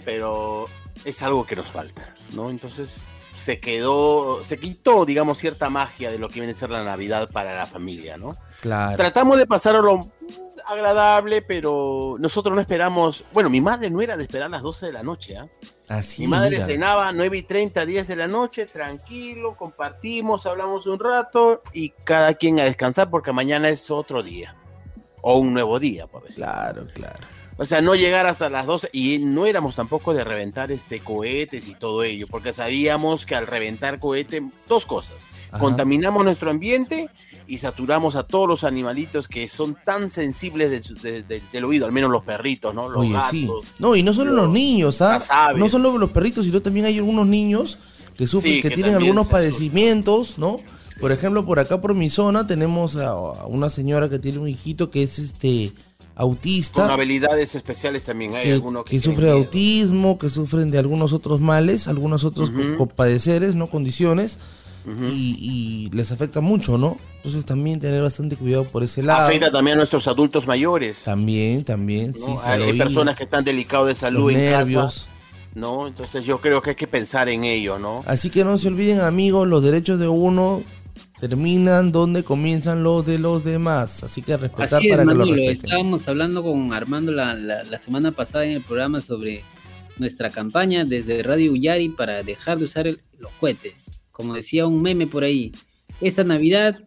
pero 0.05 0.67
es 1.05 1.23
algo 1.23 1.47
que 1.47 1.57
nos 1.57 1.67
falta, 1.67 2.15
¿no? 2.33 2.51
Entonces 2.51 3.05
se 3.35 3.61
quedó, 3.61 4.43
se 4.43 4.59
quitó, 4.59 5.05
digamos, 5.05 5.39
cierta 5.39 5.71
magia 5.71 6.11
de 6.11 6.19
lo 6.19 6.29
que 6.29 6.35
viene 6.41 6.53
a 6.53 6.57
ser 6.57 6.71
la 6.71 6.83
Navidad 6.83 7.31
para 7.31 7.57
la 7.57 7.67
familia, 7.67 8.17
¿no? 8.17 8.37
Claro. 8.61 8.97
Tratamos 8.97 9.39
de 9.39 9.47
pasarlo 9.47 10.09
agradable, 10.69 11.43
pero 11.43 12.17
nosotros 12.19 12.55
no 12.55 12.61
esperamos. 12.61 13.25
Bueno, 13.33 13.51
mi 13.51 13.61
madre 13.61 13.91
no 13.91 14.01
era 14.01 14.17
de 14.17 14.25
esperar 14.25 14.51
las 14.51 14.63
12 14.63 14.87
de 14.87 14.93
la 14.93 15.03
noche, 15.03 15.37
¿ah? 15.37 15.49
Así, 15.89 16.23
Mi 16.23 16.29
madre 16.29 16.51
mira. 16.51 16.67
cenaba 16.67 17.13
9 17.13 17.39
y 17.39 17.43
30, 17.43 17.87
10 17.87 18.09
de 18.09 18.17
la 18.17 18.29
noche, 18.29 18.67
tranquilo, 18.67 19.57
compartimos, 19.57 20.45
hablamos 20.45 20.87
un 20.87 20.99
rato 20.99 21.63
y 21.73 21.91
cada 22.05 22.35
quien 22.35 22.61
a 22.61 22.65
descansar 22.65 23.09
porque 23.09 23.33
mañana 23.33 23.71
es 23.71 23.91
otro 23.91 24.23
día. 24.23 24.55
O 25.23 25.39
un 25.39 25.55
nuevo 25.55 25.79
día, 25.79 26.07
por 26.07 26.25
decirlo. 26.25 26.47
Claro, 26.47 26.87
claro. 26.93 27.19
O 27.61 27.65
sea, 27.65 27.81
no 27.81 27.97
llegar 27.97 28.27
hasta 28.27 28.49
las 28.49 28.67
12 28.67 28.91
y 28.93 29.19
no 29.19 29.47
éramos 29.47 29.75
tampoco 29.75 30.15
de 30.15 30.23
reventar 30.23 30.71
este 30.71 31.01
cohetes 31.01 31.67
y 31.67 31.75
todo 31.75 32.05
ello, 32.05 32.29
porque 32.29 32.53
sabíamos 32.53 33.27
que 33.27 33.35
al 33.35 33.49
reventar 33.49 33.99
cohete, 33.99 34.43
dos 34.69 34.87
cosas. 34.87 35.27
Ajá. 35.51 35.59
Contaminamos 35.59 36.23
nuestro 36.25 36.51
ambiente 36.51 37.09
y 37.49 37.59
saturamos 37.59 38.15
a 38.15 38.23
todos 38.25 38.47
los 38.47 38.63
animalitos 38.63 39.27
que 39.27 39.49
son 39.49 39.77
tan 39.85 40.11
sensibles 40.11 40.71
de 40.71 40.83
su- 40.83 40.95
de- 40.95 41.23
de- 41.23 41.43
del 41.53 41.65
oído, 41.65 41.87
al 41.87 41.93
menos 41.93 42.11
los 42.11 42.23
perritos, 42.23 42.75
¿no? 42.75 42.89
Los 42.89 43.01
Oye, 43.03 43.13
gatos. 43.13 43.31
sí. 43.31 43.49
No, 43.79 43.97
y 43.97 44.03
no 44.03 44.13
solo 44.15 44.33
los 44.33 44.49
niños, 44.51 45.01
¿ah? 45.03 45.19
aves. 45.31 45.57
No 45.57 45.69
solo 45.69 45.97
los 45.99 46.11
perritos, 46.11 46.45
sino 46.45 46.61
también 46.63 46.87
hay 46.87 46.99
algunos 46.99 47.27
niños 47.27 47.79
que 48.17 48.27
sufren, 48.27 48.55
Sí, 48.55 48.63
que, 48.63 48.69
que 48.69 48.75
tienen 48.75 48.95
algunos 48.97 49.29
padecimientos, 49.29 50.39
¿no? 50.39 50.61
Por 51.01 51.13
ejemplo, 51.13 51.47
por 51.47 51.59
acá 51.61 51.81
por 51.81 51.95
mi 51.95 52.11
zona 52.11 52.47
tenemos 52.47 52.97
a, 52.97 53.09
a 53.11 53.47
una 53.47 53.71
señora 53.71 54.09
que 54.11 54.19
tiene 54.19 54.39
un 54.39 54.49
hijito 54.49 54.91
que 54.91 55.03
es 55.05 55.19
este 55.19 55.73
autista. 56.17 56.83
Con 56.83 56.91
habilidades 56.91 57.55
especiales 57.55 58.05
también 58.05 58.35
hay 58.35 58.45
que, 58.47 58.53
algunos 58.55 58.83
que 58.85 58.91
que, 58.97 58.99
tienen 59.01 59.17
sufre 59.17 59.27
de 59.31 59.33
autismo, 59.39 60.19
que 60.19 60.29
sufren 60.31 60.71
de 60.73 60.79
algunos 60.79 61.13
otros 61.13 61.41
males, 61.41 61.87
algunos 61.87 62.25
otros 62.25 62.51
padeceres, 62.97 63.55
¿no? 63.55 63.69
Condiciones. 63.71 64.39
Y, 65.13 65.37
y 65.41 65.91
les 65.97 66.11
afecta 66.13 66.41
mucho, 66.41 66.79
¿no? 66.79 66.97
Entonces 67.17 67.45
también 67.45 67.79
tener 67.81 68.03
bastante 68.03 68.37
cuidado 68.37 68.65
por 68.65 68.83
ese 68.83 69.03
lado. 69.03 69.27
Afecta 69.27 69.51
también 69.51 69.75
a 69.77 69.79
nuestros 69.79 70.07
adultos 70.09 70.47
mayores. 70.47 71.03
También, 71.05 71.63
también. 71.65 72.15
¿no? 72.19 72.27
sí, 72.27 72.33
se 72.45 72.49
hay 72.53 72.79
personas 72.79 73.15
que 73.17 73.25
están 73.25 73.45
delicados 73.45 73.89
de 73.89 73.95
salud 73.95 74.31
en 74.31 74.37
nervios. 74.37 74.85
casa. 75.05 75.11
¿no? 75.55 75.87
Entonces 75.89 76.25
yo 76.25 76.41
creo 76.41 76.63
que 76.63 76.71
hay 76.71 76.77
que 76.77 76.87
pensar 76.87 77.29
en 77.29 77.45
ello, 77.45 77.79
¿no? 77.79 78.03
Así 78.07 78.31
que 78.31 78.45
no 78.45 78.57
se 78.59 78.69
olviden, 78.69 79.01
amigos, 79.01 79.49
los 79.49 79.63
derechos 79.63 79.99
de 79.99 80.07
uno 80.09 80.63
terminan 81.21 81.91
donde 81.91 82.23
comienzan 82.23 82.83
los 82.85 83.05
de 83.05 83.19
los 83.19 83.45
demás. 83.45 84.05
Así 84.05 84.23
que 84.23 84.37
respetar 84.37 84.75
Así 84.79 84.87
es, 84.89 84.93
para 84.97 85.05
que 85.05 85.15
lo 85.15 85.25
respeten. 85.25 85.55
estábamos 85.57 86.07
hablando 86.09 86.43
con 86.43 86.73
Armando 86.73 87.11
la, 87.13 87.35
la- 87.35 87.63
la 87.65 87.79
semana 87.79 88.13
pasada 88.13 88.45
en 88.45 88.53
el 88.53 88.63
programa 88.63 89.01
sobre 89.01 89.43
nuestra 89.99 90.31
campaña 90.31 90.85
desde 90.85 91.23
Radio 91.25 91.51
Uyari 91.53 91.89
para 91.89 92.23
dejar 92.23 92.59
de 92.59 92.65
usar 92.67 92.87
el- 92.87 93.01
los 93.19 93.33
cohetes. 93.41 93.98
Como 94.19 94.35
decía 94.35 94.67
un 94.67 94.83
meme 94.83 95.07
por 95.07 95.23
ahí, 95.23 95.53
esta 96.01 96.25
Navidad, 96.25 96.81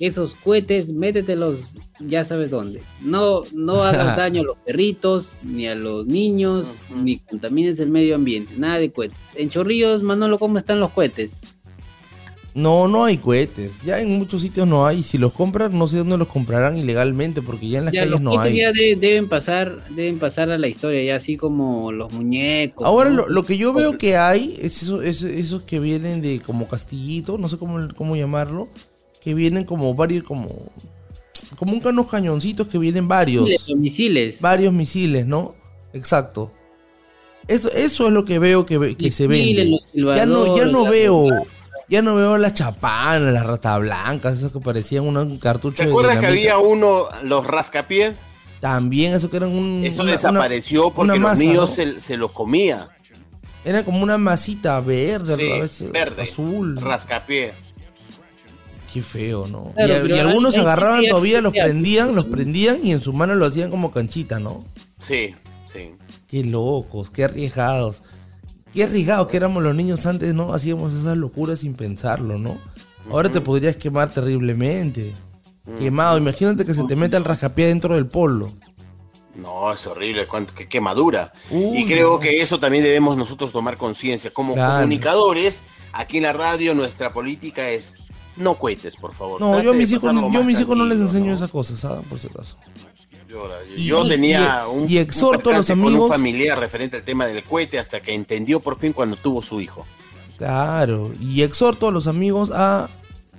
esos 0.00 0.34
cohetes, 0.34 0.92
métetelos 0.92 1.76
ya 2.00 2.24
sabes 2.24 2.50
dónde. 2.50 2.82
No, 3.00 3.42
no 3.52 3.74
hagas 3.84 4.16
daño 4.16 4.40
a 4.40 4.44
los 4.44 4.56
perritos, 4.58 5.36
ni 5.44 5.68
a 5.68 5.76
los 5.76 6.04
niños, 6.06 6.74
ni 6.92 7.18
contamines 7.18 7.78
el 7.78 7.90
medio 7.90 8.16
ambiente, 8.16 8.54
nada 8.58 8.80
de 8.80 8.90
cohetes. 8.90 9.30
En 9.36 9.50
Chorrillos, 9.50 10.02
Manolo, 10.02 10.40
¿cómo 10.40 10.58
están 10.58 10.80
los 10.80 10.90
cohetes? 10.90 11.42
No, 12.54 12.86
no 12.86 13.04
hay 13.04 13.18
cohetes. 13.18 13.72
Ya 13.84 14.00
en 14.00 14.16
muchos 14.16 14.40
sitios 14.42 14.68
no 14.68 14.86
hay. 14.86 15.02
Si 15.02 15.18
los 15.18 15.32
compran, 15.32 15.76
no 15.76 15.88
sé 15.88 15.98
dónde 15.98 16.16
los 16.16 16.28
comprarán 16.28 16.76
ilegalmente, 16.78 17.42
porque 17.42 17.68
ya 17.68 17.80
en 17.80 17.86
las 17.86 17.94
Ya, 17.94 18.00
calles 18.02 18.12
los 18.12 18.20
no 18.20 18.38
hay. 18.38 18.56
ya 18.58 18.70
de- 18.70 18.94
deben 18.94 19.28
pasar, 19.28 19.88
deben 19.90 20.20
pasar 20.20 20.50
a 20.50 20.56
la 20.58 20.68
historia, 20.68 21.02
ya 21.02 21.16
así 21.16 21.36
como 21.36 21.90
los 21.90 22.12
muñecos. 22.12 22.86
Ahora 22.86 23.10
¿no? 23.10 23.16
lo, 23.16 23.28
lo 23.28 23.44
que 23.44 23.56
yo 23.56 23.72
veo 23.72 23.98
que 23.98 24.16
hay 24.16 24.56
es 24.62 24.84
eso- 24.84 25.02
es- 25.02 25.22
esos 25.22 25.62
que 25.62 25.80
vienen 25.80 26.22
de 26.22 26.38
como 26.40 26.68
castillito, 26.68 27.38
no 27.38 27.48
sé 27.48 27.58
cómo, 27.58 27.88
cómo 27.96 28.14
llamarlo, 28.14 28.68
que 29.20 29.34
vienen 29.34 29.64
como 29.64 29.92
varios, 29.94 30.22
como 30.24 30.50
como 31.58 31.72
un 31.72 31.84
unos 31.86 32.08
cañoncitos 32.08 32.68
que 32.68 32.78
vienen 32.78 33.08
varios. 33.08 33.48
Misiles. 33.76 34.40
Varios 34.40 34.72
misiles, 34.72 35.26
¿no? 35.26 35.54
Exacto. 35.92 36.52
Eso, 37.46 37.70
eso 37.72 38.06
es 38.06 38.12
lo 38.12 38.24
que 38.24 38.38
veo 38.38 38.64
que, 38.64 39.10
se 39.10 39.26
vende. 39.26 39.78
los 39.92 40.16
Ya 40.16 40.24
no, 40.26 40.56
ya 40.56 40.66
no 40.66 40.84
veo, 40.88 41.28
ya 41.94 42.02
no 42.02 42.14
veo 42.14 42.36
las 42.38 42.54
chapanas, 42.54 43.32
las 43.32 43.44
rata 43.46 43.76
blancas, 43.78 44.38
esos 44.38 44.52
que 44.52 44.60
parecían 44.60 45.04
una- 45.04 45.22
un 45.22 45.38
cartucho 45.38 45.78
¿Te 45.78 45.84
de 45.84 45.90
acuerdas 45.90 46.18
que 46.20 46.26
había 46.26 46.58
uno, 46.58 47.06
los 47.22 47.46
rascapiés? 47.46 48.20
También 48.60 49.12
eso 49.12 49.30
que 49.30 49.36
eran 49.38 49.50
un 49.50 49.82
Eso 49.84 50.02
una- 50.02 50.12
desapareció 50.12 50.86
una- 50.86 50.94
porque 50.94 51.12
una 51.12 51.14
los 51.14 51.22
masa, 51.22 51.38
niños 51.42 51.56
¿no? 51.60 51.66
se, 51.66 52.00
se 52.00 52.16
los 52.16 52.32
comía. 52.32 52.88
Era 53.64 53.84
como 53.84 54.02
una 54.02 54.18
masita 54.18 54.78
verde, 54.80 55.36
Sí, 55.36 55.50
a 55.52 55.58
veces 55.62 55.90
verde. 55.90 56.22
azul. 56.22 56.76
Rascapié. 56.80 57.52
Qué 58.92 59.02
feo, 59.02 59.46
¿no? 59.48 59.72
Claro, 59.74 59.96
y, 59.96 60.02
pero 60.02 60.16
y 60.16 60.18
algunos 60.20 60.56
agarraban 60.56 61.04
todavía, 61.08 61.40
los 61.40 61.52
prendían, 61.52 62.14
los 62.14 62.26
prendían 62.26 62.78
y 62.84 62.92
en 62.92 63.00
su 63.00 63.12
mano 63.12 63.34
lo 63.34 63.44
hacían 63.46 63.70
como 63.70 63.90
canchita, 63.90 64.38
¿no? 64.38 64.64
Sí, 64.98 65.34
sí. 65.66 65.90
Qué 66.28 66.44
locos, 66.44 67.10
qué 67.10 67.24
arriesgados. 67.24 68.02
Qué 68.74 68.84
arriesgados 68.84 69.28
que 69.28 69.36
éramos 69.36 69.62
los 69.62 69.74
niños 69.74 70.04
antes, 70.04 70.34
¿no? 70.34 70.52
Hacíamos 70.52 70.92
esas 70.92 71.16
locuras 71.16 71.60
sin 71.60 71.74
pensarlo, 71.74 72.38
¿no? 72.38 72.58
Ahora 73.10 73.30
te 73.30 73.40
podrías 73.40 73.76
quemar 73.76 74.10
terriblemente. 74.12 75.14
Quemado, 75.78 76.18
imagínate 76.18 76.64
que 76.64 76.74
se 76.74 76.82
te 76.84 76.96
meta 76.96 77.16
el 77.16 77.24
rascapié 77.24 77.68
dentro 77.68 77.94
del 77.94 78.06
polo. 78.06 78.52
No, 79.36 79.72
es 79.72 79.86
horrible, 79.86 80.26
cuánto- 80.26 80.54
qué 80.54 80.68
quemadura. 80.68 81.32
Y 81.50 81.86
creo 81.86 82.14
no. 82.14 82.18
que 82.20 82.40
eso 82.42 82.58
también 82.60 82.84
debemos 82.84 83.16
nosotros 83.16 83.52
tomar 83.52 83.76
conciencia. 83.76 84.32
Como 84.32 84.54
Claro. 84.54 84.74
comunicadores, 84.82 85.62
aquí 85.92 86.18
en 86.18 86.24
la 86.24 86.32
radio 86.32 86.74
nuestra 86.74 87.12
política 87.12 87.68
es 87.70 87.96
no 88.36 88.58
cohetes, 88.58 88.96
por 88.96 89.14
favor. 89.14 89.40
No, 89.40 89.52
Trate 89.52 89.64
yo 89.64 89.70
a 89.70 89.74
mis 89.74 89.90
hijos, 89.92 90.12
yo 90.32 90.40
a 90.40 90.44
mis 90.44 90.60
hijos 90.60 90.76
no 90.76 90.84
les 90.84 90.98
enseño 91.00 91.26
¿no? 91.26 91.34
esas 91.34 91.50
cosas, 91.50 91.80
¿sabes? 91.80 92.04
Por 92.08 92.18
si 92.18 92.26
acaso. 92.28 92.56
Yo, 93.34 93.74
Y- 93.76 93.84
yo 93.86 94.04
y- 94.04 94.08
tenía 94.08 94.64
y- 94.66 94.70
un, 94.76 94.90
y 94.90 94.98
exhorto 94.98 95.50
un 95.50 95.54
a 95.56 95.58
los 95.58 95.66
con 95.68 95.80
amigos- 95.80 96.00
un 96.04 96.08
familiar 96.08 96.58
referente 96.58 96.96
al 96.98 97.02
tema 97.02 97.26
del 97.26 97.42
cohete 97.44 97.78
hasta 97.78 98.00
que 98.00 98.14
entendió 98.14 98.60
por 98.60 98.78
fin 98.78 98.92
cuando 98.92 99.16
tuvo 99.16 99.42
su 99.42 99.60
hijo. 99.60 99.86
Claro, 100.38 101.12
y 101.20 101.42
exhorto 101.42 101.88
a 101.88 101.92
los 101.92 102.06
amigos 102.06 102.50
a 102.52 102.88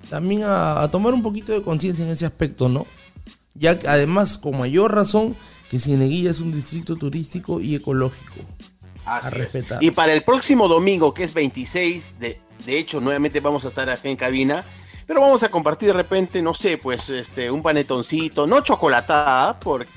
también 0.09 0.43
a, 0.43 0.81
a 0.81 0.91
tomar 0.91 1.13
un 1.13 1.23
poquito 1.23 1.51
de 1.51 1.61
conciencia 1.61 2.05
en 2.05 2.11
ese 2.11 2.25
aspecto, 2.25 2.69
¿no? 2.69 2.85
Ya 3.55 3.79
que 3.79 3.87
además, 3.87 4.37
con 4.37 4.57
mayor 4.57 4.93
razón, 4.93 5.35
que 5.69 5.79
Cieneguilla 5.79 6.29
es 6.31 6.39
un 6.41 6.51
distrito 6.51 6.95
turístico 6.95 7.59
y 7.59 7.75
ecológico. 7.75 8.35
Así 9.05 9.27
a 9.27 9.29
es. 9.29 9.33
respetar. 9.33 9.83
Y 9.83 9.91
para 9.91 10.13
el 10.13 10.23
próximo 10.23 10.67
domingo, 10.67 11.13
que 11.13 11.23
es 11.23 11.33
26, 11.33 12.13
de, 12.19 12.39
de 12.65 12.77
hecho, 12.79 13.01
nuevamente 13.01 13.39
vamos 13.39 13.65
a 13.65 13.69
estar 13.69 13.89
acá 13.89 14.07
en 14.09 14.15
cabina, 14.15 14.63
pero 15.07 15.21
vamos 15.21 15.43
a 15.43 15.49
compartir 15.49 15.87
de 15.89 15.93
repente, 15.93 16.41
no 16.41 16.53
sé, 16.53 16.77
pues 16.77 17.09
este 17.09 17.49
un 17.51 17.61
panetoncito, 17.61 18.47
no 18.47 18.61
chocolatada, 18.61 19.59
por 19.59 19.83
eh, 19.83 19.87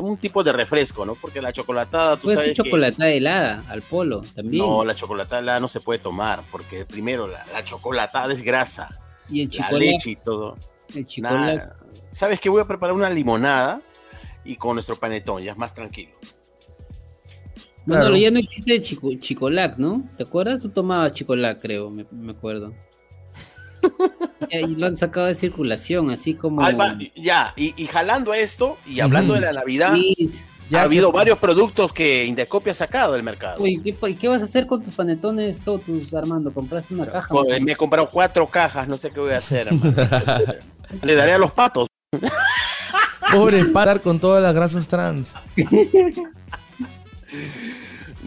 un 0.00 0.16
tipo 0.18 0.42
de 0.44 0.52
refresco, 0.52 1.04
¿no? 1.06 1.14
Porque 1.14 1.40
la 1.40 1.52
chocolatada, 1.52 2.16
tú 2.16 2.24
Puede 2.24 2.36
ser 2.38 2.46
que- 2.48 2.54
chocolatada 2.54 3.10
helada 3.10 3.64
al 3.68 3.82
polo 3.82 4.20
también. 4.34 4.64
No, 4.64 4.84
la 4.84 4.94
chocolatada 4.94 5.58
no 5.60 5.68
se 5.68 5.80
puede 5.80 5.98
tomar, 6.00 6.42
porque 6.50 6.84
primero 6.84 7.26
la, 7.26 7.46
la 7.52 7.64
chocolatada 7.64 8.32
es 8.32 8.42
grasa. 8.42 8.88
Y 9.30 9.42
el 9.42 9.48
la 9.48 9.54
chocolate. 9.56 9.84
leche 9.84 10.10
y 10.10 10.16
todo. 10.16 10.56
El 10.94 11.06
chocolate. 11.06 11.62
¿Sabes 12.12 12.40
que 12.40 12.48
Voy 12.48 12.60
a 12.62 12.66
preparar 12.66 12.94
una 12.94 13.10
limonada 13.10 13.80
y 14.44 14.56
con 14.56 14.74
nuestro 14.74 14.96
panetón, 14.96 15.42
ya 15.42 15.52
es 15.52 15.58
más 15.58 15.72
tranquilo. 15.74 16.12
Manolo, 17.86 18.16
ya 18.16 18.30
no 18.30 18.38
existe 18.38 18.82
chico, 18.82 19.10
chicolac, 19.18 19.78
¿no? 19.78 20.06
¿Te 20.18 20.22
acuerdas? 20.24 20.60
Tú 20.60 20.68
tomabas 20.68 21.12
chicolac, 21.12 21.60
creo, 21.60 21.88
me, 21.90 22.04
me 22.10 22.32
acuerdo. 22.32 22.74
Ya, 24.50 24.60
Y 24.66 24.74
lo 24.76 24.86
han 24.86 24.96
sacado 24.96 25.26
de 25.26 25.34
circulación, 25.34 26.10
así 26.10 26.34
como. 26.34 26.60
Va, 26.62 26.96
ya, 27.14 27.52
y, 27.56 27.74
y 27.76 27.86
jalando 27.86 28.32
a 28.32 28.38
esto, 28.38 28.78
y 28.86 29.00
hablando 29.00 29.32
Ujú. 29.34 29.40
de 29.42 29.46
la 29.46 29.52
Navidad, 29.52 29.94
Sí. 29.94 30.30
ha 30.74 30.82
habido 30.82 31.10
varios 31.12 31.38
productos 31.38 31.92
que 31.92 32.24
Indecopia 32.26 32.72
ha 32.72 32.74
sacado 32.74 33.14
del 33.14 33.22
mercado. 33.22 33.62
Uy, 33.62 33.80
¿qué, 34.18 34.28
vas 34.28 34.40
a 34.42 34.44
hacer 34.44 34.66
con 34.66 34.82
tus 34.82 34.94
panetones, 34.94 35.60
todos, 35.60 35.82
Armando? 36.14 36.52
¿Compraste 36.52 36.94
una 36.94 37.06
caja? 37.06 37.28
Co- 37.28 37.46
Me 37.60 37.72
he 37.72 37.76
comprado 37.76 38.10
cuatro 38.10 38.46
cajas, 38.48 38.86
no 38.88 38.96
sé 38.96 39.10
qué 39.10 39.20
voy 39.20 39.32
a 39.32 39.38
hacer. 39.38 39.68
Le 41.02 41.14
daré 41.14 41.32
a 41.32 41.38
los 41.38 41.52
patos. 41.52 41.88
Pobre 43.32 43.64
parar 43.66 44.00
con 44.00 44.18
todas 44.18 44.42
las 44.42 44.54
grasas 44.54 44.88
trans. 44.88 45.34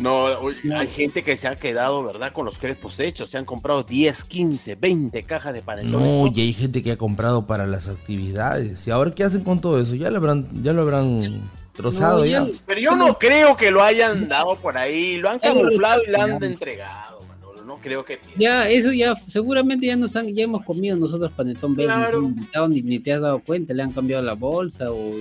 No, 0.01 0.27
hay 0.75 0.87
gente 0.87 1.23
que 1.23 1.37
se 1.37 1.47
ha 1.47 1.55
quedado, 1.55 2.03
¿verdad? 2.03 2.33
Con 2.33 2.45
los 2.45 2.57
crespos 2.57 2.99
hechos. 2.99 3.29
Se 3.29 3.37
han 3.37 3.45
comprado 3.45 3.83
10, 3.83 4.23
15, 4.23 4.75
20 4.75 5.23
cajas 5.23 5.53
de 5.53 5.61
panetones. 5.61 5.99
No, 5.99 6.27
y 6.33 6.41
hay 6.41 6.53
gente 6.53 6.81
que 6.81 6.93
ha 6.93 6.97
comprado 6.97 7.45
para 7.45 7.67
las 7.67 7.87
actividades. 7.87 8.87
¿Y 8.87 8.91
ahora 8.91 9.13
qué 9.13 9.23
hacen 9.23 9.43
con 9.43 9.61
todo 9.61 9.79
eso? 9.79 9.95
Ya 9.95 10.09
lo 10.09 10.17
habrán, 10.17 10.47
ya 10.63 10.73
lo 10.73 10.81
habrán 10.81 11.41
trozado 11.73 12.19
No, 12.19 12.25
ya. 12.25 12.47
Pero 12.65 12.81
yo 12.81 12.95
no 12.95 13.17
creo 13.17 13.55
que 13.55 13.69
lo 13.69 13.83
hayan 13.83 14.27
dado 14.27 14.55
por 14.55 14.75
ahí. 14.77 15.17
Lo 15.17 15.29
han 15.29 15.39
camuflado 15.39 16.01
y 16.07 16.11
lo 16.11 16.21
han 16.21 16.43
entregado, 16.43 17.21
Manolo. 17.27 17.63
No 17.63 17.77
creo 17.77 18.03
que. 18.03 18.19
Ya, 18.37 18.67
eso 18.67 18.91
ya, 18.91 19.15
seguramente 19.27 19.85
ya 19.85 19.95
nos 19.95 20.15
han, 20.15 20.33
ya 20.33 20.43
hemos 20.43 20.65
comido 20.65 20.97
nosotros 20.97 21.31
panetón 21.31 21.75
nos 21.75 22.13
invitado, 22.13 22.67
ni, 22.67 22.81
ni 22.81 22.99
te 22.99 23.13
has 23.13 23.21
dado 23.21 23.39
cuenta, 23.39 23.73
le 23.73 23.83
han 23.83 23.91
cambiado 23.91 24.23
la 24.23 24.33
bolsa 24.33 24.91
o, 24.91 25.13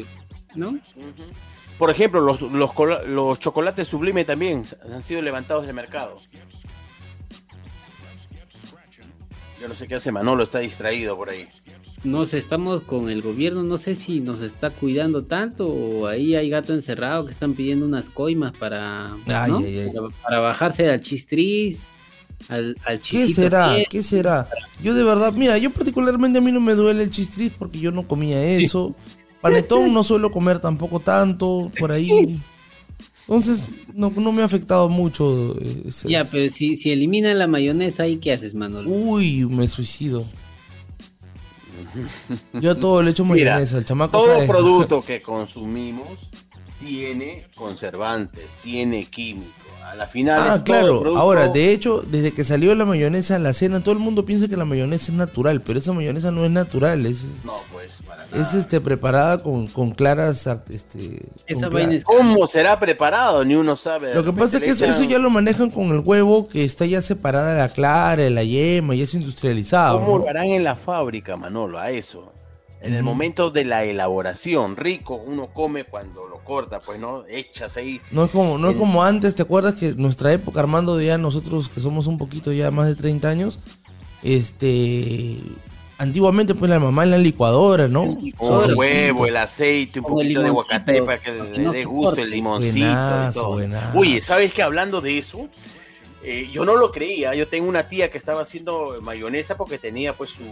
¿no? 0.55 0.79
Por 1.81 1.91
ejemplo, 1.91 2.21
los, 2.21 2.43
los, 2.43 2.71
los 3.07 3.41
chocolates 3.41 3.89
sublime 3.89 4.27
también 4.27 4.65
han 4.93 5.03
sido 5.03 5.23
levantados 5.23 5.65
del 5.65 5.75
mercado. 5.75 6.21
Yo 9.59 9.67
no 9.67 9.75
sé 9.75 9.89
qué 9.89 9.95
hace 9.95 10.13
Manolo, 10.13 10.43
está 10.43 10.59
distraído 10.59 11.17
por 11.17 11.31
ahí. 11.31 11.49
No 12.05 12.27
sé, 12.27 12.37
estamos 12.37 12.83
con 12.83 13.09
el 13.09 13.23
gobierno, 13.23 13.63
no 13.63 13.79
sé 13.79 13.95
si 13.95 14.21
nos 14.21 14.43
está 14.43 14.69
cuidando 14.69 15.25
tanto 15.25 15.69
o 15.69 16.07
ahí 16.07 16.35
hay 16.35 16.51
gato 16.51 16.75
encerrado 16.75 17.25
que 17.25 17.31
están 17.31 17.55
pidiendo 17.55 17.87
unas 17.87 18.11
coimas 18.11 18.53
para, 18.53 19.15
Ay, 19.29 19.51
¿no? 19.51 19.59
ay, 19.61 19.79
ay. 19.79 19.91
para, 19.95 20.09
para 20.23 20.41
bajarse 20.41 20.87
al 20.87 21.01
chistriz, 21.01 21.89
al, 22.51 22.77
al 22.85 23.01
¿Qué 23.01 23.27
será? 23.29 23.75
¿Qué 23.89 24.03
será? 24.03 24.47
Yo 24.83 24.93
de 24.93 25.03
verdad, 25.03 25.33
mira, 25.33 25.57
yo 25.57 25.71
particularmente 25.71 26.41
a 26.41 26.43
mí 26.43 26.53
no 26.53 26.61
me 26.61 26.75
duele 26.75 27.05
el 27.05 27.11
chistriz 27.11 27.55
porque 27.59 27.79
yo 27.79 27.91
no 27.91 28.07
comía 28.07 28.43
eso. 28.45 28.95
Panetón 29.41 29.93
no 29.93 30.05
suelo 30.05 30.31
comer 30.31 30.59
tampoco 30.61 31.01
tanto, 31.01 31.71
por 31.79 31.93
ahí. 31.93 32.41
Entonces, 33.23 33.67
no, 33.95 34.11
no 34.15 34.33
me 34.33 34.43
ha 34.43 34.45
afectado 34.45 34.89
mucho. 34.89 35.57
eh, 35.61 35.83
ese- 35.87 36.09
Ya, 36.09 36.25
pero 36.25 36.51
si, 36.53 36.77
si 36.77 36.91
eliminan 36.91 37.39
la 37.39 37.47
mayonesa, 37.47 38.03
¿ahí 38.03 38.17
qué 38.17 38.33
haces, 38.33 38.55
Manolo? 38.55 38.91
Uy, 38.91 39.47
me 39.47 39.67
suicido. 39.69 40.27
Yo 42.61 42.73
a 42.73 42.75
todo 42.79 43.03
le 43.03 43.11
echo 43.13 43.25
Mira, 43.25 43.53
mayonesa, 43.53 43.79
el 43.79 43.85
chamaco 43.85 44.19
todo 44.19 44.35
sabe. 44.35 44.47
producto 44.47 45.03
que 45.07 45.23
consumimos 45.23 46.19
tiene 46.79 47.47
conservantes, 47.55 48.45
tiene 48.63 49.05
químicos. 49.07 49.55
A 49.91 49.95
la 49.97 50.07
final 50.07 50.41
Ah, 50.41 50.63
claro. 50.65 51.01
producto- 51.01 51.19
Ahora, 51.19 51.49
de 51.49 51.73
hecho, 51.73 52.03
desde 52.07 52.33
que 52.33 52.45
salió 52.45 52.75
la 52.77 52.85
mayonesa 52.85 53.35
en 53.37 53.43
la 53.43 53.53
cena, 53.53 53.81
todo 53.81 53.93
el 53.93 53.99
mundo 53.99 54.25
piensa 54.25 54.47
que 54.47 54.57
la 54.57 54.65
mayonesa 54.65 55.11
es 55.11 55.19
natural, 55.19 55.61
pero 55.63 55.79
esa 55.81 55.93
mayonesa 55.93 56.31
no 56.31 56.45
es 56.45 56.51
natural, 56.51 57.07
es, 57.07 57.25
No, 57.45 57.55
pues, 57.73 57.95
para 58.07 58.25
es 58.27 58.55
este, 58.55 58.81
preparada 58.81 59.43
con, 59.43 59.67
con 59.67 59.91
claras... 59.91 60.47
art- 60.47 60.71
Este, 60.71 61.27
Esa 61.47 61.67
con 61.67 61.75
vaina 61.75 61.93
cla- 61.93 61.97
es- 61.97 62.05
¿Cómo 62.05 62.47
será 62.47 62.79
preparado? 62.79 63.45
Ni 63.45 63.57
uno 63.57 63.75
sabe. 63.75 64.15
Lo 64.15 64.25
que 64.25 64.33
pasa 64.33 64.59
es 64.59 64.63
que 64.79 64.85
eso, 64.87 65.03
ya 65.05 65.19
lo 65.19 65.29
manejan 65.31 65.71
con 65.71 65.87
el 65.91 66.01
huevo, 66.01 66.47
que 66.47 66.65
está 66.65 66.87
ya 66.87 67.03
separada 67.03 67.55
la 67.55 67.69
clara, 67.71 68.23
de 68.23 68.31
la 68.31 68.45
yema, 68.45 68.95
ya 68.95 69.03
es 69.05 69.15
industrializado. 69.15 69.99
¿Cómo 69.99 70.19
¿no? 70.19 70.25
lo 70.25 70.31
harán 70.31 70.47
en 70.47 70.63
la 70.63 70.77
fábrica, 70.77 71.37
Manolo? 71.37 71.79
A 71.81 71.91
eso. 71.91 72.33
En 72.83 72.95
el 72.95 73.03
momento 73.03 73.51
de 73.51 73.65
la 73.65 73.85
elaboración, 73.85 74.77
rico, 74.77 75.15
uno 75.15 75.49
come 75.53 75.85
cuando 75.85 76.27
lo 76.27 76.43
corta, 76.43 76.81
pues 76.81 76.99
no, 76.99 77.25
echas 77.29 77.77
ahí. 77.77 78.01
No 78.11 78.25
es 78.25 78.31
como, 78.31 78.57
no 78.57 78.71
es 78.71 78.77
como 78.77 79.05
antes, 79.05 79.35
¿te 79.35 79.43
acuerdas 79.43 79.75
que 79.75 79.93
nuestra 79.95 80.33
época, 80.33 80.61
Armando, 80.61 80.99
ya 81.01 81.19
nosotros 81.19 81.69
que 81.69 81.81
somos 81.83 82.07
un 82.07 82.17
poquito 82.17 82.53
ya 82.53 82.71
más 82.71 82.87
de 82.87 82.95
30 82.95 83.29
años, 83.29 83.59
este, 84.23 85.39
antiguamente 85.99 86.55
pues 86.55 86.71
la 86.71 86.81
mamá 86.81 87.05
en 87.05 87.11
la 87.11 87.19
licuadora, 87.19 87.87
¿no? 87.87 88.19
El 88.23 88.75
huevo, 88.75 89.27
el 89.27 89.37
aceite, 89.37 90.01
un 90.01 90.05
Con 90.07 90.15
poquito 90.15 90.41
de 90.41 90.49
aguacate 90.49 91.03
para 91.03 91.19
que 91.19 91.33
le 91.33 91.69
dé 91.71 91.85
gusto, 91.85 92.21
el 92.21 92.31
limoncito 92.31 92.79
y 92.79 92.81
Buenazo, 92.81 93.41
todo. 93.41 93.53
buenazo. 93.53 93.99
Oye, 93.99 94.21
¿sabes 94.23 94.55
qué? 94.55 94.63
Hablando 94.63 95.03
de 95.03 95.19
eso, 95.19 95.49
eh, 96.23 96.49
yo 96.53 96.65
no 96.65 96.77
lo 96.77 96.91
creía. 96.91 97.35
Yo 97.35 97.49
tengo 97.49 97.69
una 97.69 97.89
tía 97.89 98.11
que 98.11 98.19
estaba 98.19 98.43
haciendo 98.43 98.99
mayonesa 99.01 99.57
porque 99.57 99.79
tenía 99.79 100.17
pues 100.17 100.31
su, 100.31 100.45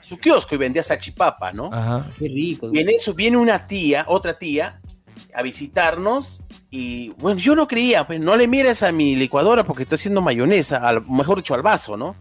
su 0.00 0.18
kiosco 0.18 0.54
y 0.54 0.58
vendía 0.58 0.82
salchipapa, 0.82 1.52
¿no? 1.52 1.70
Ajá. 1.72 2.06
Qué 2.18 2.28
rico. 2.28 2.70
Y 2.72 2.78
en 2.78 2.88
eso 2.90 3.14
viene 3.14 3.36
una 3.36 3.66
tía, 3.66 4.04
otra 4.08 4.38
tía, 4.38 4.80
a 5.34 5.42
visitarnos. 5.42 6.42
Y 6.70 7.10
bueno, 7.10 7.38
yo 7.38 7.54
no 7.54 7.68
creía, 7.68 8.06
pues 8.06 8.20
no 8.20 8.36
le 8.36 8.48
mires 8.48 8.82
a 8.82 8.92
mi 8.92 9.14
licuadora 9.14 9.64
porque 9.64 9.84
estoy 9.84 9.96
haciendo 9.96 10.20
mayonesa, 10.20 10.78
al, 10.78 11.06
mejor 11.06 11.38
dicho, 11.38 11.54
al 11.54 11.62
vaso, 11.62 11.96
¿no? 11.96 12.16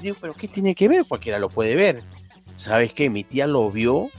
Digo, 0.00 0.16
pero 0.20 0.34
¿qué 0.34 0.48
tiene 0.48 0.74
que 0.74 0.88
ver? 0.88 1.04
Cualquiera 1.06 1.38
lo 1.38 1.48
puede 1.48 1.76
ver. 1.76 2.02
¿Sabes 2.56 2.92
qué? 2.92 3.10
Mi 3.10 3.24
tía 3.24 3.46
lo 3.46 3.70
vio, 3.70 4.10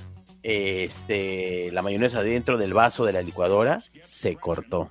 eh, 0.41 0.85
este, 0.85 1.71
la 1.71 1.81
mayonesa 1.81 2.23
dentro 2.23 2.57
del 2.57 2.73
vaso 2.73 3.05
de 3.05 3.13
la 3.13 3.21
licuadora, 3.21 3.83
se 3.99 4.35
cortó. 4.35 4.89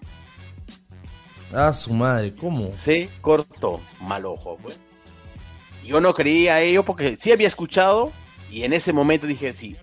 Ah, 1.54 1.72
su 1.72 1.92
madre, 1.92 2.32
¿cómo? 2.34 2.70
Se 2.74 3.08
cortó. 3.20 3.80
Mal 4.00 4.24
ojo, 4.26 4.58
pues. 4.62 4.78
Yo 5.84 6.00
no 6.00 6.14
creía 6.14 6.60
ello 6.60 6.84
porque 6.84 7.16
sí 7.16 7.32
había 7.32 7.48
escuchado 7.48 8.12
y 8.50 8.62
en 8.64 8.72
ese 8.72 8.92
momento 8.92 9.26
dije, 9.26 9.52
sí, 9.52 9.76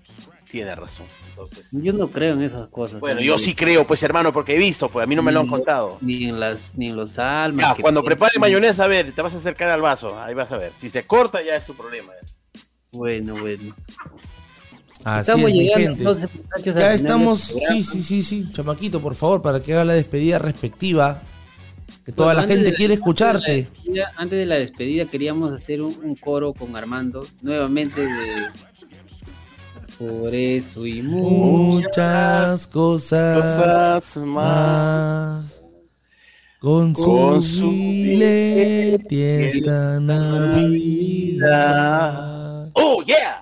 tiene 0.50 0.74
razón. 0.76 1.06
Entonces, 1.30 1.70
Yo 1.72 1.94
no 1.94 2.10
creo 2.10 2.34
en 2.34 2.42
esas 2.42 2.68
cosas. 2.70 3.00
bueno, 3.00 3.20
¿no? 3.20 3.26
yo 3.26 3.38
sí 3.38 3.54
creo, 3.54 3.86
pues 3.86 4.02
hermano, 4.04 4.34
porque 4.34 4.56
he 4.56 4.58
visto, 4.58 4.90
pues 4.90 5.04
a 5.04 5.08
mí 5.08 5.16
no 5.16 5.24
me 5.24 5.32
lo 5.32 5.40
han 5.42 5.48
contado. 5.48 5.98
Ni 6.02 6.26
en 6.26 6.40
las, 6.40 6.78
ni 6.78 6.90
en 6.90 6.96
los 6.96 7.18
almas. 7.20 7.78
Ya, 7.78 7.82
cuando 7.82 8.04
prepare 8.04 8.40
mayonesa, 8.40 8.86
a 8.86 8.88
ver, 8.88 9.14
te 9.14 9.22
vas 9.22 9.34
a 9.34 9.38
acercar 9.38 9.70
al 9.70 9.82
vaso, 9.82 10.20
ahí 10.20 10.34
vas 10.34 10.52
a 10.52 10.58
ver. 10.58 10.74
Si 10.74 10.90
se 10.90 11.06
corta, 11.06 11.42
ya 11.44 11.56
es 11.56 11.66
tu 11.66 11.76
problema. 11.76 12.12
Bueno, 12.92 13.40
bueno. 13.40 13.76
Así 15.04 15.22
Estamos 15.22 15.50
es, 15.50 15.56
llegando, 15.56 15.92
entonces, 15.92 16.30
muchachos, 16.36 16.66
Ya 16.66 16.72
final 16.74 16.92
estamos, 16.94 17.40
sí, 17.42 17.84
sí, 17.84 18.04
sí, 18.04 18.24
sí, 18.24 18.52
chamaquito, 18.52 19.00
por 19.00 19.16
favor, 19.16 19.42
para 19.42 19.62
que 19.62 19.74
haga 19.74 19.86
la 19.86 19.94
despedida 19.94 20.40
respectiva. 20.40 21.22
Que 22.10 22.14
toda 22.16 22.34
Bueno, 22.34 22.42
la 22.42 22.48
gente 22.48 22.74
quiere 22.74 22.74
antes 22.74 22.88
de 22.88 22.88
la 22.88 22.94
escucharte. 22.96 23.52
despedida- 23.54 24.12
Antes 24.16 24.40
de 24.40 24.46
la 24.48 24.56
despedida 24.56 25.06
queríamos 25.06 25.54
hacer 25.54 25.80
un, 25.84 25.96
un 26.04 26.16
coro 26.16 26.54
con 26.56 26.76
Armando, 26.76 27.24
nuevamente 27.44 28.02
de... 28.02 28.48
Por 30.00 30.34
eso 30.34 30.88
y 30.88 31.04
Muchas 31.04 32.66
cosas, 32.66 33.38
cosas 34.02 34.18
más. 34.26 35.62
Con 36.60 36.96
su, 36.96 37.04
Con 37.06 37.42
su 37.44 37.70
filete 37.70 39.50
esta 39.50 40.00
Navidad. 41.40 42.70
¡Oh, 42.74 43.04
yeah! 43.04 43.39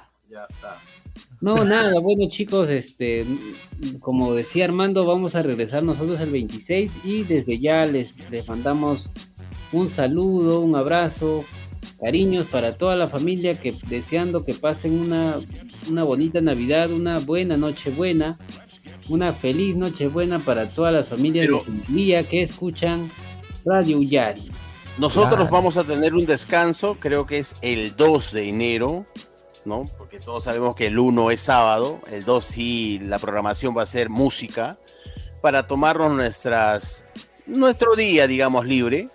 No, 1.39 1.63
nada, 1.63 1.99
bueno 1.99 2.27
chicos, 2.29 2.67
este, 2.69 3.25
como 3.99 4.33
decía 4.33 4.65
Armando, 4.65 5.05
vamos 5.05 5.35
a 5.35 5.43
regresar 5.43 5.83
nosotros 5.83 6.19
el 6.19 6.31
26 6.31 6.97
y 7.03 7.23
desde 7.23 7.59
ya 7.59 7.85
les, 7.85 8.15
les 8.31 8.47
mandamos 8.47 9.11
un 9.71 9.87
saludo, 9.89 10.61
un 10.61 10.75
abrazo, 10.75 11.43
cariños 12.01 12.47
para 12.47 12.77
toda 12.77 12.95
la 12.95 13.07
familia, 13.07 13.59
que 13.59 13.75
deseando 13.87 14.43
que 14.45 14.55
pasen 14.55 14.99
una, 14.99 15.37
una 15.87 16.03
bonita 16.03 16.41
Navidad, 16.41 16.89
una 16.91 17.19
buena 17.19 17.55
noche 17.55 17.91
buena, 17.91 18.39
una 19.07 19.31
feliz 19.31 19.75
noche 19.75 20.07
buena 20.07 20.39
para 20.39 20.69
todas 20.69 20.91
las 20.91 21.07
familias 21.07 21.45
Pero- 21.45 21.59
de 21.59 21.63
Sintonía 21.65 22.23
que 22.27 22.41
escuchan 22.41 23.11
Radio 23.63 24.01
Yari. 24.01 24.49
Nosotros 24.97 25.35
Claro. 25.35 25.51
vamos 25.51 25.77
a 25.77 25.83
tener 25.83 26.15
un 26.15 26.25
descanso, 26.25 26.97
creo 26.99 27.27
que 27.27 27.37
es 27.37 27.55
el 27.61 27.95
2 27.95 28.31
de 28.33 28.49
enero, 28.49 29.05
¿no? 29.65 29.87
Todos 30.23 30.43
sabemos 30.43 30.75
que 30.75 30.87
el 30.87 30.99
1 30.99 31.31
es 31.31 31.39
sábado, 31.41 31.99
el 32.11 32.25
2 32.25 32.43
sí, 32.43 32.99
la 33.03 33.19
programación 33.19 33.75
va 33.77 33.83
a 33.83 33.85
ser 33.85 34.09
música, 34.09 34.77
para 35.41 35.67
tomarnos 35.67 36.11
nuestras, 36.13 37.05
nuestro 37.45 37.95
día, 37.95 38.27
digamos, 38.27 38.65
libre, 38.65 39.09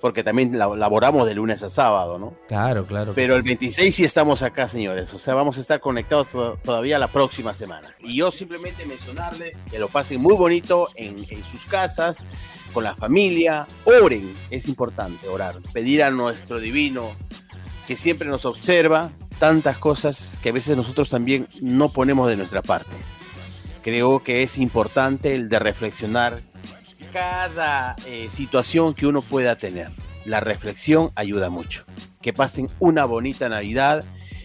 porque 0.00 0.24
también 0.24 0.58
la- 0.58 0.66
laboramos 0.74 1.26
de 1.28 1.34
lunes 1.34 1.62
a 1.62 1.70
sábado, 1.70 2.18
¿no? 2.18 2.34
Claro, 2.48 2.84
claro. 2.86 3.12
Pero 3.14 3.34
sí. 3.34 3.36
el 3.36 3.42
26 3.44 3.94
sí 3.94 4.04
estamos 4.04 4.42
acá, 4.42 4.66
señores. 4.66 5.14
O 5.14 5.18
sea, 5.18 5.34
vamos 5.34 5.58
a 5.58 5.60
estar 5.60 5.78
conectados 5.78 6.28
to- 6.32 6.56
todavía 6.64 6.98
la 6.98 7.06
próxima 7.12 7.54
semana. 7.54 7.94
Y 8.00 8.16
yo 8.16 8.32
simplemente 8.32 8.84
mencionarles 8.84 9.56
que 9.70 9.78
lo 9.78 9.88
pasen 9.88 10.20
muy 10.20 10.34
bonito 10.34 10.88
en, 10.96 11.24
en 11.30 11.44
sus 11.44 11.66
casas, 11.66 12.18
con 12.72 12.82
la 12.82 12.96
familia. 12.96 13.66
Oren, 13.84 14.34
es 14.50 14.66
importante 14.66 15.28
orar. 15.28 15.60
Pedir 15.72 16.02
a 16.02 16.10
nuestro 16.10 16.58
divino 16.58 17.12
que 17.86 17.94
siempre 17.94 18.26
nos 18.28 18.44
observa 18.44 19.12
tantas 19.42 19.76
cosas 19.76 20.38
que 20.40 20.50
a 20.50 20.52
veces 20.52 20.76
nosotros 20.76 21.10
también 21.10 21.48
no 21.60 21.88
ponemos 21.88 22.28
de 22.28 22.36
nuestra 22.36 22.62
parte. 22.62 22.92
Creo 23.82 24.22
que 24.22 24.44
es 24.44 24.56
importante 24.56 25.34
el 25.34 25.48
de 25.48 25.58
reflexionar 25.58 26.40
cada 27.12 27.96
eh, 28.06 28.28
situación 28.30 28.94
que 28.94 29.08
uno 29.08 29.20
pueda 29.20 29.56
tener. 29.56 29.90
La 30.26 30.38
reflexión 30.38 31.10
ayuda 31.16 31.50
mucho. 31.50 31.84
que 32.20 32.32
pasen 32.32 32.70
una 32.78 33.04
bonita 33.04 33.48
Navidad 33.48 34.04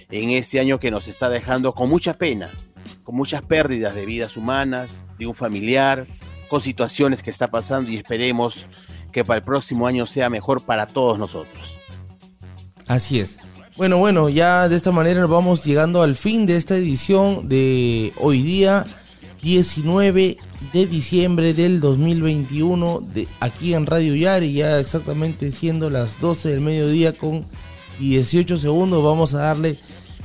en 0.10 0.32
este 0.32 0.60
año 0.60 0.80
que 0.80 0.90
nos 0.90 1.08
está 1.08 1.30
dejando 1.30 1.76
con 1.76 1.92
mucha 1.92 2.16
pena, 2.16 2.50
con 3.04 3.14
muchas 3.14 3.44
pérdidas 3.44 3.94
de 3.94 4.04
vidas 4.04 4.36
humanas, 4.36 5.06
de 5.20 5.28
un 5.28 5.36
familiar, 5.36 6.08
con 6.50 6.60
situaciones 6.60 7.22
que 7.22 7.30
está 7.30 7.52
pasando 7.52 7.92
y 7.92 7.98
esperemos 7.98 8.66
que 9.12 9.24
para 9.24 9.38
el 9.38 9.44
próximo 9.44 9.86
año 9.86 10.08
sea 10.08 10.32
mejor 10.32 10.64
para 10.64 10.88
todos 10.88 11.20
nosotros. 11.20 11.76
Así 12.88 13.20
es. 13.20 13.38
Bueno, 13.78 14.00
bueno, 14.00 14.28
ya 14.28 14.68
de 14.70 14.76
esta 14.76 14.92
manera 14.92 15.22
nos 15.22 15.30
vamos 15.30 15.64
llegando 15.64 16.02
al 16.02 16.16
fin 16.16 16.48
de 16.48 16.58
esta 16.58 16.76
edición 16.76 17.48
de 17.48 18.12
hoy 18.18 18.42
día, 18.42 18.88
19 19.44 20.38
de 20.74 20.86
diciembre 20.88 21.54
del 21.54 21.80
2021, 21.80 23.02
de, 23.02 23.28
aquí 23.40 23.76
en 23.76 23.86
Radio 23.86 24.16
Yari, 24.16 24.52
ya 24.52 24.80
exactamente 24.80 25.52
siendo 25.52 25.92
las 25.92 26.20
12 26.20 26.50
del 26.50 26.62
mediodía 26.62 27.14
con 27.14 27.46
18 28.00 28.58
segundos, 28.58 29.04
vamos 29.04 29.36
a 29.36 29.42
darle 29.44 29.78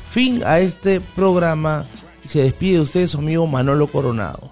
fin 0.09 0.43
a 0.47 0.59
este 0.59 1.03
programa. 1.03 1.87
Se 2.27 2.43
despide 2.43 2.77
de 2.77 2.81
usted 2.81 3.07
su 3.07 3.19
amigo 3.19 3.47
Manolo 3.47 3.87
Coronado. 3.87 4.49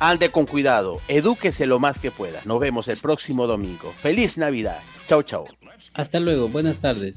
Ande 0.00 0.30
con 0.30 0.44
cuidado, 0.44 1.00
edúquese 1.08 1.64
lo 1.64 1.78
más 1.78 1.98
que 1.98 2.10
pueda. 2.10 2.42
Nos 2.44 2.60
vemos 2.60 2.88
el 2.88 2.98
próximo 2.98 3.46
domingo. 3.46 3.94
Feliz 4.02 4.36
Navidad. 4.36 4.80
Chau, 5.06 5.22
chau. 5.22 5.46
Hasta 5.94 6.20
luego, 6.20 6.48
buenas 6.48 6.78
tardes. 6.78 7.16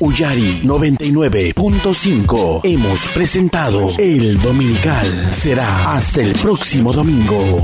Uyari 0.00 0.62
99.5. 0.64 2.60
Hemos 2.64 3.06
presentado 3.10 3.90
El 3.98 4.40
Dominical. 4.40 5.28
Será 5.30 5.94
hasta 5.94 6.22
el 6.22 6.32
próximo 6.32 6.90
domingo. 6.90 7.62